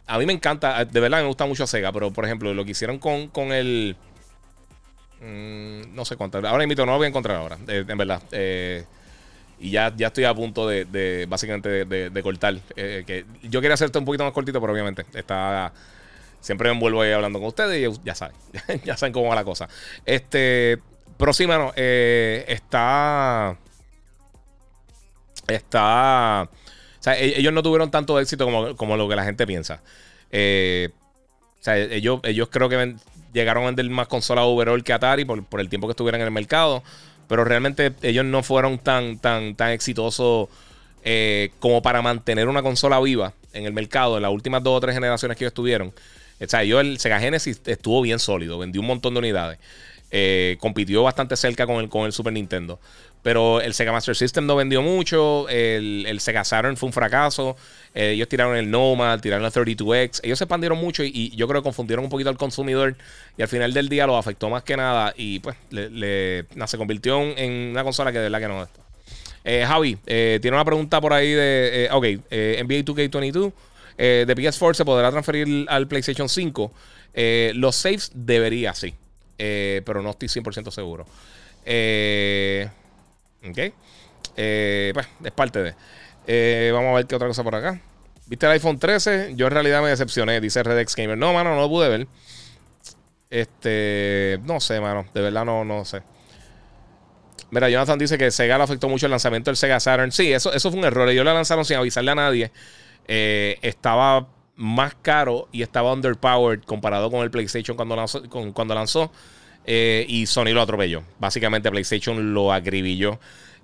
a 0.06 0.18
mí 0.18 0.26
me 0.26 0.34
encanta, 0.34 0.86
de 0.86 1.00
verdad 1.00 1.22
me 1.22 1.28
gusta 1.28 1.46
mucho 1.46 1.68
Sega, 1.68 1.92
pero 1.92 2.12
por 2.12 2.26
ejemplo, 2.26 2.54
lo 2.54 2.64
que 2.64 2.72
hicieron 2.72 2.98
con, 2.98 3.28
con 3.28 3.52
el. 3.52 3.96
Mm, 5.22 5.96
no 5.96 6.06
sé 6.06 6.16
cuánto. 6.16 6.38
Ahora 6.48 6.64
invito, 6.64 6.86
no 6.86 6.94
lo 6.94 6.98
voy 6.98 7.06
a 7.06 7.10
encontrar 7.10 7.38
ahora, 7.38 7.58
en 7.68 7.98
verdad. 7.98 8.22
Eh, 8.32 8.86
y 9.60 9.72
ya, 9.72 9.92
ya 9.96 10.08
estoy 10.08 10.24
a 10.26 10.34
punto 10.34 10.68
de, 10.68 11.26
básicamente 11.28 11.86
de, 11.86 12.24
cortar. 12.24 12.58
Eh, 12.76 13.04
que 13.06 13.26
yo 13.44 13.60
quería 13.60 13.74
hacerte 13.74 13.98
un 13.98 14.06
poquito 14.06 14.24
más 14.24 14.34
cortito, 14.34 14.62
pero 14.62 14.72
obviamente 14.72 15.06
está. 15.14 15.74
Siempre 16.40 16.70
me 16.70 16.76
envuelvo 16.76 17.02
ahí 17.02 17.12
hablando 17.12 17.40
con 17.40 17.50
ustedes 17.50 17.82
y 17.82 18.00
ya 18.04 18.16
saben, 18.16 18.36
ya 18.86 18.96
saben 18.98 19.14
cómo 19.14 19.30
va 19.30 19.36
la 19.36 19.44
cosa. 19.44 19.68
Este, 20.06 20.80
pero 21.18 21.34
sí, 21.34 21.48
mano, 21.48 21.74
eh, 21.76 22.46
está. 22.48 23.58
Está. 25.48 26.50
E-, 27.06 27.40
ellos 27.40 27.54
no 27.54 27.64
tuvieron 27.64 27.92
tanto 27.92 28.20
éxito 28.20 28.46
como, 28.76 28.98
lo 28.98 29.10
que 29.10 29.16
la 29.16 29.24
gente 29.24 29.48
piensa. 29.48 29.82
Eh, 30.32 30.90
sea, 31.68 31.78
ellos, 31.78 32.20
ellos 32.24 32.50
creo 32.52 32.70
que 32.70 32.96
llegaron 33.34 33.64
a 33.64 33.66
vender 33.68 33.90
más 33.90 34.08
consolas 34.08 34.46
overall 34.46 34.84
que 34.84 34.94
Atari 34.94 35.26
por, 35.26 35.60
el 35.60 35.70
tiempo 35.70 35.88
que 35.88 35.92
estuvieron 35.92 36.22
en 36.22 36.28
el 36.28 36.32
mercado. 36.32 36.84
Pero 37.28 37.44
realmente 37.44 37.94
ellos 38.04 38.24
no 38.24 38.42
fueron 38.42 38.78
tan, 38.78 39.20
tan, 39.20 39.56
tan 39.56 39.72
exitosos 39.72 40.48
eh, 41.04 41.52
como 41.60 41.82
para 41.82 42.02
mantener 42.02 42.48
una 42.48 42.64
consola 42.64 43.02
viva 43.02 43.34
en 43.52 43.66
el 43.66 43.74
mercado 43.74 44.16
en 44.16 44.24
las 44.24 44.32
últimas 44.32 44.64
dos 44.64 44.78
o 44.78 44.80
tres 44.80 44.96
generaciones 44.96 45.38
que 45.38 45.44
ellos 45.44 45.54
tuvieron. 45.54 45.94
O 46.40 46.48
sea, 46.48 46.64
ellos, 46.64 46.82
el 46.82 47.00
Sega 47.00 47.20
Genesis 47.20 47.62
estuvo 47.66 48.02
bien 48.02 48.20
sólido, 48.20 48.60
vendió 48.60 48.82
un 48.82 48.88
montón 48.88 49.14
de 49.14 49.20
unidades. 49.20 49.60
compitió 50.60 51.04
bastante 51.04 51.36
cerca 51.36 51.66
con 51.66 51.78
el, 51.78 51.90
con 51.90 52.06
el 52.06 52.14
Super 52.14 52.34
Nintendo. 52.34 52.80
Pero 53.28 53.60
el 53.60 53.74
Sega 53.74 53.92
Master 53.92 54.16
System 54.16 54.46
no 54.46 54.56
vendió 54.56 54.82
mucho. 54.82 55.50
El, 55.50 56.18
Sega 56.22 56.46
Saturn 56.46 56.78
fue 56.78 56.88
un 56.88 56.94
fracaso. 56.94 57.58
Eh, 57.94 58.12
ellos 58.12 58.30
tiraron 58.30 58.56
el 58.56 58.72
Nomad, 58.72 59.20
tiraron 59.20 59.46
el 59.46 59.52
32X. 59.52 60.22
Ellos 60.24 60.38
se 60.38 60.46
expandieron 60.46 60.78
mucho 60.78 61.04
y, 61.04 61.36
yo 61.36 61.46
creo 61.48 61.62
que 61.62 61.66
confundieron 61.66 62.06
un 62.06 62.10
poquito 62.10 62.30
al 62.30 62.38
consumidor. 62.38 62.96
Y 63.38 63.42
al 63.42 63.50
final 63.50 63.74
del 63.74 63.90
día 63.90 64.08
lo 64.08 64.16
afectó 64.16 64.50
más 64.50 64.64
que 64.64 64.78
nada. 64.78 65.14
Y 65.18 65.40
pues 65.40 65.58
le, 65.72 66.46
se 66.68 66.78
convirtió 66.78 67.22
en 67.22 67.72
una 67.72 67.84
consola 67.84 68.14
que 68.14 68.20
de 68.20 68.30
verdad 68.30 68.40
que 68.40 68.48
no 68.48 68.64
está. 68.64 68.80
Eh, 69.44 69.66
Javi, 69.68 69.98
eh, 70.06 70.40
tiene 70.42 70.56
una 70.56 70.64
pregunta 70.64 71.02
por 71.02 71.12
ahí 71.12 71.32
de. 71.32 71.90
ok, 71.92 72.06
NBA 72.32 72.86
2K22. 72.86 73.52
De 73.98 74.36
PS4 74.36 74.76
se 74.76 74.86
podrá 74.86 75.12
transferir 75.12 75.66
al 75.70 75.88
PlayStation 75.88 76.30
5. 76.30 76.72
los 77.54 77.76
saves 77.76 78.12
debería, 78.14 78.74
sí. 78.74 78.94
pero 79.38 80.02
no 80.02 80.12
estoy 80.12 80.28
100% 80.28 80.72
seguro. 80.72 81.06
Eh. 81.70 82.70
¿Ok? 83.48 83.58
Eh, 84.38 84.92
pues 84.94 85.08
es 85.24 85.32
parte 85.32 85.62
de. 85.62 85.76
Eh, 86.26 86.72
vamos 86.74 86.92
a 86.92 86.96
ver 86.96 87.06
qué 87.06 87.16
otra 87.16 87.28
cosa 87.28 87.44
por 87.44 87.56
acá. 87.56 87.80
¿Viste 88.26 88.46
el 88.46 88.54
iPhone 88.54 88.80
13? 88.80 89.34
Yo 89.36 89.48
en 89.48 89.52
realidad 89.52 89.82
me 89.82 89.90
decepcioné, 89.90 90.40
dice 90.40 90.64
Redex 90.64 90.96
Gamer. 90.96 91.18
No, 91.18 91.34
mano, 91.34 91.56
no 91.56 91.62
lo 91.62 91.70
pude 91.70 91.90
ver. 91.90 92.08
Este. 93.30 94.40
No 94.44 94.62
sé, 94.62 94.80
mano. 94.80 95.06
De 95.14 95.22
verdad 95.22 95.44
no, 95.44 95.66
no 95.66 95.84
sé. 95.84 96.02
Mira, 97.52 97.70
Jonathan 97.70 98.00
dice 98.00 98.18
que 98.18 98.32
Sega 98.32 98.58
le 98.58 98.64
afectó 98.64 98.88
mucho 98.88 99.06
el 99.06 99.12
lanzamiento 99.12 99.50
del 99.50 99.58
Sega 99.58 99.80
Saturn. 99.80 100.12
Sí, 100.12 100.32
eso, 100.32 100.54
eso 100.54 100.70
fue 100.70 100.80
un 100.80 100.86
error. 100.86 101.10
Ellos 101.10 101.26
lo 101.26 101.34
lanzaron 101.34 101.66
sin 101.66 101.78
avisarle 101.78 102.12
a 102.12 102.16
nadie. 102.16 102.52
Eh, 103.08 103.58
estaba 103.62 104.28
más 104.58 104.96
caro 104.96 105.48
y 105.52 105.62
estaba 105.62 105.94
underpowered 105.94 106.64
comparado 106.64 107.10
con 107.10 107.22
el 107.22 107.32
PlayStation 107.32 107.78
cuando 107.78 107.96
lanzó. 107.96 108.24
cuando 108.54 108.76
lanzó. 108.76 109.12
Eh, 109.66 110.06
y 110.08 110.26
Sony 110.26 110.54
lo 110.54 110.62
atropelló. 110.62 111.04
Básicamente 111.20 111.70
PlayStation 111.70 112.34
lo 112.34 112.52
acribilló. 112.52 113.20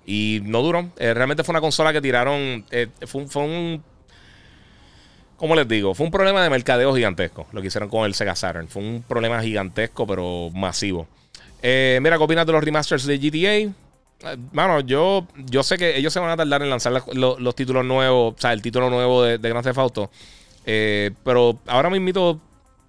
Y 0.06 0.40
no 0.44 0.62
duró. 0.62 0.90
Eh, 0.98 1.14
realmente 1.14 1.42
fue 1.42 1.52
una 1.54 1.60
consola 1.60 1.92
que 1.92 2.00
tiraron. 2.00 2.64
Eh, 2.70 2.88
fue, 3.06 3.26
fue, 3.26 3.42
un. 3.42 3.82
¿Cómo 5.36 5.56
les 5.56 5.66
digo? 5.66 5.94
Fue 5.94 6.06
un 6.06 6.12
problema 6.12 6.42
de 6.42 6.50
mercadeo 6.50 6.94
gigantesco. 6.94 7.46
Lo 7.52 7.60
que 7.60 7.68
hicieron 7.68 7.88
con 7.88 8.04
el 8.04 8.14
Sega 8.14 8.36
Saturn. 8.36 8.68
Fue 8.68 8.82
un 8.82 9.02
problema 9.02 9.42
gigantesco, 9.42 10.06
pero 10.06 10.50
masivo. 10.52 11.08
mira, 11.62 12.18
¿qué 12.18 12.26
de 12.26 12.52
los 12.52 12.64
remasters 12.64 13.06
de 13.06 13.18
GTA? 13.18 13.74
Mano, 14.52 14.80
yo, 14.80 15.26
yo 15.36 15.62
sé 15.62 15.76
que 15.76 15.96
ellos 15.96 16.12
se 16.12 16.20
van 16.20 16.30
a 16.30 16.36
tardar 16.36 16.62
en 16.62 16.70
lanzar 16.70 16.92
los, 17.12 17.54
títulos 17.54 17.84
nuevos. 17.84 18.34
O 18.36 18.40
sea, 18.40 18.52
el 18.52 18.62
título 18.62 18.90
nuevo 18.90 19.22
de, 19.22 19.38
de 19.38 19.48
Grand 19.48 19.64
Theft 19.64 19.78
Auto. 19.78 20.10
pero 20.64 21.58
ahora 21.66 21.90
mismo, 21.90 22.40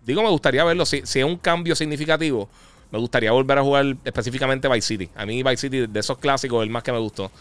digo, 0.06 0.24
me 0.24 0.30
gustaría 0.30 0.64
verlo. 0.64 0.86
Si, 0.86 1.02
si 1.06 1.20
es 1.20 1.26
un 1.26 1.38
cambio 1.38 1.76
significativo 1.76 2.50
me 2.92 3.00
gustaría 3.00 3.32
volver 3.32 3.58
a 3.58 3.62
jugar 3.62 3.98
específicamente 4.06 4.68
Vice 4.70 4.88
City. 4.88 5.10
A 5.16 5.26
mí 5.26 5.44
Vice 5.44 5.58
City 5.58 5.88
de 5.88 6.00
esos 6.00 6.18
clásicos 6.18 6.64
el 6.64 6.70
más 6.70 6.84
que 6.84 6.92
me 6.92 7.00
gustó. 7.00 7.32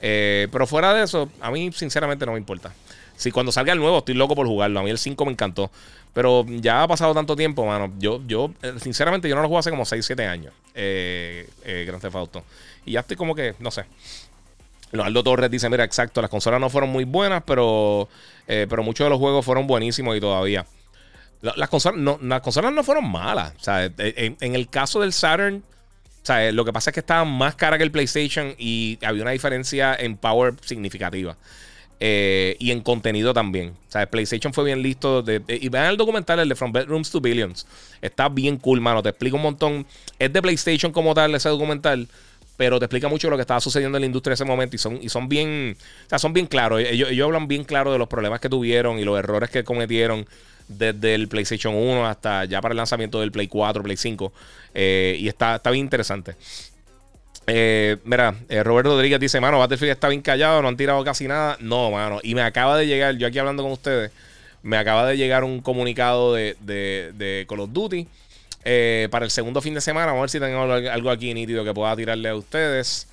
Eh, 0.00 0.48
pero 0.50 0.66
fuera 0.66 0.92
de 0.92 1.04
eso, 1.04 1.30
a 1.40 1.50
mí 1.50 1.70
sinceramente 1.72 2.26
no 2.26 2.32
me 2.32 2.38
importa. 2.38 2.74
Si 3.16 3.30
cuando 3.30 3.52
salga 3.52 3.72
el 3.72 3.78
nuevo 3.78 3.98
estoy 3.98 4.14
loco 4.14 4.34
por 4.34 4.46
jugarlo. 4.46 4.80
A 4.80 4.82
mí 4.82 4.90
el 4.90 4.98
5 4.98 5.24
me 5.24 5.32
encantó. 5.32 5.70
Pero 6.12 6.46
ya 6.48 6.82
ha 6.82 6.88
pasado 6.88 7.12
tanto 7.12 7.34
tiempo, 7.34 7.66
mano. 7.66 7.92
Yo, 7.98 8.22
yo 8.26 8.52
eh, 8.62 8.74
sinceramente, 8.80 9.28
yo 9.28 9.34
no 9.34 9.42
lo 9.42 9.48
juego 9.48 9.58
hace 9.58 9.70
como 9.70 9.84
6, 9.84 10.06
7 10.06 10.26
años. 10.26 10.54
Eh, 10.74 11.48
eh, 11.64 11.84
Grand 11.86 12.00
Theft 12.00 12.14
Auto. 12.14 12.44
Y 12.86 12.92
ya 12.92 13.00
estoy 13.00 13.16
como 13.16 13.34
que, 13.34 13.54
no 13.58 13.70
sé. 13.70 13.84
Leonardo 14.92 15.24
Torres 15.24 15.50
dice, 15.50 15.68
mira, 15.68 15.82
exacto, 15.82 16.22
las 16.22 16.30
consolas 16.30 16.60
no 16.60 16.70
fueron 16.70 16.90
muy 16.90 17.02
buenas, 17.02 17.42
pero, 17.44 18.08
pero 18.46 18.84
muchos 18.84 19.04
de 19.04 19.10
los 19.10 19.18
juegos 19.18 19.44
fueron 19.44 19.66
buenísimos 19.66 20.16
y 20.16 20.20
todavía. 20.20 20.64
Las 21.40 21.68
consolas 21.68 21.98
no, 21.98 22.16
las 22.22 22.40
consolas 22.42 22.72
no 22.72 22.84
fueron 22.84 23.10
malas. 23.10 23.54
O 23.58 23.64
sea, 23.64 23.90
en, 23.98 24.54
el 24.54 24.68
caso 24.68 25.00
del 25.00 25.12
Saturn, 25.12 25.64
lo 26.52 26.64
que 26.64 26.72
pasa 26.72 26.90
es 26.90 26.94
que 26.94 27.00
estaba 27.00 27.24
más 27.24 27.56
cara 27.56 27.76
que 27.76 27.82
el 27.82 27.90
PlayStation 27.90 28.54
y 28.56 29.00
había 29.02 29.22
una 29.22 29.32
diferencia 29.32 29.96
en 29.96 30.16
power 30.16 30.54
significativa. 30.62 31.36
Eh, 32.00 32.56
y 32.58 32.70
en 32.70 32.80
contenido 32.80 33.32
también. 33.32 33.70
O 33.88 33.90
sea, 33.90 34.06
PlayStation 34.06 34.52
fue 34.52 34.64
bien 34.64 34.82
listo. 34.82 35.24
y 35.48 35.68
vean 35.68 35.86
el 35.86 35.96
documental, 35.96 36.40
el 36.40 36.48
de 36.48 36.54
From 36.54 36.72
Bedrooms 36.72 37.10
to 37.10 37.20
Billions. 37.20 37.66
Está 38.02 38.28
bien 38.28 38.56
cool, 38.58 38.80
mano. 38.80 39.02
Te 39.02 39.10
explica 39.10 39.36
un 39.36 39.42
montón. 39.42 39.86
Es 40.18 40.32
de 40.32 40.42
PlayStation 40.42 40.92
como 40.92 41.14
tal 41.14 41.34
ese 41.34 41.48
documental. 41.48 42.08
Pero 42.56 42.78
te 42.78 42.84
explica 42.84 43.08
mucho 43.08 43.28
lo 43.30 43.36
que 43.36 43.40
estaba 43.40 43.60
sucediendo 43.60 43.98
en 43.98 44.02
la 44.02 44.06
industria 44.06 44.32
en 44.32 44.34
ese 44.34 44.44
momento. 44.44 44.76
Y 44.76 44.78
son, 44.78 44.98
y 45.02 45.08
son 45.08 45.28
bien. 45.28 45.76
O 46.06 46.08
sea, 46.08 46.18
son 46.18 46.32
bien 46.32 46.46
claros. 46.46 46.80
Ellos, 46.80 47.10
ellos 47.10 47.26
hablan 47.26 47.48
bien 47.48 47.64
claro 47.64 47.92
de 47.92 47.98
los 47.98 48.08
problemas 48.08 48.40
que 48.40 48.48
tuvieron 48.48 48.98
y 48.98 49.04
los 49.04 49.18
errores 49.18 49.50
que 49.50 49.64
cometieron 49.64 50.26
desde 50.68 51.14
el 51.14 51.28
PlayStation 51.28 51.74
1 51.74 52.06
hasta 52.06 52.44
ya 52.46 52.60
para 52.60 52.72
el 52.72 52.76
lanzamiento 52.76 53.20
del 53.20 53.32
Play 53.32 53.48
4, 53.48 53.82
Play 53.82 53.96
5. 53.96 54.32
Eh, 54.74 55.16
y 55.20 55.28
está, 55.28 55.56
está 55.56 55.70
bien 55.70 55.86
interesante. 55.86 56.36
Eh, 57.46 57.98
mira, 58.04 58.34
eh, 58.48 58.62
Roberto 58.62 58.90
Rodríguez 58.90 59.20
dice, 59.20 59.40
mano, 59.40 59.58
Battlefield 59.58 59.92
está 59.92 60.08
bien 60.08 60.22
callado, 60.22 60.62
no 60.62 60.68
han 60.68 60.76
tirado 60.76 61.02
casi 61.04 61.28
nada. 61.28 61.56
No, 61.60 61.90
mano. 61.90 62.20
Y 62.22 62.34
me 62.34 62.42
acaba 62.42 62.76
de 62.76 62.86
llegar, 62.86 63.16
yo 63.16 63.26
aquí 63.26 63.38
hablando 63.38 63.62
con 63.62 63.72
ustedes, 63.72 64.10
me 64.62 64.76
acaba 64.76 65.06
de 65.06 65.16
llegar 65.16 65.44
un 65.44 65.60
comunicado 65.60 66.34
de, 66.34 66.56
de, 66.60 67.46
Call 67.48 67.60
of 67.60 67.70
Duty 67.72 68.06
para 69.10 69.24
el 69.24 69.30
segundo 69.30 69.60
fin 69.60 69.74
de 69.74 69.80
semana. 69.80 70.06
Vamos 70.06 70.20
a 70.20 70.22
ver 70.22 70.30
si 70.30 70.40
tengo 70.40 70.62
algo 70.62 71.10
aquí 71.10 71.34
nítido 71.34 71.64
que 71.64 71.74
pueda 71.74 71.94
tirarle 71.96 72.30
a 72.30 72.34
ustedes. 72.34 73.08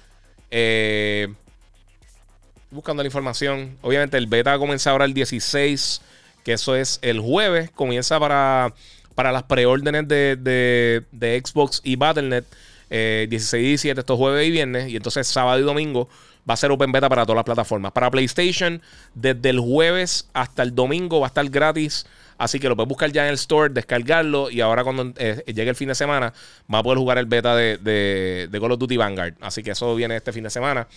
buscando 2.69 3.03
la 3.03 3.07
información. 3.07 3.77
Obviamente 3.81 4.17
el 4.17 4.27
beta 4.27 4.57
comienza 4.57 4.91
ahora 4.91 5.05
el 5.05 5.13
16 5.13 6.01
que 6.43 6.53
eso 6.53 6.75
es 6.75 6.99
el 7.01 7.19
jueves, 7.19 7.69
comienza 7.71 8.19
para, 8.19 8.73
para 9.15 9.31
las 9.31 9.43
preórdenes 9.43 10.07
de, 10.07 11.03
de, 11.11 11.41
Xbox 11.43 11.81
y 11.83 11.95
Battle.net, 11.95 12.45
16 12.91 13.63
y 13.63 13.67
17, 13.67 13.99
estos 14.01 14.17
jueves 14.17 14.47
y 14.47 14.51
viernes, 14.51 14.89
y 14.89 14.97
entonces 14.97 15.25
sábado 15.27 15.59
y 15.59 15.63
domingo 15.63 16.09
va 16.49 16.53
a 16.53 16.57
ser 16.57 16.71
open 16.71 16.91
beta 16.91 17.09
para 17.09 17.23
todas 17.23 17.37
las 17.37 17.45
plataformas. 17.45 17.91
Para 17.91 18.09
PlayStation, 18.09 18.81
desde 19.13 19.49
el 19.49 19.59
jueves 19.59 20.29
hasta 20.33 20.63
el 20.63 20.75
domingo 20.75 21.19
va 21.19 21.27
a 21.27 21.29
estar 21.29 21.47
gratis. 21.49 22.05
Así 22.37 22.59
que 22.59 22.67
lo 22.67 22.75
puedes 22.75 22.89
buscar 22.89 23.11
ya 23.11 23.23
en 23.23 23.29
el 23.29 23.35
store, 23.35 23.71
descargarlo. 23.71 24.49
Y 24.49 24.61
ahora 24.61 24.83
cuando 24.83 25.13
eh, 25.17 25.43
llegue 25.45 25.69
el 25.69 25.75
fin 25.75 25.89
de 25.89 25.95
semana, 25.95 26.33
va 26.73 26.79
a 26.79 26.83
poder 26.83 26.97
jugar 26.97 27.19
el 27.19 27.27
beta 27.27 27.55
de, 27.55 27.77
de, 27.77 28.47
de, 28.49 28.59
Call 28.59 28.71
of 28.71 28.79
Duty 28.79 28.97
Vanguard. 28.97 29.35
Así 29.41 29.61
que 29.61 29.71
eso 29.71 29.95
viene 29.95 30.15
este 30.15 30.33
fin 30.33 30.43
de 30.43 30.49
semana. 30.49 30.87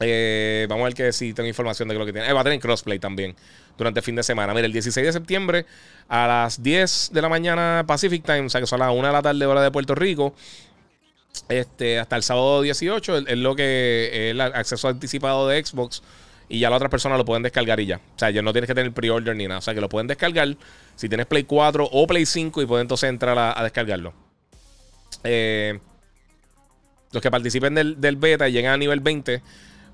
Eh, 0.00 0.66
vamos 0.68 0.82
a 0.82 0.84
ver 0.86 0.94
que 0.94 1.12
si 1.12 1.32
tengo 1.32 1.48
información 1.48 1.88
de 1.88 1.94
lo 1.94 2.04
que 2.04 2.12
tiene. 2.12 2.28
Eh, 2.28 2.32
va 2.32 2.42
a 2.42 2.44
tener 2.44 2.60
crossplay 2.60 2.98
también 2.98 3.34
durante 3.78 4.00
el 4.00 4.04
fin 4.04 4.14
de 4.14 4.22
semana. 4.22 4.52
Mira, 4.52 4.66
el 4.66 4.72
16 4.72 5.06
de 5.06 5.12
septiembre 5.12 5.66
a 6.08 6.26
las 6.26 6.62
10 6.62 7.10
de 7.14 7.22
la 7.22 7.30
mañana 7.30 7.84
Pacific 7.86 8.22
Time, 8.24 8.42
o 8.42 8.50
sea 8.50 8.60
que 8.60 8.66
son 8.66 8.80
las 8.80 8.90
1 8.90 9.06
de 9.06 9.12
la 9.12 9.22
tarde 9.22 9.46
hora 9.46 9.62
de 9.62 9.70
Puerto 9.70 9.94
Rico. 9.94 10.34
Este, 11.48 11.98
hasta 11.98 12.16
el 12.16 12.22
sábado 12.22 12.62
18 12.62 13.18
es 13.18 13.38
lo 13.38 13.54
que 13.54 14.10
es 14.12 14.30
el 14.32 14.40
acceso 14.40 14.88
anticipado 14.88 15.48
de 15.48 15.64
Xbox. 15.64 16.02
Y 16.48 16.58
ya 16.58 16.68
las 16.68 16.76
otras 16.76 16.90
personas 16.90 17.18
lo 17.18 17.24
pueden 17.24 17.42
descargar 17.42 17.80
y 17.80 17.86
ya. 17.86 17.96
O 17.96 18.18
sea, 18.18 18.30
ya 18.30 18.42
no 18.42 18.52
tienes 18.52 18.68
que 18.68 18.74
tener 18.74 18.92
pre-order 18.92 19.34
ni 19.34 19.46
nada. 19.46 19.58
O 19.58 19.62
sea, 19.62 19.74
que 19.74 19.80
lo 19.80 19.88
pueden 19.88 20.06
descargar 20.06 20.56
si 20.96 21.08
tienes 21.08 21.26
Play 21.26 21.44
4 21.44 21.88
o 21.90 22.06
Play 22.06 22.26
5 22.26 22.62
y 22.62 22.66
pueden 22.66 22.82
entonces 22.82 23.08
entrar 23.08 23.38
a, 23.38 23.62
descargarlo. 23.62 24.12
Eh, 25.24 25.78
los 27.12 27.22
que 27.22 27.30
participen 27.30 27.74
del, 27.74 28.00
del, 28.00 28.16
beta 28.16 28.48
y 28.48 28.52
llegan 28.52 28.72
a 28.72 28.76
nivel 28.76 29.00
20 29.00 29.42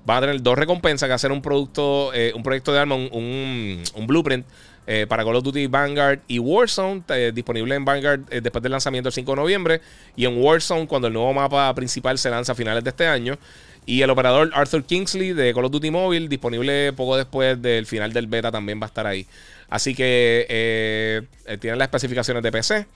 van 0.05 0.17
a 0.17 0.21
tener 0.21 0.41
dos 0.41 0.57
recompensas, 0.57 1.07
que 1.07 1.13
hacer 1.13 1.31
un 1.31 1.41
producto, 1.41 2.13
eh, 2.13 2.31
un 2.35 2.43
proyecto 2.43 2.73
de 2.73 2.79
arma, 2.79 2.95
un, 2.95 3.83
blueprint 4.07 4.45
eh, 4.91 5.05
para 5.07 5.23
Call 5.23 5.35
of 5.35 5.43
Duty 5.43 5.67
Vanguard 5.67 6.21
y 6.27 6.39
Warzone, 6.39 7.03
eh, 7.09 7.31
disponible 7.31 7.75
en 7.75 7.85
Vanguard 7.85 8.21
después 8.41 8.63
del 8.63 8.71
lanzamiento 8.71 9.09
el 9.09 9.13
5 9.13 9.31
de 9.33 9.35
noviembre, 9.35 9.81
y 10.15 10.25
en 10.25 10.41
Warzone 10.41 10.87
cuando 10.87 11.07
el 11.07 11.13
nuevo 11.13 11.31
mapa 11.31 11.71
principal 11.75 12.17
se 12.17 12.27
lanza 12.31 12.53
a 12.53 12.55
finales 12.55 12.83
de 12.83 12.89
este 12.89 13.05
año. 13.05 13.37
Y 13.85 14.01
el 14.01 14.09
operador 14.09 14.49
Arthur 14.53 14.83
Kingsley 14.83 15.33
de 15.33 15.53
Call 15.53 15.65
of 15.65 15.71
Duty 15.71 15.91
Mobile, 15.91 16.27
disponible 16.27 16.91
poco 16.93 17.17
después 17.17 17.61
del 17.61 17.85
final 17.85 18.13
del 18.13 18.25
beta, 18.25 18.51
también 18.51 18.79
va 18.79 18.85
a 18.85 18.87
estar 18.87 19.05
ahí. 19.05 19.27
Así 19.69 19.93
que 19.93 21.23
tienen 21.59 21.77
las 21.77 21.85
especificaciones 21.85 22.41
de 22.41 22.51
PC. 22.51 22.87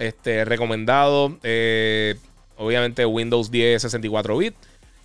Este, 0.00 0.44
recomendado, 0.44 1.38
obviamente 2.56 3.06
Windows 3.06 3.52
10 3.52 3.82
64 3.82 4.36
bits. 4.36 4.56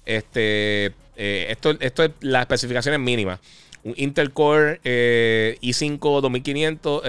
Este, 0.06 0.92
eh, 1.18 1.48
esto, 1.50 1.76
esto 1.80 2.04
es 2.04 2.12
las 2.22 2.42
especificaciones 2.42 3.00
mínimas. 3.00 3.40
Un 3.86 3.94
Intel 3.96 4.34
Core 4.34 4.82
eh, 4.84 5.58
i5 5.62 6.22
2500, 6.22 7.04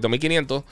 2500 0.00 0.64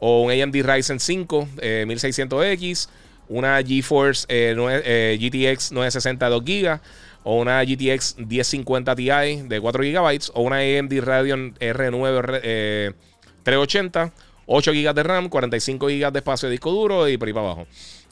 o 0.00 0.22
un 0.22 0.32
AMD 0.32 0.56
Ryzen 0.64 0.98
5 0.98 1.48
1600X, 1.62 2.88
una 3.28 3.62
GeForce 3.62 4.26
eh, 4.28 5.18
GTX 5.20 5.70
960 5.70 6.28
2 6.28 6.44
GB 6.44 6.80
o 7.22 7.36
una 7.36 7.62
GTX 7.62 8.16
1050 8.16 8.96
Ti 8.96 9.08
de 9.46 9.60
4 9.60 9.82
GB 9.84 10.30
o 10.34 10.42
una 10.42 10.56
AMD 10.56 10.92
Radeon 11.00 11.54
R9 11.60 12.94
380, 13.42 14.12
8 14.46 14.72
GB 14.72 14.94
de 14.94 15.02
RAM, 15.02 15.28
45 15.28 15.86
GB 15.86 16.10
de 16.10 16.18
espacio 16.18 16.48
de 16.48 16.52
disco 16.52 16.72
duro 16.72 17.08
y 17.08 17.16
por 17.16 17.28
ahí 17.28 17.34
para 17.34 17.46
abajo. 17.46 17.66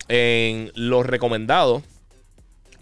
En 0.09 0.70
los 0.74 1.07
recomendados 1.07 1.82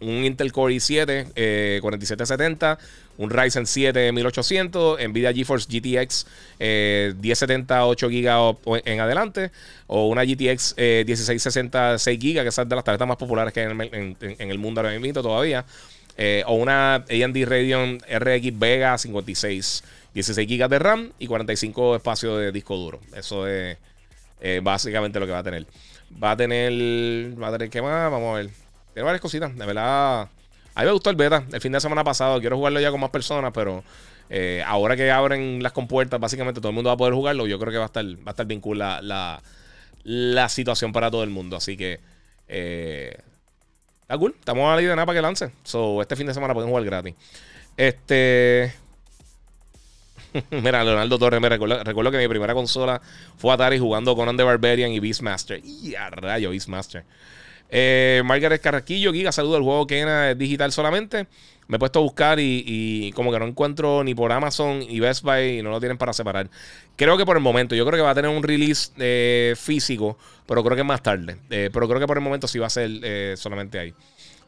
un 0.00 0.24
Intel 0.24 0.52
Core 0.52 0.74
i7 0.74 1.80
4770, 1.80 2.78
un 3.18 3.30
Ryzen 3.30 3.66
7 3.66 4.12
1800, 4.12 4.98
Nvidia 5.08 5.32
GeForce 5.32 5.66
GTX 5.68 6.26
1070 6.58 7.86
8 7.86 8.08
GB 8.08 8.56
en 8.84 9.00
adelante, 9.00 9.50
o 9.86 10.06
una 10.08 10.24
GTX 10.24 10.76
1660 10.76 11.98
6 11.98 12.18
GB, 12.18 12.42
que 12.42 12.48
es 12.48 12.56
de 12.56 12.76
las 12.76 12.84
tarjetas 12.84 13.08
más 13.08 13.16
populares 13.16 13.52
que 13.52 13.60
hay 13.60 13.66
en, 13.70 14.16
el 14.50 14.58
mundo 14.58 14.80
ahora 14.80 14.98
mismo 14.98 15.22
todavía, 15.22 15.64
eh, 16.16 16.42
o 16.46 16.54
una 16.54 16.96
AMD 16.96 17.44
Radeon 17.44 17.98
RX 17.98 18.58
Vega 18.58 18.96
56, 18.96 19.84
16 20.14 20.48
GB 20.48 20.68
de 20.68 20.78
RAM 20.78 21.12
y 21.18 21.26
45 21.26 21.96
espacios 21.96 22.40
de 22.40 22.52
disco 22.52 22.76
duro. 22.76 23.00
Eso 23.14 23.46
es 23.46 23.76
básicamente 24.62 25.18
lo 25.18 25.26
que 25.26 25.32
va 25.32 25.40
a 25.40 25.44
tener. 25.44 25.66
Va 26.22 26.30
a 26.30 26.36
tener, 26.36 26.72
va 27.40 27.48
a 27.48 27.52
tener, 27.52 27.68
¿qué 27.68 27.82
más? 27.82 28.10
Vamos 28.10 28.34
a 28.34 28.38
ver. 28.38 28.67
Varias 29.02 29.20
cositas, 29.20 29.56
de 29.56 29.66
verdad. 29.66 30.28
A 30.74 30.80
mí 30.80 30.86
me 30.86 30.92
gustó 30.92 31.10
el 31.10 31.16
beta 31.16 31.44
el 31.52 31.60
fin 31.60 31.72
de 31.72 31.80
semana 31.80 32.04
pasado. 32.04 32.40
Quiero 32.40 32.56
jugarlo 32.56 32.80
ya 32.80 32.90
con 32.90 33.00
más 33.00 33.10
personas, 33.10 33.52
pero 33.52 33.82
eh, 34.30 34.62
ahora 34.66 34.96
que 34.96 35.10
abren 35.10 35.62
las 35.62 35.72
compuertas, 35.72 36.20
básicamente 36.20 36.60
todo 36.60 36.70
el 36.70 36.74
mundo 36.74 36.88
va 36.88 36.94
a 36.94 36.96
poder 36.96 37.14
jugarlo. 37.14 37.46
Yo 37.46 37.58
creo 37.58 37.72
que 37.72 37.78
va 37.78 37.84
a 37.84 37.86
estar, 37.86 38.04
va 38.04 38.26
a 38.26 38.30
estar 38.30 38.46
bien 38.46 38.60
cool 38.60 38.78
la, 38.78 39.40
la, 40.04 40.48
situación 40.48 40.92
para 40.92 41.10
todo 41.10 41.24
el 41.24 41.30
mundo. 41.30 41.56
Así 41.56 41.76
que 41.76 42.00
eh, 42.48 43.16
está 44.02 44.18
cool. 44.18 44.34
Estamos 44.38 44.70
a 44.70 44.76
la 44.76 44.82
idea 44.82 44.90
de 44.90 44.96
nada 44.96 45.06
para 45.06 45.18
que 45.18 45.22
lance. 45.22 45.50
So, 45.64 46.02
este 46.02 46.16
fin 46.16 46.26
de 46.26 46.34
semana 46.34 46.54
pueden 46.54 46.70
jugar 46.70 46.84
gratis. 46.84 47.14
Este. 47.76 48.72
Mira, 50.50 50.84
Leonardo 50.84 51.18
Torres, 51.18 51.40
me 51.40 51.48
recuerdo, 51.48 51.82
recuerdo, 51.82 52.10
que 52.10 52.18
mi 52.18 52.28
primera 52.28 52.52
consola 52.52 53.00
fue 53.38 53.52
Atari 53.52 53.78
jugando 53.78 54.14
con 54.14 54.36
the 54.36 54.42
Barbarian 54.42 54.92
y 54.92 55.00
Beastmaster. 55.00 55.60
Y 55.64 55.94
a 55.94 56.10
rayo, 56.10 56.50
Beastmaster. 56.50 57.04
Eh, 57.70 58.22
Margaret 58.24 58.60
Carraquillo, 58.60 59.12
Giga, 59.12 59.32
saludo. 59.32 59.56
El 59.56 59.62
juego 59.62 59.86
que 59.86 60.30
es 60.30 60.38
digital 60.38 60.72
solamente. 60.72 61.26
Me 61.68 61.76
he 61.76 61.78
puesto 61.78 61.98
a 61.98 62.02
buscar 62.02 62.38
y, 62.40 63.12
como 63.14 63.30
que 63.30 63.38
no 63.38 63.46
encuentro 63.46 64.02
ni 64.02 64.14
por 64.14 64.32
Amazon 64.32 64.82
y 64.82 65.00
Best 65.00 65.22
Buy 65.22 65.58
y 65.58 65.62
no 65.62 65.68
lo 65.68 65.78
tienen 65.80 65.98
para 65.98 66.14
separar. 66.14 66.48
Creo 66.96 67.18
que 67.18 67.26
por 67.26 67.36
el 67.36 67.42
momento, 67.42 67.74
yo 67.74 67.84
creo 67.84 67.98
que 67.98 68.02
va 68.02 68.12
a 68.12 68.14
tener 68.14 68.30
un 68.30 68.42
release 68.42 68.90
eh, 68.96 69.54
físico, 69.54 70.16
pero 70.46 70.64
creo 70.64 70.76
que 70.78 70.82
más 70.82 71.02
tarde. 71.02 71.36
Eh, 71.50 71.68
pero 71.70 71.86
creo 71.86 72.00
que 72.00 72.06
por 72.06 72.16
el 72.16 72.24
momento 72.24 72.48
sí 72.48 72.58
va 72.58 72.68
a 72.68 72.70
ser 72.70 72.90
eh, 73.02 73.34
solamente 73.36 73.78
ahí. 73.78 73.92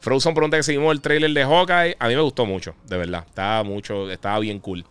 Frozen 0.00 0.32
pregunta 0.32 0.56
que 0.56 0.62
seguimos 0.62 0.92
el 0.92 1.02
trailer 1.02 1.30
de 1.32 1.44
Hawkeye. 1.44 1.96
A 1.98 2.08
mí 2.08 2.14
me 2.14 2.22
gustó 2.22 2.46
mucho, 2.46 2.74
de 2.86 2.96
verdad. 2.96 3.26
Estaba 3.28 3.64
mucho, 3.64 4.10
estaba 4.10 4.38
bien 4.38 4.58
cool. 4.58 4.86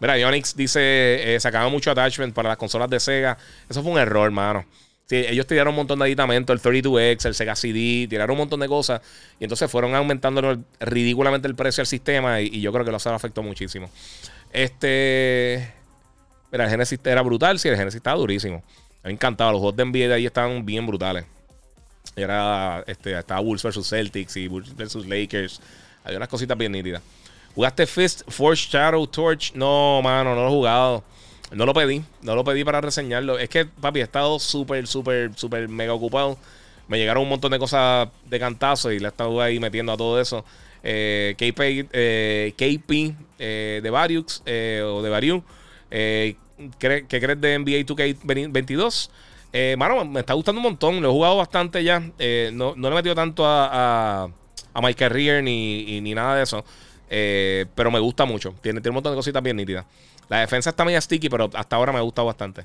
Mira, 0.00 0.18
Ionix 0.18 0.56
dice, 0.56 1.36
sacaba 1.40 1.68
mucho 1.68 1.90
attachment 1.90 2.34
para 2.34 2.48
las 2.48 2.56
consolas 2.56 2.88
de 2.88 3.00
Sega. 3.00 3.36
Eso 3.68 3.82
fue 3.82 3.92
un 3.92 3.98
error, 3.98 4.24
hermano. 4.24 4.64
Sí, 5.06 5.16
ellos 5.16 5.46
tiraron 5.46 5.70
un 5.72 5.76
montón 5.76 6.00
de 6.00 6.06
aditamentos, 6.06 6.52
el 6.52 6.60
32X, 6.60 7.26
el 7.26 7.34
Sega 7.34 7.54
CD, 7.54 8.08
tiraron 8.08 8.32
un 8.32 8.38
montón 8.38 8.58
de 8.58 8.66
cosas. 8.66 9.00
Y 9.38 9.44
entonces 9.44 9.70
fueron 9.70 9.94
aumentando 9.94 10.58
ridículamente 10.80 11.46
el 11.46 11.54
precio 11.54 11.82
del 11.82 11.86
sistema. 11.86 12.40
Y, 12.40 12.60
yo 12.60 12.72
creo 12.72 12.84
que 12.84 12.90
los 12.90 13.06
afectó 13.06 13.42
muchísimo. 13.42 13.88
Este. 14.52 15.72
Mira, 16.50 16.64
el 16.64 16.70
Genesis 16.70 16.98
era 17.04 17.22
brutal. 17.22 17.58
Sí, 17.60 17.68
el 17.68 17.76
Genesis 17.76 17.98
estaba 17.98 18.18
durísimo. 18.18 18.64
Me 19.04 19.12
encantaba. 19.12 19.52
Los 19.52 19.60
juegos 19.60 19.76
de 19.76 19.84
NBA 19.84 20.08
de 20.08 20.14
ahí 20.14 20.26
estaban 20.26 20.66
bien 20.66 20.84
brutales. 20.86 21.24
Era, 22.16 22.82
este, 22.86 23.16
estaba 23.16 23.40
Bulls 23.40 23.62
vs 23.62 23.88
Celtics 23.88 24.36
y 24.36 24.48
Bulls 24.48 24.74
vs 24.74 25.06
Lakers. 25.06 25.60
Había 26.02 26.16
unas 26.16 26.28
cositas 26.28 26.58
bien 26.58 26.72
nítidas. 26.72 27.02
¿Jugaste 27.54 27.86
Fist, 27.86 28.22
Force, 28.28 28.68
Shadow, 28.70 29.06
Torch? 29.06 29.52
No, 29.54 30.00
mano, 30.02 30.34
no 30.34 30.42
lo 30.42 30.48
he 30.48 30.50
jugado. 30.50 31.04
No 31.52 31.64
lo 31.64 31.74
pedí, 31.74 32.02
no 32.22 32.34
lo 32.34 32.44
pedí 32.44 32.64
para 32.64 32.80
reseñarlo. 32.80 33.38
Es 33.38 33.48
que, 33.48 33.64
papi, 33.66 34.00
he 34.00 34.02
estado 34.02 34.38
súper, 34.38 34.86
súper, 34.86 35.32
súper 35.36 35.68
mega 35.68 35.92
ocupado. 35.92 36.38
Me 36.88 36.98
llegaron 36.98 37.22
un 37.24 37.28
montón 37.28 37.52
de 37.52 37.58
cosas 37.58 38.08
de 38.26 38.38
cantazo 38.38 38.92
y 38.92 38.98
le 38.98 39.06
he 39.06 39.08
estado 39.08 39.40
ahí 39.40 39.58
metiendo 39.58 39.92
a 39.92 39.96
todo 39.96 40.20
eso. 40.20 40.44
Eh, 40.82 41.34
KP, 41.36 41.88
eh, 41.92 42.54
KP 42.56 43.16
eh, 43.38 43.80
de 43.82 43.90
Variux 43.90 44.42
o 44.42 45.02
de 45.02 45.10
Variu. 45.10 45.42
¿Qué 45.90 46.36
crees 47.08 47.40
de 47.40 47.58
NBA 47.58 47.84
2K22? 47.84 49.10
mano, 49.76 50.04
me 50.04 50.20
está 50.20 50.34
gustando 50.34 50.60
un 50.60 50.64
montón. 50.64 51.00
Lo 51.00 51.08
he 51.08 51.12
jugado 51.12 51.36
bastante 51.36 51.82
ya. 51.82 52.00
No, 52.52 52.74
no, 52.76 52.88
le 52.88 52.94
he 52.94 52.96
metido 52.96 53.14
tanto 53.14 53.44
a, 53.44 54.24
a, 54.24 54.28
a 54.74 54.80
ni, 55.42 56.00
ni, 56.00 56.14
nada 56.14 56.36
de 56.36 56.42
eso. 56.44 56.64
pero 57.08 57.90
me 57.90 57.98
gusta 57.98 58.24
mucho. 58.24 58.54
Tiene, 58.60 58.80
tiene 58.80 58.90
un 58.90 58.96
montón 58.96 59.12
de 59.12 59.16
cositas 59.16 59.42
bien 59.42 59.56
nítidas. 59.56 59.86
La 60.28 60.40
defensa 60.40 60.70
está 60.70 60.84
media 60.84 61.00
sticky, 61.00 61.28
pero 61.28 61.50
hasta 61.54 61.76
ahora 61.76 61.92
me 61.92 61.98
ha 61.98 62.02
gustado 62.02 62.26
bastante. 62.26 62.64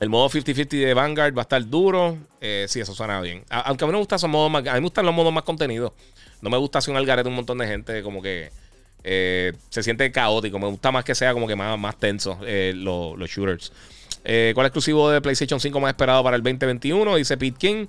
El 0.00 0.10
modo 0.10 0.30
50-50 0.30 0.68
de 0.68 0.94
Vanguard 0.94 1.36
va 1.36 1.42
a 1.42 1.42
estar 1.42 1.66
duro. 1.66 2.18
Eh, 2.40 2.66
sí, 2.68 2.80
eso 2.80 2.94
suena 2.94 3.20
bien. 3.20 3.44
aunque 3.50 3.84
a 3.84 3.86
mí 3.86 3.92
me 3.92 3.98
gustan 3.98 4.16
esos 4.16 4.30
modos 4.30 4.50
más. 4.50 4.66
A 4.66 4.74
mí 4.74 4.80
me 4.80 4.86
gustan 4.86 5.04
los 5.04 5.14
modos 5.14 5.32
más 5.32 5.42
contenidos. 5.42 5.92
No 6.40 6.50
me 6.50 6.56
gusta 6.56 6.78
hacer 6.78 6.92
un 6.92 6.98
algarete 6.98 7.28
un 7.28 7.34
montón 7.34 7.58
de 7.58 7.66
gente. 7.66 8.02
Como 8.02 8.22
que 8.22 8.50
eh, 9.02 9.52
se 9.70 9.82
siente 9.82 10.10
caótico. 10.12 10.58
Me 10.58 10.68
gusta 10.68 10.92
más 10.92 11.04
que 11.04 11.16
sea 11.16 11.32
como 11.32 11.48
que 11.48 11.56
más, 11.56 11.76
más 11.78 11.98
tenso 11.98 12.38
eh, 12.46 12.72
los, 12.76 13.18
shooters. 13.28 13.72
¿Cuál 14.54 14.66
exclusivo 14.66 15.10
de 15.10 15.20
PlayStation 15.20 15.58
5 15.58 15.80
más 15.80 15.90
esperado 15.90 16.22
para 16.22 16.36
el 16.36 16.42
2021? 16.42 17.16
Dice 17.16 17.36
Pete 17.36 17.56
King. 17.58 17.86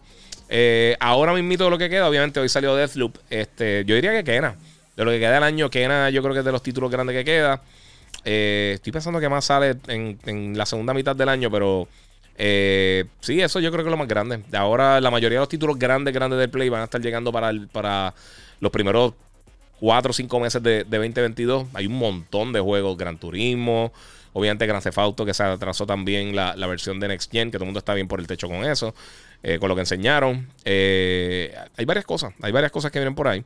ahora 1.00 1.34
mismo 1.34 1.70
lo 1.70 1.78
que 1.78 1.90
queda, 1.90 2.08
obviamente 2.08 2.40
hoy 2.40 2.50
salió 2.50 2.76
Deathloop. 2.76 3.18
Este, 3.30 3.84
yo 3.86 3.94
diría 3.94 4.14
que 4.14 4.24
Kena. 4.24 4.56
De 4.96 5.06
lo 5.06 5.12
que 5.12 5.20
queda 5.20 5.34
del 5.34 5.44
año, 5.44 5.70
Kena 5.70 6.10
yo 6.10 6.22
creo 6.24 6.34
que 6.34 6.40
es 6.40 6.46
de 6.46 6.52
los 6.52 6.64
títulos 6.64 6.90
grandes 6.90 7.16
que 7.16 7.26
queda. 7.26 7.62
Eh, 8.32 8.74
estoy 8.76 8.92
pensando 8.92 9.20
que 9.20 9.28
más 9.28 9.46
sale 9.46 9.76
en, 9.88 10.56
la 10.56 10.68
segunda 10.68 10.94
mitad 10.94 11.16
del 11.16 11.30
año, 11.30 11.50
pero 11.50 11.88
eh, 12.38 13.06
sí, 13.22 13.42
eso 13.42 13.60
yo 13.60 13.72
creo 13.72 13.84
que 13.84 13.90
es 13.90 13.92
lo 13.92 13.98
más 13.98 14.08
grande. 14.08 14.42
Ahora 14.54 15.02
la 15.02 15.10
mayoría 15.10 15.40
de 15.40 15.42
los 15.42 15.50
títulos 15.50 15.80
grandes, 15.80 16.14
grandes 16.14 16.38
del 16.38 16.52
Play 16.52 16.70
van 16.70 16.82
a 16.82 16.84
estar 16.84 17.02
llegando 17.02 17.32
para, 17.32 17.52
para 17.72 18.14
los 18.60 18.72
primeros 18.72 19.16
4 19.80 20.12
o 20.12 20.14
5 20.14 20.40
meses 20.40 20.62
de, 20.62 20.84
2022. 20.84 21.70
Hay 21.74 21.88
un 21.88 21.98
montón 21.98 22.54
de 22.54 22.60
juegos, 22.60 22.96
Gran 23.00 23.18
Turismo, 23.18 23.92
obviamente 24.34 24.68
Gran 24.68 24.84
Theft 24.84 25.00
Auto, 25.00 25.26
que 25.26 25.34
se 25.34 25.42
atrasó 25.42 25.88
también 25.88 26.36
la, 26.36 26.54
versión 26.68 27.00
de 27.00 27.08
Next 27.08 27.32
Gen, 27.32 27.50
que 27.50 27.58
todo 27.58 27.64
el 27.64 27.70
mundo 27.70 27.80
está 27.80 27.96
bien 27.96 28.08
por 28.08 28.20
el 28.20 28.28
techo 28.28 28.48
con 28.48 28.64
eso. 28.64 28.94
Eh, 29.42 29.58
con 29.58 29.70
lo 29.70 29.74
que 29.74 29.82
enseñaron. 29.82 30.50
hay 30.66 31.86
varias 31.86 32.06
cosas, 32.06 32.34
hay 32.44 32.52
varias 32.52 32.72
cosas 32.72 32.92
que 32.92 33.00
vienen 33.00 33.16
por 33.16 33.28
ahí. 33.28 33.44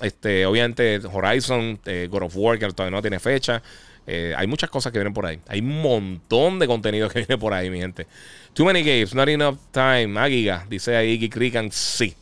Este, 0.00 0.44
obviamente 0.44 1.00
Horizon, 1.04 1.78
God 2.08 2.22
of 2.24 2.32
War, 2.34 2.58
que 2.58 2.66
todavía 2.72 2.96
no 2.96 3.00
tiene 3.00 3.20
fecha. 3.20 3.62
Eh, 4.06 4.34
hay 4.36 4.46
muchas 4.46 4.70
cosas 4.70 4.92
que 4.92 4.98
vienen 4.98 5.14
por 5.14 5.26
ahí. 5.26 5.40
Hay 5.48 5.60
un 5.60 5.80
montón 5.80 6.58
de 6.58 6.66
contenido 6.66 7.08
que 7.08 7.20
viene 7.20 7.38
por 7.38 7.54
ahí, 7.54 7.70
mi 7.70 7.80
gente. 7.80 8.06
Too 8.52 8.64
many 8.64 8.82
games, 8.82 9.14
not 9.14 9.28
enough 9.28 9.58
time. 9.72 10.18
Agiga, 10.18 10.62
ah, 10.62 10.66
dice 10.68 10.96
ahí 10.96 11.12
Iggy 11.12 11.28
Creekan. 11.28 11.70
Sí. 11.72 12.14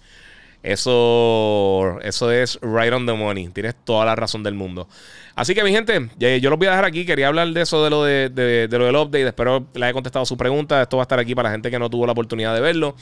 Eso, 0.63 1.99
eso 2.03 2.31
es 2.31 2.59
right 2.63 2.93
on 2.93 3.05
the 3.05 3.13
money. 3.13 3.49
Tienes 3.49 3.75
toda 3.85 4.05
la 4.05 4.15
razón 4.15 4.43
del 4.43 4.55
mundo. 4.55 4.89
Así 5.35 5.55
que, 5.55 5.65
mi 5.65 5.73
gente, 5.73 6.09
yo 6.19 6.51
los 6.51 6.59
voy 6.59 6.69
a 6.69 6.71
dejar 6.71 6.85
aquí. 6.85 7.05
Quería 7.05 7.29
hablar 7.29 7.49
de 7.49 7.63
eso, 7.63 7.83
de 7.83 7.91
lo, 7.91 8.05
de, 8.05 8.29
de, 8.29 8.79
lo 8.79 8.85
del 8.85 8.97
update. 8.97 9.27
Espero 9.27 9.67
le 9.75 9.87
haya 9.87 9.93
contestado 9.93 10.25
su 10.27 10.37
pregunta. 10.37 10.83
Esto 10.83 10.99
va 10.99 11.03
a 11.03 11.05
estar 11.05 11.19
aquí 11.19 11.35
para 11.35 11.49
la 11.49 11.55
gente 11.55 11.71
que 11.71 11.79
no 11.79 11.91
tuvo 11.91 12.07
la 12.07 12.13
oportunidad 12.13 12.55
de 12.55 12.61
verlo. 12.61 12.95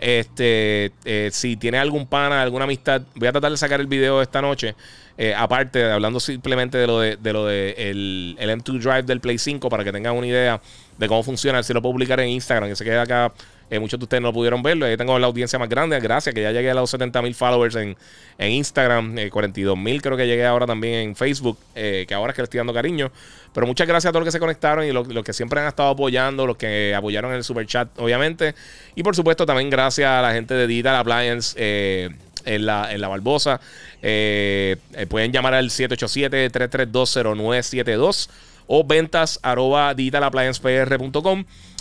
Este, 0.00 0.90
eh, 1.04 1.30
si 1.32 1.56
tiene 1.56 1.78
algún 1.78 2.06
pana, 2.06 2.42
alguna 2.42 2.64
amistad, 2.64 3.02
voy 3.14 3.28
a 3.28 3.32
tratar 3.32 3.50
de 3.50 3.56
sacar 3.56 3.80
el 3.80 3.86
video 3.86 4.22
esta 4.22 4.40
noche. 4.40 4.74
Eh, 5.18 5.34
aparte, 5.36 5.84
hablando 5.90 6.18
simplemente 6.18 6.78
de 6.78 6.86
lo 6.86 6.98
de, 6.98 7.16
lo 7.32 7.46
de 7.46 7.74
el, 7.76 8.36
M2 8.40 8.80
Drive 8.80 9.02
del 9.02 9.20
Play 9.20 9.38
5 9.38 9.68
para 9.68 9.84
que 9.84 9.92
tengan 9.92 10.16
una 10.16 10.26
idea 10.26 10.60
de 10.98 11.08
cómo 11.08 11.22
funciona. 11.22 11.62
Si 11.62 11.72
lo 11.72 11.82
puedo 11.82 11.92
publicar 11.92 12.18
en 12.20 12.30
Instagram, 12.30 12.70
que 12.70 12.76
se 12.76 12.84
queda 12.84 13.02
acá. 13.02 13.32
Eh, 13.72 13.80
muchos 13.80 13.98
de 13.98 14.04
ustedes 14.04 14.22
no 14.22 14.32
pudieron 14.32 14.62
verlo. 14.62 14.84
Ahí 14.84 14.96
tengo 14.96 15.18
la 15.18 15.26
audiencia 15.26 15.58
más 15.58 15.68
grande. 15.68 15.98
Gracias, 15.98 16.34
que 16.34 16.42
ya 16.42 16.52
llegué 16.52 16.70
a 16.70 16.74
los 16.74 16.90
70 16.90 17.22
mil 17.22 17.34
followers 17.34 17.74
en, 17.76 17.96
Instagram. 18.38 19.16
42 19.30 19.78
mil 19.78 20.02
creo 20.02 20.16
que 20.16 20.26
llegué 20.26 20.44
ahora 20.44 20.66
también 20.66 21.08
en 21.08 21.16
Facebook. 21.16 21.56
que 21.74 22.14
ahora 22.14 22.32
es 22.32 22.36
que 22.36 22.42
le 22.42 22.44
estoy 22.44 22.58
dando 22.58 22.74
cariño. 22.74 23.10
Pero 23.54 23.66
muchas 23.66 23.86
gracias 23.86 24.10
a 24.10 24.12
todos 24.12 24.24
los 24.24 24.28
que 24.28 24.32
se 24.32 24.40
conectaron 24.40 24.84
y 24.84 24.92
los, 24.92 25.06
que 25.24 25.32
siempre 25.32 25.58
han 25.60 25.68
estado 25.68 25.88
apoyando, 25.90 26.46
los 26.46 26.56
que 26.56 26.94
apoyaron 26.94 27.30
en 27.32 27.38
el 27.38 27.44
super 27.44 27.66
chat, 27.66 27.88
obviamente. 27.98 28.54
Y 28.94 29.02
por 29.02 29.16
supuesto, 29.16 29.46
también 29.46 29.70
gracias 29.70 30.10
a 30.10 30.20
la 30.22 30.32
gente 30.32 30.54
de 30.54 30.66
Digital 30.66 30.96
Appliance. 30.96 31.54
Eh, 31.58 32.10
en 32.44 32.66
la, 32.66 32.92
en 32.92 33.00
la 33.00 33.06
Barbosa. 33.08 33.60
Eh, 34.02 34.76
eh, 34.94 35.06
pueden 35.06 35.32
llamar 35.32 35.54
al 35.54 35.70
787-3320972 35.70 38.28
o 38.66 38.84
ventas 38.84 39.40
arroba. 39.42 39.94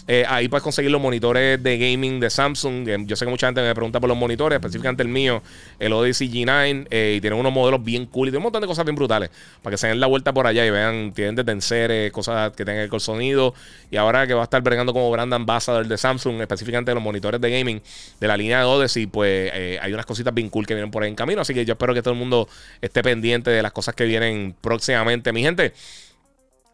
Eh, 0.07 0.25
ahí 0.27 0.47
puedes 0.47 0.63
conseguir 0.63 0.91
los 0.91 1.01
monitores 1.01 1.61
de 1.61 1.77
gaming 1.77 2.19
de 2.19 2.29
Samsung. 2.29 3.05
yo 3.05 3.15
sé 3.15 3.25
que 3.25 3.31
mucha 3.31 3.47
gente 3.47 3.61
me 3.61 3.73
pregunta 3.73 3.99
por 3.99 4.09
los 4.09 4.17
monitores, 4.17 4.57
específicamente 4.57 5.03
el 5.03 5.09
mío, 5.09 5.41
el 5.79 5.93
Odyssey 5.93 6.29
G9. 6.29 6.87
Eh, 6.89 7.15
y 7.17 7.21
tienen 7.21 7.39
unos 7.39 7.53
modelos 7.53 7.83
bien 7.83 8.05
cool 8.07 8.27
y 8.27 8.31
tiene 8.31 8.37
un 8.39 8.43
montón 8.43 8.61
de 8.61 8.67
cosas 8.67 8.83
bien 8.85 8.95
brutales. 8.95 9.29
Para 9.61 9.73
que 9.73 9.77
se 9.77 9.87
den 9.87 9.99
la 9.99 10.07
vuelta 10.07 10.33
por 10.33 10.47
allá 10.47 10.65
y 10.65 10.69
vean, 10.69 11.13
tienen 11.13 11.35
de 11.35 11.43
tensores, 11.43 12.11
cosas 12.11 12.51
que 12.51 12.65
tengan 12.65 12.89
el 12.91 12.99
sonido. 12.99 13.53
Y 13.89 13.97
ahora 13.97 14.25
que 14.25 14.33
va 14.33 14.41
a 14.41 14.43
estar 14.45 14.61
bregando 14.61 14.93
como 14.93 15.09
brand 15.11 15.33
ambassador 15.33 15.87
de 15.87 15.97
Samsung, 15.97 16.41
específicamente 16.41 16.93
los 16.93 17.03
monitores 17.03 17.39
de 17.39 17.51
gaming 17.51 17.81
de 18.19 18.27
la 18.27 18.37
línea 18.37 18.59
de 18.59 18.65
Odyssey, 18.65 19.05
pues 19.05 19.51
eh, 19.53 19.79
hay 19.81 19.93
unas 19.93 20.05
cositas 20.05 20.33
bien 20.33 20.49
cool 20.49 20.65
que 20.65 20.73
vienen 20.73 20.91
por 20.91 21.03
ahí 21.03 21.09
en 21.09 21.15
camino. 21.15 21.41
Así 21.41 21.53
que 21.53 21.63
yo 21.63 21.73
espero 21.73 21.93
que 21.93 22.01
todo 22.01 22.13
el 22.13 22.19
mundo 22.19 22.49
esté 22.81 23.03
pendiente 23.03 23.51
de 23.51 23.61
las 23.61 23.71
cosas 23.71 23.95
que 23.95 24.05
vienen 24.05 24.55
próximamente. 24.61 25.31
Mi 25.31 25.41
gente. 25.41 25.73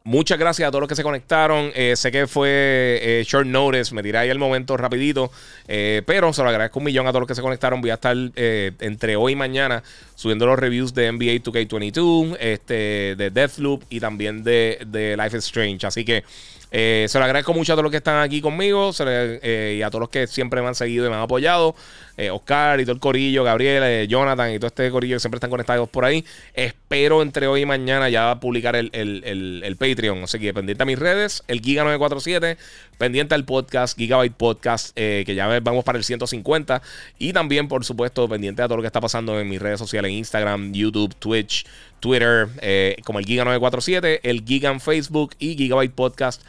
Muchas 0.08 0.40
gracias 0.40 0.66
a 0.66 0.72
todos 0.72 0.80
los 0.80 0.88
que 0.88 0.96
se 0.96 1.04
conectaron. 1.04 1.70
Eh, 1.76 1.98
sé 1.98 2.14
que 2.14 2.28
fue 2.28 2.48
eh, 2.50 3.26
short 3.28 3.46
notice, 3.46 3.94
me 3.94 4.02
tiré 4.02 4.20
ahí 4.20 4.30
el 4.30 4.40
momento 4.40 4.78
rapidito, 4.78 5.30
eh, 5.68 6.02
pero 6.06 6.32
se 6.32 6.42
lo 6.44 6.48
agradezco 6.48 6.80
un 6.80 6.86
millón 6.86 7.08
a 7.08 7.10
todos 7.10 7.24
los 7.24 7.28
que 7.28 7.36
se 7.36 7.42
conectaron. 7.42 7.82
Voy 7.82 7.90
a 7.90 7.96
estar 7.96 8.16
entre 8.38 9.18
hoy 9.18 9.34
y 9.34 9.36
mañana 9.36 9.84
subiendo 10.16 10.46
los 10.46 10.58
reviews 10.58 10.94
de 10.94 11.12
NBA 11.12 11.44
2K22, 11.44 12.38
este, 12.40 13.16
de 13.18 13.32
Deathloop 13.32 13.84
y 13.90 14.00
también 14.00 14.46
de, 14.46 14.80
Life 15.22 15.36
is 15.36 15.44
Strange. 15.44 15.86
Así 15.86 16.06
que 16.06 16.24
se 16.72 17.20
lo 17.20 17.26
agradezco 17.26 17.54
mucho 17.54 17.74
a 17.74 17.76
todos 17.76 17.84
los 17.84 17.92
que 17.92 17.98
están 17.98 18.22
aquí 18.22 18.40
conmigo 18.40 18.92
eh, 19.02 19.76
y 19.78 19.82
a 19.82 19.90
todos 19.90 20.00
los 20.00 20.10
que 20.10 20.26
siempre 20.28 20.62
me 20.62 20.70
han 20.70 20.76
seguido 20.76 21.06
y 21.06 21.10
me 21.10 21.16
han 21.16 21.24
apoyado. 21.24 21.76
Eh, 22.18 22.32
Oscar 22.32 22.80
y 22.80 22.84
todo 22.84 22.94
el 22.94 23.00
corillo, 23.00 23.44
Gabriel, 23.44 24.08
Jonathan 24.08 24.52
y 24.52 24.58
todo 24.58 24.68
este 24.68 24.90
corillo 24.90 25.16
que 25.16 25.20
siempre 25.20 25.38
están 25.38 25.50
conectados 25.50 25.88
por 25.88 26.04
ahí. 26.04 26.26
Espero 26.54 27.22
entre 27.22 27.48
hoy 27.48 27.62
y 27.62 27.66
mañana 27.66 28.10
ya 28.10 28.40
publicar 28.40 28.76
el, 28.76 28.90
el, 28.94 29.62
el, 29.64 29.76
Patreon. 29.78 30.24
Así 30.24 30.40
que 30.40 30.54
pendiente 30.54 30.84
a 30.84 30.86
mis 30.86 30.98
redes, 30.98 31.44
el 31.48 31.62
Giga947, 31.62 32.58
pendiente 32.98 33.36
al 33.36 33.46
podcast, 33.46 33.98
Gigabyte 33.98 34.34
Podcast, 34.34 34.96
que 34.96 35.34
ya 35.36 35.60
vamos 35.60 35.84
para 35.84 35.98
el 35.98 36.04
150. 36.04 36.82
Y 37.20 37.34
también, 37.34 37.68
por 37.68 37.86
supuesto, 37.86 38.28
pendiente 38.28 38.64
a 38.64 38.66
todo 38.66 38.78
lo 38.78 38.84
que 38.84 38.88
está 38.88 39.00
pasando 39.00 39.40
en 39.40 39.48
mis 39.48 39.62
redes 39.62 39.80
sociales, 39.80 40.12
Instagram, 40.12 40.74
YouTube, 40.74 41.16
Twitch. 41.16 41.66
Twitter 42.00 42.48
eh, 42.62 42.98
como 43.06 43.20
el 43.20 43.26
Giga947, 43.26 44.20
el 44.24 44.44
Giga 44.46 44.72
en 44.72 44.80
Facebook 44.80 45.36
y 45.40 45.56
Gigabyte 45.56 45.94
Podcast 45.94 46.42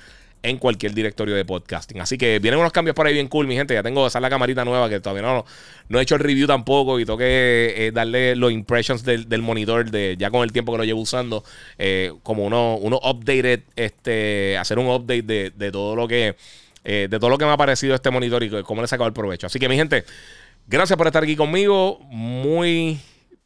en 0.43 0.59
cualquier 0.59 0.95
directorio 0.95 1.34
de 1.34 1.45
podcasting. 1.45 2.01
Así 2.01 2.16
que 2.16 2.39
vienen 2.39 2.61
unos 2.61 2.72
cambios 2.72 2.95
por 2.95 3.07
ahí 3.07 3.14
bien 3.14 3.28
cool, 3.28 3.47
mi 3.47 3.55
gente. 3.55 3.74
Ya 3.74 3.82
tengo 3.82 4.07
esa 4.07 4.20
la 4.20 4.30
camarita 4.30 4.64
nueva 4.64 4.89
que 4.89 5.01
todavía 5.01 5.22
no, 5.22 5.45
no 5.89 5.99
he 5.99 6.03
hecho 6.03 6.14
el 6.14 6.20
review 6.20 6.47
tampoco 6.47 7.01
y 7.01 7.05
tengo 7.05 7.18
que 7.18 7.74
eh, 7.76 7.91
darle 7.93 8.36
los 8.36 8.53
impressions 8.53 9.05
del, 9.05 9.43
monitor 9.43 9.91
de 9.91 10.16
ya 10.18 10.30
con 10.30 10.43
el 10.43 10.53
tiempo 10.53 10.72
que 10.72 10.78
lo 10.78 10.84
llevo 10.84 11.01
usando. 11.01 11.45
Eh, 11.78 12.12
como 12.22 12.47
uno, 12.47 12.76
uno 12.76 12.99
updated, 13.03 13.61
este, 13.76 14.57
hacer 14.59 14.78
un 14.78 14.89
update 14.89 15.22
de, 15.22 15.53
de 15.55 15.70
todo 15.70 15.97
lo 15.97 16.09
que 16.09 16.36
de 16.84 17.09
todo 17.11 17.28
lo 17.28 17.36
que 17.36 17.45
me 17.45 17.51
ha 17.51 17.57
parecido 17.59 17.95
este 17.95 18.11
monitor 18.11 18.43
y 18.43 18.49
cómo 18.62 18.80
le 18.80 18.86
he 18.86 18.89
sacado 18.89 19.09
el 19.09 19.12
provecho. 19.12 19.47
Así 19.47 19.59
que 19.59 19.68
mi 19.68 19.76
gente, 19.76 20.05
gracias 20.66 20.97
por 20.97 21.07
estar 21.07 21.22
aquí 21.22 21.36
conmigo. 21.36 21.99
Muy 22.09 22.99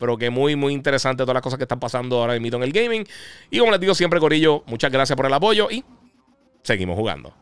pero 0.02 0.18
que 0.18 0.30
muy, 0.30 0.56
muy 0.56 0.72
interesante 0.72 1.22
todas 1.22 1.34
las 1.34 1.44
cosas 1.44 1.58
que 1.58 1.62
están 1.62 1.78
pasando 1.78 2.20
ahora 2.20 2.36
mismo 2.40 2.56
en 2.56 2.64
el 2.64 2.72
gaming. 2.72 3.06
Y 3.52 3.60
como 3.60 3.70
les 3.70 3.78
digo 3.78 3.94
siempre, 3.94 4.18
Corillo, 4.18 4.64
muchas 4.66 4.90
gracias 4.90 5.16
por 5.16 5.26
el 5.26 5.32
apoyo 5.32 5.68
y 5.70 5.84
seguimos 6.62 6.96
jugando. 6.96 7.32